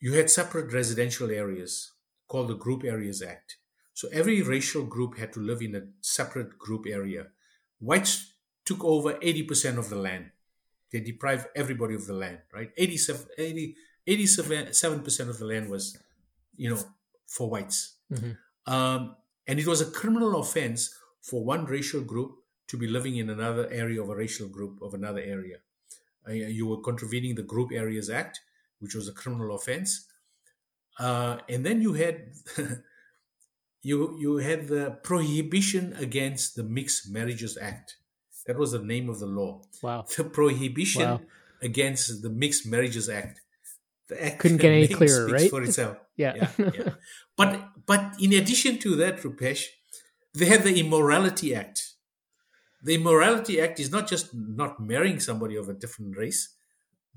you 0.01 0.15
had 0.15 0.29
separate 0.29 0.73
residential 0.73 1.31
areas 1.31 1.93
called 2.27 2.49
the 2.49 2.57
Group 2.57 2.83
Areas 2.83 3.23
Act. 3.23 3.59
So 3.95 4.09
every 4.13 4.43
racial 4.43 4.85
group 4.85 5.19
had 5.19 5.33
to 5.35 5.41
live 5.41 5.63
in 5.63 5.75
a 5.75 5.83
separate 6.01 6.59
group 6.59 6.87
area. 6.87 7.27
Whites 7.81 8.35
took 8.65 8.85
over 8.85 9.15
80% 9.15 9.79
of 9.79 9.89
the 9.91 9.97
land. 9.97 10.31
They 10.91 11.01
deprived 11.01 11.47
everybody 11.55 11.95
of 11.95 12.07
the 12.07 12.13
land, 12.15 12.39
right? 12.53 12.71
87, 12.77 13.27
80, 13.39 13.77
87% 14.07 15.29
of 15.29 15.39
the 15.39 15.45
land 15.45 15.69
was, 15.69 15.97
you 16.57 16.71
know, 16.71 16.79
for 17.27 17.49
whites. 17.49 17.97
Mhm. 18.11 18.37
Um, 18.67 19.17
and 19.47 19.59
it 19.59 19.67
was 19.67 19.81
a 19.81 19.91
criminal 19.91 20.41
offense 20.41 20.95
for 21.21 21.45
one 21.45 21.65
racial 21.65 22.03
group 22.03 22.37
to 22.69 22.77
be 22.77 22.87
living 22.87 23.17
in 23.17 23.31
another 23.31 23.69
area 23.71 24.03
of 24.03 24.09
a 24.09 24.17
racial 24.17 24.49
group 24.49 24.81
of 24.81 24.95
another 24.95 25.21
area. 25.21 25.59
Uh, 26.27 26.33
you 26.33 26.67
were 26.67 26.81
contravening 26.81 27.35
the 27.35 27.43
Group 27.43 27.73
Areas 27.73 28.09
Act, 28.09 28.41
which 28.79 28.95
was 28.95 29.09
a 29.09 29.13
criminal 29.13 29.55
offense. 29.55 30.07
Uh, 30.99 31.39
and 31.49 31.67
then 31.67 31.83
you 31.83 31.95
had 31.95 32.33
you 33.83 34.17
you 34.19 34.37
had 34.39 34.69
the 34.69 34.99
Prohibition 35.03 35.95
Against 35.99 36.57
the 36.57 36.63
Mixed 36.63 37.11
Marriages 37.11 37.59
Act. 37.61 37.97
That 38.47 38.59
was 38.59 38.73
the 38.73 38.83
name 38.83 39.09
of 39.09 39.19
the 39.19 39.27
law. 39.27 39.63
Wow. 39.83 40.05
The 40.17 40.25
Prohibition 40.25 41.03
Wow. 41.03 41.21
Against 41.61 42.23
the 42.23 42.31
Mixed 42.31 42.67
Marriages 42.67 43.09
Act. 43.09 43.41
The 44.09 44.25
act 44.25 44.39
Couldn't 44.41 44.59
get 44.59 44.73
any 44.73 44.89
clearer, 44.99 45.27
right? 45.29 45.51
For 45.51 45.63
itself. 45.63 45.99
Yeah. 46.15 46.35
yeah, 46.37 46.71
yeah. 46.75 46.91
But 47.39 47.71
but 47.87 48.17
in 48.21 48.35
addition 48.35 48.79
to 48.81 48.95
that, 48.97 49.23
Rupesh, 49.23 49.65
they 50.35 50.45
have 50.45 50.63
the 50.63 50.79
Immorality 50.79 51.55
Act. 51.55 51.95
The 52.83 52.95
Immorality 52.97 53.59
Act 53.63 53.81
is 53.81 53.91
not 53.91 54.07
just 54.09 54.35
not 54.35 54.79
marrying 54.79 55.21
somebody 55.21 55.57
of 55.57 55.71
a 55.71 55.73
different 55.73 56.19
race, 56.19 56.55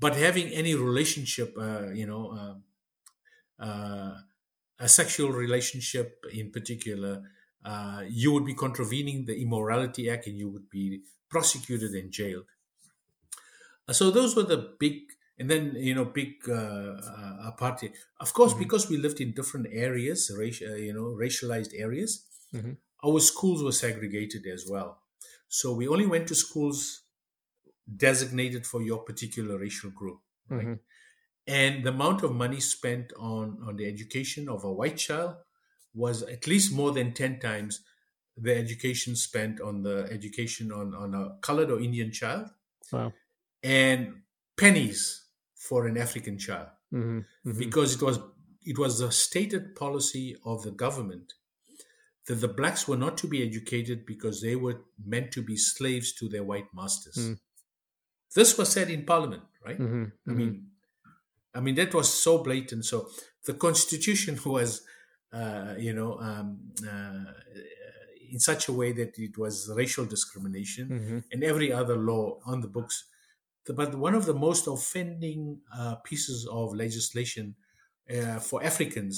but 0.00 0.16
having 0.16 0.48
any 0.48 0.74
relationship, 0.74 1.54
uh, 1.60 1.90
you 1.90 2.06
know, 2.06 2.30
um 2.30 2.62
uh, 3.58 4.14
a 4.78 4.88
sexual 4.88 5.30
relationship 5.32 6.24
in 6.32 6.50
particular, 6.52 7.22
uh, 7.64 8.02
you 8.08 8.32
would 8.32 8.44
be 8.44 8.54
contravening 8.54 9.24
the 9.26 9.40
Immorality 9.40 10.10
Act 10.10 10.26
and 10.26 10.38
you 10.38 10.48
would 10.48 10.68
be 10.70 11.02
prosecuted 11.28 11.92
and 11.92 12.10
jailed. 12.12 12.46
Uh, 13.88 13.92
So 13.92 14.10
those 14.10 14.36
were 14.36 14.42
the 14.42 14.74
big, 14.78 15.12
and 15.38 15.50
then 15.50 15.74
you 15.76 15.94
know, 15.94 16.04
big 16.04 16.48
uh, 16.48 16.52
uh, 16.52 17.50
party. 17.52 17.92
Of 18.20 18.32
course, 18.32 18.54
because 18.54 18.88
we 18.88 18.96
lived 18.96 19.20
in 19.20 19.32
different 19.32 19.66
areas, 19.70 20.30
racial, 20.36 20.72
uh, 20.72 20.76
you 20.76 20.92
know, 20.92 21.08
racialized 21.24 21.72
areas, 21.74 22.26
Mhm. 22.52 22.76
our 23.04 23.20
schools 23.20 23.62
were 23.62 23.72
segregated 23.72 24.46
as 24.46 24.66
well. 24.68 25.02
So 25.48 25.72
we 25.74 25.86
only 25.88 26.06
went 26.06 26.28
to 26.28 26.34
schools 26.34 27.02
designated 28.06 28.66
for 28.66 28.82
your 28.82 29.04
particular 29.04 29.58
racial 29.58 29.90
group, 29.90 30.20
right? 30.48 30.66
Mhm. 30.66 30.80
And 31.46 31.84
the 31.84 31.90
amount 31.90 32.22
of 32.22 32.32
money 32.34 32.60
spent 32.60 33.12
on 33.18 33.58
on 33.66 33.76
the 33.76 33.86
education 33.86 34.48
of 34.48 34.64
a 34.64 34.72
white 34.72 34.96
child 34.96 35.36
was 35.94 36.22
at 36.22 36.46
least 36.46 36.72
more 36.72 36.92
than 36.92 37.12
ten 37.14 37.38
times 37.40 37.80
the 38.36 38.54
education 38.54 39.16
spent 39.16 39.60
on 39.60 39.82
the 39.82 40.08
education 40.10 40.72
on 40.72 40.94
on 40.94 41.14
a 41.14 41.38
colored 41.40 41.70
or 41.70 41.80
Indian 41.80 42.10
child 42.12 42.50
Wow. 42.92 43.12
and 43.62 44.22
pennies 44.56 45.24
for 45.54 45.86
an 45.86 45.96
African 45.96 46.36
child 46.38 46.68
Mhm. 46.92 47.24
Mhm. 47.44 47.58
because 47.58 47.94
it 47.94 48.02
was 48.02 48.18
it 48.64 48.78
was 48.78 48.98
the 48.98 49.10
stated 49.12 49.74
policy 49.76 50.36
of 50.44 50.62
the 50.64 50.72
government 50.72 51.34
that 52.26 52.40
the 52.40 52.48
blacks 52.48 52.88
were 52.88 52.96
not 52.96 53.16
to 53.18 53.28
be 53.28 53.42
educated 53.46 54.04
because 54.04 54.40
they 54.42 54.56
were 54.56 54.80
meant 54.98 55.30
to 55.32 55.42
be 55.42 55.56
slaves 55.56 56.12
to 56.12 56.28
their 56.28 56.42
white 56.42 56.66
masters. 56.74 57.16
Mm. 57.16 57.38
This 58.34 58.58
was 58.58 58.68
said 58.72 58.90
in 58.90 59.06
Parliament, 59.06 59.44
right? 59.64 59.78
Mhm. 59.78 60.12
I 60.26 60.32
mean, 60.32 60.72
I 61.56 61.60
mean 61.60 61.74
that 61.76 61.92
was 61.94 62.08
so 62.12 62.32
blatant. 62.46 62.84
So 62.84 63.08
the 63.48 63.54
Constitution 63.54 64.38
was, 64.56 64.82
uh, 65.32 65.74
you 65.86 65.92
know, 65.98 66.18
um, 66.28 66.46
uh, 66.92 67.32
in 68.30 68.40
such 68.40 68.68
a 68.68 68.72
way 68.72 68.92
that 68.92 69.12
it 69.18 69.34
was 69.38 69.54
racial 69.82 70.04
discrimination 70.04 70.84
Mhm. 70.88 71.24
and 71.32 71.40
every 71.44 71.70
other 71.80 71.96
law 71.96 72.24
on 72.44 72.60
the 72.60 72.68
books. 72.68 72.96
But 73.80 73.94
one 73.96 74.14
of 74.14 74.24
the 74.26 74.34
most 74.34 74.66
offending 74.68 75.60
uh, 75.80 75.96
pieces 76.08 76.46
of 76.58 76.74
legislation 76.74 77.56
uh, 78.16 78.38
for 78.48 78.62
Africans, 78.62 79.14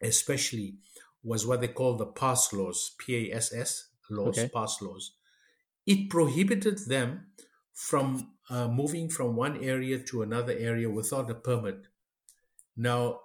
especially, 0.00 0.76
was 1.22 1.46
what 1.46 1.60
they 1.62 1.68
call 1.68 1.96
the 1.96 2.06
pass 2.06 2.52
laws, 2.52 2.94
P 2.98 3.02
A 3.30 3.36
S 3.36 3.52
S 3.52 3.88
laws, 4.10 4.38
Okay. 4.38 4.48
pass 4.52 4.82
laws. 4.82 5.12
It 5.86 6.10
prohibited 6.10 6.78
them 6.94 7.08
from 7.72 8.33
uh, 8.50 8.68
moving 8.68 9.08
from 9.08 9.36
one 9.36 9.62
area 9.62 9.98
to 9.98 10.22
another 10.22 10.52
area 10.52 10.88
without 10.90 11.30
a 11.30 11.34
permit. 11.34 11.86
Now, 12.76 13.20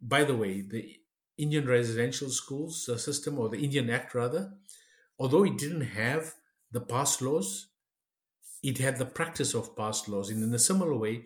by 0.00 0.24
the 0.24 0.36
way, 0.36 0.60
the 0.60 0.96
Indian 1.38 1.66
residential 1.66 2.30
schools 2.30 2.88
uh, 2.88 2.96
system, 2.98 3.38
or 3.38 3.48
the 3.48 3.58
Indian 3.58 3.90
Act 3.90 4.14
rather, 4.14 4.52
although 5.18 5.44
it 5.44 5.56
didn't 5.58 5.82
have 5.82 6.34
the 6.70 6.80
pass 6.80 7.20
laws, 7.22 7.68
it 8.62 8.78
had 8.78 8.98
the 8.98 9.06
practice 9.06 9.54
of 9.54 9.76
pass 9.76 10.08
laws. 10.08 10.30
And 10.30 10.42
in 10.42 10.52
a 10.54 10.58
similar 10.58 10.96
way, 10.96 11.24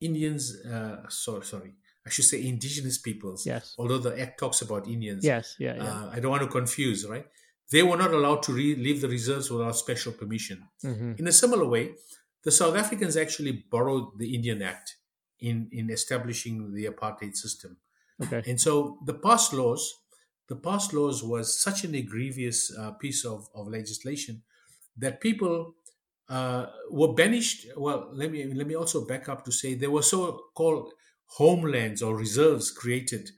Indians, 0.00 0.56
uh, 0.64 1.08
sorry, 1.08 1.44
sorry, 1.44 1.72
I 2.06 2.10
should 2.10 2.24
say 2.24 2.46
indigenous 2.46 2.98
peoples, 2.98 3.44
Yes. 3.46 3.74
although 3.78 3.98
the 3.98 4.18
Act 4.20 4.38
talks 4.38 4.62
about 4.62 4.86
Indians, 4.86 5.24
Yes. 5.24 5.56
Yeah. 5.58 5.74
Yeah. 5.76 5.84
uh, 5.84 6.10
I 6.12 6.20
don't 6.20 6.30
want 6.30 6.42
to 6.42 6.48
confuse, 6.48 7.06
right? 7.06 7.26
They 7.70 7.82
were 7.82 7.96
not 7.98 8.12
allowed 8.12 8.42
to 8.44 8.52
re- 8.52 8.76
leave 8.76 9.00
the 9.02 9.08
reserves 9.08 9.50
without 9.50 9.76
special 9.76 10.12
permission. 10.12 10.66
Mhm. 10.84 11.18
In 11.18 11.26
a 11.26 11.32
similar 11.32 11.66
way, 11.68 11.94
the 12.44 12.50
South 12.50 12.76
Africans 12.76 13.16
actually 13.16 13.64
borrowed 13.70 14.18
the 14.18 14.34
Indian 14.34 14.62
Act 14.62 14.96
in, 15.40 15.68
in 15.72 15.90
establishing 15.90 16.74
the 16.74 16.86
apartheid 16.86 17.36
system. 17.36 17.76
Okay. 18.22 18.42
And 18.50 18.60
so 18.60 18.98
the 19.04 19.14
pass 19.14 19.52
laws, 19.52 19.94
the 20.48 20.56
pass 20.56 20.92
laws 20.92 21.22
was 21.22 21.60
such 21.60 21.84
an 21.84 21.94
egregious 21.94 22.76
uh, 22.76 22.92
piece 22.92 23.24
of, 23.24 23.48
of 23.54 23.68
legislation 23.68 24.42
that 24.96 25.20
people 25.20 25.74
uh, 26.28 26.66
were 26.90 27.14
banished. 27.14 27.66
Well, 27.76 28.10
let 28.12 28.30
me 28.30 28.44
let 28.52 28.66
me 28.66 28.74
also 28.74 29.06
back 29.06 29.28
up 29.28 29.44
to 29.44 29.52
say 29.52 29.74
there 29.74 29.90
were 29.90 30.02
so-called 30.02 30.92
homelands 31.26 32.02
or 32.02 32.16
reserves 32.16 32.70
created 32.70 33.30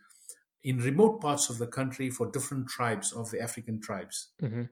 in 0.62 0.78
remote 0.78 1.20
parts 1.20 1.50
of 1.50 1.58
the 1.58 1.66
country 1.66 2.10
for 2.10 2.30
different 2.30 2.68
tribes 2.68 3.12
of 3.12 3.30
the 3.30 3.40
African 3.40 3.80
tribes. 3.80 4.28
Mhm. 4.42 4.68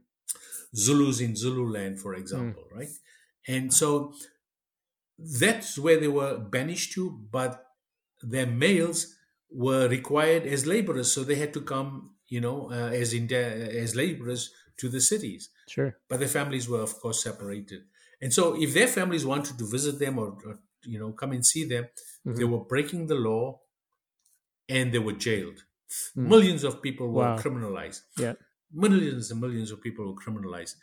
Zulus 0.74 1.20
in 1.20 1.34
Zululand, 1.34 1.98
for 1.98 2.14
example, 2.14 2.64
mm. 2.70 2.76
right? 2.76 2.88
And 3.48 3.72
so 3.72 4.12
that's 5.18 5.78
where 5.78 5.98
they 5.98 6.08
were 6.08 6.38
banished 6.38 6.92
to, 6.92 7.10
but 7.10 7.64
their 8.22 8.46
males 8.46 9.16
were 9.50 9.88
required 9.88 10.46
as 10.46 10.66
laborers, 10.66 11.10
so 11.10 11.24
they 11.24 11.36
had 11.36 11.54
to 11.54 11.62
come, 11.62 12.10
you 12.28 12.40
know, 12.40 12.70
uh, 12.70 12.90
as 12.92 13.14
in 13.14 13.32
as 13.32 13.96
laborers 13.96 14.52
to 14.76 14.88
the 14.88 15.00
cities. 15.00 15.48
Sure. 15.68 15.96
But 16.08 16.20
their 16.20 16.28
families 16.28 16.68
were, 16.68 16.82
of 16.82 17.00
course, 17.00 17.22
separated. 17.22 17.82
And 18.20 18.32
so, 18.32 18.60
if 18.60 18.74
their 18.74 18.86
families 18.86 19.24
wanted 19.24 19.58
to 19.58 19.64
visit 19.64 19.98
them 19.98 20.18
or, 20.18 20.36
or 20.44 20.58
you 20.84 20.98
know 20.98 21.12
come 21.12 21.32
and 21.32 21.44
see 21.44 21.64
them, 21.64 21.84
mm-hmm. 22.26 22.36
they 22.36 22.44
were 22.44 22.64
breaking 22.64 23.06
the 23.06 23.14
law, 23.14 23.60
and 24.68 24.92
they 24.92 24.98
were 24.98 25.12
jailed. 25.12 25.64
Mm. 26.16 26.28
Millions 26.28 26.64
of 26.64 26.82
people 26.82 27.08
were 27.08 27.22
wow. 27.22 27.38
criminalized. 27.38 28.02
Yeah. 28.18 28.34
Millions 28.72 29.30
and 29.30 29.40
millions 29.40 29.70
of 29.70 29.80
people 29.80 30.06
were 30.06 30.20
criminalized. 30.20 30.74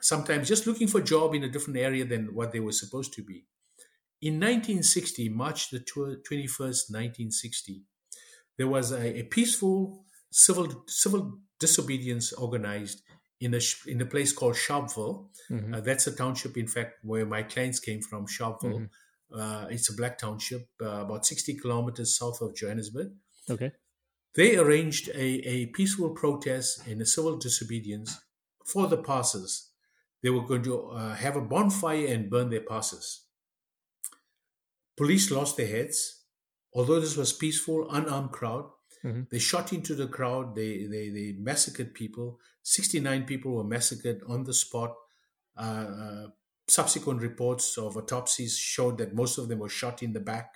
Sometimes 0.00 0.48
just 0.48 0.66
looking 0.66 0.88
for 0.88 0.98
a 0.98 1.04
job 1.04 1.34
in 1.34 1.44
a 1.44 1.48
different 1.48 1.78
area 1.78 2.04
than 2.04 2.34
what 2.34 2.52
they 2.52 2.60
were 2.60 2.72
supposed 2.72 3.12
to 3.14 3.22
be. 3.22 3.44
In 4.20 4.34
1960, 4.34 5.28
March 5.30 5.70
the 5.70 5.80
21st, 5.80 6.90
1960, 6.90 7.82
there 8.56 8.68
was 8.68 8.92
a, 8.92 9.18
a 9.18 9.22
peaceful 9.24 10.04
civil 10.30 10.84
civil 10.86 11.38
disobedience 11.58 12.32
organized 12.32 13.02
in 13.40 13.54
a 13.54 13.60
in 13.86 14.00
a 14.00 14.06
place 14.06 14.32
called 14.32 14.54
Sharpeville. 14.54 15.26
Mm-hmm. 15.50 15.74
Uh, 15.74 15.80
that's 15.80 16.06
a 16.06 16.14
township, 16.14 16.56
in 16.56 16.68
fact, 16.68 16.98
where 17.02 17.26
my 17.26 17.42
clients 17.42 17.80
came 17.80 18.00
from. 18.00 18.26
Sharpeville. 18.26 18.86
Mm-hmm. 18.86 19.40
Uh, 19.40 19.66
it's 19.70 19.88
a 19.88 19.94
black 19.94 20.18
township, 20.18 20.68
uh, 20.82 21.04
about 21.06 21.24
60 21.24 21.54
kilometers 21.54 22.18
south 22.18 22.42
of 22.42 22.54
Johannesburg. 22.54 23.12
Okay. 23.48 23.72
They 24.34 24.56
arranged 24.56 25.08
a, 25.08 25.24
a 25.48 25.66
peaceful 25.66 26.10
protest 26.10 26.86
and 26.86 27.00
a 27.00 27.06
civil 27.06 27.36
disobedience 27.38 28.20
for 28.66 28.86
the 28.86 28.98
passes. 28.98 29.71
They 30.22 30.30
were 30.30 30.42
going 30.42 30.62
to 30.64 30.90
uh, 30.90 31.14
have 31.14 31.36
a 31.36 31.40
bonfire 31.40 32.06
and 32.06 32.30
burn 32.30 32.50
their 32.50 32.60
passes. 32.60 33.22
Police 34.96 35.30
lost 35.30 35.56
their 35.56 35.66
heads. 35.66 36.20
Although 36.74 37.00
this 37.00 37.16
was 37.16 37.32
peaceful, 37.32 37.90
unarmed 37.90 38.30
crowd, 38.30 38.70
mm-hmm. 39.04 39.22
they 39.30 39.38
shot 39.38 39.72
into 39.72 39.94
the 39.94 40.06
crowd. 40.06 40.54
They, 40.54 40.86
they, 40.86 41.10
they 41.10 41.34
massacred 41.38 41.92
people. 41.92 42.38
69 42.62 43.24
people 43.24 43.52
were 43.52 43.64
massacred 43.64 44.22
on 44.28 44.44
the 44.44 44.54
spot. 44.54 44.94
Uh, 45.56 45.60
uh, 45.60 46.26
subsequent 46.68 47.20
reports 47.20 47.76
of 47.76 47.96
autopsies 47.96 48.56
showed 48.56 48.96
that 48.98 49.14
most 49.14 49.36
of 49.36 49.48
them 49.48 49.58
were 49.58 49.68
shot 49.68 50.02
in 50.02 50.12
the 50.12 50.20
back. 50.20 50.54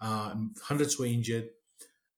Uh, 0.00 0.34
hundreds 0.62 0.98
were 0.98 1.06
injured. 1.06 1.48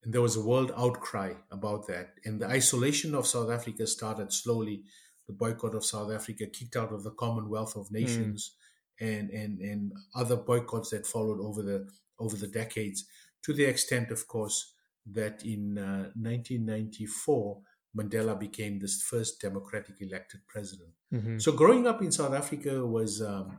And 0.03 0.13
there 0.13 0.21
was 0.21 0.37
a 0.37 0.45
world 0.45 0.71
outcry 0.77 1.33
about 1.51 1.87
that. 1.87 2.15
And 2.25 2.41
the 2.41 2.47
isolation 2.47 3.15
of 3.15 3.27
South 3.27 3.51
Africa 3.51 3.87
started 3.87 4.33
slowly. 4.33 4.85
The 5.27 5.33
boycott 5.33 5.75
of 5.75 5.85
South 5.85 6.13
Africa, 6.13 6.47
kicked 6.47 6.77
out 6.77 6.93
of 6.93 7.03
the 7.03 7.11
Commonwealth 7.13 7.77
of 7.77 7.91
Nations, 7.91 8.53
mm. 9.01 9.19
and, 9.19 9.31
and, 9.31 9.61
and 9.61 9.93
other 10.15 10.37
boycotts 10.37 10.91
that 10.91 11.07
followed 11.07 11.41
over 11.41 11.63
the 11.63 11.89
over 12.21 12.37
the 12.37 12.47
decades, 12.47 13.07
to 13.43 13.53
the 13.53 13.65
extent, 13.65 14.13
of 14.13 14.29
course, 14.29 14.75
that 15.05 15.45
in 15.45 15.77
uh, 15.79 16.11
1994, 16.15 17.59
Mandela 17.97 18.39
became 18.39 18.79
the 18.79 18.87
first 18.87 19.41
democratic 19.41 19.97
elected 20.01 20.41
president. 20.47 20.91
Mm-hmm. 21.13 21.39
So 21.39 21.51
growing 21.53 21.89
up 21.89 22.03
in 22.03 22.13
South 22.13 22.35
Africa 22.35 22.87
was 22.87 23.21
um, 23.21 23.59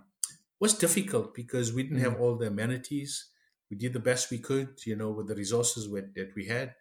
was 0.60 0.74
difficult 0.74 1.34
because 1.34 1.74
we 1.74 1.84
didn't 1.84 1.98
mm-hmm. 1.98 2.12
have 2.12 2.22
all 2.22 2.38
the 2.38 2.48
amenities 2.48 3.30
we 3.70 3.78
did 3.78 3.94
the 3.94 4.00
best 4.00 4.32
we 4.32 4.38
could, 4.38 4.80
you 4.86 4.96
know, 4.96 5.12
with 5.12 5.28
the 5.28 5.36
resources 5.36 5.90
that 5.90 6.32
we 6.36 6.46
had. 6.46 6.76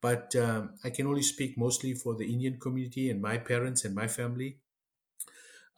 But 0.00 0.34
um, 0.36 0.74
I 0.84 0.90
can 0.90 1.06
only 1.06 1.22
speak 1.22 1.56
mostly 1.56 1.94
for 1.94 2.14
the 2.14 2.30
Indian 2.30 2.58
community 2.58 3.10
and 3.10 3.20
my 3.20 3.38
parents 3.38 3.84
and 3.84 3.94
my 3.94 4.06
family. 4.06 4.58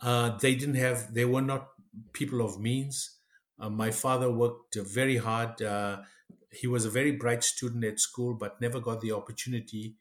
Uh, 0.01 0.37
they 0.39 0.55
didn't 0.55 0.77
have, 0.77 1.15
they 1.15 1.25
were 1.25 1.43
not 1.43 1.69
people 2.13 2.43
of 2.43 2.61
means. 2.61 3.19
Uh, 3.59 3.71
my 3.71 3.91
father 3.91 4.31
worked 4.31 4.77
very 4.77 5.17
hard. 5.17 5.61
Uh, 5.63 5.99
he 6.51 6.67
was 6.67 6.85
a 6.85 6.91
very 6.91 7.13
bright 7.13 7.43
student 7.45 7.85
at 7.85 8.01
school, 8.01 8.35
but 8.35 8.61
never 8.61 8.81
got 8.81 9.01
the 9.01 9.13
opportunity 9.13 9.97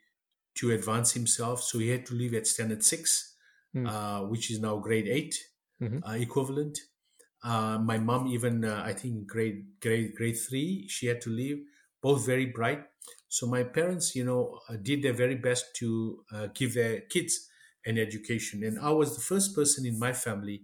to 0.56 0.72
advance 0.72 1.14
himself. 1.14 1.62
So 1.64 1.80
he 1.80 1.90
had 1.90 2.06
to 2.08 2.14
leave 2.14 2.34
at 2.34 2.48
standard 2.48 2.84
six, 2.84 3.36
mm. 3.76 4.30
which 4.30 4.52
is 4.52 4.60
now 4.60 4.78
grade 4.78 5.08
8 5.08 5.36
mm-hmm. 5.82 6.00
Uh, 6.04 6.14
equivalent. 6.14 6.80
Uh, 7.44 7.78
my 7.78 7.98
mom, 7.98 8.28
even 8.28 8.66
uh, 8.66 8.82
I 8.84 8.94
think 8.94 9.28
grade 9.28 9.66
grade 9.82 10.16
grade 10.16 10.38
three, 10.38 10.88
she 10.88 11.08
had 11.08 11.22
to 11.22 11.30
leave. 11.30 11.64
Both 12.02 12.26
very 12.26 12.46
bright. 12.46 12.84
So 13.28 13.48
my 13.48 13.64
parents, 13.64 14.16
you 14.16 14.24
know, 14.24 14.60
uh, 14.70 14.76
did 14.82 15.02
their 15.02 15.14
very 15.14 15.36
best 15.36 15.76
to 15.78 16.24
uh, 16.32 16.48
give 16.54 16.74
their 16.74 17.02
kids 17.02 17.50
an 17.86 17.98
education, 17.98 18.64
and 18.64 18.80
I 18.80 18.90
was 18.92 19.16
the 19.16 19.22
first 19.22 19.56
person 19.56 19.86
in 19.86 19.98
my 19.98 20.14
family 20.14 20.64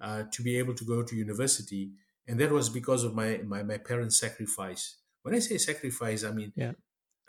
uh, 0.00 0.24
to 0.32 0.42
be 0.42 0.58
able 0.58 0.74
to 0.74 0.84
go 0.84 1.02
to 1.02 1.16
university, 1.16 1.92
and 2.26 2.38
that 2.40 2.50
was 2.50 2.68
because 2.68 3.04
of 3.04 3.14
my 3.14 3.40
my 3.44 3.62
my 3.62 3.78
parents' 3.78 4.18
sacrifice. 4.18 4.98
When 5.22 5.34
I 5.34 5.38
say 5.38 5.58
sacrifice, 5.58 6.24
I 6.24 6.32
mean, 6.32 6.52
yeah. 6.56 6.72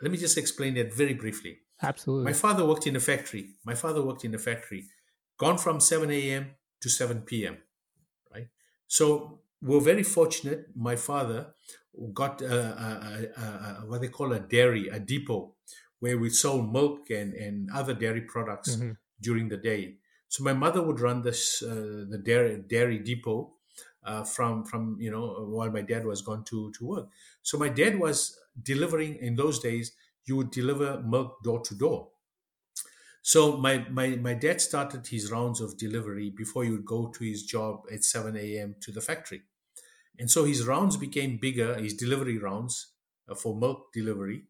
let 0.02 0.10
me 0.10 0.18
just 0.18 0.36
explain 0.36 0.74
that 0.74 0.92
very 0.92 1.14
briefly. 1.14 1.58
Absolutely. 1.82 2.24
My 2.24 2.32
father 2.32 2.64
worked 2.64 2.86
in 2.86 2.96
a 2.96 3.00
factory. 3.00 3.50
My 3.64 3.74
father 3.74 4.02
worked 4.04 4.24
in 4.24 4.34
a 4.34 4.38
factory, 4.38 4.84
gone 5.38 5.58
from 5.58 5.80
7 5.80 6.10
a.m. 6.10 6.50
to 6.80 6.88
7 6.88 7.22
p.m. 7.22 7.58
Right. 8.32 8.48
So 8.86 9.40
we're 9.62 9.80
very 9.80 10.02
fortunate. 10.02 10.66
My 10.74 10.96
father 10.96 11.54
got 12.12 12.42
a, 12.42 12.56
a, 12.56 13.40
a, 13.40 13.86
what 13.86 14.00
they 14.00 14.08
call 14.08 14.32
a 14.32 14.40
dairy, 14.40 14.88
a 14.88 14.98
depot, 14.98 15.54
where 16.00 16.18
we 16.18 16.30
sold 16.30 16.72
milk 16.72 17.10
and, 17.10 17.34
and 17.34 17.70
other 17.72 17.94
dairy 17.94 18.22
products 18.22 18.76
mm-hmm. 18.76 18.92
during 19.20 19.48
the 19.48 19.56
day. 19.56 19.96
So 20.28 20.42
my 20.42 20.52
mother 20.52 20.82
would 20.82 21.00
run 21.00 21.22
this 21.22 21.62
uh, 21.62 22.04
the 22.08 22.20
dairy 22.22 22.62
dairy 22.66 22.98
depot 22.98 23.52
uh, 24.04 24.24
from 24.24 24.64
from 24.64 24.96
you 24.98 25.10
know 25.10 25.46
while 25.48 25.70
my 25.70 25.82
dad 25.82 26.04
was 26.04 26.22
gone 26.22 26.44
to 26.44 26.72
to 26.72 26.84
work. 26.84 27.08
So 27.42 27.58
my 27.58 27.68
dad 27.68 28.00
was 28.00 28.38
delivering 28.60 29.16
in 29.16 29.36
those 29.36 29.60
days. 29.60 29.92
You 30.24 30.36
would 30.36 30.50
deliver 30.50 31.00
milk 31.02 31.42
door 31.44 31.60
to 31.60 31.74
door. 31.74 32.08
So 33.26 33.56
my, 33.56 33.86
my, 33.88 34.08
my 34.16 34.34
dad 34.34 34.60
started 34.60 35.06
his 35.06 35.32
rounds 35.32 35.62
of 35.62 35.78
delivery 35.78 36.28
before 36.28 36.62
he 36.64 36.70
would 36.70 36.84
go 36.84 37.06
to 37.06 37.24
his 37.24 37.42
job 37.42 37.86
at 37.90 38.04
7 38.04 38.36
a.m. 38.36 38.76
to 38.82 38.92
the 38.92 39.00
factory. 39.00 39.44
And 40.18 40.30
so 40.30 40.44
his 40.44 40.66
rounds 40.66 40.96
became 40.96 41.38
bigger, 41.38 41.74
his 41.74 41.94
delivery 41.94 42.38
rounds 42.38 42.92
uh, 43.28 43.34
for 43.34 43.56
milk 43.56 43.92
delivery. 43.92 44.44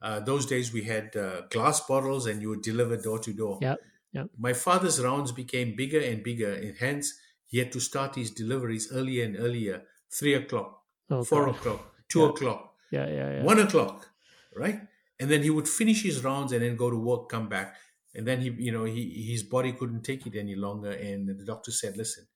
Uh, 0.00 0.20
those 0.20 0.46
days 0.46 0.72
we 0.72 0.82
had 0.84 1.16
uh, 1.16 1.42
glass 1.50 1.80
bottles 1.80 2.26
and 2.26 2.40
you 2.40 2.50
would 2.50 2.62
deliver 2.62 2.96
door 2.96 3.18
to 3.18 3.32
door. 3.32 3.58
Yeah, 3.60 3.74
yeah. 4.12 4.24
My 4.38 4.52
father's 4.52 5.02
rounds 5.02 5.32
became 5.32 5.74
bigger 5.76 6.00
and 6.00 6.22
bigger, 6.22 6.52
and 6.52 6.76
hence 6.78 7.14
he 7.46 7.58
had 7.58 7.72
to 7.72 7.80
start 7.80 8.14
his 8.14 8.30
deliveries 8.30 8.92
earlier 8.92 9.24
and 9.24 9.36
earlier. 9.36 9.82
Three 10.10 10.34
o'clock, 10.34 10.82
oh, 11.10 11.24
four 11.24 11.46
God. 11.46 11.56
o'clock, 11.56 11.94
two 12.08 12.20
yeah. 12.20 12.28
o'clock, 12.28 12.74
yeah, 12.92 13.06
yeah, 13.08 13.30
yeah, 13.32 13.42
one 13.42 13.58
o'clock, 13.58 14.08
right? 14.56 14.80
And 15.20 15.28
then 15.28 15.42
he 15.42 15.50
would 15.50 15.68
finish 15.68 16.04
his 16.04 16.22
rounds 16.22 16.52
and 16.52 16.62
then 16.62 16.76
go 16.76 16.90
to 16.90 16.96
work, 16.96 17.28
come 17.28 17.48
back 17.48 17.74
and 18.14 18.26
then 18.26 18.40
he 18.40 18.50
you 18.58 18.72
know 18.72 18.84
he 18.84 19.26
his 19.30 19.42
body 19.42 19.72
couldn't 19.72 20.02
take 20.02 20.26
it 20.26 20.34
any 20.36 20.54
longer 20.54 20.90
and 20.90 21.28
the 21.28 21.44
doctor 21.44 21.70
said 21.70 21.96
listen 21.96 22.26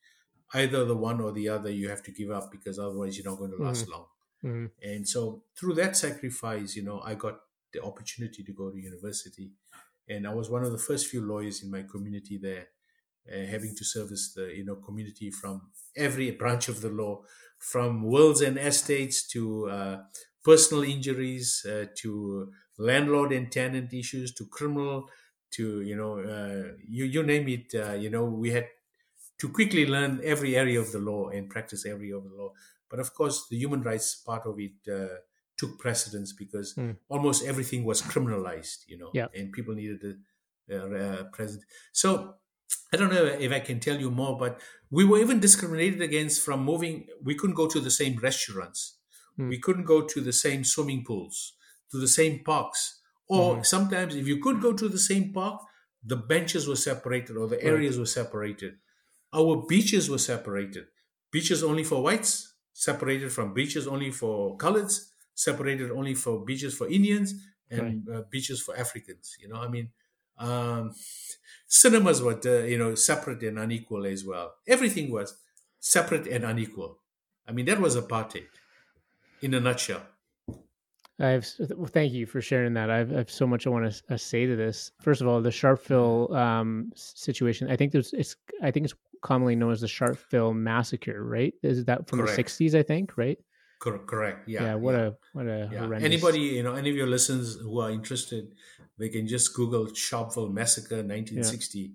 either 0.54 0.84
the 0.84 0.96
one 0.96 1.20
or 1.20 1.32
the 1.32 1.48
other 1.48 1.70
you 1.70 1.88
have 1.88 2.02
to 2.02 2.12
give 2.12 2.30
up 2.30 2.50
because 2.50 2.78
otherwise 2.78 3.16
you're 3.16 3.30
not 3.30 3.38
going 3.38 3.50
to 3.50 3.62
last 3.62 3.84
mm-hmm. 3.84 3.92
long 3.92 4.06
mm-hmm. 4.44 4.66
and 4.82 5.08
so 5.08 5.42
through 5.58 5.74
that 5.74 5.96
sacrifice 5.96 6.76
you 6.76 6.82
know 6.82 7.00
i 7.04 7.14
got 7.14 7.40
the 7.72 7.82
opportunity 7.82 8.42
to 8.42 8.52
go 8.52 8.70
to 8.70 8.78
university 8.78 9.50
and 10.08 10.26
i 10.26 10.34
was 10.34 10.50
one 10.50 10.64
of 10.64 10.72
the 10.72 10.78
first 10.78 11.06
few 11.06 11.22
lawyers 11.24 11.62
in 11.62 11.70
my 11.70 11.82
community 11.90 12.38
there 12.38 12.68
uh, 13.32 13.46
having 13.46 13.74
to 13.76 13.84
service 13.84 14.32
the 14.34 14.52
you 14.54 14.64
know 14.64 14.76
community 14.76 15.30
from 15.30 15.62
every 15.96 16.30
branch 16.30 16.68
of 16.68 16.80
the 16.80 16.88
law 16.88 17.22
from 17.58 18.02
wills 18.02 18.40
and 18.40 18.58
estates 18.58 19.26
to 19.28 19.68
uh, 19.68 19.98
personal 20.44 20.82
injuries 20.82 21.64
uh, 21.68 21.86
to 21.96 22.50
landlord 22.78 23.32
and 23.32 23.52
tenant 23.52 23.92
issues 23.92 24.34
to 24.34 24.44
criminal 24.46 25.08
to 25.52 25.82
you 25.82 25.94
know 25.94 26.18
uh, 26.18 26.72
you 26.88 27.04
you 27.04 27.22
name 27.22 27.48
it 27.48 27.72
uh, 27.74 27.92
you 27.92 28.10
know 28.10 28.24
we 28.24 28.50
had 28.50 28.66
to 29.42 29.48
quickly 29.48 29.84
learn 29.84 30.20
every 30.24 30.56
area 30.56 30.80
of 30.80 30.92
the 30.92 30.98
law 30.98 31.28
and 31.28 31.50
practice 31.50 31.84
every 31.84 32.08
area 32.08 32.16
of 32.16 32.24
the 32.24 32.36
law 32.42 32.50
but 32.88 33.00
of 33.00 33.12
course 33.14 33.46
the 33.50 33.56
human 33.56 33.82
rights 33.82 34.14
part 34.14 34.46
of 34.46 34.58
it 34.58 34.76
uh, 34.90 35.16
took 35.56 35.78
precedence 35.78 36.32
because 36.32 36.74
mm. 36.74 36.96
almost 37.08 37.44
everything 37.44 37.84
was 37.84 38.02
criminalized 38.12 38.84
you 38.86 38.96
know 38.96 39.10
yeah. 39.12 39.26
and 39.34 39.52
people 39.52 39.74
needed 39.74 40.00
the 40.68 40.78
uh, 40.78 41.24
present 41.36 41.62
so 41.92 42.34
I 42.90 42.96
don't 42.96 43.12
know 43.12 43.24
if 43.24 43.52
I 43.52 43.60
can 43.60 43.80
tell 43.80 43.98
you 43.98 44.10
more, 44.10 44.38
but 44.38 44.58
we 44.90 45.04
were 45.04 45.18
even 45.18 45.40
discriminated 45.40 46.00
against 46.00 46.42
from 46.42 46.64
moving. 46.64 47.06
We 47.22 47.34
couldn't 47.34 47.56
go 47.56 47.66
to 47.66 47.80
the 47.80 47.90
same 47.90 48.18
restaurants. 48.18 48.96
Mm. 49.38 49.50
We 49.50 49.58
couldn't 49.58 49.84
go 49.84 50.02
to 50.02 50.20
the 50.22 50.32
same 50.32 50.64
swimming 50.64 51.04
pools, 51.04 51.52
to 51.90 51.98
the 51.98 52.08
same 52.08 52.42
parks 52.44 53.02
or 53.32 53.54
mm-hmm. 53.54 53.62
sometimes, 53.62 54.14
if 54.14 54.26
you 54.28 54.38
could 54.38 54.60
go 54.60 54.74
to 54.74 54.88
the 54.90 54.98
same 54.98 55.32
park, 55.32 55.62
the 56.04 56.16
benches 56.16 56.68
were 56.68 56.76
separated 56.76 57.36
or 57.36 57.46
the 57.48 57.62
areas 57.62 57.96
right. 57.96 58.00
were 58.00 58.06
separated. 58.06 58.74
Our 59.32 59.66
beaches 59.66 60.10
were 60.10 60.18
separated. 60.18 60.88
Beaches 61.30 61.62
only 61.62 61.84
for 61.84 62.02
whites, 62.02 62.54
separated 62.72 63.32
from 63.32 63.54
beaches 63.54 63.86
only 63.86 64.10
for 64.10 64.56
coloreds, 64.58 65.10
separated 65.34 65.90
only 65.90 66.14
for 66.14 66.44
beaches 66.44 66.76
for 66.76 66.88
Indians, 66.88 67.34
and 67.70 67.86
right. 67.86 68.02
uh, 68.08 68.22
beaches 68.30 68.62
for 68.62 68.76
Africans. 68.76 69.36
You 69.40 69.48
know, 69.48 69.60
I 69.62 69.68
mean, 69.68 69.92
Um, 70.38 70.94
cinemas 71.68 72.22
were, 72.22 72.40
uh, 72.44 72.64
you 72.64 72.78
know, 72.78 72.94
separate 72.94 73.42
and 73.42 73.58
unequal 73.58 74.06
as 74.06 74.24
well. 74.24 74.56
Everything 74.66 75.10
was 75.12 75.28
separate 75.80 76.26
and 76.26 76.44
unequal. 76.44 77.00
I 77.46 77.52
mean, 77.52 77.66
that 77.66 77.80
was 77.80 77.96
apartheid 77.96 78.48
in 79.42 79.54
a 79.54 79.60
nutshell. 79.60 80.06
I've 81.20 81.48
well, 81.76 81.86
thank 81.86 82.12
you 82.12 82.26
for 82.26 82.40
sharing 82.40 82.74
that. 82.74 82.90
I've, 82.90 83.14
I've 83.14 83.30
so 83.30 83.46
much 83.46 83.66
I 83.66 83.70
want 83.70 83.92
to 83.92 84.14
uh, 84.14 84.16
say 84.16 84.46
to 84.46 84.56
this. 84.56 84.92
First 85.00 85.20
of 85.20 85.28
all, 85.28 85.40
the 85.40 85.50
Sharpeville 85.50 86.34
um, 86.34 86.90
situation. 86.94 87.70
I 87.70 87.76
think 87.76 87.92
there's 87.92 88.12
it's 88.12 88.36
I 88.62 88.70
think 88.70 88.84
it's 88.84 88.94
commonly 89.20 89.54
known 89.54 89.72
as 89.72 89.82
the 89.82 89.86
Sharpeville 89.86 90.54
massacre. 90.54 91.22
Right? 91.22 91.54
Is 91.62 91.84
that 91.84 92.08
from 92.08 92.20
Correct. 92.20 92.36
the 92.36 92.42
'60s? 92.42 92.74
I 92.74 92.82
think. 92.82 93.16
Right. 93.16 93.38
Correct. 93.78 94.48
Yeah. 94.48 94.62
Yeah. 94.62 94.74
What 94.76 94.94
yeah. 94.94 95.00
a 95.00 95.12
what 95.32 95.46
a 95.46 95.68
yeah. 95.72 95.78
horrendous. 95.80 96.06
Anybody 96.06 96.40
you 96.40 96.62
know, 96.62 96.74
any 96.74 96.90
of 96.90 96.96
your 96.96 97.08
listeners 97.08 97.56
who 97.56 97.80
are 97.80 97.90
interested, 97.90 98.54
they 98.98 99.08
can 99.08 99.26
just 99.26 99.54
Google 99.54 99.86
Sharpeville 99.86 100.52
massacre 100.52 100.96
1960. 100.96 101.78
Yeah. 101.78 101.88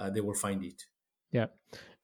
Uh, 0.00 0.10
they 0.10 0.20
will 0.20 0.34
find 0.34 0.62
it. 0.62 0.84
Yeah. 1.32 1.46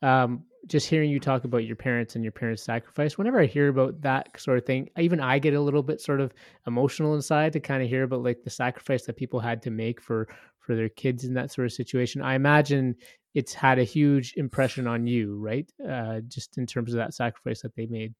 Um, 0.00 0.44
just 0.66 0.88
hearing 0.88 1.10
you 1.10 1.18
talk 1.20 1.44
about 1.44 1.64
your 1.64 1.76
parents 1.76 2.14
and 2.14 2.24
your 2.24 2.32
parents' 2.32 2.62
sacrifice, 2.62 3.18
whenever 3.18 3.40
I 3.40 3.46
hear 3.46 3.68
about 3.68 4.00
that 4.02 4.40
sort 4.40 4.58
of 4.58 4.64
thing, 4.64 4.88
even 4.98 5.20
I 5.20 5.38
get 5.38 5.54
a 5.54 5.60
little 5.60 5.82
bit 5.82 6.00
sort 6.00 6.20
of 6.20 6.32
emotional 6.66 7.14
inside 7.14 7.52
to 7.54 7.60
kind 7.60 7.82
of 7.82 7.88
hear 7.88 8.04
about 8.04 8.22
like 8.22 8.42
the 8.44 8.50
sacrifice 8.50 9.04
that 9.06 9.16
people 9.16 9.40
had 9.40 9.62
to 9.62 9.70
make 9.70 10.00
for 10.00 10.28
for 10.60 10.76
their 10.76 10.88
kids 10.88 11.24
in 11.24 11.34
that 11.34 11.50
sort 11.52 11.66
of 11.66 11.72
situation. 11.72 12.22
I 12.22 12.34
imagine 12.34 12.94
it's 13.34 13.54
had 13.54 13.78
a 13.78 13.84
huge 13.84 14.34
impression 14.36 14.86
on 14.86 15.06
you, 15.06 15.36
right? 15.38 15.70
Uh, 15.88 16.20
just 16.28 16.58
in 16.58 16.66
terms 16.66 16.92
of 16.92 16.98
that 16.98 17.14
sacrifice 17.14 17.62
that 17.62 17.74
they 17.74 17.86
made. 17.86 18.14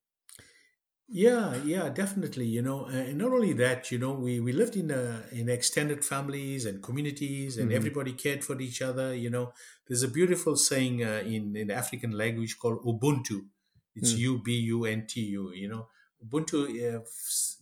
Yeah, 1.15 1.57
yeah, 1.63 1.91
definitely. 1.91 2.47
You 2.47 2.63
know, 2.63 2.87
and 2.87 3.19
not 3.19 3.33
only 3.33 3.53
that, 3.55 3.91
you 3.93 3.99
know, 3.99 4.13
we, 4.13 4.41
we 4.41 4.53
lived 4.53 4.77
in 4.77 4.91
a, 4.91 5.23
in 5.31 5.51
extended 5.51 6.03
families 6.03 6.65
and 6.65 6.83
communities, 6.83 7.59
and 7.59 7.69
mm-hmm. 7.69 7.77
everybody 7.77 8.15
cared 8.15 8.43
for 8.43 8.59
each 8.59 8.81
other. 8.81 9.15
You 9.15 9.29
know, 9.29 9.53
there's 9.87 10.03
a 10.03 10.09
beautiful 10.09 10.57
saying 10.57 11.05
uh, 11.05 11.23
in 11.27 11.55
in 11.55 11.71
African 11.71 12.13
language 12.13 12.59
called 12.59 12.83
Ubuntu. 12.83 13.45
It's 13.95 14.15
mm. 14.15 14.19
U 14.19 14.43
B 14.43 14.53
U 14.55 14.87
N 14.87 15.07
T 15.07 15.21
U. 15.21 15.53
You 15.53 15.69
know, 15.69 15.89
Ubuntu, 16.25 16.97
uh, 16.97 17.01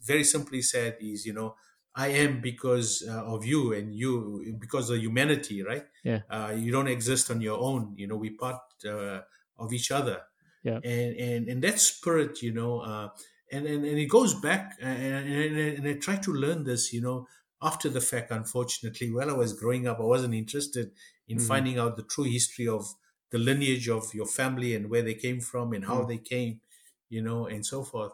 very 0.04 0.22
simply 0.22 0.62
said, 0.62 0.98
is 1.00 1.26
you 1.26 1.32
know, 1.32 1.56
I 1.96 2.08
am 2.08 2.40
because 2.40 3.02
uh, 3.08 3.34
of 3.34 3.44
you, 3.44 3.72
and 3.72 3.92
you 3.92 4.54
because 4.60 4.90
of 4.90 4.98
humanity, 4.98 5.64
right? 5.64 5.86
Yeah. 6.04 6.20
Uh, 6.30 6.54
you 6.56 6.70
don't 6.70 6.86
exist 6.86 7.32
on 7.32 7.40
your 7.40 7.58
own. 7.58 7.94
You 7.96 8.06
know, 8.06 8.16
we 8.16 8.30
part 8.30 8.60
uh, 8.86 9.22
of 9.58 9.72
each 9.72 9.90
other. 9.90 10.20
Yeah. 10.62 10.78
And 10.84 11.16
and 11.16 11.48
and 11.48 11.62
that 11.64 11.80
spirit, 11.80 12.42
you 12.42 12.52
know 12.52 12.78
uh, 12.78 13.08
and, 13.52 13.66
and, 13.66 13.84
and 13.84 13.98
it 13.98 14.06
goes 14.06 14.34
back 14.34 14.76
and, 14.80 15.28
and, 15.28 15.58
and 15.58 15.88
I 15.88 15.94
tried 15.94 16.22
to 16.24 16.32
learn 16.32 16.64
this, 16.64 16.92
you 16.92 17.00
know, 17.00 17.26
after 17.62 17.88
the 17.88 18.00
fact, 18.00 18.30
unfortunately, 18.30 19.10
while 19.10 19.30
I 19.30 19.34
was 19.34 19.52
growing 19.52 19.86
up, 19.86 20.00
I 20.00 20.04
wasn't 20.04 20.34
interested 20.34 20.92
in 21.28 21.38
mm-hmm. 21.38 21.46
finding 21.46 21.78
out 21.78 21.96
the 21.96 22.02
true 22.02 22.24
history 22.24 22.66
of 22.66 22.94
the 23.30 23.38
lineage 23.38 23.88
of 23.88 24.14
your 24.14 24.26
family 24.26 24.74
and 24.74 24.90
where 24.90 25.02
they 25.02 25.14
came 25.14 25.40
from 25.40 25.72
and 25.72 25.84
how 25.84 25.98
mm-hmm. 25.98 26.08
they 26.08 26.18
came, 26.18 26.60
you 27.08 27.22
know, 27.22 27.46
and 27.46 27.64
so 27.64 27.82
forth. 27.82 28.12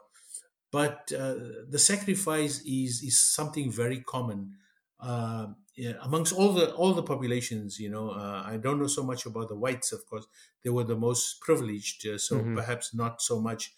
But 0.72 1.12
uh, 1.16 1.34
the 1.70 1.78
sacrifice 1.78 2.60
is 2.66 3.02
is 3.02 3.20
something 3.20 3.70
very 3.70 4.00
common 4.00 4.56
uh, 5.00 5.48
yeah, 5.76 5.92
amongst 6.02 6.32
all 6.32 6.52
the 6.52 6.72
all 6.74 6.94
the 6.94 7.02
populations. 7.02 7.78
You 7.78 7.90
know, 7.90 8.10
uh, 8.10 8.42
I 8.44 8.56
don't 8.56 8.80
know 8.80 8.86
so 8.86 9.02
much 9.02 9.26
about 9.26 9.48
the 9.48 9.56
whites, 9.56 9.92
of 9.92 10.06
course. 10.06 10.26
They 10.64 10.70
were 10.70 10.84
the 10.84 10.96
most 10.96 11.40
privileged, 11.40 12.06
uh, 12.06 12.18
so 12.18 12.36
mm-hmm. 12.36 12.56
perhaps 12.56 12.94
not 12.94 13.20
so 13.20 13.40
much 13.40 13.72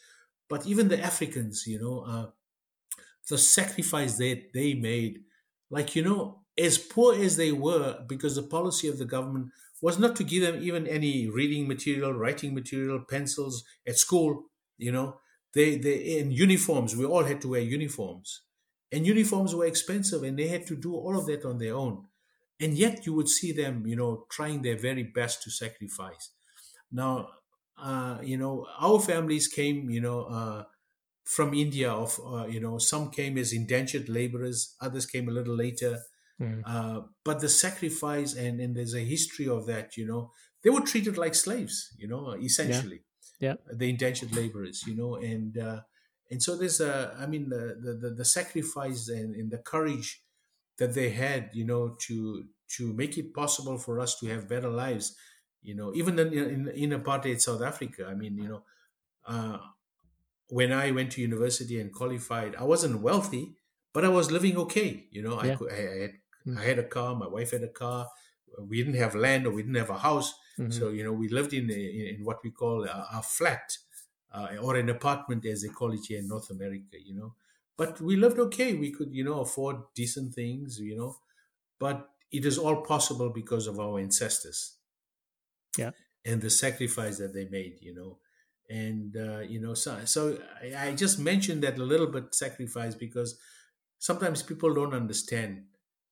but 0.48 0.66
even 0.66 0.88
the 0.88 1.00
Africans, 1.02 1.64
you 1.66 1.80
know, 1.80 2.00
uh, 2.00 2.30
the 3.28 3.38
sacrifice 3.38 4.16
that 4.18 4.52
they 4.54 4.74
made, 4.74 5.24
like, 5.70 5.94
you 5.94 6.02
know, 6.02 6.42
as 6.58 6.78
poor 6.78 7.14
as 7.14 7.36
they 7.36 7.52
were, 7.52 8.04
because 8.08 8.34
the 8.34 8.42
policy 8.42 8.88
of 8.88 8.98
the 8.98 9.04
government 9.04 9.50
was 9.80 9.98
not 9.98 10.16
to 10.16 10.24
give 10.24 10.42
them 10.42 10.62
even 10.62 10.86
any 10.86 11.28
reading 11.28 11.68
material, 11.68 12.12
writing 12.12 12.54
material, 12.54 13.04
pencils 13.08 13.64
at 13.86 13.96
school, 13.96 14.44
you 14.76 14.90
know, 14.90 15.20
they, 15.54 15.76
they, 15.76 16.18
in 16.18 16.30
uniforms, 16.30 16.96
we 16.96 17.04
all 17.04 17.24
had 17.24 17.40
to 17.42 17.48
wear 17.48 17.60
uniforms. 17.60 18.42
And 18.90 19.06
uniforms 19.06 19.54
were 19.54 19.66
expensive 19.66 20.22
and 20.22 20.38
they 20.38 20.48
had 20.48 20.66
to 20.68 20.76
do 20.76 20.94
all 20.94 21.18
of 21.18 21.26
that 21.26 21.44
on 21.44 21.58
their 21.58 21.74
own. 21.74 22.06
And 22.60 22.74
yet 22.74 23.06
you 23.06 23.14
would 23.14 23.28
see 23.28 23.52
them, 23.52 23.86
you 23.86 23.96
know, 23.96 24.26
trying 24.30 24.62
their 24.62 24.76
very 24.76 25.04
best 25.04 25.42
to 25.44 25.50
sacrifice. 25.50 26.30
Now, 26.90 27.28
uh, 27.82 28.18
you 28.22 28.36
know, 28.36 28.66
our 28.80 29.00
families 29.00 29.48
came, 29.48 29.90
you 29.90 30.00
know, 30.00 30.22
uh, 30.24 30.64
from 31.24 31.54
India. 31.54 31.90
Of 31.90 32.20
uh, 32.24 32.46
you 32.46 32.60
know, 32.60 32.78
some 32.78 33.10
came 33.10 33.38
as 33.38 33.52
indentured 33.52 34.08
laborers, 34.08 34.74
others 34.80 35.06
came 35.06 35.28
a 35.28 35.32
little 35.32 35.56
later. 35.56 35.98
Mm. 36.40 37.08
but 37.24 37.40
the 37.40 37.48
sacrifice 37.48 38.32
and 38.34 38.60
and 38.60 38.76
there's 38.76 38.94
a 38.94 39.00
history 39.00 39.48
of 39.48 39.66
that. 39.66 39.96
You 39.96 40.06
know, 40.06 40.30
they 40.62 40.70
were 40.70 40.82
treated 40.82 41.18
like 41.18 41.34
slaves. 41.34 41.90
You 41.98 42.08
know, 42.08 42.32
essentially. 42.32 43.02
Yeah. 43.40 43.54
yeah. 43.66 43.74
The 43.76 43.90
indentured 43.90 44.34
laborers. 44.34 44.84
You 44.86 44.96
know, 44.96 45.16
and 45.16 45.58
uh, 45.58 45.80
and 46.30 46.42
so 46.42 46.56
there's 46.56 46.80
a, 46.80 47.16
I 47.18 47.26
mean, 47.26 47.48
the 47.48 47.98
the, 48.00 48.10
the 48.10 48.24
sacrifice 48.24 49.08
and, 49.08 49.34
and 49.34 49.50
the 49.50 49.58
courage 49.58 50.22
that 50.78 50.94
they 50.94 51.10
had, 51.10 51.50
you 51.52 51.64
know, 51.64 51.96
to 52.06 52.44
to 52.76 52.92
make 52.92 53.16
it 53.18 53.34
possible 53.34 53.78
for 53.78 53.98
us 53.98 54.18
to 54.20 54.26
have 54.26 54.48
better 54.48 54.68
lives 54.68 55.16
you 55.62 55.74
know 55.74 55.92
even 55.94 56.18
in, 56.18 56.32
in, 56.32 56.68
in 56.68 56.90
apartheid 56.90 57.40
south 57.40 57.62
africa 57.62 58.06
i 58.10 58.14
mean 58.14 58.36
you 58.36 58.48
know 58.48 58.62
uh, 59.26 59.58
when 60.48 60.72
i 60.72 60.90
went 60.90 61.12
to 61.12 61.20
university 61.20 61.80
and 61.80 61.92
qualified 61.92 62.54
i 62.56 62.64
wasn't 62.64 63.00
wealthy 63.00 63.54
but 63.92 64.04
i 64.04 64.08
was 64.08 64.30
living 64.30 64.56
okay 64.56 65.06
you 65.10 65.22
know 65.22 65.42
yeah. 65.42 65.52
I, 65.52 65.56
could, 65.56 65.72
I, 65.72 65.74
I, 65.74 65.78
had 65.78 66.10
mm-hmm. 66.46 66.58
I 66.58 66.64
had 66.64 66.78
a 66.78 66.84
car 66.84 67.14
my 67.14 67.28
wife 67.28 67.50
had 67.50 67.62
a 67.62 67.68
car 67.68 68.08
we 68.58 68.78
didn't 68.78 69.00
have 69.00 69.14
land 69.14 69.46
or 69.46 69.50
we 69.50 69.62
didn't 69.62 69.76
have 69.76 69.90
a 69.90 69.98
house 69.98 70.34
mm-hmm. 70.58 70.70
so 70.70 70.88
you 70.90 71.04
know 71.04 71.12
we 71.12 71.28
lived 71.28 71.52
in, 71.52 71.70
a, 71.70 71.74
in 71.74 72.24
what 72.24 72.38
we 72.42 72.50
call 72.50 72.84
a, 72.84 73.08
a 73.14 73.22
flat 73.22 73.76
uh, 74.32 74.48
or 74.60 74.76
an 74.76 74.88
apartment 74.88 75.44
as 75.46 75.62
they 75.62 75.68
call 75.68 75.92
it 75.92 76.00
here 76.08 76.18
in 76.18 76.28
north 76.28 76.50
america 76.50 76.96
you 77.04 77.14
know 77.14 77.34
but 77.76 78.00
we 78.00 78.16
lived 78.16 78.38
okay 78.38 78.74
we 78.74 78.90
could 78.90 79.14
you 79.14 79.24
know 79.24 79.40
afford 79.40 79.76
decent 79.94 80.34
things 80.34 80.78
you 80.80 80.96
know 80.96 81.16
but 81.78 82.10
it 82.30 82.44
is 82.44 82.58
all 82.58 82.82
possible 82.82 83.30
because 83.30 83.66
of 83.66 83.78
our 83.78 83.98
ancestors 83.98 84.77
yeah 85.76 85.90
and 86.24 86.40
the 86.40 86.50
sacrifice 86.50 87.18
that 87.18 87.34
they 87.34 87.46
made 87.46 87.76
you 87.80 87.94
know 87.94 88.18
and 88.70 89.16
uh, 89.16 89.40
you 89.40 89.60
know 89.60 89.74
so 89.74 89.96
so 90.04 90.38
I, 90.62 90.88
I, 90.88 90.94
just 90.94 91.18
mentioned 91.18 91.62
that 91.62 91.78
a 91.78 91.84
little 91.84 92.06
bit 92.06 92.34
sacrifice 92.34 92.94
because 92.94 93.38
sometimes 93.98 94.42
people 94.42 94.74
don't 94.74 94.94
understand 94.94 95.64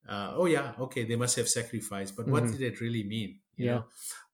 uh, 0.09 0.33
oh 0.35 0.45
yeah 0.45 0.73
okay 0.79 1.03
they 1.03 1.15
must 1.15 1.35
have 1.35 1.47
sacrificed 1.47 2.15
but 2.15 2.23
mm-hmm. 2.23 2.33
what 2.33 2.51
did 2.51 2.61
it 2.61 2.81
really 2.81 3.03
mean 3.03 3.39
you 3.55 3.65
yeah. 3.65 3.71
know 3.75 3.85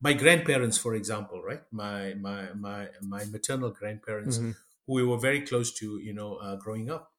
my 0.01 0.13
grandparents 0.13 0.77
for 0.77 0.95
example 0.95 1.41
right 1.43 1.63
my 1.71 2.13
my 2.13 2.47
my 2.53 2.87
my 3.01 3.25
maternal 3.25 3.71
grandparents 3.71 4.37
mm-hmm. 4.37 4.51
who 4.87 4.93
we 4.93 5.03
were 5.03 5.17
very 5.17 5.41
close 5.41 5.73
to 5.73 5.99
you 5.99 6.13
know 6.13 6.35
uh, 6.35 6.55
growing 6.55 6.89
up 6.89 7.11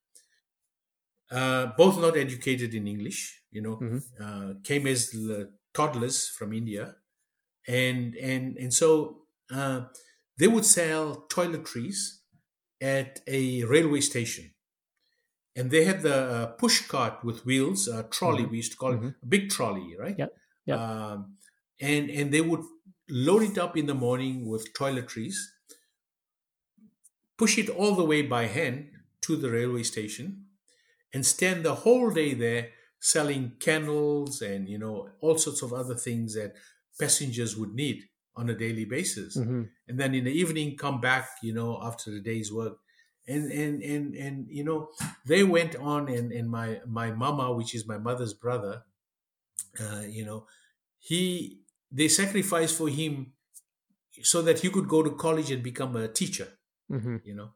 uh, 1.31 1.67
both 1.77 1.99
not 1.99 2.17
educated 2.17 2.75
in 2.75 2.87
english 2.87 3.43
you 3.51 3.61
know 3.61 3.77
mm-hmm. 3.77 3.99
Uh, 4.21 4.55
came 4.63 4.87
as 4.87 5.15
toddlers 5.75 6.29
from 6.29 6.53
india 6.53 6.95
and 7.67 8.15
and 8.17 8.57
and 8.57 8.73
so 8.73 9.23
uh, 9.53 9.83
they 10.39 10.49
would 10.49 10.65
sell 10.65 11.27
toiletries 11.29 12.19
at 12.81 13.21
a 13.27 13.65
railway 13.65 14.01
station, 14.01 14.53
and 15.57 15.71
they 15.71 15.85
had 15.85 16.03
the 16.03 16.17
uh, 16.17 16.47
push 16.47 16.87
cart 16.87 17.25
with 17.25 17.47
wheels, 17.47 17.89
a 17.89 18.05
trolley. 18.05 18.43
Mm-hmm. 18.43 18.51
We 18.51 18.57
used 18.59 18.73
to 18.73 18.79
call 18.79 18.93
mm-hmm. 18.93 19.09
it 19.09 19.15
a 19.23 19.27
big 19.27 19.51
trolley, 19.51 19.97
right? 19.99 20.17
Yeah, 20.19 20.27
yeah. 20.67 20.77
Um, 20.77 21.37
and 21.81 22.11
and 22.11 22.33
they 22.33 22.41
would 22.41 22.63
load 23.09 23.43
it 23.43 23.59
up 23.59 23.77
in 23.77 23.87
the 23.87 23.95
morning 23.95 24.49
with 24.49 24.73
toiletries, 24.75 25.37
push 27.37 27.59
it 27.59 27.69
all 27.69 27.95
the 27.95 28.05
way 28.05 28.23
by 28.23 28.47
hand 28.47 28.91
to 29.23 29.37
the 29.37 29.51
railway 29.51 29.83
station, 29.83 30.47
and 31.13 31.25
stand 31.25 31.65
the 31.65 31.77
whole 31.77 32.11
day 32.11 32.35
there 32.35 32.71
selling 33.01 33.53
candles 33.61 34.41
and 34.41 34.67
you 34.67 34.79
know 34.79 35.11
all 35.21 35.37
sorts 35.37 35.61
of 35.61 35.75
other 35.75 35.95
things 35.95 36.35
that 36.35 36.55
passengers 37.01 37.57
would 37.57 37.75
need 37.75 38.03
on 38.37 38.51
a 38.51 38.55
daily 38.55 38.85
basis 38.85 39.37
mm-hmm. 39.37 39.63
and 39.89 40.01
then 40.01 40.15
in 40.15 40.25
the 40.25 40.33
evening 40.33 40.77
come 40.77 41.01
back 41.01 41.29
you 41.43 41.53
know 41.53 41.79
after 41.83 42.11
the 42.11 42.21
day's 42.21 42.53
work 42.53 42.79
and 43.27 43.51
and 43.53 43.83
and 43.83 44.15
and 44.15 44.47
you 44.49 44.65
know 44.65 44.89
they 45.27 45.43
went 45.43 45.77
on 45.77 46.09
and 46.09 46.33
and 46.33 46.51
my 46.51 46.81
my 46.87 47.11
mama 47.11 47.53
which 47.53 47.75
is 47.75 47.87
my 47.87 47.99
mother's 47.99 48.35
brother 48.35 48.83
uh, 49.81 50.03
you 50.09 50.25
know 50.25 50.47
he 50.99 51.61
they 51.91 52.09
sacrificed 52.09 52.77
for 52.77 52.89
him 52.89 53.33
so 54.23 54.43
that 54.43 54.61
he 54.61 54.71
could 54.71 54.89
go 54.89 55.03
to 55.03 55.11
college 55.13 55.51
and 55.51 55.63
become 55.63 55.97
a 55.97 56.09
teacher 56.09 56.49
mm-hmm. 56.91 57.17
you 57.25 57.35
know 57.35 57.51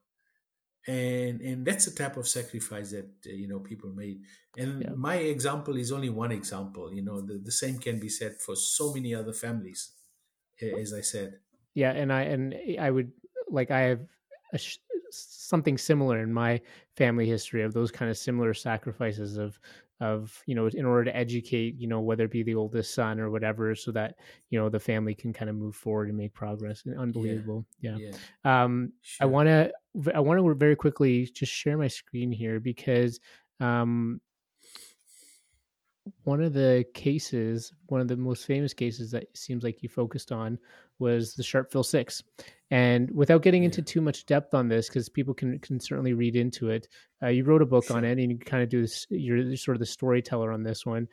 and 0.88 1.42
and 1.42 1.66
that's 1.66 1.84
the 1.84 1.90
type 1.90 2.16
of 2.16 2.26
sacrifice 2.26 2.90
that 2.90 3.08
uh, 3.26 3.30
you 3.30 3.46
know 3.46 3.58
people 3.58 3.90
made 3.90 4.22
and 4.56 4.82
yeah. 4.82 4.90
my 4.96 5.16
example 5.16 5.76
is 5.76 5.92
only 5.92 6.08
one 6.08 6.32
example 6.32 6.92
you 6.92 7.02
know 7.02 7.20
the, 7.20 7.38
the 7.44 7.52
same 7.52 7.78
can 7.78 8.00
be 8.00 8.08
said 8.08 8.34
for 8.40 8.56
so 8.56 8.94
many 8.94 9.14
other 9.14 9.34
families 9.34 9.92
as 10.80 10.94
i 10.94 11.00
said 11.00 11.34
yeah 11.74 11.92
and 11.92 12.12
i 12.12 12.22
and 12.22 12.56
i 12.80 12.90
would 12.90 13.12
like 13.50 13.70
i 13.70 13.80
have 13.80 14.00
sh- 14.56 14.78
something 15.10 15.76
similar 15.76 16.20
in 16.20 16.32
my 16.32 16.60
family 16.96 17.26
history 17.26 17.62
of 17.62 17.74
those 17.74 17.90
kind 17.90 18.10
of 18.10 18.16
similar 18.16 18.54
sacrifices 18.54 19.36
of 19.36 19.58
of 20.00 20.42
you 20.46 20.54
know 20.54 20.66
in 20.68 20.84
order 20.84 21.04
to 21.04 21.16
educate 21.16 21.74
you 21.76 21.88
know 21.88 22.00
whether 22.00 22.24
it 22.24 22.30
be 22.30 22.42
the 22.42 22.54
oldest 22.54 22.94
son 22.94 23.18
or 23.18 23.30
whatever 23.30 23.74
so 23.74 23.90
that 23.90 24.14
you 24.48 24.58
know 24.58 24.68
the 24.68 24.78
family 24.78 25.14
can 25.14 25.32
kind 25.32 25.50
of 25.50 25.56
move 25.56 25.74
forward 25.74 26.08
and 26.08 26.16
make 26.16 26.32
progress 26.32 26.84
unbelievable 26.98 27.66
yeah, 27.80 27.96
yeah. 27.98 28.10
yeah. 28.44 28.64
um 28.64 28.92
sure. 29.02 29.24
i 29.24 29.26
want 29.26 29.48
to 29.48 29.72
i 30.14 30.20
want 30.20 30.38
to 30.38 30.54
very 30.54 30.76
quickly 30.76 31.24
just 31.34 31.52
share 31.52 31.76
my 31.76 31.88
screen 31.88 32.30
here 32.32 32.60
because 32.60 33.20
um 33.60 34.20
one 36.24 36.42
of 36.42 36.52
the 36.52 36.84
cases 36.94 37.72
one 37.86 38.00
of 38.00 38.08
the 38.08 38.16
most 38.16 38.46
famous 38.46 38.72
cases 38.72 39.10
that 39.10 39.24
seems 39.36 39.62
like 39.62 39.82
you 39.82 39.88
focused 39.88 40.32
on 40.32 40.58
was 40.98 41.34
the 41.34 41.42
sharpeville 41.42 41.84
six 41.84 42.22
and 42.70 43.10
without 43.12 43.42
getting 43.42 43.64
into 43.64 43.80
too 43.80 44.00
much 44.00 44.26
depth 44.26 44.52
on 44.52 44.68
this, 44.68 44.88
because 44.88 45.08
people 45.08 45.32
can 45.32 45.58
can 45.60 45.80
certainly 45.80 46.12
read 46.12 46.36
into 46.36 46.68
it, 46.68 46.88
uh, 47.22 47.28
you 47.28 47.44
wrote 47.44 47.62
a 47.62 47.66
book 47.66 47.90
on 47.90 48.04
it, 48.04 48.18
and 48.18 48.30
you 48.30 48.38
kind 48.38 48.62
of 48.62 48.68
do 48.68 48.82
this. 48.82 49.06
You're 49.08 49.56
sort 49.56 49.76
of 49.76 49.80
the 49.80 49.86
storyteller 49.86 50.52
on 50.52 50.62
this 50.62 50.84
one. 50.84 51.08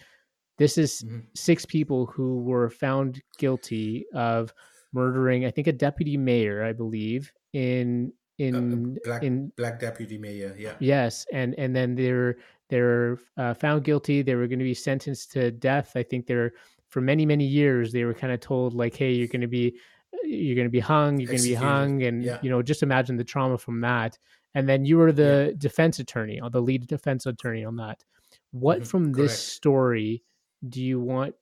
This 0.57 0.77
is 0.77 1.03
mm-hmm. 1.03 1.19
six 1.33 1.65
people 1.65 2.07
who 2.07 2.41
were 2.41 2.69
found 2.69 3.21
guilty 3.37 4.05
of 4.13 4.53
murdering, 4.93 5.45
I 5.45 5.51
think, 5.51 5.67
a 5.67 5.73
deputy 5.73 6.17
mayor, 6.17 6.63
I 6.63 6.73
believe, 6.73 7.31
in 7.53 8.11
in 8.37 8.97
uh, 8.97 8.99
black, 9.03 9.23
in 9.23 9.51
black 9.57 9.79
deputy 9.79 10.17
mayor. 10.17 10.55
Yeah. 10.57 10.73
Yes, 10.79 11.25
and 11.31 11.55
and 11.57 11.75
then 11.75 11.95
they're 11.95 12.37
they're 12.69 13.19
uh, 13.37 13.53
found 13.53 13.83
guilty. 13.83 14.21
They 14.21 14.35
were 14.35 14.47
going 14.47 14.59
to 14.59 14.65
be 14.65 14.73
sentenced 14.73 15.31
to 15.33 15.51
death. 15.51 15.93
I 15.95 16.03
think 16.03 16.25
they're 16.25 16.53
for 16.87 17.01
many 17.01 17.25
many 17.25 17.45
years 17.45 17.91
they 17.91 18.03
were 18.03 18.13
kind 18.13 18.33
of 18.33 18.39
told 18.39 18.73
like, 18.73 18.95
hey, 18.95 19.11
you're 19.11 19.27
going 19.27 19.41
to 19.41 19.47
be 19.47 19.77
you're 20.23 20.55
going 20.55 20.67
to 20.67 20.71
be 20.71 20.79
hung 20.79 21.19
you're 21.19 21.27
going 21.27 21.41
to 21.41 21.47
be 21.47 21.53
hung 21.53 22.03
and 22.03 22.23
yeah. 22.23 22.39
you 22.41 22.49
know 22.49 22.61
just 22.61 22.83
imagine 22.83 23.17
the 23.17 23.23
trauma 23.23 23.57
from 23.57 23.81
that 23.81 24.17
and 24.53 24.67
then 24.67 24.85
you 24.85 24.97
were 24.97 25.11
the 25.11 25.49
yeah. 25.49 25.57
defense 25.57 25.99
attorney 25.99 26.39
or 26.39 26.49
the 26.49 26.61
lead 26.61 26.87
defense 26.87 27.25
attorney 27.25 27.65
on 27.65 27.75
that 27.75 28.03
what 28.51 28.79
mm-hmm. 28.79 28.85
from 28.85 29.13
Correct. 29.13 29.17
this 29.17 29.39
story 29.39 30.23
do 30.67 30.81
you 30.81 30.99
want 30.99 31.35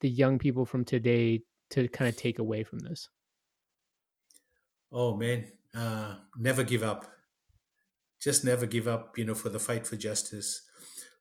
the 0.00 0.08
young 0.08 0.38
people 0.38 0.64
from 0.64 0.84
today 0.84 1.42
to 1.70 1.88
kind 1.88 2.08
of 2.08 2.16
take 2.16 2.38
away 2.38 2.62
from 2.62 2.78
this 2.80 3.08
oh 4.92 5.16
man 5.16 5.44
uh, 5.74 6.16
never 6.38 6.62
give 6.62 6.82
up 6.82 7.10
just 8.20 8.44
never 8.44 8.66
give 8.66 8.88
up 8.88 9.16
you 9.18 9.24
know 9.24 9.34
for 9.34 9.48
the 9.48 9.58
fight 9.58 9.86
for 9.86 9.96
justice 9.96 10.62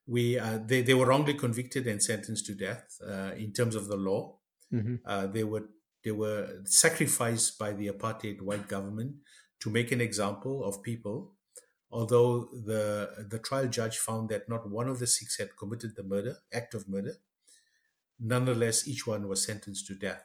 we 0.06 0.38
uh, 0.38 0.60
they, 0.66 0.82
they 0.82 0.94
were 0.94 1.06
wrongly 1.06 1.34
convicted 1.34 1.88
and 1.88 2.02
sentenced 2.04 2.46
to 2.46 2.54
death 2.54 2.98
uh, 3.08 3.32
in 3.36 3.52
terms 3.52 3.76
of 3.76 3.88
the 3.88 3.98
law 3.98 4.38
mm-hmm. 4.74 4.96
uh, 5.06 5.28
they 5.28 5.44
were 5.44 5.64
they 6.04 6.12
were 6.12 6.62
sacrificed 6.66 7.58
by 7.58 7.72
the 7.72 7.88
apartheid 7.88 8.42
white 8.42 8.68
government 8.68 9.16
to 9.62 9.70
make 9.70 9.92
an 9.92 10.02
example 10.02 10.64
of 10.64 10.84
people. 10.84 11.34
Although 11.90 12.50
the 12.66 13.26
the 13.30 13.40
trial 13.40 13.68
judge 13.68 13.98
found 13.98 14.30
that 14.30 14.50
not 14.50 14.70
one 14.70 14.90
of 14.90 15.00
the 15.00 15.08
six 15.08 15.38
had 15.38 15.56
committed 15.58 15.96
the 15.96 16.04
murder 16.04 16.38
act 16.52 16.74
of 16.74 16.90
murder, 16.90 17.16
nonetheless 18.20 18.88
each 18.88 19.06
one 19.08 19.28
was 19.28 19.44
sentenced 19.44 19.88
to 19.88 19.96
death, 19.96 20.24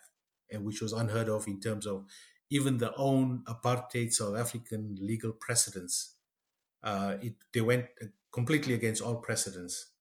and 0.50 0.64
which 0.64 0.80
was 0.80 0.92
unheard 0.92 1.28
of 1.28 1.46
in 1.46 1.60
terms 1.60 1.86
of 1.86 2.06
even 2.51 2.78
the 2.78 2.94
own 2.96 3.42
apartheid 3.46 4.12
South 4.12 4.36
African 4.36 4.96
legal 5.01 5.32
precedents. 5.32 6.14
Uh, 6.82 7.16
it, 7.20 7.34
they 7.53 7.61
went 7.61 7.86
completely 8.32 8.74
against 8.74 9.03
all 9.03 9.16
precedents. 9.16 9.92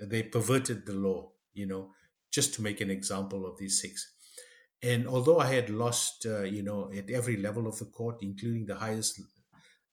They 0.00 0.22
perverted 0.22 0.86
the 0.86 0.92
law, 0.92 1.32
you 1.54 1.66
know, 1.66 1.90
just 2.30 2.54
to 2.54 2.62
make 2.62 2.80
an 2.80 2.90
example 2.90 3.46
of 3.46 3.58
these 3.58 3.80
six. 3.80 4.12
And 4.82 5.08
although 5.08 5.38
I 5.38 5.54
had 5.54 5.70
lost, 5.70 6.26
uh, 6.26 6.42
you 6.42 6.62
know, 6.62 6.90
at 6.94 7.10
every 7.10 7.38
level 7.38 7.66
of 7.66 7.78
the 7.78 7.86
court, 7.86 8.18
including 8.20 8.66
the 8.66 8.76
highest 8.76 9.20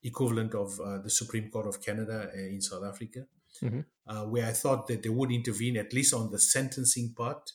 equivalent 0.03 0.53
of 0.53 0.79
uh, 0.79 0.97
the 0.97 1.09
Supreme 1.09 1.49
Court 1.49 1.67
of 1.67 1.81
Canada 1.81 2.29
uh, 2.35 2.37
in 2.37 2.61
South 2.61 2.83
Africa, 2.83 3.25
mm-hmm. 3.61 3.81
Uh, 4.05 4.25
where 4.25 4.45
I 4.45 4.51
thought 4.51 4.87
that 4.87 5.01
they 5.01 5.07
would 5.07 5.31
intervene 5.31 5.77
at 5.77 5.93
least 5.93 6.13
on 6.13 6.29
the 6.29 6.37
sentencing 6.37 7.13
part, 7.15 7.53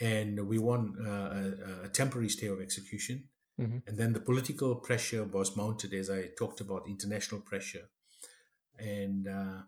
And 0.00 0.46
we 0.46 0.58
won 0.58 0.94
uh, 1.00 1.82
a, 1.82 1.84
a, 1.84 1.88
temporary 1.88 2.28
stay 2.28 2.48
of 2.48 2.60
execution. 2.60 3.28
Mm-hmm. 3.58 3.78
And 3.86 3.96
then 3.96 4.12
the 4.12 4.20
political 4.20 4.74
pressure 4.74 5.24
was 5.24 5.56
mounted, 5.56 5.94
as 5.94 6.10
I 6.10 6.30
talked 6.36 6.60
about, 6.60 6.88
international 6.88 7.40
pressure. 7.40 7.88
And 8.78 9.28
uh, 9.28 9.62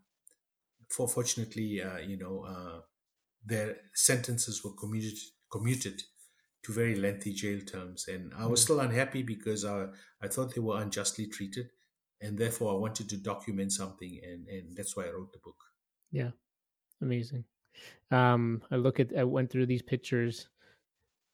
for 0.91 1.09
fortunately, 1.09 1.81
uh, 1.81 1.99
you 1.99 2.19
know, 2.19 2.45
uh, 2.47 2.81
their 3.45 3.77
sentences 3.95 4.65
were 4.65 4.73
commuted, 4.73 5.17
commuted 5.51 6.03
to 6.67 6.73
very 6.73 6.97
lengthy 6.97 7.33
jail 7.33 7.61
terms. 7.61 8.09
And 8.09 8.33
I 8.37 8.47
was 8.47 8.61
mm-hmm. 8.61 8.65
still 8.65 8.81
unhappy 8.81 9.23
because 9.23 9.65
I, 9.65 9.87
I 10.21 10.27
thought 10.27 10.55
they 10.55 10.61
were 10.61 10.81
unjustly 10.81 11.27
treated. 11.27 11.71
And 12.21 12.37
therefore, 12.37 12.73
I 12.73 12.79
wanted 12.79 13.09
to 13.11 13.17
document 13.17 13.73
something. 13.73 14.19
And, 14.25 14.49
and 14.49 14.77
that's 14.77 14.97
why 14.97 15.05
I 15.05 15.11
wrote 15.11 15.33
the 15.33 15.39
book. 15.39 15.57
Yeah. 16.11 16.31
Amazing. 17.01 17.45
Um, 18.11 18.63
I 18.71 18.77
look 18.77 18.99
at, 18.99 19.17
I 19.17 19.25
went 19.25 19.51
through 19.51 19.67
these 19.67 19.83
pictures. 19.83 20.49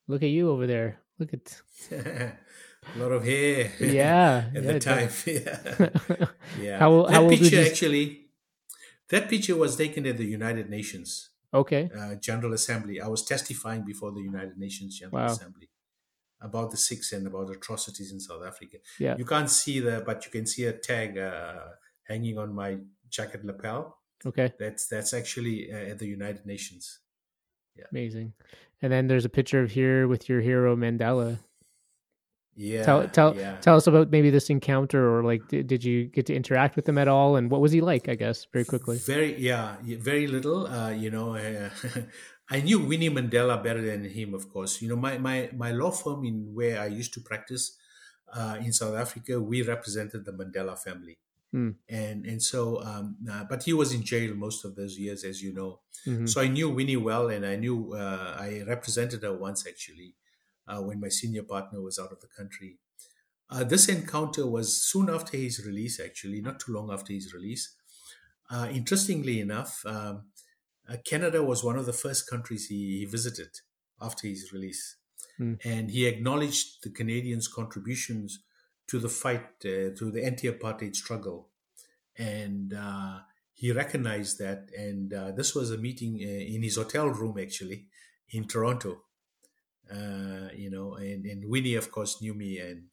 Look 0.07 0.21
at 0.21 0.29
you 0.29 0.51
over 0.51 0.67
there. 0.67 0.99
Look 1.17 1.33
at 1.33 1.61
a 1.91 2.33
lot 2.97 3.11
of 3.11 3.23
hair. 3.23 3.71
Yeah, 3.79 4.45
at 4.55 4.63
yeah, 4.63 4.71
the 4.71 4.79
time. 4.79 5.09
yeah, 5.25 6.29
yeah. 6.61 6.79
How, 6.79 7.03
that 7.03 7.13
how 7.13 7.29
picture 7.29 7.61
actually, 7.61 8.27
that 9.09 9.29
picture 9.29 9.55
was 9.55 9.77
taken 9.77 10.05
at 10.05 10.17
the 10.17 10.25
United 10.25 10.69
Nations. 10.69 11.29
Okay. 11.53 11.89
Uh, 11.95 12.15
General 12.15 12.53
Assembly. 12.53 12.99
I 12.99 13.07
was 13.07 13.23
testifying 13.23 13.83
before 13.83 14.11
the 14.11 14.21
United 14.21 14.57
Nations 14.57 14.97
General 14.97 15.25
wow. 15.25 15.31
Assembly 15.31 15.69
about 16.41 16.71
the 16.71 16.77
six 16.77 17.13
and 17.13 17.25
about 17.25 17.49
atrocities 17.49 18.11
in 18.11 18.19
South 18.19 18.43
Africa. 18.45 18.77
Yeah. 18.99 19.15
You 19.17 19.25
can't 19.25 19.49
see 19.49 19.79
the, 19.79 20.03
but 20.05 20.25
you 20.25 20.31
can 20.31 20.45
see 20.45 20.65
a 20.65 20.73
tag 20.73 21.17
uh, 21.17 21.59
hanging 22.03 22.37
on 22.37 22.53
my 22.53 22.77
jacket 23.09 23.45
lapel. 23.45 23.97
Okay. 24.25 24.53
That's 24.59 24.87
that's 24.87 25.13
actually 25.13 25.71
uh, 25.71 25.91
at 25.91 25.99
the 25.99 26.07
United 26.07 26.45
Nations. 26.45 26.99
Yeah. 27.75 27.85
Amazing. 27.91 28.33
And 28.81 28.91
then 28.91 29.07
there's 29.07 29.25
a 29.25 29.29
picture 29.29 29.61
of 29.61 29.71
here 29.71 30.07
with 30.07 30.27
your 30.27 30.41
hero 30.41 30.75
Mandela. 30.75 31.39
Yeah. 32.55 32.83
Tell 32.83 33.07
tell 33.07 33.35
yeah. 33.35 33.57
tell 33.61 33.75
us 33.75 33.87
about 33.87 34.11
maybe 34.11 34.29
this 34.29 34.49
encounter 34.49 35.17
or 35.17 35.23
like 35.23 35.47
did, 35.47 35.67
did 35.67 35.83
you 35.83 36.05
get 36.05 36.25
to 36.27 36.35
interact 36.35 36.75
with 36.75 36.87
him 36.87 36.97
at 36.97 37.07
all 37.07 37.35
and 37.35 37.49
what 37.49 37.61
was 37.61 37.71
he 37.71 37.81
like? 37.81 38.07
I 38.09 38.15
guess 38.15 38.45
very 38.53 38.65
quickly. 38.65 38.97
Very 38.97 39.39
yeah, 39.39 39.77
very 39.81 40.27
little. 40.27 40.67
Uh, 40.67 40.91
you 40.91 41.09
know, 41.09 41.35
uh, 41.35 41.69
I 42.49 42.61
knew 42.61 42.79
Winnie 42.79 43.09
Mandela 43.09 43.61
better 43.63 43.81
than 43.81 44.03
him, 44.05 44.33
of 44.33 44.49
course. 44.49 44.81
You 44.81 44.89
know, 44.89 44.95
my 44.95 45.17
my 45.17 45.49
my 45.55 45.71
law 45.71 45.91
firm 45.91 46.25
in 46.25 46.53
where 46.53 46.79
I 46.79 46.87
used 46.87 47.13
to 47.15 47.21
practice 47.21 47.77
uh, 48.31 48.57
in 48.59 48.71
South 48.73 48.95
Africa, 48.95 49.39
we 49.41 49.61
represented 49.61 50.25
the 50.25 50.31
Mandela 50.33 50.77
family, 50.77 51.17
Mm. 51.53 51.75
and 51.87 52.25
and 52.25 52.41
so, 52.41 52.81
um, 52.83 53.15
uh, 53.29 53.43
but 53.47 53.61
he 53.63 53.73
was 53.73 53.93
in 53.93 54.01
jail 54.03 54.33
most 54.33 54.65
of 54.65 54.75
those 54.75 54.97
years, 54.97 55.23
as 55.23 55.43
you 55.43 55.53
know. 55.53 55.81
Mhm. 56.07 56.27
So 56.27 56.41
I 56.41 56.47
knew 56.47 56.69
Winnie 56.69 56.97
well, 56.97 57.29
and 57.29 57.45
I 57.45 57.55
knew 57.55 57.93
uh, 57.93 58.35
I 58.39 58.63
represented 58.67 59.21
her 59.21 59.33
once 59.37 59.67
actually 59.67 60.15
uh, 60.67 60.79
when 60.81 60.99
my 60.99 61.09
senior 61.09 61.43
partner 61.43 61.81
was 61.81 61.99
out 61.99 62.11
of 62.11 62.19
the 62.21 62.27
country. 62.27 62.77
Uh, 63.49 63.63
this 63.63 63.87
encounter 63.87 64.47
was 64.47 64.81
soon 64.81 65.09
after 65.09 65.37
his 65.37 65.65
release, 65.65 65.99
actually, 65.99 66.41
not 66.41 66.59
too 66.59 66.73
long 66.73 66.91
after 66.91 67.13
his 67.13 67.33
release. 67.33 67.75
Uh, 68.49 68.67
interestingly 68.71 69.39
enough, 69.39 69.83
um, 69.85 70.23
uh, 70.89 70.97
Canada 71.05 71.43
was 71.43 71.63
one 71.63 71.77
of 71.77 71.85
the 71.85 71.93
first 71.93 72.29
countries 72.29 72.67
he, 72.67 72.99
he 72.99 73.05
visited 73.05 73.49
after 74.01 74.27
his 74.27 74.51
release. 74.51 74.97
Hmm. 75.37 75.53
And 75.63 75.91
he 75.91 76.05
acknowledged 76.05 76.83
the 76.83 76.89
Canadians' 76.89 77.47
contributions 77.47 78.39
to 78.87 78.99
the 78.99 79.09
fight, 79.09 79.45
uh, 79.65 79.95
to 79.97 80.11
the 80.11 80.23
anti 80.23 80.49
apartheid 80.49 80.95
struggle. 80.95 81.49
And 82.17 82.73
uh, 82.73 83.19
he 83.53 83.71
recognized 83.71 84.39
that. 84.39 84.69
And 84.77 85.13
uh, 85.13 85.31
this 85.31 85.55
was 85.55 85.71
a 85.71 85.77
meeting 85.77 86.19
uh, 86.21 86.27
in 86.27 86.63
his 86.63 86.75
hotel 86.75 87.07
room, 87.07 87.37
actually, 87.39 87.87
in 88.29 88.47
Toronto. 88.47 89.03
Uh, 89.91 90.49
you 90.55 90.69
know, 90.69 90.95
and, 90.95 91.25
and 91.25 91.45
Winnie, 91.49 91.75
of 91.75 91.91
course, 91.91 92.21
knew 92.21 92.33
me 92.33 92.59
and 92.59 92.85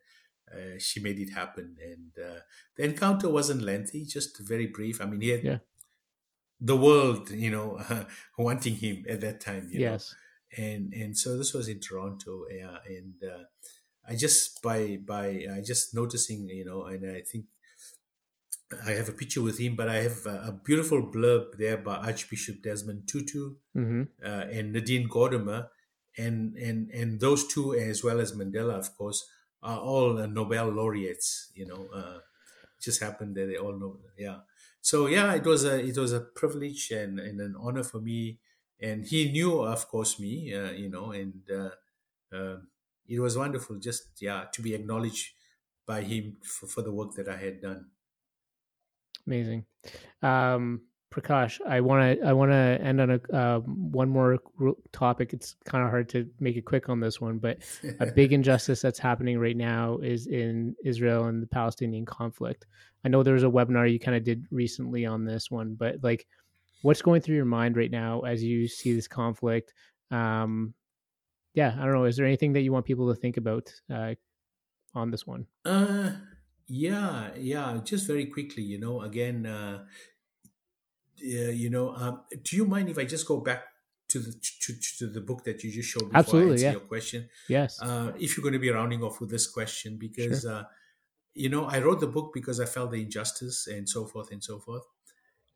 uh, 0.53 0.79
she 0.79 1.01
made 1.01 1.19
it 1.19 1.31
happen. 1.31 1.77
And 1.83 2.13
uh, 2.25 2.41
the 2.77 2.85
encounter 2.85 3.29
wasn't 3.29 3.63
lengthy, 3.63 4.05
just 4.05 4.39
very 4.41 4.67
brief. 4.67 5.01
I 5.01 5.07
mean, 5.07 5.21
he 5.21 5.29
had 5.31 5.45
Yeah. 5.45 5.59
the 6.61 6.77
world, 6.77 7.31
you 7.31 7.51
know, 7.51 7.81
wanting 8.39 8.77
him 8.77 9.05
at 9.09 9.21
that 9.21 9.41
time. 9.41 9.69
You 9.73 9.81
know? 9.81 9.93
Yes. 9.93 10.15
and 10.57 10.93
and 10.93 11.17
so 11.17 11.39
this 11.39 11.55
was 11.55 11.69
in 11.69 11.81
Toronto, 11.81 12.45
yeah, 12.51 12.79
and 12.87 13.15
uh, 13.25 13.45
I 14.09 14.17
just 14.17 14.63
by 14.63 14.99
by 14.99 15.47
I 15.55 15.61
just 15.65 15.95
noticing, 15.95 16.49
you 16.49 16.65
know, 16.65 16.85
and 16.85 17.09
I 17.19 17.23
think 17.23 17.47
I 18.87 18.93
have 18.93 19.09
a 19.09 19.13
picture 19.13 19.43
with 19.43 19.59
him, 19.59 19.75
but 19.77 19.89
I 19.89 19.97
have 20.03 20.27
a, 20.27 20.37
a 20.49 20.53
beautiful 20.65 21.03
blurb 21.03 21.57
there 21.59 21.77
by 21.77 21.97
Archbishop 21.97 22.63
Desmond 22.63 23.09
Tutu 23.09 23.55
hmm 23.75 24.03
uh, 24.25 24.45
and 24.57 24.73
Nadine 24.73 25.09
Gordimer, 25.09 25.69
and 26.17 26.57
and 26.57 26.91
and 26.91 27.21
those 27.21 27.47
two 27.47 27.75
as 27.75 28.03
well 28.05 28.21
as 28.21 28.33
Mandela, 28.33 28.75
of 28.79 28.95
course, 28.97 29.29
are 29.63 29.79
all 29.81 30.19
uh, 30.19 30.27
Nobel 30.27 30.69
laureates. 30.71 31.51
You 31.55 31.67
know, 31.67 31.89
uh, 31.89 32.21
just 32.81 33.01
happened 33.01 33.37
that 33.37 33.47
they 33.47 33.57
all 33.57 33.79
know. 33.79 34.01
Yeah. 34.19 34.41
So 34.81 35.07
yeah, 35.07 35.35
it 35.35 35.45
was 35.45 35.65
a 35.65 35.79
it 35.81 35.97
was 35.97 36.13
a 36.13 36.21
privilege 36.21 36.91
and, 36.91 37.21
and 37.21 37.41
an 37.41 37.57
honor 37.59 37.85
for 37.85 38.01
me, 38.01 38.41
and 38.81 39.07
he 39.07 39.31
knew, 39.31 39.61
of 39.61 39.89
course, 39.89 40.19
me. 40.19 40.55
Uh, 40.55 40.71
you 40.73 40.89
know, 40.89 41.13
and 41.13 41.49
uh, 41.51 41.71
uh, 42.33 42.59
it 43.07 43.21
was 43.21 43.37
wonderful 43.37 43.79
just 43.79 44.21
yeah 44.23 44.47
to 44.53 44.63
be 44.63 44.75
acknowledged 44.75 45.35
by 45.87 46.03
him 46.03 46.39
for, 46.45 46.67
for 46.67 46.83
the 46.83 46.93
work 46.93 47.15
that 47.15 47.29
I 47.29 47.37
had 47.37 47.61
done. 47.61 47.91
Amazing. 49.27 49.67
Um, 50.23 50.89
Prakash, 51.11 51.61
I 51.67 51.81
want 51.81 52.21
to 52.21 52.27
I 52.27 52.33
want 52.33 52.53
to 52.53 52.79
end 52.81 53.01
on 53.01 53.11
a 53.11 53.37
uh, 53.37 53.59
one 53.61 54.09
more 54.09 54.39
topic. 54.93 55.33
It's 55.33 55.57
kind 55.65 55.83
of 55.83 55.91
hard 55.91 56.09
to 56.11 56.29
make 56.39 56.57
it 56.57 56.65
quick 56.65 56.89
on 56.89 57.01
this 57.01 57.21
one, 57.21 57.39
but 57.39 57.59
a 57.99 58.07
big 58.15 58.33
injustice 58.33 58.81
that's 58.81 58.99
happening 58.99 59.39
right 59.39 59.57
now 59.57 59.99
is 59.99 60.29
in 60.29 60.77
Israel 60.85 61.25
and 61.25 61.43
the 61.43 61.49
Palestinian 61.49 62.07
conflict. 62.07 62.67
I 63.05 63.09
know 63.09 63.23
there 63.23 63.35
was 63.35 63.43
a 63.43 63.49
webinar 63.49 63.91
you 63.91 63.99
kind 63.99 64.17
of 64.17 64.23
did 64.23 64.47
recently 64.53 65.05
on 65.05 65.25
this 65.25 65.51
one, 65.51 65.75
but 65.75 65.97
like, 66.03 66.27
what's 66.83 67.03
going 67.03 67.23
through 67.23 67.37
your 67.37 67.45
mind 67.45 67.77
right 67.77 67.91
now 67.91 68.21
as 68.21 68.43
you 68.45 68.69
see 68.69 68.95
this 68.95 69.09
conflict? 69.09 69.73
Um, 70.13 70.75
yeah, 71.55 71.75
I 71.77 71.85
don't 71.85 71.95
know. 71.95 72.05
Is 72.05 72.17
there 72.17 72.27
anything 72.27 72.53
that 72.53 72.61
you 72.61 72.73
want 72.73 72.87
people 72.87 73.13
to 73.13 73.21
think 73.21 73.37
about 73.37 73.73
uh, 73.93 74.15
on 74.95 75.11
this 75.11 75.27
one? 75.27 75.47
Uh, 75.65 76.13
yeah, 76.69 77.31
yeah. 77.37 77.81
Just 77.83 78.07
very 78.07 78.27
quickly, 78.27 78.63
you 78.63 78.79
know. 78.79 79.03
Again, 79.03 79.47
uh, 79.47 79.85
yeah, 81.23 81.51
you 81.51 81.71
know. 81.71 81.95
Um, 81.95 82.23
do 82.43 82.57
you 82.57 82.67
mind 82.67 82.89
if 82.89 82.99
I 82.99 83.05
just 83.05 83.27
go 83.27 83.39
back 83.41 83.65
to 84.09 84.19
the 84.19 84.33
to, 84.33 84.75
to 84.99 85.07
the 85.07 85.21
book 85.21 85.45
that 85.45 85.63
you 85.63 85.71
just 85.71 85.89
showed 85.89 86.11
before 86.11 86.19
Absolutely, 86.19 86.51
I 86.51 86.53
answer 86.53 86.65
yeah. 86.65 86.73
your 86.73 86.81
question? 86.81 87.29
Yes. 87.49 87.81
Uh, 87.81 88.13
if 88.19 88.37
you're 88.37 88.43
going 88.43 88.55
to 88.55 88.59
be 88.59 88.71
rounding 88.71 89.03
off 89.03 89.21
with 89.21 89.31
this 89.31 89.47
question, 89.47 89.97
because 89.99 90.45
uh, 90.47 90.65
you 91.35 91.49
know, 91.49 91.65
I 91.65 91.79
wrote 91.81 92.01
the 92.01 92.07
book 92.07 92.33
because 92.35 92.61
I 92.61 92.67
felt 92.67 92.91
the 92.91 93.03
injustice 93.03 93.67
and 93.67 93.89
so 93.89 94.05
forth 94.07 94.31
and 94.33 94.43
so 94.43 94.59
forth. 94.59 94.83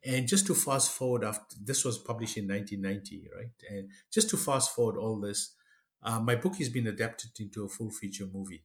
And 0.06 0.28
just 0.28 0.46
to 0.48 0.54
fast 0.54 0.90
forward, 0.90 1.24
after 1.24 1.56
this 1.62 1.84
was 1.84 1.96
published 1.96 2.36
in 2.36 2.46
1990, 2.46 3.30
right? 3.34 3.50
And 3.70 3.88
just 4.12 4.28
to 4.30 4.36
fast 4.36 4.74
forward 4.74 4.98
all 4.98 5.18
this, 5.18 5.54
uh, 6.02 6.20
my 6.20 6.34
book 6.34 6.56
has 6.56 6.68
been 6.68 6.86
adapted 6.86 7.30
into 7.40 7.64
a 7.64 7.68
full 7.68 7.90
feature 7.90 8.26
movie 8.30 8.64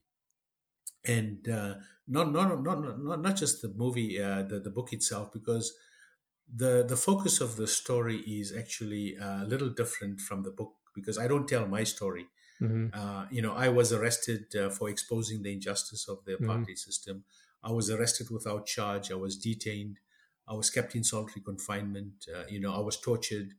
and 1.04 1.48
uh, 1.48 1.74
not, 2.06 2.32
not 2.32 2.62
not 2.62 2.98
not 2.98 3.22
not 3.22 3.36
just 3.36 3.62
the 3.62 3.72
movie, 3.74 4.20
uh, 4.20 4.42
the 4.42 4.60
the 4.60 4.70
book 4.70 4.92
itself, 4.92 5.32
because 5.32 5.72
the 6.52 6.84
the 6.86 6.96
focus 6.96 7.40
of 7.40 7.56
the 7.56 7.66
story 7.66 8.18
is 8.18 8.54
actually 8.56 9.16
uh, 9.18 9.44
a 9.44 9.46
little 9.46 9.70
different 9.70 10.20
from 10.20 10.42
the 10.42 10.50
book 10.50 10.74
because 10.94 11.18
I 11.18 11.28
don't 11.28 11.48
tell 11.48 11.66
my 11.66 11.84
story. 11.84 12.26
hmm 12.60 12.90
Uh, 12.92 13.26
you 13.30 13.42
know, 13.42 13.54
I 13.54 13.68
was 13.68 13.92
arrested 13.92 14.54
uh, 14.56 14.70
for 14.70 14.88
exposing 14.90 15.42
the 15.42 15.52
injustice 15.52 16.08
of 16.08 16.24
the 16.24 16.36
Mhm. 16.38 16.64
apartheid 16.64 16.78
system. 16.78 17.24
I 17.62 17.72
was 17.72 17.90
arrested 17.90 18.30
without 18.30 18.66
charge. 18.66 19.10
I 19.12 19.16
was 19.16 19.36
detained. 19.38 20.00
I 20.48 20.54
was 20.54 20.70
kept 20.70 20.96
in 20.96 21.04
solitary 21.04 21.42
confinement. 21.42 22.26
Uh, 22.34 22.46
you 22.48 22.60
know, 22.60 22.74
I 22.74 22.80
was 22.80 23.00
tortured, 23.00 23.54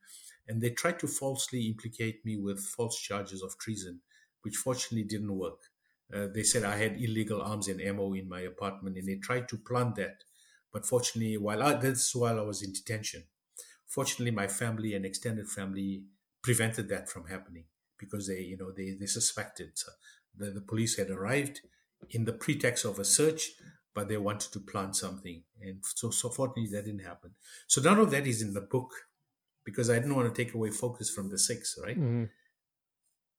and 0.47 0.61
they 0.61 0.69
tried 0.72 0.99
to 0.99 1.07
falsely 1.07 1.68
implicate 1.68 2.26
me 2.26 2.38
with 2.38 2.59
false 2.63 2.99
charges 2.99 3.41
of 3.41 3.57
treason, 3.57 4.01
which 4.41 4.55
fortunately 4.57 5.03
didn't 5.07 5.38
work. 5.38 5.72
Uh, 6.13 6.27
they 6.27 6.43
said 6.43 6.63
I 6.63 6.76
had 6.77 7.01
illegal 7.01 7.41
arms 7.41 7.68
and 7.68 7.81
ammo 7.81 8.13
in 8.13 8.27
my 8.27 8.41
apartment, 8.41 8.97
and 8.97 9.07
they 9.07 9.15
tried 9.15 9.47
to 9.49 9.57
plant 9.57 9.95
that. 9.95 10.23
But 10.72 10.85
fortunately, 10.85 11.38
while 11.38 11.61
I, 11.64 11.73
that's 11.73 12.15
while 12.15 12.39
I 12.39 12.43
was 12.43 12.61
in 12.61 12.73
detention, 12.73 13.26
fortunately, 13.88 14.31
my 14.31 14.48
family 14.48 14.93
and 14.95 15.06
extended 15.06 15.49
family 15.49 16.06
prevented 16.41 16.89
that 16.89 17.10
from 17.10 17.27
happening 17.27 17.65
because 17.98 18.27
they, 18.27 18.41
you 18.41 18.57
know, 18.57 18.72
they, 18.72 18.91
they 18.99 19.06
suspected 19.06 19.77
so 19.77 19.91
the, 20.35 20.52
the 20.52 20.61
police 20.61 20.98
had 20.98 21.10
arrived 21.10 21.61
in 22.10 22.26
the 22.26 22.34
pretext 22.34 22.85
of 22.85 22.99
a 22.99 23.06
search, 23.06 23.52
but 23.93 24.07
they 24.07 24.18
wanted 24.18 24.52
to 24.53 24.60
plant 24.60 24.95
something. 24.95 25.43
And 25.61 25.84
so, 25.85 26.10
so 26.10 26.30
fortunately, 26.30 26.72
that 26.72 26.85
didn't 26.85 27.03
happen. 27.06 27.35
So 27.68 27.81
none 27.81 27.99
of 27.99 28.11
that 28.11 28.26
is 28.26 28.41
in 28.41 28.53
the 28.53 28.61
book 28.61 28.91
because 29.64 29.89
I 29.89 29.95
didn't 29.95 30.15
want 30.15 30.34
to 30.34 30.43
take 30.45 30.53
away 30.53 30.72
focus 30.72 31.10
from 31.10 31.30
the 31.30 31.38
six, 31.39 31.77
right? 31.84 31.98
hmm 31.98 32.26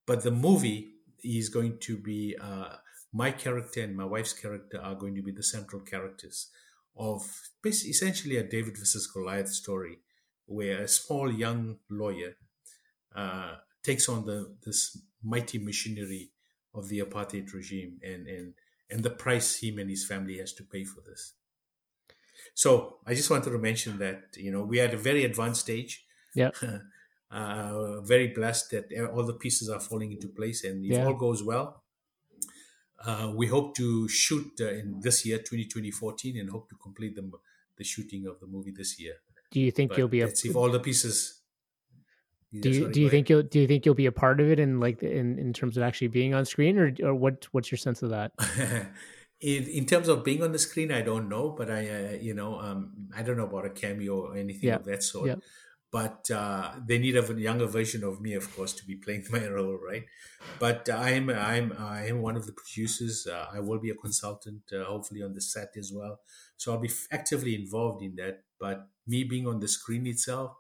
But 0.07 0.23
the 0.23 0.31
movie 0.31 0.95
is 1.23 1.49
going 1.49 1.79
to 1.81 1.97
be 1.97 2.37
uh, 2.41 2.77
my 3.13 3.31
character 3.31 3.83
and 3.83 3.97
my 3.97 4.05
wife's 4.05 4.33
character 4.33 4.81
are 4.81 4.95
going 4.95 5.15
to 5.15 5.23
be 5.23 5.33
the 5.33 5.43
central 5.43 5.83
characters 5.83 6.51
of 6.97 7.51
essentially 7.65 8.37
a 8.37 8.43
David 8.45 8.77
versus 8.79 9.07
Goliath 9.07 9.49
story, 9.49 9.99
where 10.47 10.83
a 10.83 10.89
small 10.89 11.33
young 11.33 11.79
lawyer 11.91 12.37
uh, 13.15 13.57
takes 13.83 14.09
on 14.09 14.27
the 14.27 14.57
this 14.65 14.99
mighty 15.23 15.59
machinery 15.59 16.33
of 16.75 16.89
the 16.89 17.01
apartheid 17.01 17.53
regime 17.55 18.01
and 18.03 18.27
and 18.27 18.55
and 18.91 19.03
the 19.03 19.11
price 19.11 19.61
him 19.63 19.79
and 19.79 19.91
his 19.91 20.07
family 20.07 20.39
has 20.39 20.53
to 20.55 20.65
pay 20.65 20.85
for 20.85 21.01
this. 21.03 21.35
So 22.55 22.99
I 23.07 23.15
just 23.15 23.31
wanted 23.31 23.51
to 23.51 23.59
mention 23.59 23.99
that 23.99 24.37
you 24.37 24.51
know 24.51 24.63
we 24.63 24.81
are 24.81 24.85
at 24.85 24.95
a 24.95 24.99
very 24.99 25.25
advanced 25.25 25.63
stage. 25.63 26.05
Yeah. 26.35 26.51
uh, 27.31 28.01
very 28.03 28.29
blessed 28.29 28.71
that 28.71 29.11
all 29.13 29.25
the 29.25 29.35
pieces 29.35 29.69
are 29.71 29.81
falling 29.81 30.13
into 30.13 30.29
place, 30.29 30.65
and 30.65 30.85
if 30.85 30.93
Yeah. 30.93 31.07
all 31.07 31.15
goes 31.15 31.43
well, 31.43 31.82
uh, 33.07 33.33
we 33.35 33.47
hope 33.47 33.75
to 33.77 34.09
shoot 34.09 34.53
uh, 34.61 34.69
in 34.69 35.01
this 35.01 35.25
year, 35.27 35.39
2020-14, 35.39 36.41
and 36.41 36.51
hope 36.51 36.69
to 36.69 36.77
complete 36.77 37.15
the 37.17 37.31
the 37.79 37.85
shooting 37.85 38.27
of 38.27 38.39
the 38.39 38.47
movie 38.47 38.71
this 38.71 39.01
year. 39.01 39.15
Do 39.51 39.61
you 39.61 39.71
think 39.71 39.91
But 39.91 39.99
you'll 39.99 40.09
be 40.09 40.21
a 40.21 40.27
let's 40.27 40.43
see 40.43 40.51
if 40.51 40.57
all 40.57 40.71
the 40.71 40.81
pieces. 40.81 41.41
do 42.61 42.71
you 42.71 42.93
do 42.93 43.01
you 43.01 43.09
think 43.09 43.31
you'll 43.31 43.43
do 43.43 43.61
you 43.61 43.67
think 43.67 43.87
you'll 43.87 43.95
be 43.95 44.07
a 44.07 44.13
part 44.13 44.41
of 44.41 44.51
it 44.51 44.59
in 44.59 44.79
like 44.79 45.03
in 45.03 45.39
in 45.39 45.53
terms 45.53 45.77
of 45.77 45.83
actually 45.83 46.09
being 46.09 46.35
on 46.35 46.45
screen 46.45 46.79
or 46.79 46.95
or 47.03 47.15
what 47.15 47.49
what's 47.53 47.71
your 47.71 47.79
sense 47.79 48.03
of 48.03 48.11
that? 48.11 48.33
in, 49.43 49.65
in 49.65 49.87
terms 49.87 50.09
of 50.09 50.23
being 50.23 50.43
on 50.43 50.53
the 50.53 50.59
screen, 50.59 50.93
I 50.93 51.03
don't 51.03 51.29
know, 51.29 51.51
but 51.51 51.69
I, 51.71 51.89
uh, 51.89 52.11
you 52.21 52.33
know, 52.33 52.61
um, 52.61 53.09
I 53.15 53.23
don't 53.23 53.37
know 53.37 53.47
about 53.47 53.67
a 53.67 53.71
cameo 53.71 54.21
or 54.21 54.37
anything 54.37 54.69
Yeah. 54.69 54.77
of 54.77 54.85
that 54.85 55.03
sort. 55.03 55.27
Yeah. 55.29 55.35
But 55.93 56.31
uh, 56.31 56.81
they 56.85 56.99
need 56.99 57.17
a 57.17 57.41
younger 57.41 57.67
version 57.67 58.03
of 58.03 58.21
me, 58.21 58.35
of 58.35 58.51
course, 58.57 58.73
to 58.75 58.87
be 58.87 58.97
playing 58.97 59.27
my 59.31 59.47
role, 59.49 59.77
right? 59.79 60.07
But 60.59 60.89
I 60.89 61.11
am, 61.11 61.31
I'm, 61.31 61.73
I 61.73 62.07
am 62.07 62.23
one 62.23 62.37
of 62.37 62.47
the 62.47 62.53
producers. 62.53 63.27
Uh, 63.27 63.49
I 63.53 63.61
will 63.61 63.79
be 63.79 63.91
a 63.91 63.95
consultant, 63.95 64.73
uh, 64.73 64.85
hopefully 64.85 65.23
on 65.23 65.35
the 65.35 65.41
set 65.41 65.77
as 65.77 65.93
well. 65.95 66.21
So 66.57 66.73
I'll 66.73 66.81
be 66.81 66.91
actively 67.11 67.55
involved 67.55 68.03
in 68.03 68.17
that. 68.17 68.45
But 68.59 68.89
me 69.07 69.25
being 69.25 69.47
on 69.47 69.61
the 69.61 69.69
screen 69.69 70.07
itself 70.07 70.57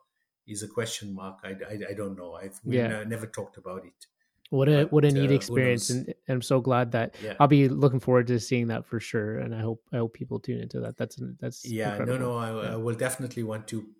is 0.46 0.62
a 0.62 0.68
question 0.68 1.14
mark. 1.14 1.40
I, 1.44 1.50
I, 1.68 1.78
I 1.90 1.94
don't 1.94 2.16
know. 2.16 2.34
I've 2.34 2.60
we 2.64 2.78
Yeah. 2.78 2.82
ne- 2.82 3.04
never 3.04 3.26
talked 3.26 3.56
about 3.56 3.86
it. 3.86 4.06
What 4.50 4.68
a 4.68 4.84
what 4.90 5.04
a 5.06 5.10
But, 5.10 5.16
uh, 5.16 5.22
neat 5.22 5.30
experience, 5.30 5.88
and, 5.88 6.08
and 6.08 6.16
I'm 6.28 6.42
so 6.42 6.60
glad 6.60 6.92
that 6.92 7.16
Yeah. 7.18 7.38
I'll 7.38 7.48
be 7.48 7.68
looking 7.68 8.00
forward 8.00 8.26
to 8.26 8.38
seeing 8.38 8.66
that 8.68 8.84
for 8.84 9.00
sure. 9.00 9.38
And 9.38 9.54
I 9.54 9.60
hope 9.60 9.82
I 9.92 9.96
hope 9.96 10.12
people 10.12 10.40
tune 10.40 10.60
into 10.60 10.78
that. 10.80 10.96
That's 10.98 11.16
that's 11.40 11.74
Yeah, 11.74 11.98
incredible. 11.98 12.04
no, 12.04 12.16
no, 12.18 12.36
I, 12.36 12.48
Yeah. 12.60 12.72
I 12.72 12.76
will 12.76 12.94
definitely 12.94 13.42
want 13.42 13.68
to 13.68 13.94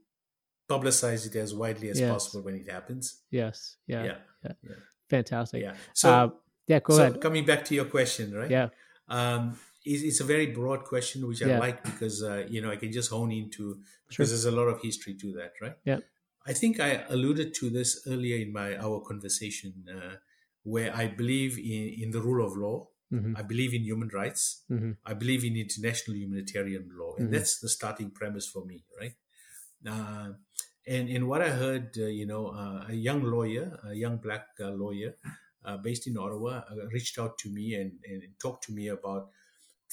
publicize 0.73 1.23
it 1.29 1.35
as 1.45 1.51
widely 1.63 1.89
as 1.93 1.99
Yes. 2.01 2.11
possible 2.15 2.41
when 2.47 2.55
it 2.63 2.69
happens. 2.77 3.05
Yes. 3.41 3.57
Yeah. 3.93 4.05
Yeah. 4.09 4.19
Yeah. 4.45 4.53
Yeah. 4.69 4.77
Fantastic. 5.15 5.61
Yeah. 5.67 5.75
So, 6.03 6.07
uh, 6.11 6.29
yeah. 6.71 6.81
Go 6.81 6.97
so 6.97 7.03
ahead. 7.03 7.21
coming 7.27 7.45
back 7.51 7.63
to 7.69 7.73
your 7.79 7.89
question, 7.97 8.27
right? 8.41 8.51
Yeah. 8.59 8.69
Um, 9.19 9.43
it's, 9.85 10.03
it's 10.09 10.21
a 10.27 10.29
very 10.35 10.47
broad 10.59 10.81
question, 10.93 11.19
which 11.29 11.43
I 11.43 11.59
like 11.67 11.79
because 11.91 12.17
uh, 12.23 12.47
you 12.55 12.61
know 12.63 12.71
I 12.71 12.79
can 12.83 12.91
just 12.99 13.11
hone 13.17 13.33
into 13.41 13.65
because 14.09 14.15
Sure. 14.15 14.27
there's 14.31 14.45
a 14.55 14.57
lot 14.61 14.69
of 14.73 14.77
history 14.89 15.15
to 15.23 15.29
that, 15.39 15.53
right? 15.65 15.77
Yeah. 15.91 16.01
I 16.51 16.53
think 16.61 16.73
I 16.89 16.91
alluded 17.17 17.49
to 17.61 17.65
this 17.79 17.91
earlier 18.13 18.39
in 18.45 18.51
my 18.61 18.69
our 18.87 18.99
conversation, 19.11 19.73
uh, 19.97 20.15
where 20.73 20.91
I 21.03 21.05
believe 21.21 21.53
in, 21.75 21.85
in 22.05 22.09
the 22.17 22.21
rule 22.29 22.43
of 22.49 22.53
law. 22.67 22.79
Mhm. 23.13 23.33
I 23.41 23.43
believe 23.53 23.73
in 23.79 23.83
human 23.91 24.09
rights. 24.21 24.43
Mhm. 24.71 24.93
I 25.11 25.13
believe 25.23 25.43
in 25.49 25.55
international 25.67 26.17
humanitarian 26.23 26.85
law, 27.01 27.13
and 27.19 27.27
Mhm. 27.29 27.33
that's 27.35 27.55
the 27.65 27.69
starting 27.79 28.11
premise 28.19 28.47
for 28.55 28.63
me, 28.71 28.79
right? 29.01 29.15
Uh, 29.93 30.29
and 30.87 31.09
and 31.09 31.29
what 31.29 31.43
I 31.43 31.51
heard, 31.51 31.97
uh, 31.99 32.07
you 32.07 32.27
know, 32.27 32.49
uh, 32.49 32.87
a 32.89 32.95
young 32.95 33.23
lawyer, 33.23 33.79
a 33.85 33.95
young 33.95 34.17
black 34.19 34.49
uh, 34.61 34.71
lawyer, 34.71 35.15
based 35.83 36.07
in 36.09 36.19
Ottawa, 36.19 36.63
reached 36.93 37.19
out 37.19 37.39
to 37.39 37.49
me 37.49 37.75
and, 37.75 37.93
and 38.05 38.23
talked 38.41 38.65
to 38.65 38.73
me 38.73 38.89
about 38.89 39.31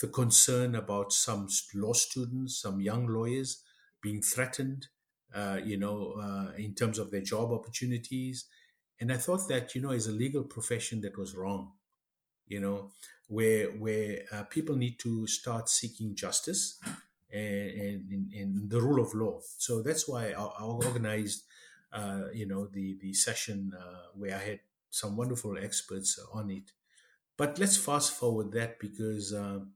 the 0.02 0.08
concern 0.08 0.76
about 0.76 1.12
some 1.14 1.48
law 1.76 1.94
students, 1.94 2.62
some 2.62 2.82
young 2.82 3.08
lawyers 3.08 3.64
being 4.02 4.22
threatened, 4.22 4.88
uh, 5.36 5.60
you 5.64 5.78
know, 5.78 6.14
uh, 6.14 6.54
in 6.58 6.74
terms 6.74 6.98
of 6.98 7.12
their 7.12 7.22
job 7.22 7.52
opportunities. 7.52 8.46
And 9.00 9.12
I 9.12 9.18
thought 9.18 9.48
that, 9.50 9.76
you 9.76 9.82
know, 9.82 9.92
as 9.92 10.08
a 10.08 10.12
legal 10.12 10.44
profession, 10.44 11.02
that 11.02 11.18
was 11.18 11.36
wrong, 11.36 11.74
you 12.48 12.60
know, 12.60 12.92
where 13.28 13.68
where 13.68 14.24
uh, 14.32 14.44
people 14.44 14.76
need 14.76 15.00
to 15.00 15.28
start 15.28 15.70
seeking 15.70 16.16
justice 16.16 16.80
and, 17.32 17.72
and, 17.82 18.12
and, 18.12 18.34
and 18.34 18.70
the 18.70 18.82
rule 18.82 19.02
of 19.04 19.14
law. 19.14 19.40
So 19.58 19.82
that's 19.82 20.08
why 20.08 20.32
I, 20.32 20.44
I 20.44 20.64
organized, 20.64 21.44
uh, 21.92 22.24
you 22.34 22.48
know, 22.48 22.68
the 22.68 22.98
the 23.02 23.14
session 23.14 23.72
uh, 23.78 24.08
where 24.16 24.36
I 24.36 24.40
had 24.40 24.60
some 24.90 25.16
wonderful 25.16 25.58
experts 25.58 26.20
on 26.34 26.50
it. 26.50 26.72
But 27.38 27.58
let's 27.60 27.78
fast 27.78 28.12
forward 28.12 28.52
that 28.54 28.80
because 28.80 29.34
um, 29.34 29.72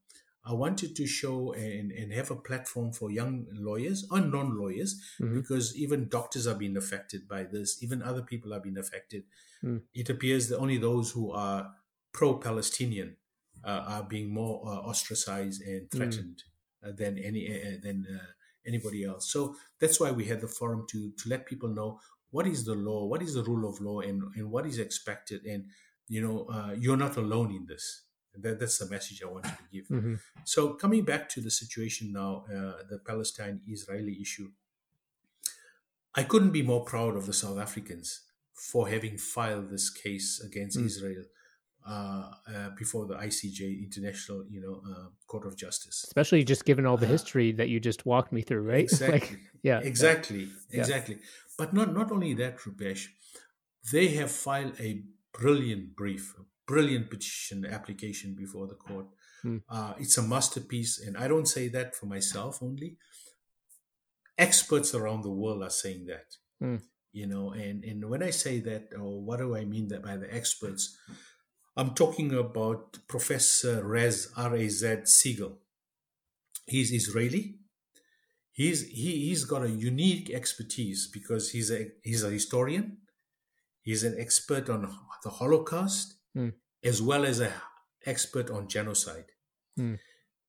I 0.45 0.53
wanted 0.53 0.95
to 0.97 1.07
show 1.07 1.53
and, 1.53 1.91
and 1.91 2.11
have 2.11 2.29
a 2.31 2.35
platform 2.35 2.91
for 2.91 3.09
young 3.09 3.45
lawyers 3.53 4.05
or 4.11 4.19
non 4.19 4.57
lawyers 4.57 5.01
Mhm. 5.21 5.35
because 5.35 5.75
even 5.75 6.09
doctors 6.09 6.45
are 6.47 6.55
being 6.55 6.75
affected 6.75 7.27
by 7.27 7.43
this, 7.43 7.81
even 7.81 8.01
other 8.01 8.21
people 8.21 8.53
are 8.53 8.59
being 8.59 8.77
affected. 8.77 9.23
Mm. 9.63 9.81
It 9.93 10.09
appears 10.09 10.49
that 10.49 10.57
only 10.57 10.77
those 10.77 11.11
who 11.11 11.31
are 11.31 11.73
pro 12.11 12.37
Palestinian 12.37 13.15
uh, 13.63 13.83
are 13.87 14.03
being 14.03 14.29
more 14.29 14.61
uh, 14.67 14.79
ostracized 14.91 15.61
and 15.61 15.89
threatened 15.89 16.43
uh, 16.45 16.52
than 16.91 17.17
any 17.17 17.47
uh, 17.49 17.77
than 17.81 18.05
uh, 18.13 18.25
anybody 18.65 19.03
else. 19.03 19.31
So 19.31 19.55
that's 19.79 19.99
why 19.99 20.11
we 20.11 20.25
had 20.25 20.41
the 20.41 20.47
forum 20.47 20.85
to 20.91 21.11
to 21.11 21.29
let 21.29 21.45
people 21.45 21.69
know 21.69 21.99
what 22.31 22.47
is 22.47 22.65
the 22.65 22.73
law, 22.75 23.05
what 23.05 23.21
is 23.21 23.33
the 23.33 23.43
rule 23.43 23.69
of 23.69 23.79
law, 23.79 23.99
and 24.01 24.23
and 24.35 24.51
what 24.51 24.65
is 24.65 24.79
expected. 24.79 25.45
And 25.45 25.65
you 26.07 26.21
know, 26.21 26.45
uh, 26.55 26.73
you're 26.77 26.97
not 26.97 27.17
alone 27.17 27.51
in 27.55 27.65
this. 27.67 28.01
That, 28.35 28.59
that's 28.59 28.79
the 28.79 28.89
message 28.89 29.21
I 29.23 29.27
wanted 29.27 29.55
to 29.57 29.63
give. 29.71 29.87
Mhm. 29.87 30.19
So 30.43 30.73
coming 30.73 31.05
back 31.05 31.29
to 31.29 31.41
the 31.41 31.51
situation 31.51 32.11
now, 32.11 32.45
uh, 32.49 32.83
the 32.89 32.99
Palestine-Israeli 33.05 34.19
issue, 34.21 34.51
I 36.15 36.23
couldn't 36.23 36.51
be 36.51 36.61
more 36.63 36.83
proud 36.83 37.15
of 37.15 37.25
the 37.25 37.33
South 37.33 37.59
Africans 37.59 38.21
for 38.53 38.89
having 38.89 39.17
filed 39.17 39.69
this 39.69 39.89
case 39.89 40.39
against 40.39 40.77
Mm. 40.77 40.85
Israel 40.85 41.23
uh, 41.23 41.27
uh, 41.27 41.42
before 42.77 43.05
the 43.05 43.15
ICJ, 43.15 43.83
International, 43.83 44.45
you 44.49 44.61
know, 44.61 44.81
uh, 44.89 45.07
Court 45.27 45.45
of 45.45 45.55
Justice. 45.57 46.03
Especially 46.05 46.43
just 46.43 46.65
given 46.65 46.85
all 46.85 46.97
the 46.97 47.05
Uh, 47.05 47.17
history 47.17 47.51
that 47.51 47.69
you 47.69 47.79
just 47.79 48.05
walked 48.05 48.31
me 48.31 48.41
through, 48.41 48.61
right? 48.61 48.83
Exactly. 48.91 49.19
like, 49.19 49.39
yeah. 49.63 49.79
Exactly. 49.79 50.47
Yeah. 50.71 50.79
Exactly. 50.81 51.17
But 51.57 51.73
not 51.73 51.93
not 51.93 52.11
only 52.11 52.33
that, 52.35 52.57
Rupesh, 52.59 53.07
they 53.91 54.07
have 54.19 54.31
filed 54.31 54.79
a 54.79 55.03
brilliant 55.33 55.95
brief, 55.95 56.33
a 56.39 56.43
brilliant 56.65 57.09
petition 57.09 57.65
application 57.65 58.35
before 58.35 58.67
the 58.67 58.75
court. 58.75 59.07
Hmm. 59.41 59.57
Uh, 59.67 59.93
it's 59.99 60.17
a 60.17 60.23
masterpiece, 60.23 60.99
and 61.05 61.17
I 61.17 61.27
don't 61.27 61.47
say 61.47 61.67
that 61.69 61.95
for 61.95 62.05
myself 62.05 62.63
only. 62.63 62.97
Experts 64.37 64.95
around 64.95 65.21
the 65.23 65.29
world 65.31 65.61
are 65.61 65.69
saying 65.69 66.05
that. 66.07 66.37
Hmm. 66.59 66.77
You 67.11 67.27
know, 67.27 67.51
and, 67.51 67.83
and 67.83 68.09
when 68.09 68.23
I 68.23 68.31
say 68.31 68.59
that, 68.61 68.93
or 68.99 69.21
what 69.21 69.37
do 69.37 69.55
I 69.55 69.65
mean 69.65 69.89
that 69.89 70.01
by 70.01 70.17
the 70.17 70.33
experts? 70.33 70.97
I'm 71.75 71.93
talking 71.95 72.33
about 72.33 72.99
Professor 73.07 73.83
Raz 73.83 74.31
R 74.37 74.55
A 74.55 74.69
Z 74.69 74.87
Segal. 75.05 75.57
He's 76.65 76.91
Israeli 76.91 77.55
he's 78.53 78.87
he, 78.87 79.27
he's 79.27 79.43
got 79.45 79.63
a 79.63 79.69
unique 79.69 80.29
expertise 80.29 81.07
because 81.07 81.51
he's 81.51 81.71
a 81.71 81.87
he's 82.03 82.23
a 82.23 82.29
historian 82.29 82.97
he's 83.81 84.03
an 84.03 84.15
expert 84.17 84.69
on 84.69 84.81
the 85.23 85.29
holocaust 85.29 86.15
Hmm. 86.35 86.49
as 86.83 86.99
well 86.99 87.25
as 87.25 87.39
a 87.39 87.51
expert 88.05 88.49
on 88.49 88.67
genocide 88.67 89.25
Hmm. 89.75 89.95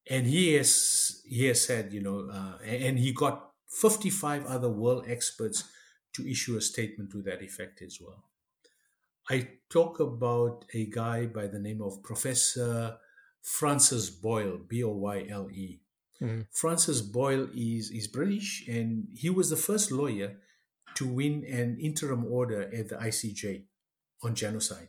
and 0.09 0.27
he 0.27 0.55
has 0.55 1.23
he 1.27 1.47
has 1.47 1.61
said 1.63 1.93
you 1.93 2.01
know 2.01 2.29
uh, 2.31 2.59
and 2.65 2.99
he 2.99 3.13
got 3.13 3.51
55 3.69 4.47
other 4.47 4.71
world 4.71 5.05
experts 5.09 5.65
to 6.15 6.29
issue 6.31 6.57
a 6.57 6.61
statement 6.61 7.11
to 7.13 7.23
that 7.23 7.43
effect 7.43 7.83
as 7.83 7.99
well 8.01 8.25
i 9.31 9.49
talk 9.71 10.01
about 10.01 10.65
a 10.75 10.87
guy 10.87 11.27
by 11.27 11.47
the 11.47 11.59
name 11.59 11.83
of 11.83 12.03
professor 12.03 12.97
francis 13.43 14.11
boyle 14.11 14.59
b-o-y-l-e 14.69 15.81
Mhm. 16.21 16.47
Francis 16.51 17.01
Boyle 17.01 17.49
is, 17.55 17.91
is 17.91 18.09
British 18.09 18.67
and 18.69 19.09
he 19.13 19.31
was 19.31 19.51
the 19.51 19.57
first 19.57 19.91
lawyer 19.91 20.39
to 20.95 21.07
win 21.07 21.45
an 21.45 21.79
interim 21.81 22.25
order 22.25 22.63
at 22.63 22.89
the 22.89 22.97
ICJ 22.97 23.65
on 24.23 24.35
genocide. 24.35 24.89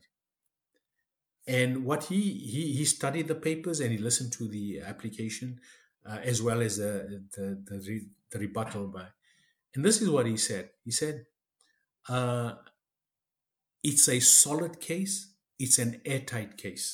And 1.47 1.85
what 1.85 2.05
he, 2.05 2.21
he, 2.21 2.73
he 2.73 2.85
studied 2.85 3.27
the 3.27 3.35
papers 3.35 3.79
and 3.79 3.91
he 3.91 3.97
listened 3.97 4.33
to 4.33 4.47
the 4.47 4.81
application 4.81 5.59
uh, 6.05 6.19
as 6.23 6.41
well 6.41 6.61
as 6.61 6.77
the, 6.77 7.23
the, 7.35 7.63
the, 7.65 7.83
re, 7.87 8.07
the 8.31 8.39
rebuttal 8.39 8.87
by. 8.87 9.07
And 9.73 9.83
this 9.83 10.01
is 10.01 10.09
what 10.09 10.25
he 10.25 10.37
said. 10.37 10.69
He 10.83 10.91
said, 10.91 11.25
uh, 12.07 12.53
it's 13.89 14.07
a 14.09 14.19
solid 14.19 14.79
case, 14.79 15.15
it's 15.59 15.77
an 15.79 16.01
airtight 16.05 16.57
case. 16.57 16.87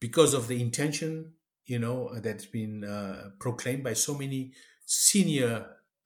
Because 0.00 0.34
of 0.34 0.48
the 0.48 0.60
intention 0.60 1.34
you 1.66 1.78
know, 1.78 2.12
that's 2.20 2.46
been 2.46 2.84
uh, 2.84 3.30
proclaimed 3.38 3.84
by 3.84 3.94
so 3.94 4.14
many 4.14 4.52
senior 4.84 5.54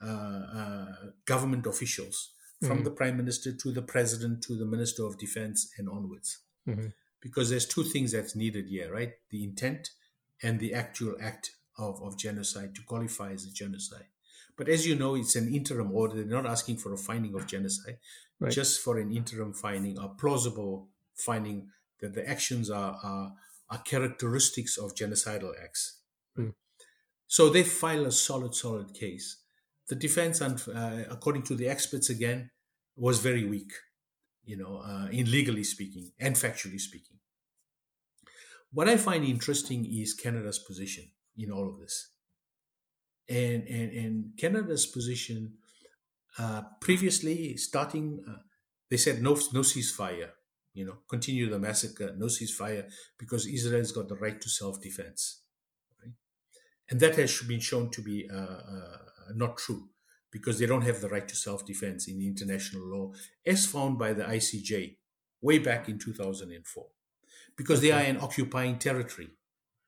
uh, 0.03 0.43
uh, 0.61 0.87
government 1.25 1.67
officials, 1.67 2.17
from 2.61 2.79
Mhm. 2.81 2.85
the 2.85 2.91
prime 2.91 3.17
minister 3.17 3.51
to 3.63 3.73
the 3.73 3.83
president 3.83 4.43
to 4.43 4.55
the 4.57 4.67
minister 4.67 5.03
of 5.07 5.17
defense 5.17 5.59
and 5.79 5.89
onwards. 5.89 6.31
Mhm. 6.69 6.93
Because 7.21 7.49
there's 7.49 7.67
two 7.67 7.85
things 7.85 8.13
that's 8.13 8.37
needed 8.37 8.67
here, 8.69 8.93
right? 8.93 9.13
The 9.31 9.43
intent 9.43 9.83
and 10.43 10.61
the 10.61 10.75
actual 10.75 11.17
act 11.31 11.45
of, 11.79 12.03
of 12.03 12.19
genocide 12.19 12.75
to 12.75 12.83
qualify 12.83 13.33
as 13.33 13.45
a 13.47 13.51
genocide. 13.51 14.09
But 14.59 14.69
as 14.69 14.87
you 14.87 14.95
know, 14.95 15.15
it's 15.17 15.37
an 15.37 15.49
interim 15.55 15.91
order. 15.93 16.15
They're 16.17 16.43
not 16.43 16.53
asking 16.57 16.77
for 16.79 16.93
a 16.93 16.99
finding 17.09 17.35
of 17.35 17.47
genocide, 17.47 17.99
Right. 18.39 18.53
just 18.53 18.83
for 18.83 18.99
an 18.99 19.13
interim 19.13 19.55
finding, 19.55 19.99
a 19.99 20.09
plausible 20.09 20.89
finding 21.15 21.69
that 22.01 22.15
the 22.15 22.29
actions 22.29 22.71
are, 22.71 22.99
are, 23.03 23.33
are 23.71 23.79
characteristics 23.79 24.77
of 24.77 24.95
genocidal 24.95 25.53
acts. 25.63 26.01
Hmm. 26.35 26.51
So 27.27 27.49
they 27.49 27.63
file 27.63 28.05
a 28.05 28.13
solid, 28.13 28.55
solid 28.55 28.93
case. 28.93 29.43
The 29.89 29.95
defense, 29.95 30.43
uh, 30.43 31.05
according 31.11 31.45
to 31.45 31.55
the 31.55 31.69
experts 31.69 32.11
again, 32.11 32.51
was 32.97 33.21
very 33.21 33.45
weak, 33.45 33.73
you 34.45 34.57
know, 34.57 34.83
uh, 34.85 35.09
in 35.11 35.31
legally 35.31 35.65
speaking 35.65 36.13
and 36.19 36.35
factually 36.35 36.81
speaking. 36.81 37.17
What 38.73 38.89
I 38.89 38.97
find 38.97 39.25
interesting 39.25 39.87
is 39.87 40.13
Canada's 40.13 40.59
position 40.59 41.05
in 41.39 41.51
all 41.51 41.69
of 41.69 41.79
this. 41.79 42.11
And, 43.29 43.67
and, 43.67 43.93
and 43.93 44.25
Canada's 44.37 44.87
position 44.87 45.55
uh, 46.39 46.63
previously, 46.81 47.57
starting, 47.57 48.23
uh, 48.29 48.37
they 48.91 48.97
said 48.97 49.23
no, 49.23 49.35
no 49.53 49.61
ceasefire, 49.61 50.31
you 50.75 50.85
know, 50.85 50.99
continue 51.09 51.49
the 51.49 51.59
massacre, 51.59 52.15
no 52.17 52.27
ceasefire, 52.27 52.91
because 53.19 53.47
Israel's 53.47 53.93
got 53.93 54.09
the 54.09 54.17
right 54.17 54.41
to 54.41 54.49
self 54.49 54.81
defense. 54.81 55.43
Right? 56.03 56.13
And 56.91 57.01
that 57.01 57.17
has 57.17 57.41
been 57.43 57.61
shown 57.61 57.91
to 57.91 58.03
be 58.03 58.29
uh, 58.31 58.37
uh, 58.37 58.99
not 59.35 59.57
true 59.57 59.89
because 60.31 60.59
they 60.59 60.67
don't 60.67 60.83
have 60.83 61.01
the 61.01 61.09
right 61.09 61.27
to 61.27 61.37
self 61.37 61.65
defense 61.65 62.09
in 62.09 62.21
international 62.21 62.87
law, 62.87 63.13
as 63.47 63.67
found 63.67 63.99
by 63.99 64.13
the 64.13 64.25
ICJ 64.25 64.97
way 65.41 65.59
back 65.59 65.89
in 65.89 65.99
2004, 65.99 66.87
because 67.57 67.81
they 67.81 67.93
are 67.93 68.01
an 68.01 68.19
occupying 68.19 68.79
territory, 68.79 69.31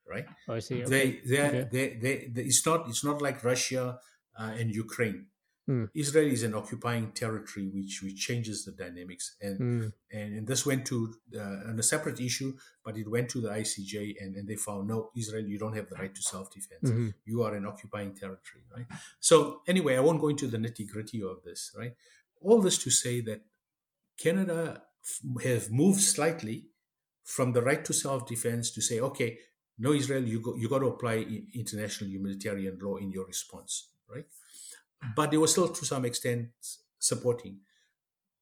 right? 0.07 0.25
Oh, 0.47 0.55
I 0.55 0.59
see. 0.59 0.81
Okay. 0.83 0.89
They, 0.89 1.19
they, 1.25 1.41
Okay. 1.41 1.67
they, 1.71 1.87
they, 1.89 2.27
they, 2.33 2.41
it's 2.43 2.65
not, 2.65 2.87
it's 2.89 3.03
not 3.03 3.21
like 3.21 3.43
Russia 3.43 3.99
uh, 4.39 4.51
and 4.57 4.73
Ukraine. 4.73 5.27
Mm. 5.69 5.89
Israel 5.93 6.27
is 6.31 6.43
an 6.43 6.55
occupying 6.55 7.11
territory, 7.11 7.65
which 7.75 8.01
which 8.03 8.17
changes 8.27 8.65
the 8.65 8.71
dynamics, 8.83 9.25
and 9.41 9.59
Mm. 9.59 9.93
and, 10.11 10.29
and 10.37 10.47
this 10.47 10.65
went 10.65 10.83
to 10.91 10.97
uh, 11.35 11.69
on 11.69 11.77
a 11.79 11.83
separate 11.83 12.19
issue, 12.29 12.51
but 12.83 12.97
it 12.97 13.07
went 13.15 13.29
to 13.33 13.39
the 13.41 13.49
ICJ, 13.49 14.15
and, 14.21 14.35
and 14.37 14.47
they 14.47 14.55
found 14.55 14.87
no, 14.87 15.11
Israel, 15.15 15.45
you 15.53 15.59
don't 15.63 15.75
have 15.79 15.87
the 15.89 15.95
right 16.01 16.15
to 16.19 16.23
self 16.33 16.47
defense. 16.57 16.89
Mhm. 16.89 17.13
You 17.25 17.43
are 17.43 17.53
an 17.59 17.65
occupying 17.71 18.13
territory, 18.23 18.63
right? 18.75 18.87
So 19.19 19.61
anyway, 19.67 19.95
I 19.97 19.99
won't 20.07 20.21
go 20.25 20.29
into 20.29 20.47
the 20.47 20.57
nitty 20.57 20.85
gritty 20.93 21.21
of 21.21 21.43
this, 21.43 21.61
right? 21.81 21.93
All 22.41 22.59
this 22.61 22.77
to 22.85 22.89
say 22.89 23.15
that 23.29 23.41
Canada 24.17 24.83
f- 25.03 25.43
have 25.43 25.71
moved 25.71 26.01
slightly 26.01 26.57
from 27.23 27.53
the 27.53 27.61
right 27.61 27.83
to 27.85 27.93
self 27.93 28.27
defense 28.27 28.71
to 28.71 28.81
say, 28.81 28.99
okay, 28.99 29.37
no, 29.77 29.93
Israel, 29.93 30.23
you 30.23 30.41
go, 30.41 30.55
you 30.55 30.67
got 30.67 30.79
to 30.79 30.87
apply 30.87 31.15
international 31.53 32.09
humanitarian 32.09 32.77
law 32.81 32.95
in 32.97 33.11
your 33.11 33.25
response, 33.25 33.89
right? 34.13 34.25
But 35.15 35.31
they 35.31 35.37
were 35.37 35.47
still 35.47 35.69
to 35.69 35.85
some 35.85 36.05
extent 36.05 36.49
supporting. 36.99 37.61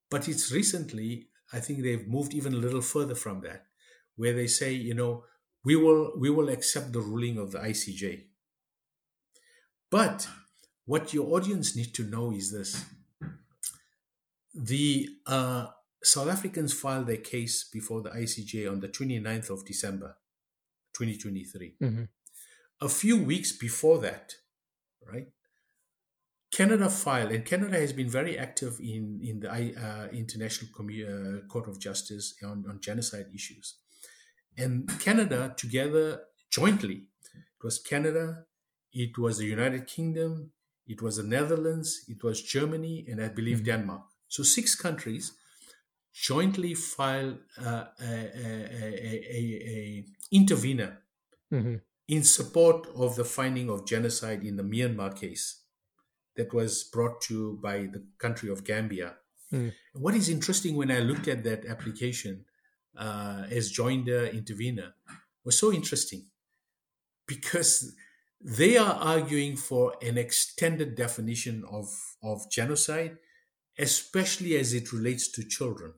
But 0.10 0.28
it's 0.28 0.52
recently, 0.52 1.30
I 1.54 1.60
think 1.60 1.84
they've 1.84 2.08
moved 2.08 2.34
even 2.34 2.54
a 2.54 2.58
little 2.58 2.82
further 2.82 3.16
from 3.16 3.42
that, 3.42 3.66
where 4.16 4.34
they 4.34 4.48
say, 4.48 4.74
you 4.74 4.94
know, 4.94 5.26
we 5.64 5.76
will 5.76 6.14
we 6.18 6.30
will 6.30 6.50
accept 6.50 6.94
the 6.94 7.02
ruling 7.02 7.38
of 7.38 7.52
the 7.52 7.60
ICJ. 7.60 8.28
But 9.90 10.28
what 10.86 11.14
your 11.14 11.36
audience 11.36 11.76
need 11.76 11.94
to 11.96 12.04
know 12.04 12.32
is 12.32 12.52
this: 12.52 12.86
the 14.54 15.10
uh, 15.26 15.68
South 16.04 16.30
Africans 16.30 16.74
filed 16.74 17.08
their 17.08 17.18
case 17.18 17.64
before 17.66 18.02
the 18.02 18.10
ICJ 18.10 18.70
on 18.72 18.80
the 18.80 18.88
29th 18.88 19.50
of 19.50 19.66
December, 19.66 20.18
2023. 20.94 21.76
Mhm. 21.82 22.08
A 22.80 22.90
few 22.90 23.18
weeks 23.18 23.52
before 23.52 24.00
that, 24.00 24.36
right? 25.02 25.28
Canada 26.52 26.90
filed, 26.90 27.32
and 27.32 27.46
Canada 27.46 27.78
has 27.78 27.94
been 27.94 28.10
very 28.10 28.38
active 28.38 28.80
in 28.80 29.20
in 29.22 29.40
the 29.42 29.50
uh, 29.52 30.08
International 30.14 30.70
uh, 30.72 31.48
Court 31.48 31.68
of 31.68 31.80
Justice 31.80 32.36
on, 32.44 32.66
on 32.70 32.80
genocide 32.80 33.28
issues. 33.34 33.76
And 34.58 34.90
Canada, 35.00 35.54
together 35.58 36.22
jointly, 36.50 37.10
it 37.36 37.64
was 37.64 37.80
Canada, 37.80 38.46
it 38.94 39.18
was 39.18 39.38
the 39.38 39.46
United 39.46 39.88
Kingdom, 39.88 40.52
it 40.88 41.02
was 41.02 41.18
the 41.18 41.24
Netherlands, 41.24 42.06
it 42.08 42.24
was 42.24 42.42
Germany, 42.42 43.06
and 43.10 43.22
I 43.22 43.28
believe 43.30 43.60
Mhm. 43.60 43.66
Denmark. 43.66 44.04
So 44.28 44.44
six 44.44 44.76
countries 44.76 45.34
jointly 46.14 46.74
filed 46.74 47.38
uh, 47.58 47.86
a, 48.00 48.14
a, 48.44 48.50
a, 49.40 49.44
a, 49.76 50.06
intervener 50.32 51.04
Mhm. 51.52 51.82
in 52.08 52.24
support 52.24 52.88
of 52.96 53.16
the 53.16 53.26
finding 53.26 53.70
of 53.70 53.86
genocide 53.86 54.44
in 54.44 54.56
the 54.56 54.64
Myanmar 54.64 55.14
case 55.16 55.67
that 56.38 56.54
was 56.54 56.84
brought 56.84 57.22
to 57.22 57.58
by 57.62 57.80
the 57.80 58.04
country 58.18 58.50
of 58.50 58.64
Gambia. 58.64 59.16
Mm. 59.52 59.74
What 59.94 60.16
is 60.16 60.30
interesting 60.30 60.76
when 60.76 60.92
I 60.92 61.00
looked 61.00 61.28
at 61.28 61.44
that 61.44 61.66
application 61.66 62.46
uh, 62.98 63.44
as 63.50 63.72
joinder 63.72 64.32
intervener 64.34 64.94
was 65.44 65.58
so 65.58 65.72
interesting 65.72 66.26
because 67.28 67.96
they 68.42 68.78
are 68.78 68.96
arguing 68.96 69.56
for 69.56 69.96
an 70.02 70.18
extended 70.18 70.96
definition 70.96 71.64
of, 71.72 71.88
of 72.24 72.50
genocide, 72.52 73.18
especially 73.80 74.58
as 74.58 74.74
it 74.74 74.94
relates 74.94 75.28
to 75.30 75.44
children, 75.44 75.94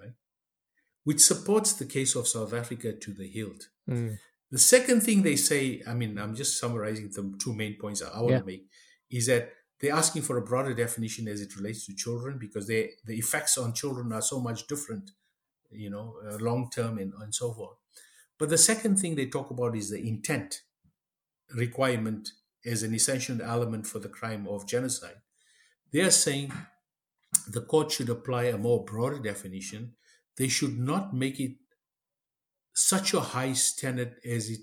right? 0.00 0.12
Which 1.04 1.20
supports 1.20 1.72
the 1.72 1.86
case 1.86 2.14
of 2.14 2.28
South 2.28 2.52
Africa 2.52 2.92
to 2.92 3.12
the 3.12 3.26
hilt. 3.26 3.68
Mm. 3.88 4.18
The 4.50 4.58
second 4.58 5.02
thing 5.02 5.22
they 5.22 5.36
say, 5.36 5.82
I 5.86 5.94
mean, 5.94 6.18
I'm 6.18 6.34
just 6.34 6.58
summarizing 6.58 7.10
the 7.10 7.34
two 7.42 7.54
main 7.54 7.76
points 7.78 8.02
I 8.02 8.20
want 8.20 8.32
Yeah. 8.32 8.38
to 8.40 8.46
make, 8.46 8.66
is 9.10 9.26
that 9.26 9.52
they're 9.80 9.94
asking 9.94 10.22
for 10.22 10.36
a 10.36 10.42
broader 10.42 10.74
definition 10.74 11.28
as 11.28 11.40
it 11.40 11.56
relates 11.56 11.86
to 11.86 11.94
children 11.94 12.38
because 12.38 12.66
they, 12.66 12.90
the 13.04 13.16
effects 13.16 13.56
on 13.56 13.72
children 13.72 14.12
are 14.12 14.22
so 14.22 14.40
much 14.40 14.66
different, 14.66 15.12
you 15.70 15.88
know, 15.88 16.16
uh, 16.28 16.36
long 16.38 16.68
term 16.70 16.98
and, 16.98 17.12
and 17.20 17.34
so 17.34 17.52
forth. 17.52 17.76
But 18.38 18.48
the 18.48 18.58
second 18.58 18.98
thing 18.98 19.14
they 19.14 19.26
talk 19.26 19.50
about 19.50 19.76
is 19.76 19.90
the 19.90 20.06
intent 20.06 20.62
requirement 21.54 22.30
as 22.64 22.82
an 22.82 22.94
essential 22.94 23.40
element 23.40 23.86
for 23.86 23.98
the 23.98 24.08
crime 24.08 24.46
of 24.48 24.66
genocide. 24.66 25.16
They 25.92 26.00
are 26.00 26.10
saying 26.10 26.52
the 27.46 27.62
court 27.62 27.92
should 27.92 28.08
apply 28.08 28.44
a 28.44 28.58
more 28.58 28.84
broader 28.84 29.18
definition. 29.18 29.94
They 30.36 30.48
should 30.48 30.78
not 30.78 31.14
make 31.14 31.40
it 31.40 31.56
such 32.74 33.14
a 33.14 33.20
high 33.20 33.54
standard 33.54 34.16
as 34.24 34.50
it 34.50 34.60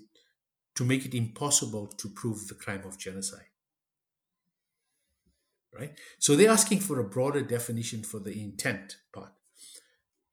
to 0.74 0.84
make 0.84 1.06
it 1.06 1.14
impossible 1.14 1.86
to 1.86 2.08
prove 2.08 2.48
the 2.48 2.54
crime 2.54 2.82
of 2.84 2.98
genocide. 2.98 3.48
Right? 5.78 5.92
So 6.18 6.36
they're 6.36 6.50
asking 6.50 6.80
for 6.80 6.98
a 6.98 7.04
broader 7.04 7.42
definition 7.42 8.02
for 8.02 8.18
the 8.18 8.32
intent 8.42 8.96
part. 9.12 9.32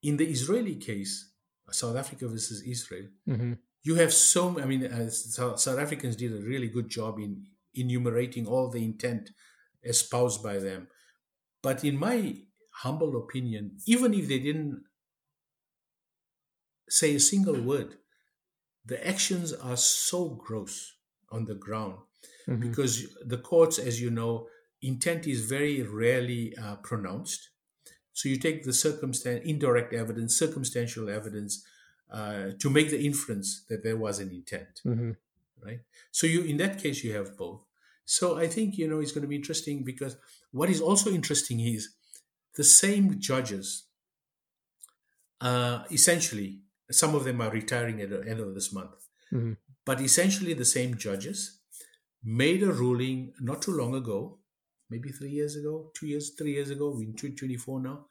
In 0.02 0.16
the 0.16 0.26
Israeli 0.26 0.76
case, 0.76 1.30
South 1.70 1.96
Africa 1.96 2.28
versus 2.28 2.62
Israel, 2.62 3.08
Mhm. 3.28 3.58
you 3.82 3.94
have 3.96 4.12
so 4.12 4.58
I 4.60 4.64
mean, 4.66 4.84
uh, 4.84 5.10
South 5.10 5.78
Africans 5.86 6.16
did 6.16 6.32
a 6.32 6.42
really 6.52 6.68
good 6.68 6.88
job 6.88 7.18
in 7.18 7.46
enumerating 7.74 8.46
all 8.46 8.70
the 8.70 8.82
intent 8.84 9.30
espoused 9.82 10.42
by 10.42 10.58
them. 10.58 10.88
But 11.62 11.84
in 11.84 11.96
my 11.98 12.16
humble 12.84 13.16
opinion, 13.22 13.78
even 13.86 14.14
if 14.14 14.28
they 14.28 14.38
didn't 14.38 14.84
say 16.88 17.14
a 17.14 17.20
single 17.20 17.60
word, 17.60 17.98
the 18.84 19.06
actions 19.06 19.52
are 19.52 19.76
so 19.76 20.28
gross 20.28 20.74
on 21.30 21.44
the 21.46 21.54
ground 21.54 21.98
Mhm. 22.46 22.60
because 22.60 22.94
the 23.24 23.38
courts, 23.38 23.78
as 23.78 24.00
you 24.00 24.10
know, 24.10 24.48
intent 24.86 25.26
is 25.26 25.40
very 25.44 25.82
rarely 25.82 26.56
uh, 26.56 26.76
pronounced. 26.76 27.50
So 28.12 28.28
you 28.28 28.36
take 28.38 28.62
the 28.64 28.72
circumstance, 28.72 29.42
indirect 29.44 29.92
evidence, 29.92 30.36
circumstantial 30.38 31.08
evidence 31.08 31.64
uh, 32.10 32.50
to 32.60 32.70
make 32.70 32.90
the 32.90 33.04
inference 33.04 33.64
that 33.68 33.82
there 33.82 33.96
was 33.96 34.18
an 34.20 34.30
intent, 34.30 34.80
Mhm. 34.84 35.16
right? 35.66 35.80
So 36.12 36.26
you, 36.26 36.42
in 36.42 36.56
that 36.58 36.78
case, 36.82 37.02
you 37.04 37.12
have 37.14 37.36
both. 37.36 37.62
So 38.04 38.36
I 38.38 38.46
think 38.46 38.78
you 38.78 38.86
know 38.88 39.00
it's 39.00 39.12
going 39.12 39.22
to 39.22 39.28
be 39.34 39.40
interesting 39.42 39.82
because 39.84 40.16
what 40.52 40.70
is 40.70 40.80
also 40.80 41.10
interesting 41.10 41.58
is 41.60 41.88
the 42.54 42.64
same 42.64 43.18
judges. 43.18 43.84
Uh, 45.40 45.84
essentially, 45.90 46.60
some 46.90 47.14
of 47.14 47.24
them 47.24 47.40
are 47.40 47.50
retiring 47.50 48.00
at 48.00 48.10
the 48.10 48.22
end 48.28 48.40
of 48.40 48.54
this 48.54 48.72
month, 48.72 49.08
Mhm. 49.32 49.56
but 49.84 50.00
essentially 50.00 50.54
the 50.54 50.64
same 50.64 50.96
judges 50.96 51.58
made 52.22 52.62
a 52.62 52.72
ruling 52.72 53.34
not 53.40 53.60
too 53.62 53.72
long 53.72 53.94
ago, 53.94 54.38
maybe 54.90 55.10
three 55.10 55.30
years 55.30 55.56
ago, 55.56 55.90
two 55.94 56.06
years, 56.06 56.30
three 56.30 56.52
years 56.52 56.70
ago, 56.70 56.90
we're 56.90 57.02
in 57.08 57.14
2024 57.14 57.80
now, 57.80 58.06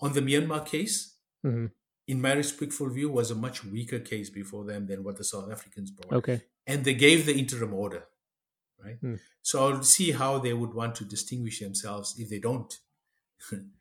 on 0.00 0.12
the 0.12 0.20
Myanmar 0.20 0.64
case. 0.66 1.16
Mhm. 1.44 1.70
In 2.06 2.20
my 2.20 2.32
respectful 2.32 2.88
view, 2.90 3.08
was 3.10 3.30
a 3.30 3.34
much 3.34 3.64
weaker 3.64 4.00
case 4.00 4.30
before 4.30 4.64
them 4.64 4.86
than 4.86 5.04
what 5.04 5.16
the 5.16 5.24
South 5.24 5.50
Africans 5.50 5.90
brought 5.90 6.12
Okay. 6.12 6.42
and 6.66 6.84
they 6.84 6.94
gave 6.94 7.24
the 7.26 7.34
interim 7.38 7.72
order, 7.72 8.06
right? 8.84 8.98
Hmm. 8.98 9.14
So 9.42 9.66
I'll 9.66 9.82
see 9.82 10.10
how 10.12 10.38
they 10.38 10.52
would 10.52 10.74
want 10.74 10.94
to 10.96 11.04
distinguish 11.04 11.60
themselves 11.60 12.18
if 12.18 12.28
they 12.28 12.40
don't. 12.40 12.72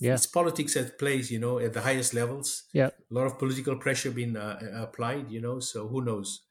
Yeah. 0.00 0.14
It's 0.14 0.26
politics 0.26 0.76
at 0.76 0.96
plays, 0.98 1.28
you 1.30 1.40
know, 1.40 1.58
at 1.58 1.72
the 1.72 1.80
highest 1.80 2.14
levels. 2.14 2.64
Yeah. 2.72 2.90
A 3.10 3.14
lot 3.14 3.26
of 3.26 3.36
political 3.38 3.76
pressure 3.76 4.12
being 4.12 4.36
uh, 4.36 4.58
applied, 4.74 5.28
you 5.30 5.40
know. 5.40 5.58
So 5.58 5.88
who 5.88 6.02
knows? 6.04 6.42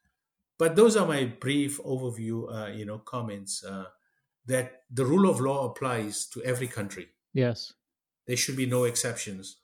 But 0.57 0.75
those 0.75 0.97
are 0.97 1.07
my 1.07 1.23
brief 1.25 1.77
overview, 1.83 2.51
uh, 2.53 2.67
you 2.75 2.83
know, 2.85 2.97
comments. 2.97 3.63
Uh, 3.63 3.85
that 4.47 4.83
the 4.89 5.05
rule 5.05 5.29
of 5.29 5.39
law 5.39 5.69
applies 5.69 6.25
to 6.27 6.41
every 6.43 6.67
country. 6.67 7.07
Yes. 7.33 7.73
There 8.25 8.37
should 8.37 8.57
be 8.57 8.65
no 8.65 8.83
exceptions. 8.85 9.57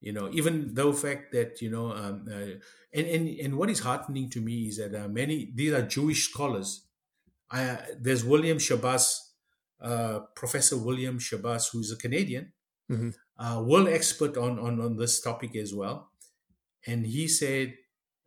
You 0.00 0.12
know, 0.12 0.30
even 0.32 0.74
though 0.74 0.92
fact 0.92 1.30
that 1.32 1.62
you 1.62 1.70
know, 1.70 1.92
um, 1.92 2.26
uh, 2.28 2.58
and 2.92 3.06
and 3.06 3.28
and 3.38 3.56
what 3.56 3.70
is 3.70 3.80
heartening 3.80 4.30
to 4.30 4.40
me 4.40 4.66
is 4.68 4.78
that 4.78 4.94
uh, 4.94 5.06
many 5.08 5.52
these 5.54 5.72
are 5.72 5.82
Jewish 5.82 6.28
scholars. 6.28 6.86
I, 7.50 7.78
there's 8.00 8.24
William 8.24 8.58
Schabas, 8.58 9.18
uh, 9.80 10.20
Professor 10.34 10.76
William 10.76 11.18
Schabas, 11.20 11.70
who's 11.70 11.92
a 11.92 11.96
Canadian, 11.96 12.52
Mhm. 12.90 13.14
uh, 13.38 13.62
world 13.64 13.88
expert 13.88 14.36
on, 14.36 14.58
on 14.58 14.80
on 14.80 14.96
this 14.96 15.20
topic 15.20 15.54
as 15.54 15.72
well, 15.72 16.10
and 16.86 17.06
he 17.06 17.28
said 17.28 17.74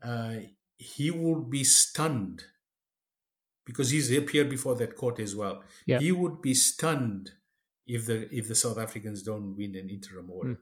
uh, 0.02 0.36
he 0.78 1.12
would 1.12 1.50
be 1.50 1.64
stunned 1.66 2.46
because 3.66 3.90
he's 3.90 4.16
appeared 4.16 4.50
before 4.50 4.76
that 4.76 4.96
court 4.96 5.20
as 5.20 5.36
well. 5.36 5.64
Yeah. 5.86 6.00
He 6.00 6.12
would 6.12 6.42
be 6.42 6.54
stunned 6.54 7.32
if 7.88 8.06
the 8.06 8.34
if 8.36 8.48
the 8.48 8.56
South 8.56 8.78
Africans 8.78 9.24
don't 9.24 9.56
win 9.58 9.76
an 9.76 9.90
interim 9.90 10.30
order. 10.32 10.60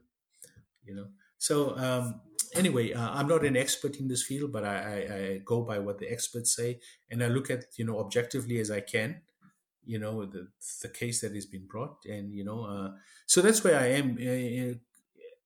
You 0.84 0.94
know. 0.94 1.06
So 1.38 1.76
um, 1.76 2.20
anyway, 2.54 2.92
uh, 2.92 3.10
I'm 3.10 3.28
not 3.28 3.44
an 3.44 3.56
expert 3.56 3.96
in 3.96 4.08
this 4.08 4.22
field, 4.22 4.52
but 4.52 4.64
I, 4.64 4.76
I, 4.76 5.16
I 5.16 5.40
go 5.44 5.62
by 5.62 5.78
what 5.78 5.98
the 5.98 6.10
experts 6.10 6.54
say, 6.54 6.80
and 7.10 7.22
I 7.22 7.28
look 7.28 7.50
at 7.50 7.66
you 7.76 7.84
know 7.84 7.98
objectively 7.98 8.58
as 8.58 8.70
I 8.70 8.80
can. 8.80 9.20
You 9.84 9.98
know 9.98 10.24
the 10.24 10.48
the 10.82 10.88
case 10.88 11.20
that 11.20 11.34
has 11.34 11.46
been 11.46 11.66
brought, 11.66 12.04
and 12.06 12.32
you 12.32 12.44
know, 12.44 12.64
uh, 12.64 12.90
so 13.26 13.42
that's 13.42 13.62
where 13.62 13.78
I 13.78 13.88
am. 13.88 14.18
Uh, 14.18 14.78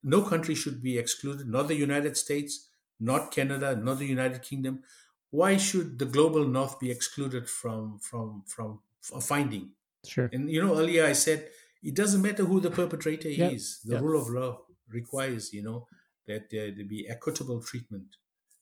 no 0.04 0.22
country 0.22 0.54
should 0.54 0.80
be 0.80 0.96
excluded, 0.96 1.48
not 1.48 1.66
the 1.66 1.74
United 1.74 2.16
States, 2.16 2.68
not 3.00 3.32
Canada, 3.32 3.74
not 3.74 3.98
the 3.98 4.06
United 4.06 4.42
Kingdom. 4.42 4.84
Why 5.30 5.56
should 5.56 5.98
the 5.98 6.06
global 6.06 6.44
north 6.46 6.78
be 6.80 6.90
excluded 6.90 7.48
from 7.50 7.98
from 8.00 8.44
from 8.46 8.80
a 9.14 9.20
finding 9.20 9.74
Sure. 10.04 10.28
And 10.32 10.50
you 10.50 10.62
know, 10.62 10.78
earlier 10.78 11.04
I 11.06 11.14
said 11.14 11.50
it 11.82 11.94
doesn't 11.94 12.22
matter 12.22 12.44
who 12.44 12.60
the 12.60 12.70
perpetrator 12.70 13.28
Yep. 13.30 13.52
is. 13.52 13.80
The 13.84 13.94
Yep. 13.94 14.02
rule 14.04 14.20
of 14.22 14.28
law 14.30 14.66
requires, 14.88 15.52
you 15.52 15.62
know, 15.62 15.88
that 16.26 16.44
uh, 16.54 16.70
there 16.76 16.86
be 16.96 17.08
equitable 17.08 17.60
treatment. 17.62 18.16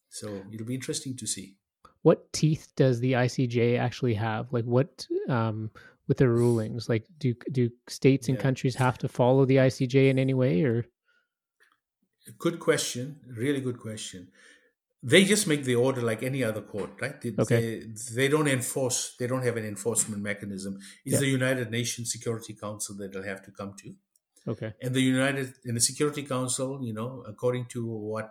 So 0.09 0.27
it'll 0.53 0.67
be 0.67 0.75
interesting 0.75 1.15
to 1.17 1.27
see. 1.27 1.57
What 2.01 2.31
teeth 2.33 2.73
does 2.75 2.99
the 2.99 3.15
ICJ 3.15 3.77
actually 3.77 4.15
have? 4.15 4.51
Like 4.53 4.65
what 4.65 5.07
um 5.29 5.71
with 6.07 6.17
the 6.17 6.29
rulings? 6.29 6.89
Like 6.89 7.05
do 7.17 7.35
do 7.51 7.69
states 7.87 8.29
and 8.29 8.37
Yeah. 8.37 8.43
countries 8.43 8.75
have 8.75 8.97
to 8.99 9.07
follow 9.07 9.45
the 9.45 9.59
ICJ 9.59 10.09
in 10.09 10.19
any 10.19 10.33
way 10.33 10.63
or 10.63 10.85
Good 12.37 12.59
question. 12.59 13.21
Really 13.27 13.61
good 13.61 13.79
question. 13.79 14.31
They 15.03 15.23
just 15.25 15.45
make 15.47 15.63
the 15.63 15.75
order 15.75 16.01
like 16.01 16.23
any 16.23 16.43
other 16.43 16.61
court, 16.61 16.91
right? 17.01 17.19
They, 17.21 17.33
Okay. 17.37 17.79
they, 17.81 17.87
they 18.15 18.27
don't 18.27 18.47
enforce, 18.47 19.15
they 19.19 19.27
don't 19.27 19.43
have 19.43 19.55
an 19.57 19.65
enforcement 19.65 20.21
mechanism. 20.21 20.79
It's 21.05 21.13
Yeah. 21.13 21.19
the 21.19 21.27
United 21.27 21.69
Nations 21.71 22.11
Security 22.11 22.53
Council 22.53 22.95
that 22.97 23.11
they'll 23.13 23.23
have 23.23 23.43
to 23.43 23.51
come 23.51 23.73
to. 23.83 23.95
okay. 24.47 24.73
And 24.81 24.93
the 24.95 25.01
United, 25.01 25.53
in 25.65 25.75
the 25.75 25.81
Security 25.81 26.23
Council, 26.23 26.81
you 26.83 26.93
know, 26.93 27.23
according 27.27 27.65
to 27.75 27.85
what 27.85 28.27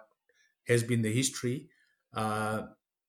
has 0.67 0.83
been 0.83 1.03
the 1.03 1.13
history, 1.13 1.69
uh, 2.15 2.63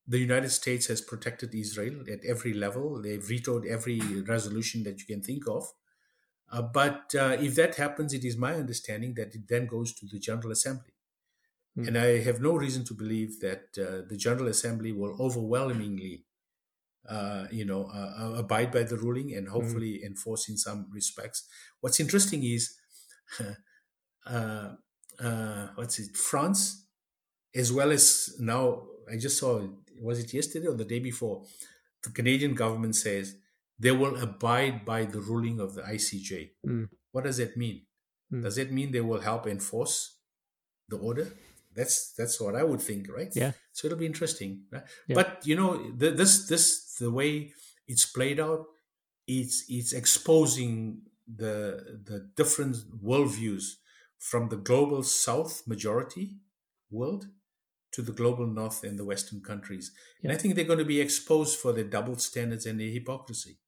the 0.07 0.19
United 0.19 0.49
States 0.51 0.87
has 0.87 1.01
protected 1.01 1.53
Israel 1.55 2.03
at 2.15 2.23
every 2.33 2.53
level. 2.53 3.01
They've 3.01 3.23
vetoed 3.23 3.65
every 3.65 3.99
resolution 4.35 4.83
that 4.83 4.99
you 4.99 5.05
can 5.05 5.21
think 5.21 5.47
of. 5.47 5.63
Uh, 6.49 6.61
but 6.61 7.13
uh, 7.15 7.35
if 7.47 7.55
that 7.55 7.75
happens, 7.75 8.13
it 8.13 8.23
is 8.23 8.37
my 8.37 8.53
understanding 8.55 9.13
that 9.15 9.35
it 9.35 9.47
then 9.49 9.65
goes 9.67 9.93
to 9.93 10.05
the 10.05 10.19
General 10.19 10.51
Assembly. 10.51 10.93
Hmm. 11.77 11.87
And 11.87 11.97
I 11.97 12.19
have 12.23 12.41
no 12.41 12.55
reason 12.55 12.83
to 12.85 12.95
believe 12.95 13.39
that 13.41 13.77
uh, 13.77 14.01
the 14.09 14.17
General 14.17 14.47
Assembly 14.47 14.91
will 14.91 15.15
overwhelmingly, 15.19 16.25
uh, 17.07 17.45
you 17.51 17.65
know, 17.65 17.85
uh, 17.85 18.33
abide 18.35 18.71
by 18.71 18.83
the 18.83 18.97
ruling 18.97 19.33
and 19.33 19.47
hopefully 19.47 20.03
enforce 20.03 20.49
in 20.49 20.57
some 20.57 20.87
respects. 20.91 21.47
What's 21.79 21.99
interesting 21.99 22.43
is, 22.43 22.75
uh, 24.25 24.69
uh, 25.19 25.67
what's 25.75 25.99
it, 25.99 26.17
France, 26.17 26.87
as 27.55 27.71
well 27.71 27.91
as 27.91 28.35
now, 28.39 28.87
I 29.11 29.17
just 29.17 29.37
saw, 29.37 29.61
was 30.01 30.19
it 30.19 30.33
yesterday 30.33 30.67
or 30.67 30.75
the 30.75 30.83
day 30.83 30.99
before? 30.99 31.43
The 32.03 32.09
Canadian 32.09 32.55
government 32.55 32.95
says 32.95 33.35
they 33.77 33.91
will 33.91 34.17
abide 34.17 34.83
by 34.83 35.05
the 35.05 35.19
ruling 35.19 35.59
of 35.59 35.75
the 35.75 35.83
ICJ. 35.83 36.49
Mm. 36.65 36.89
What 37.11 37.25
does 37.25 37.37
that 37.37 37.55
mean? 37.55 37.83
Mm. 38.33 38.41
Does 38.41 38.55
that 38.55 38.71
mean 38.71 38.91
they 38.91 39.01
will 39.01 39.21
help 39.21 39.45
enforce 39.45 40.17
the 40.89 40.97
order? 40.97 41.27
That's 41.77 42.13
that's 42.17 42.41
what 42.41 42.55
I 42.55 42.63
would 42.63 42.81
think, 42.81 43.07
right? 43.07 43.31
Yeah. 43.35 43.51
So 43.71 43.85
it'll 43.85 43.99
be 43.99 44.07
interesting. 44.07 44.63
Right? 44.71 44.83
Yeah. 45.07 45.15
But 45.15 45.45
you 45.45 45.55
know, 45.55 45.91
the, 45.91 46.09
this 46.09 46.47
this 46.47 46.95
the 46.99 47.11
way 47.11 47.53
it's 47.87 48.05
played 48.05 48.39
out, 48.39 48.65
it's 49.27 49.63
it's 49.69 49.93
exposing 49.93 51.03
the 51.27 51.99
the 52.03 52.31
different 52.35 52.77
worldviews 53.01 53.75
from 54.17 54.49
the 54.49 54.57
global 54.57 55.03
South 55.03 55.67
majority 55.67 56.37
world 56.89 57.27
to 57.91 58.01
the 58.01 58.11
global 58.11 58.47
North 58.47 58.83
and 58.83 58.97
the 58.97 59.05
Western 59.05 59.41
countries. 59.41 59.91
And 60.23 60.31
I 60.31 60.35
think 60.35 60.55
they're 60.55 60.65
going 60.65 60.79
to 60.79 60.93
be 60.95 60.99
exposed 60.99 61.59
for 61.59 61.73
their 61.73 61.83
double 61.83 62.17
standards 62.17 62.65
and 62.65 62.79
their 62.79 62.89
hypocrisy. 62.89 63.59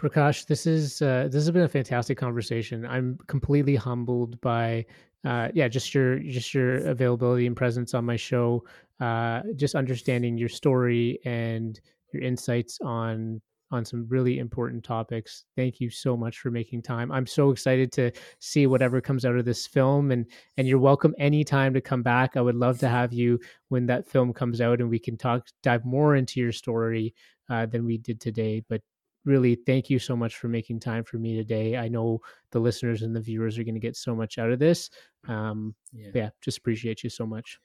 Prakash, 0.00 0.46
this 0.46 0.64
is 0.64 1.02
uh, 1.02 1.24
this 1.24 1.44
has 1.44 1.50
been 1.50 1.62
a 1.62 1.68
fantastic 1.68 2.16
conversation. 2.16 2.86
I'm 2.86 3.18
completely 3.26 3.74
humbled 3.74 4.40
by 4.40 4.86
uh, 5.24 5.48
yeah, 5.54 5.66
just 5.66 5.92
your 5.92 6.20
just 6.20 6.54
your 6.54 6.86
availability 6.86 7.46
and 7.46 7.56
presence 7.56 7.94
on 7.94 8.04
my 8.04 8.14
show. 8.14 8.64
Uh, 9.00 9.42
just 9.56 9.74
understanding 9.74 10.38
your 10.38 10.48
story 10.48 11.18
and 11.24 11.80
your 12.12 12.22
insights 12.22 12.78
on 12.80 13.40
on 13.72 13.84
some 13.84 14.06
really 14.08 14.38
important 14.38 14.84
topics. 14.84 15.44
Thank 15.56 15.80
you 15.80 15.90
so 15.90 16.16
much 16.16 16.38
for 16.38 16.52
making 16.52 16.82
time. 16.82 17.10
I'm 17.10 17.26
so 17.26 17.50
excited 17.50 17.90
to 17.92 18.12
see 18.38 18.68
whatever 18.68 19.00
comes 19.00 19.24
out 19.24 19.36
of 19.36 19.44
this 19.44 19.66
film 19.66 20.12
and 20.12 20.26
and 20.56 20.68
you're 20.68 20.78
welcome 20.78 21.14
anytime 21.18 21.74
to 21.74 21.80
come 21.80 22.04
back. 22.04 22.36
I 22.36 22.40
would 22.40 22.54
love 22.54 22.78
to 22.80 22.88
have 22.88 23.12
you 23.12 23.40
when 23.68 23.86
that 23.86 24.06
film 24.08 24.32
comes 24.32 24.60
out 24.60 24.80
and 24.80 24.88
we 24.88 25.00
can 25.00 25.16
talk 25.16 25.48
dive 25.64 25.84
more 25.84 26.14
into 26.14 26.38
your 26.38 26.52
story 26.52 27.14
uh, 27.50 27.66
than 27.66 27.84
we 27.84 27.98
did 27.98 28.20
today. 28.20 28.62
But 28.68 28.80
really 29.24 29.54
thank 29.56 29.90
you 29.90 29.98
so 29.98 30.16
much 30.16 30.36
for 30.36 30.48
making 30.48 30.80
time 30.80 31.04
for 31.04 31.18
me 31.18 31.36
today. 31.36 31.76
I 31.76 31.88
know 31.88 32.20
the 32.50 32.60
listeners 32.60 33.02
and 33.02 33.14
the 33.14 33.20
viewers 33.20 33.58
are 33.58 33.64
going 33.64 33.74
to 33.74 33.80
get 33.80 33.96
so 33.96 34.14
much 34.14 34.38
out 34.38 34.50
of 34.50 34.58
this. 34.58 34.90
Um, 35.26 35.74
Yeah. 35.92 36.12
yeah, 36.12 36.30
just 36.40 36.58
appreciate 36.58 37.02
you 37.04 37.10
so 37.10 37.26
much. 37.26 37.58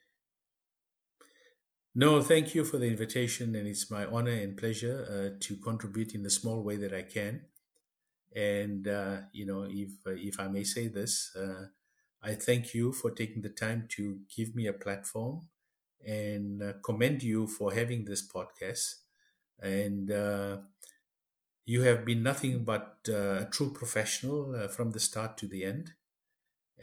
No, 1.95 2.21
thank 2.23 2.55
you 2.55 2.65
for 2.65 2.77
the 2.77 2.87
invitation, 2.87 3.55
and 3.55 3.67
it's 3.67 3.91
my 3.91 4.05
honor 4.05 4.31
and 4.31 4.57
pleasure 4.57 5.05
uh, 5.07 5.37
to 5.41 5.57
contribute 5.57 6.15
in 6.15 6.23
the 6.23 6.29
small 6.29 6.63
way 6.63 6.75
that 6.77 6.93
I 6.93 7.03
can. 7.03 7.45
And 8.35 8.87
uh, 8.87 9.23
you 9.33 9.45
know, 9.45 9.63
if 9.69 10.05
uh, 10.07 10.11
if 10.11 10.39
I 10.39 10.47
may 10.49 10.63
say 10.65 10.87
this, 10.87 11.35
uh, 11.35 11.67
I 12.21 12.35
thank 12.35 12.73
you 12.73 12.93
for 12.93 13.11
taking 13.11 13.41
the 13.43 13.49
time 13.49 13.87
to 13.91 14.21
give 14.35 14.55
me 14.55 14.67
a 14.67 14.73
platform, 14.73 15.49
and 16.05 16.63
uh, 16.63 16.73
commend 16.83 17.23
you 17.23 17.47
for 17.47 17.73
having 17.73 18.05
this 18.05 18.27
podcast. 18.27 19.01
And 19.59 20.11
uh, 20.11 20.61
you 21.65 21.81
have 21.83 22.05
been 22.05 22.23
nothing 22.23 22.63
but 22.63 22.97
uh, 23.09 23.41
a 23.43 23.47
true 23.51 23.71
professional 23.71 24.55
uh, 24.55 24.67
from 24.67 24.91
the 24.91 24.99
start 24.99 25.37
to 25.37 25.47
the 25.47 25.63
end 25.65 25.93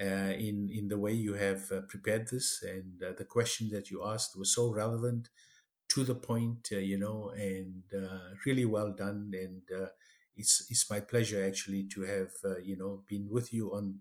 uh, 0.00 0.32
in 0.38 0.70
in 0.70 0.88
the 0.88 0.98
way 0.98 1.12
you 1.12 1.34
have 1.34 1.70
uh, 1.72 1.80
prepared 1.82 2.28
this. 2.28 2.62
And 2.62 3.02
uh, 3.02 3.12
the 3.16 3.24
questions 3.24 3.72
that 3.72 3.90
you 3.90 4.04
asked 4.04 4.36
were 4.38 4.44
so 4.44 4.72
relevant 4.72 5.28
to 5.90 6.04
the 6.04 6.14
point 6.14 6.68
uh, 6.72 6.78
you 6.78 6.98
know 6.98 7.30
and 7.30 7.84
really 8.46 8.64
well 8.64 8.92
done. 8.92 9.32
And 9.34 9.62
it's 10.36 10.66
it's 10.70 10.88
my 10.90 11.00
pleasure 11.00 11.44
actually 11.44 11.84
to 11.94 12.02
have 12.02 12.32
you 12.64 12.76
know 12.76 13.02
been 13.08 13.28
with 13.30 13.52
you 13.52 13.72
on 13.74 14.00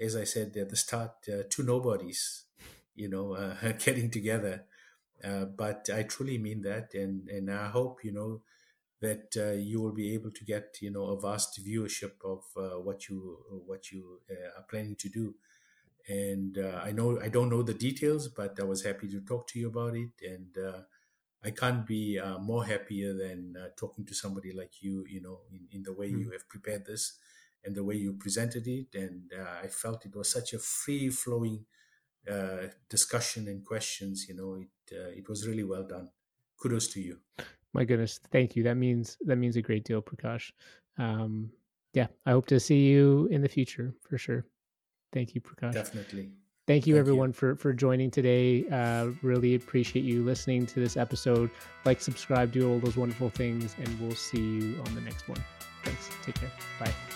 as 0.00 0.16
I 0.16 0.24
said 0.24 0.56
at 0.56 0.70
the 0.70 0.76
start 0.76 1.12
two 1.50 1.62
nobodies 1.62 2.44
you 2.94 3.08
know 3.08 3.36
getting 3.78 4.10
together. 4.10 4.64
But 5.22 5.88
I 5.92 6.02
truly 6.04 6.38
mean 6.38 6.62
that. 6.62 6.94
And 6.94 7.28
and 7.28 7.50
I 7.50 7.68
hope 7.68 8.04
you 8.04 8.12
know 8.12 8.42
that 9.06 9.26
uh, 9.36 9.52
you 9.70 9.80
will 9.82 9.92
be 10.02 10.08
able 10.14 10.30
to 10.38 10.44
get 10.44 10.66
you 10.80 10.90
know 10.90 11.06
a 11.14 11.20
vast 11.20 11.52
viewership 11.66 12.14
of 12.24 12.42
uh, 12.56 12.78
what 12.86 13.08
you 13.08 13.18
what 13.70 13.90
you 13.92 14.20
uh, 14.30 14.58
are 14.58 14.66
planning 14.70 14.96
to 15.04 15.08
do. 15.08 15.34
And 16.08 16.58
uh, 16.58 16.80
i 16.84 16.92
know 16.92 17.18
i 17.20 17.28
don't 17.28 17.48
know 17.48 17.62
the 17.62 17.72
details 17.88 18.28
but 18.28 18.60
i 18.60 18.64
was 18.64 18.84
happy 18.84 19.08
to 19.08 19.20
talk 19.20 19.46
to 19.48 19.58
you 19.58 19.68
about 19.68 19.94
it. 19.96 20.12
And 20.34 20.52
uh, 20.58 20.80
i 21.44 21.50
can't 21.50 21.86
be 21.86 22.18
uh, 22.18 22.38
more 22.38 22.64
happier 22.66 23.14
than 23.14 23.56
uh, 23.62 23.68
talking 23.76 24.04
to 24.06 24.14
somebody 24.14 24.52
like 24.52 24.82
you 24.82 25.04
you 25.08 25.20
know 25.22 25.40
in, 25.52 25.62
in 25.72 25.82
the 25.84 25.92
way 25.94 26.08
Mm. 26.10 26.24
you 26.24 26.30
have 26.32 26.48
prepared 26.48 26.86
this 26.86 27.18
and 27.64 27.74
the 27.74 27.84
way 27.84 27.96
you 27.96 28.12
presented 28.14 28.66
it. 28.66 28.88
And 28.94 29.32
i 29.64 29.68
felt 29.68 30.06
it 30.06 30.14
was 30.16 30.30
such 30.30 30.52
a 30.54 30.58
free 30.58 31.08
flowing 31.10 31.66
uh, 32.30 32.68
discussion 32.88 33.48
and 33.48 33.64
questions 33.64 34.26
you 34.28 34.34
know 34.36 34.52
it 34.56 34.74
uh, 34.98 35.10
it 35.20 35.28
was 35.28 35.46
really 35.48 35.64
well 35.64 35.84
done. 35.86 36.10
Kudos 36.60 36.88
to 36.94 37.00
you 37.00 37.18
My 37.74 37.84
goodness, 37.84 38.20
thank 38.30 38.56
you. 38.56 38.62
That 38.62 38.76
means 38.76 39.18
that 39.22 39.36
means 39.36 39.56
a 39.56 39.62
great 39.62 39.84
deal, 39.84 40.00
Prakash. 40.00 40.52
Um, 40.96 41.50
yeah, 41.92 42.06
I 42.24 42.30
hope 42.30 42.46
to 42.46 42.58
see 42.60 42.86
you 42.86 43.28
in 43.30 43.42
the 43.42 43.48
future 43.48 43.94
for 44.08 44.16
sure. 44.16 44.46
Thank 45.12 45.34
you, 45.34 45.40
Prakash. 45.40 45.74
definitely 45.74 46.30
Thank 46.66 46.86
you, 46.86 46.94
Thank 46.94 46.96
you. 46.96 46.96
everyone, 46.96 47.32
for 47.32 47.56
for 47.56 47.74
joining 47.74 48.10
today. 48.10 48.66
Uh, 48.68 49.10
really 49.22 49.54
appreciate 49.54 50.04
you 50.04 50.24
listening 50.24 50.64
to 50.66 50.80
this 50.80 50.96
episode. 50.96 51.50
Like, 51.84 52.00
subscribe, 52.00 52.52
do 52.52 52.70
all 52.70 52.78
those 52.78 52.96
wonderful 52.96 53.28
things, 53.28 53.76
and 53.78 54.00
we'll 54.00 54.16
see 54.16 54.38
you 54.38 54.82
on 54.86 54.94
the 54.94 55.02
next 55.02 55.28
one. 55.28 55.44
Thanks. 55.84 56.08
Take 56.24 56.36
care. 56.36 56.52
Bye. 56.80 57.13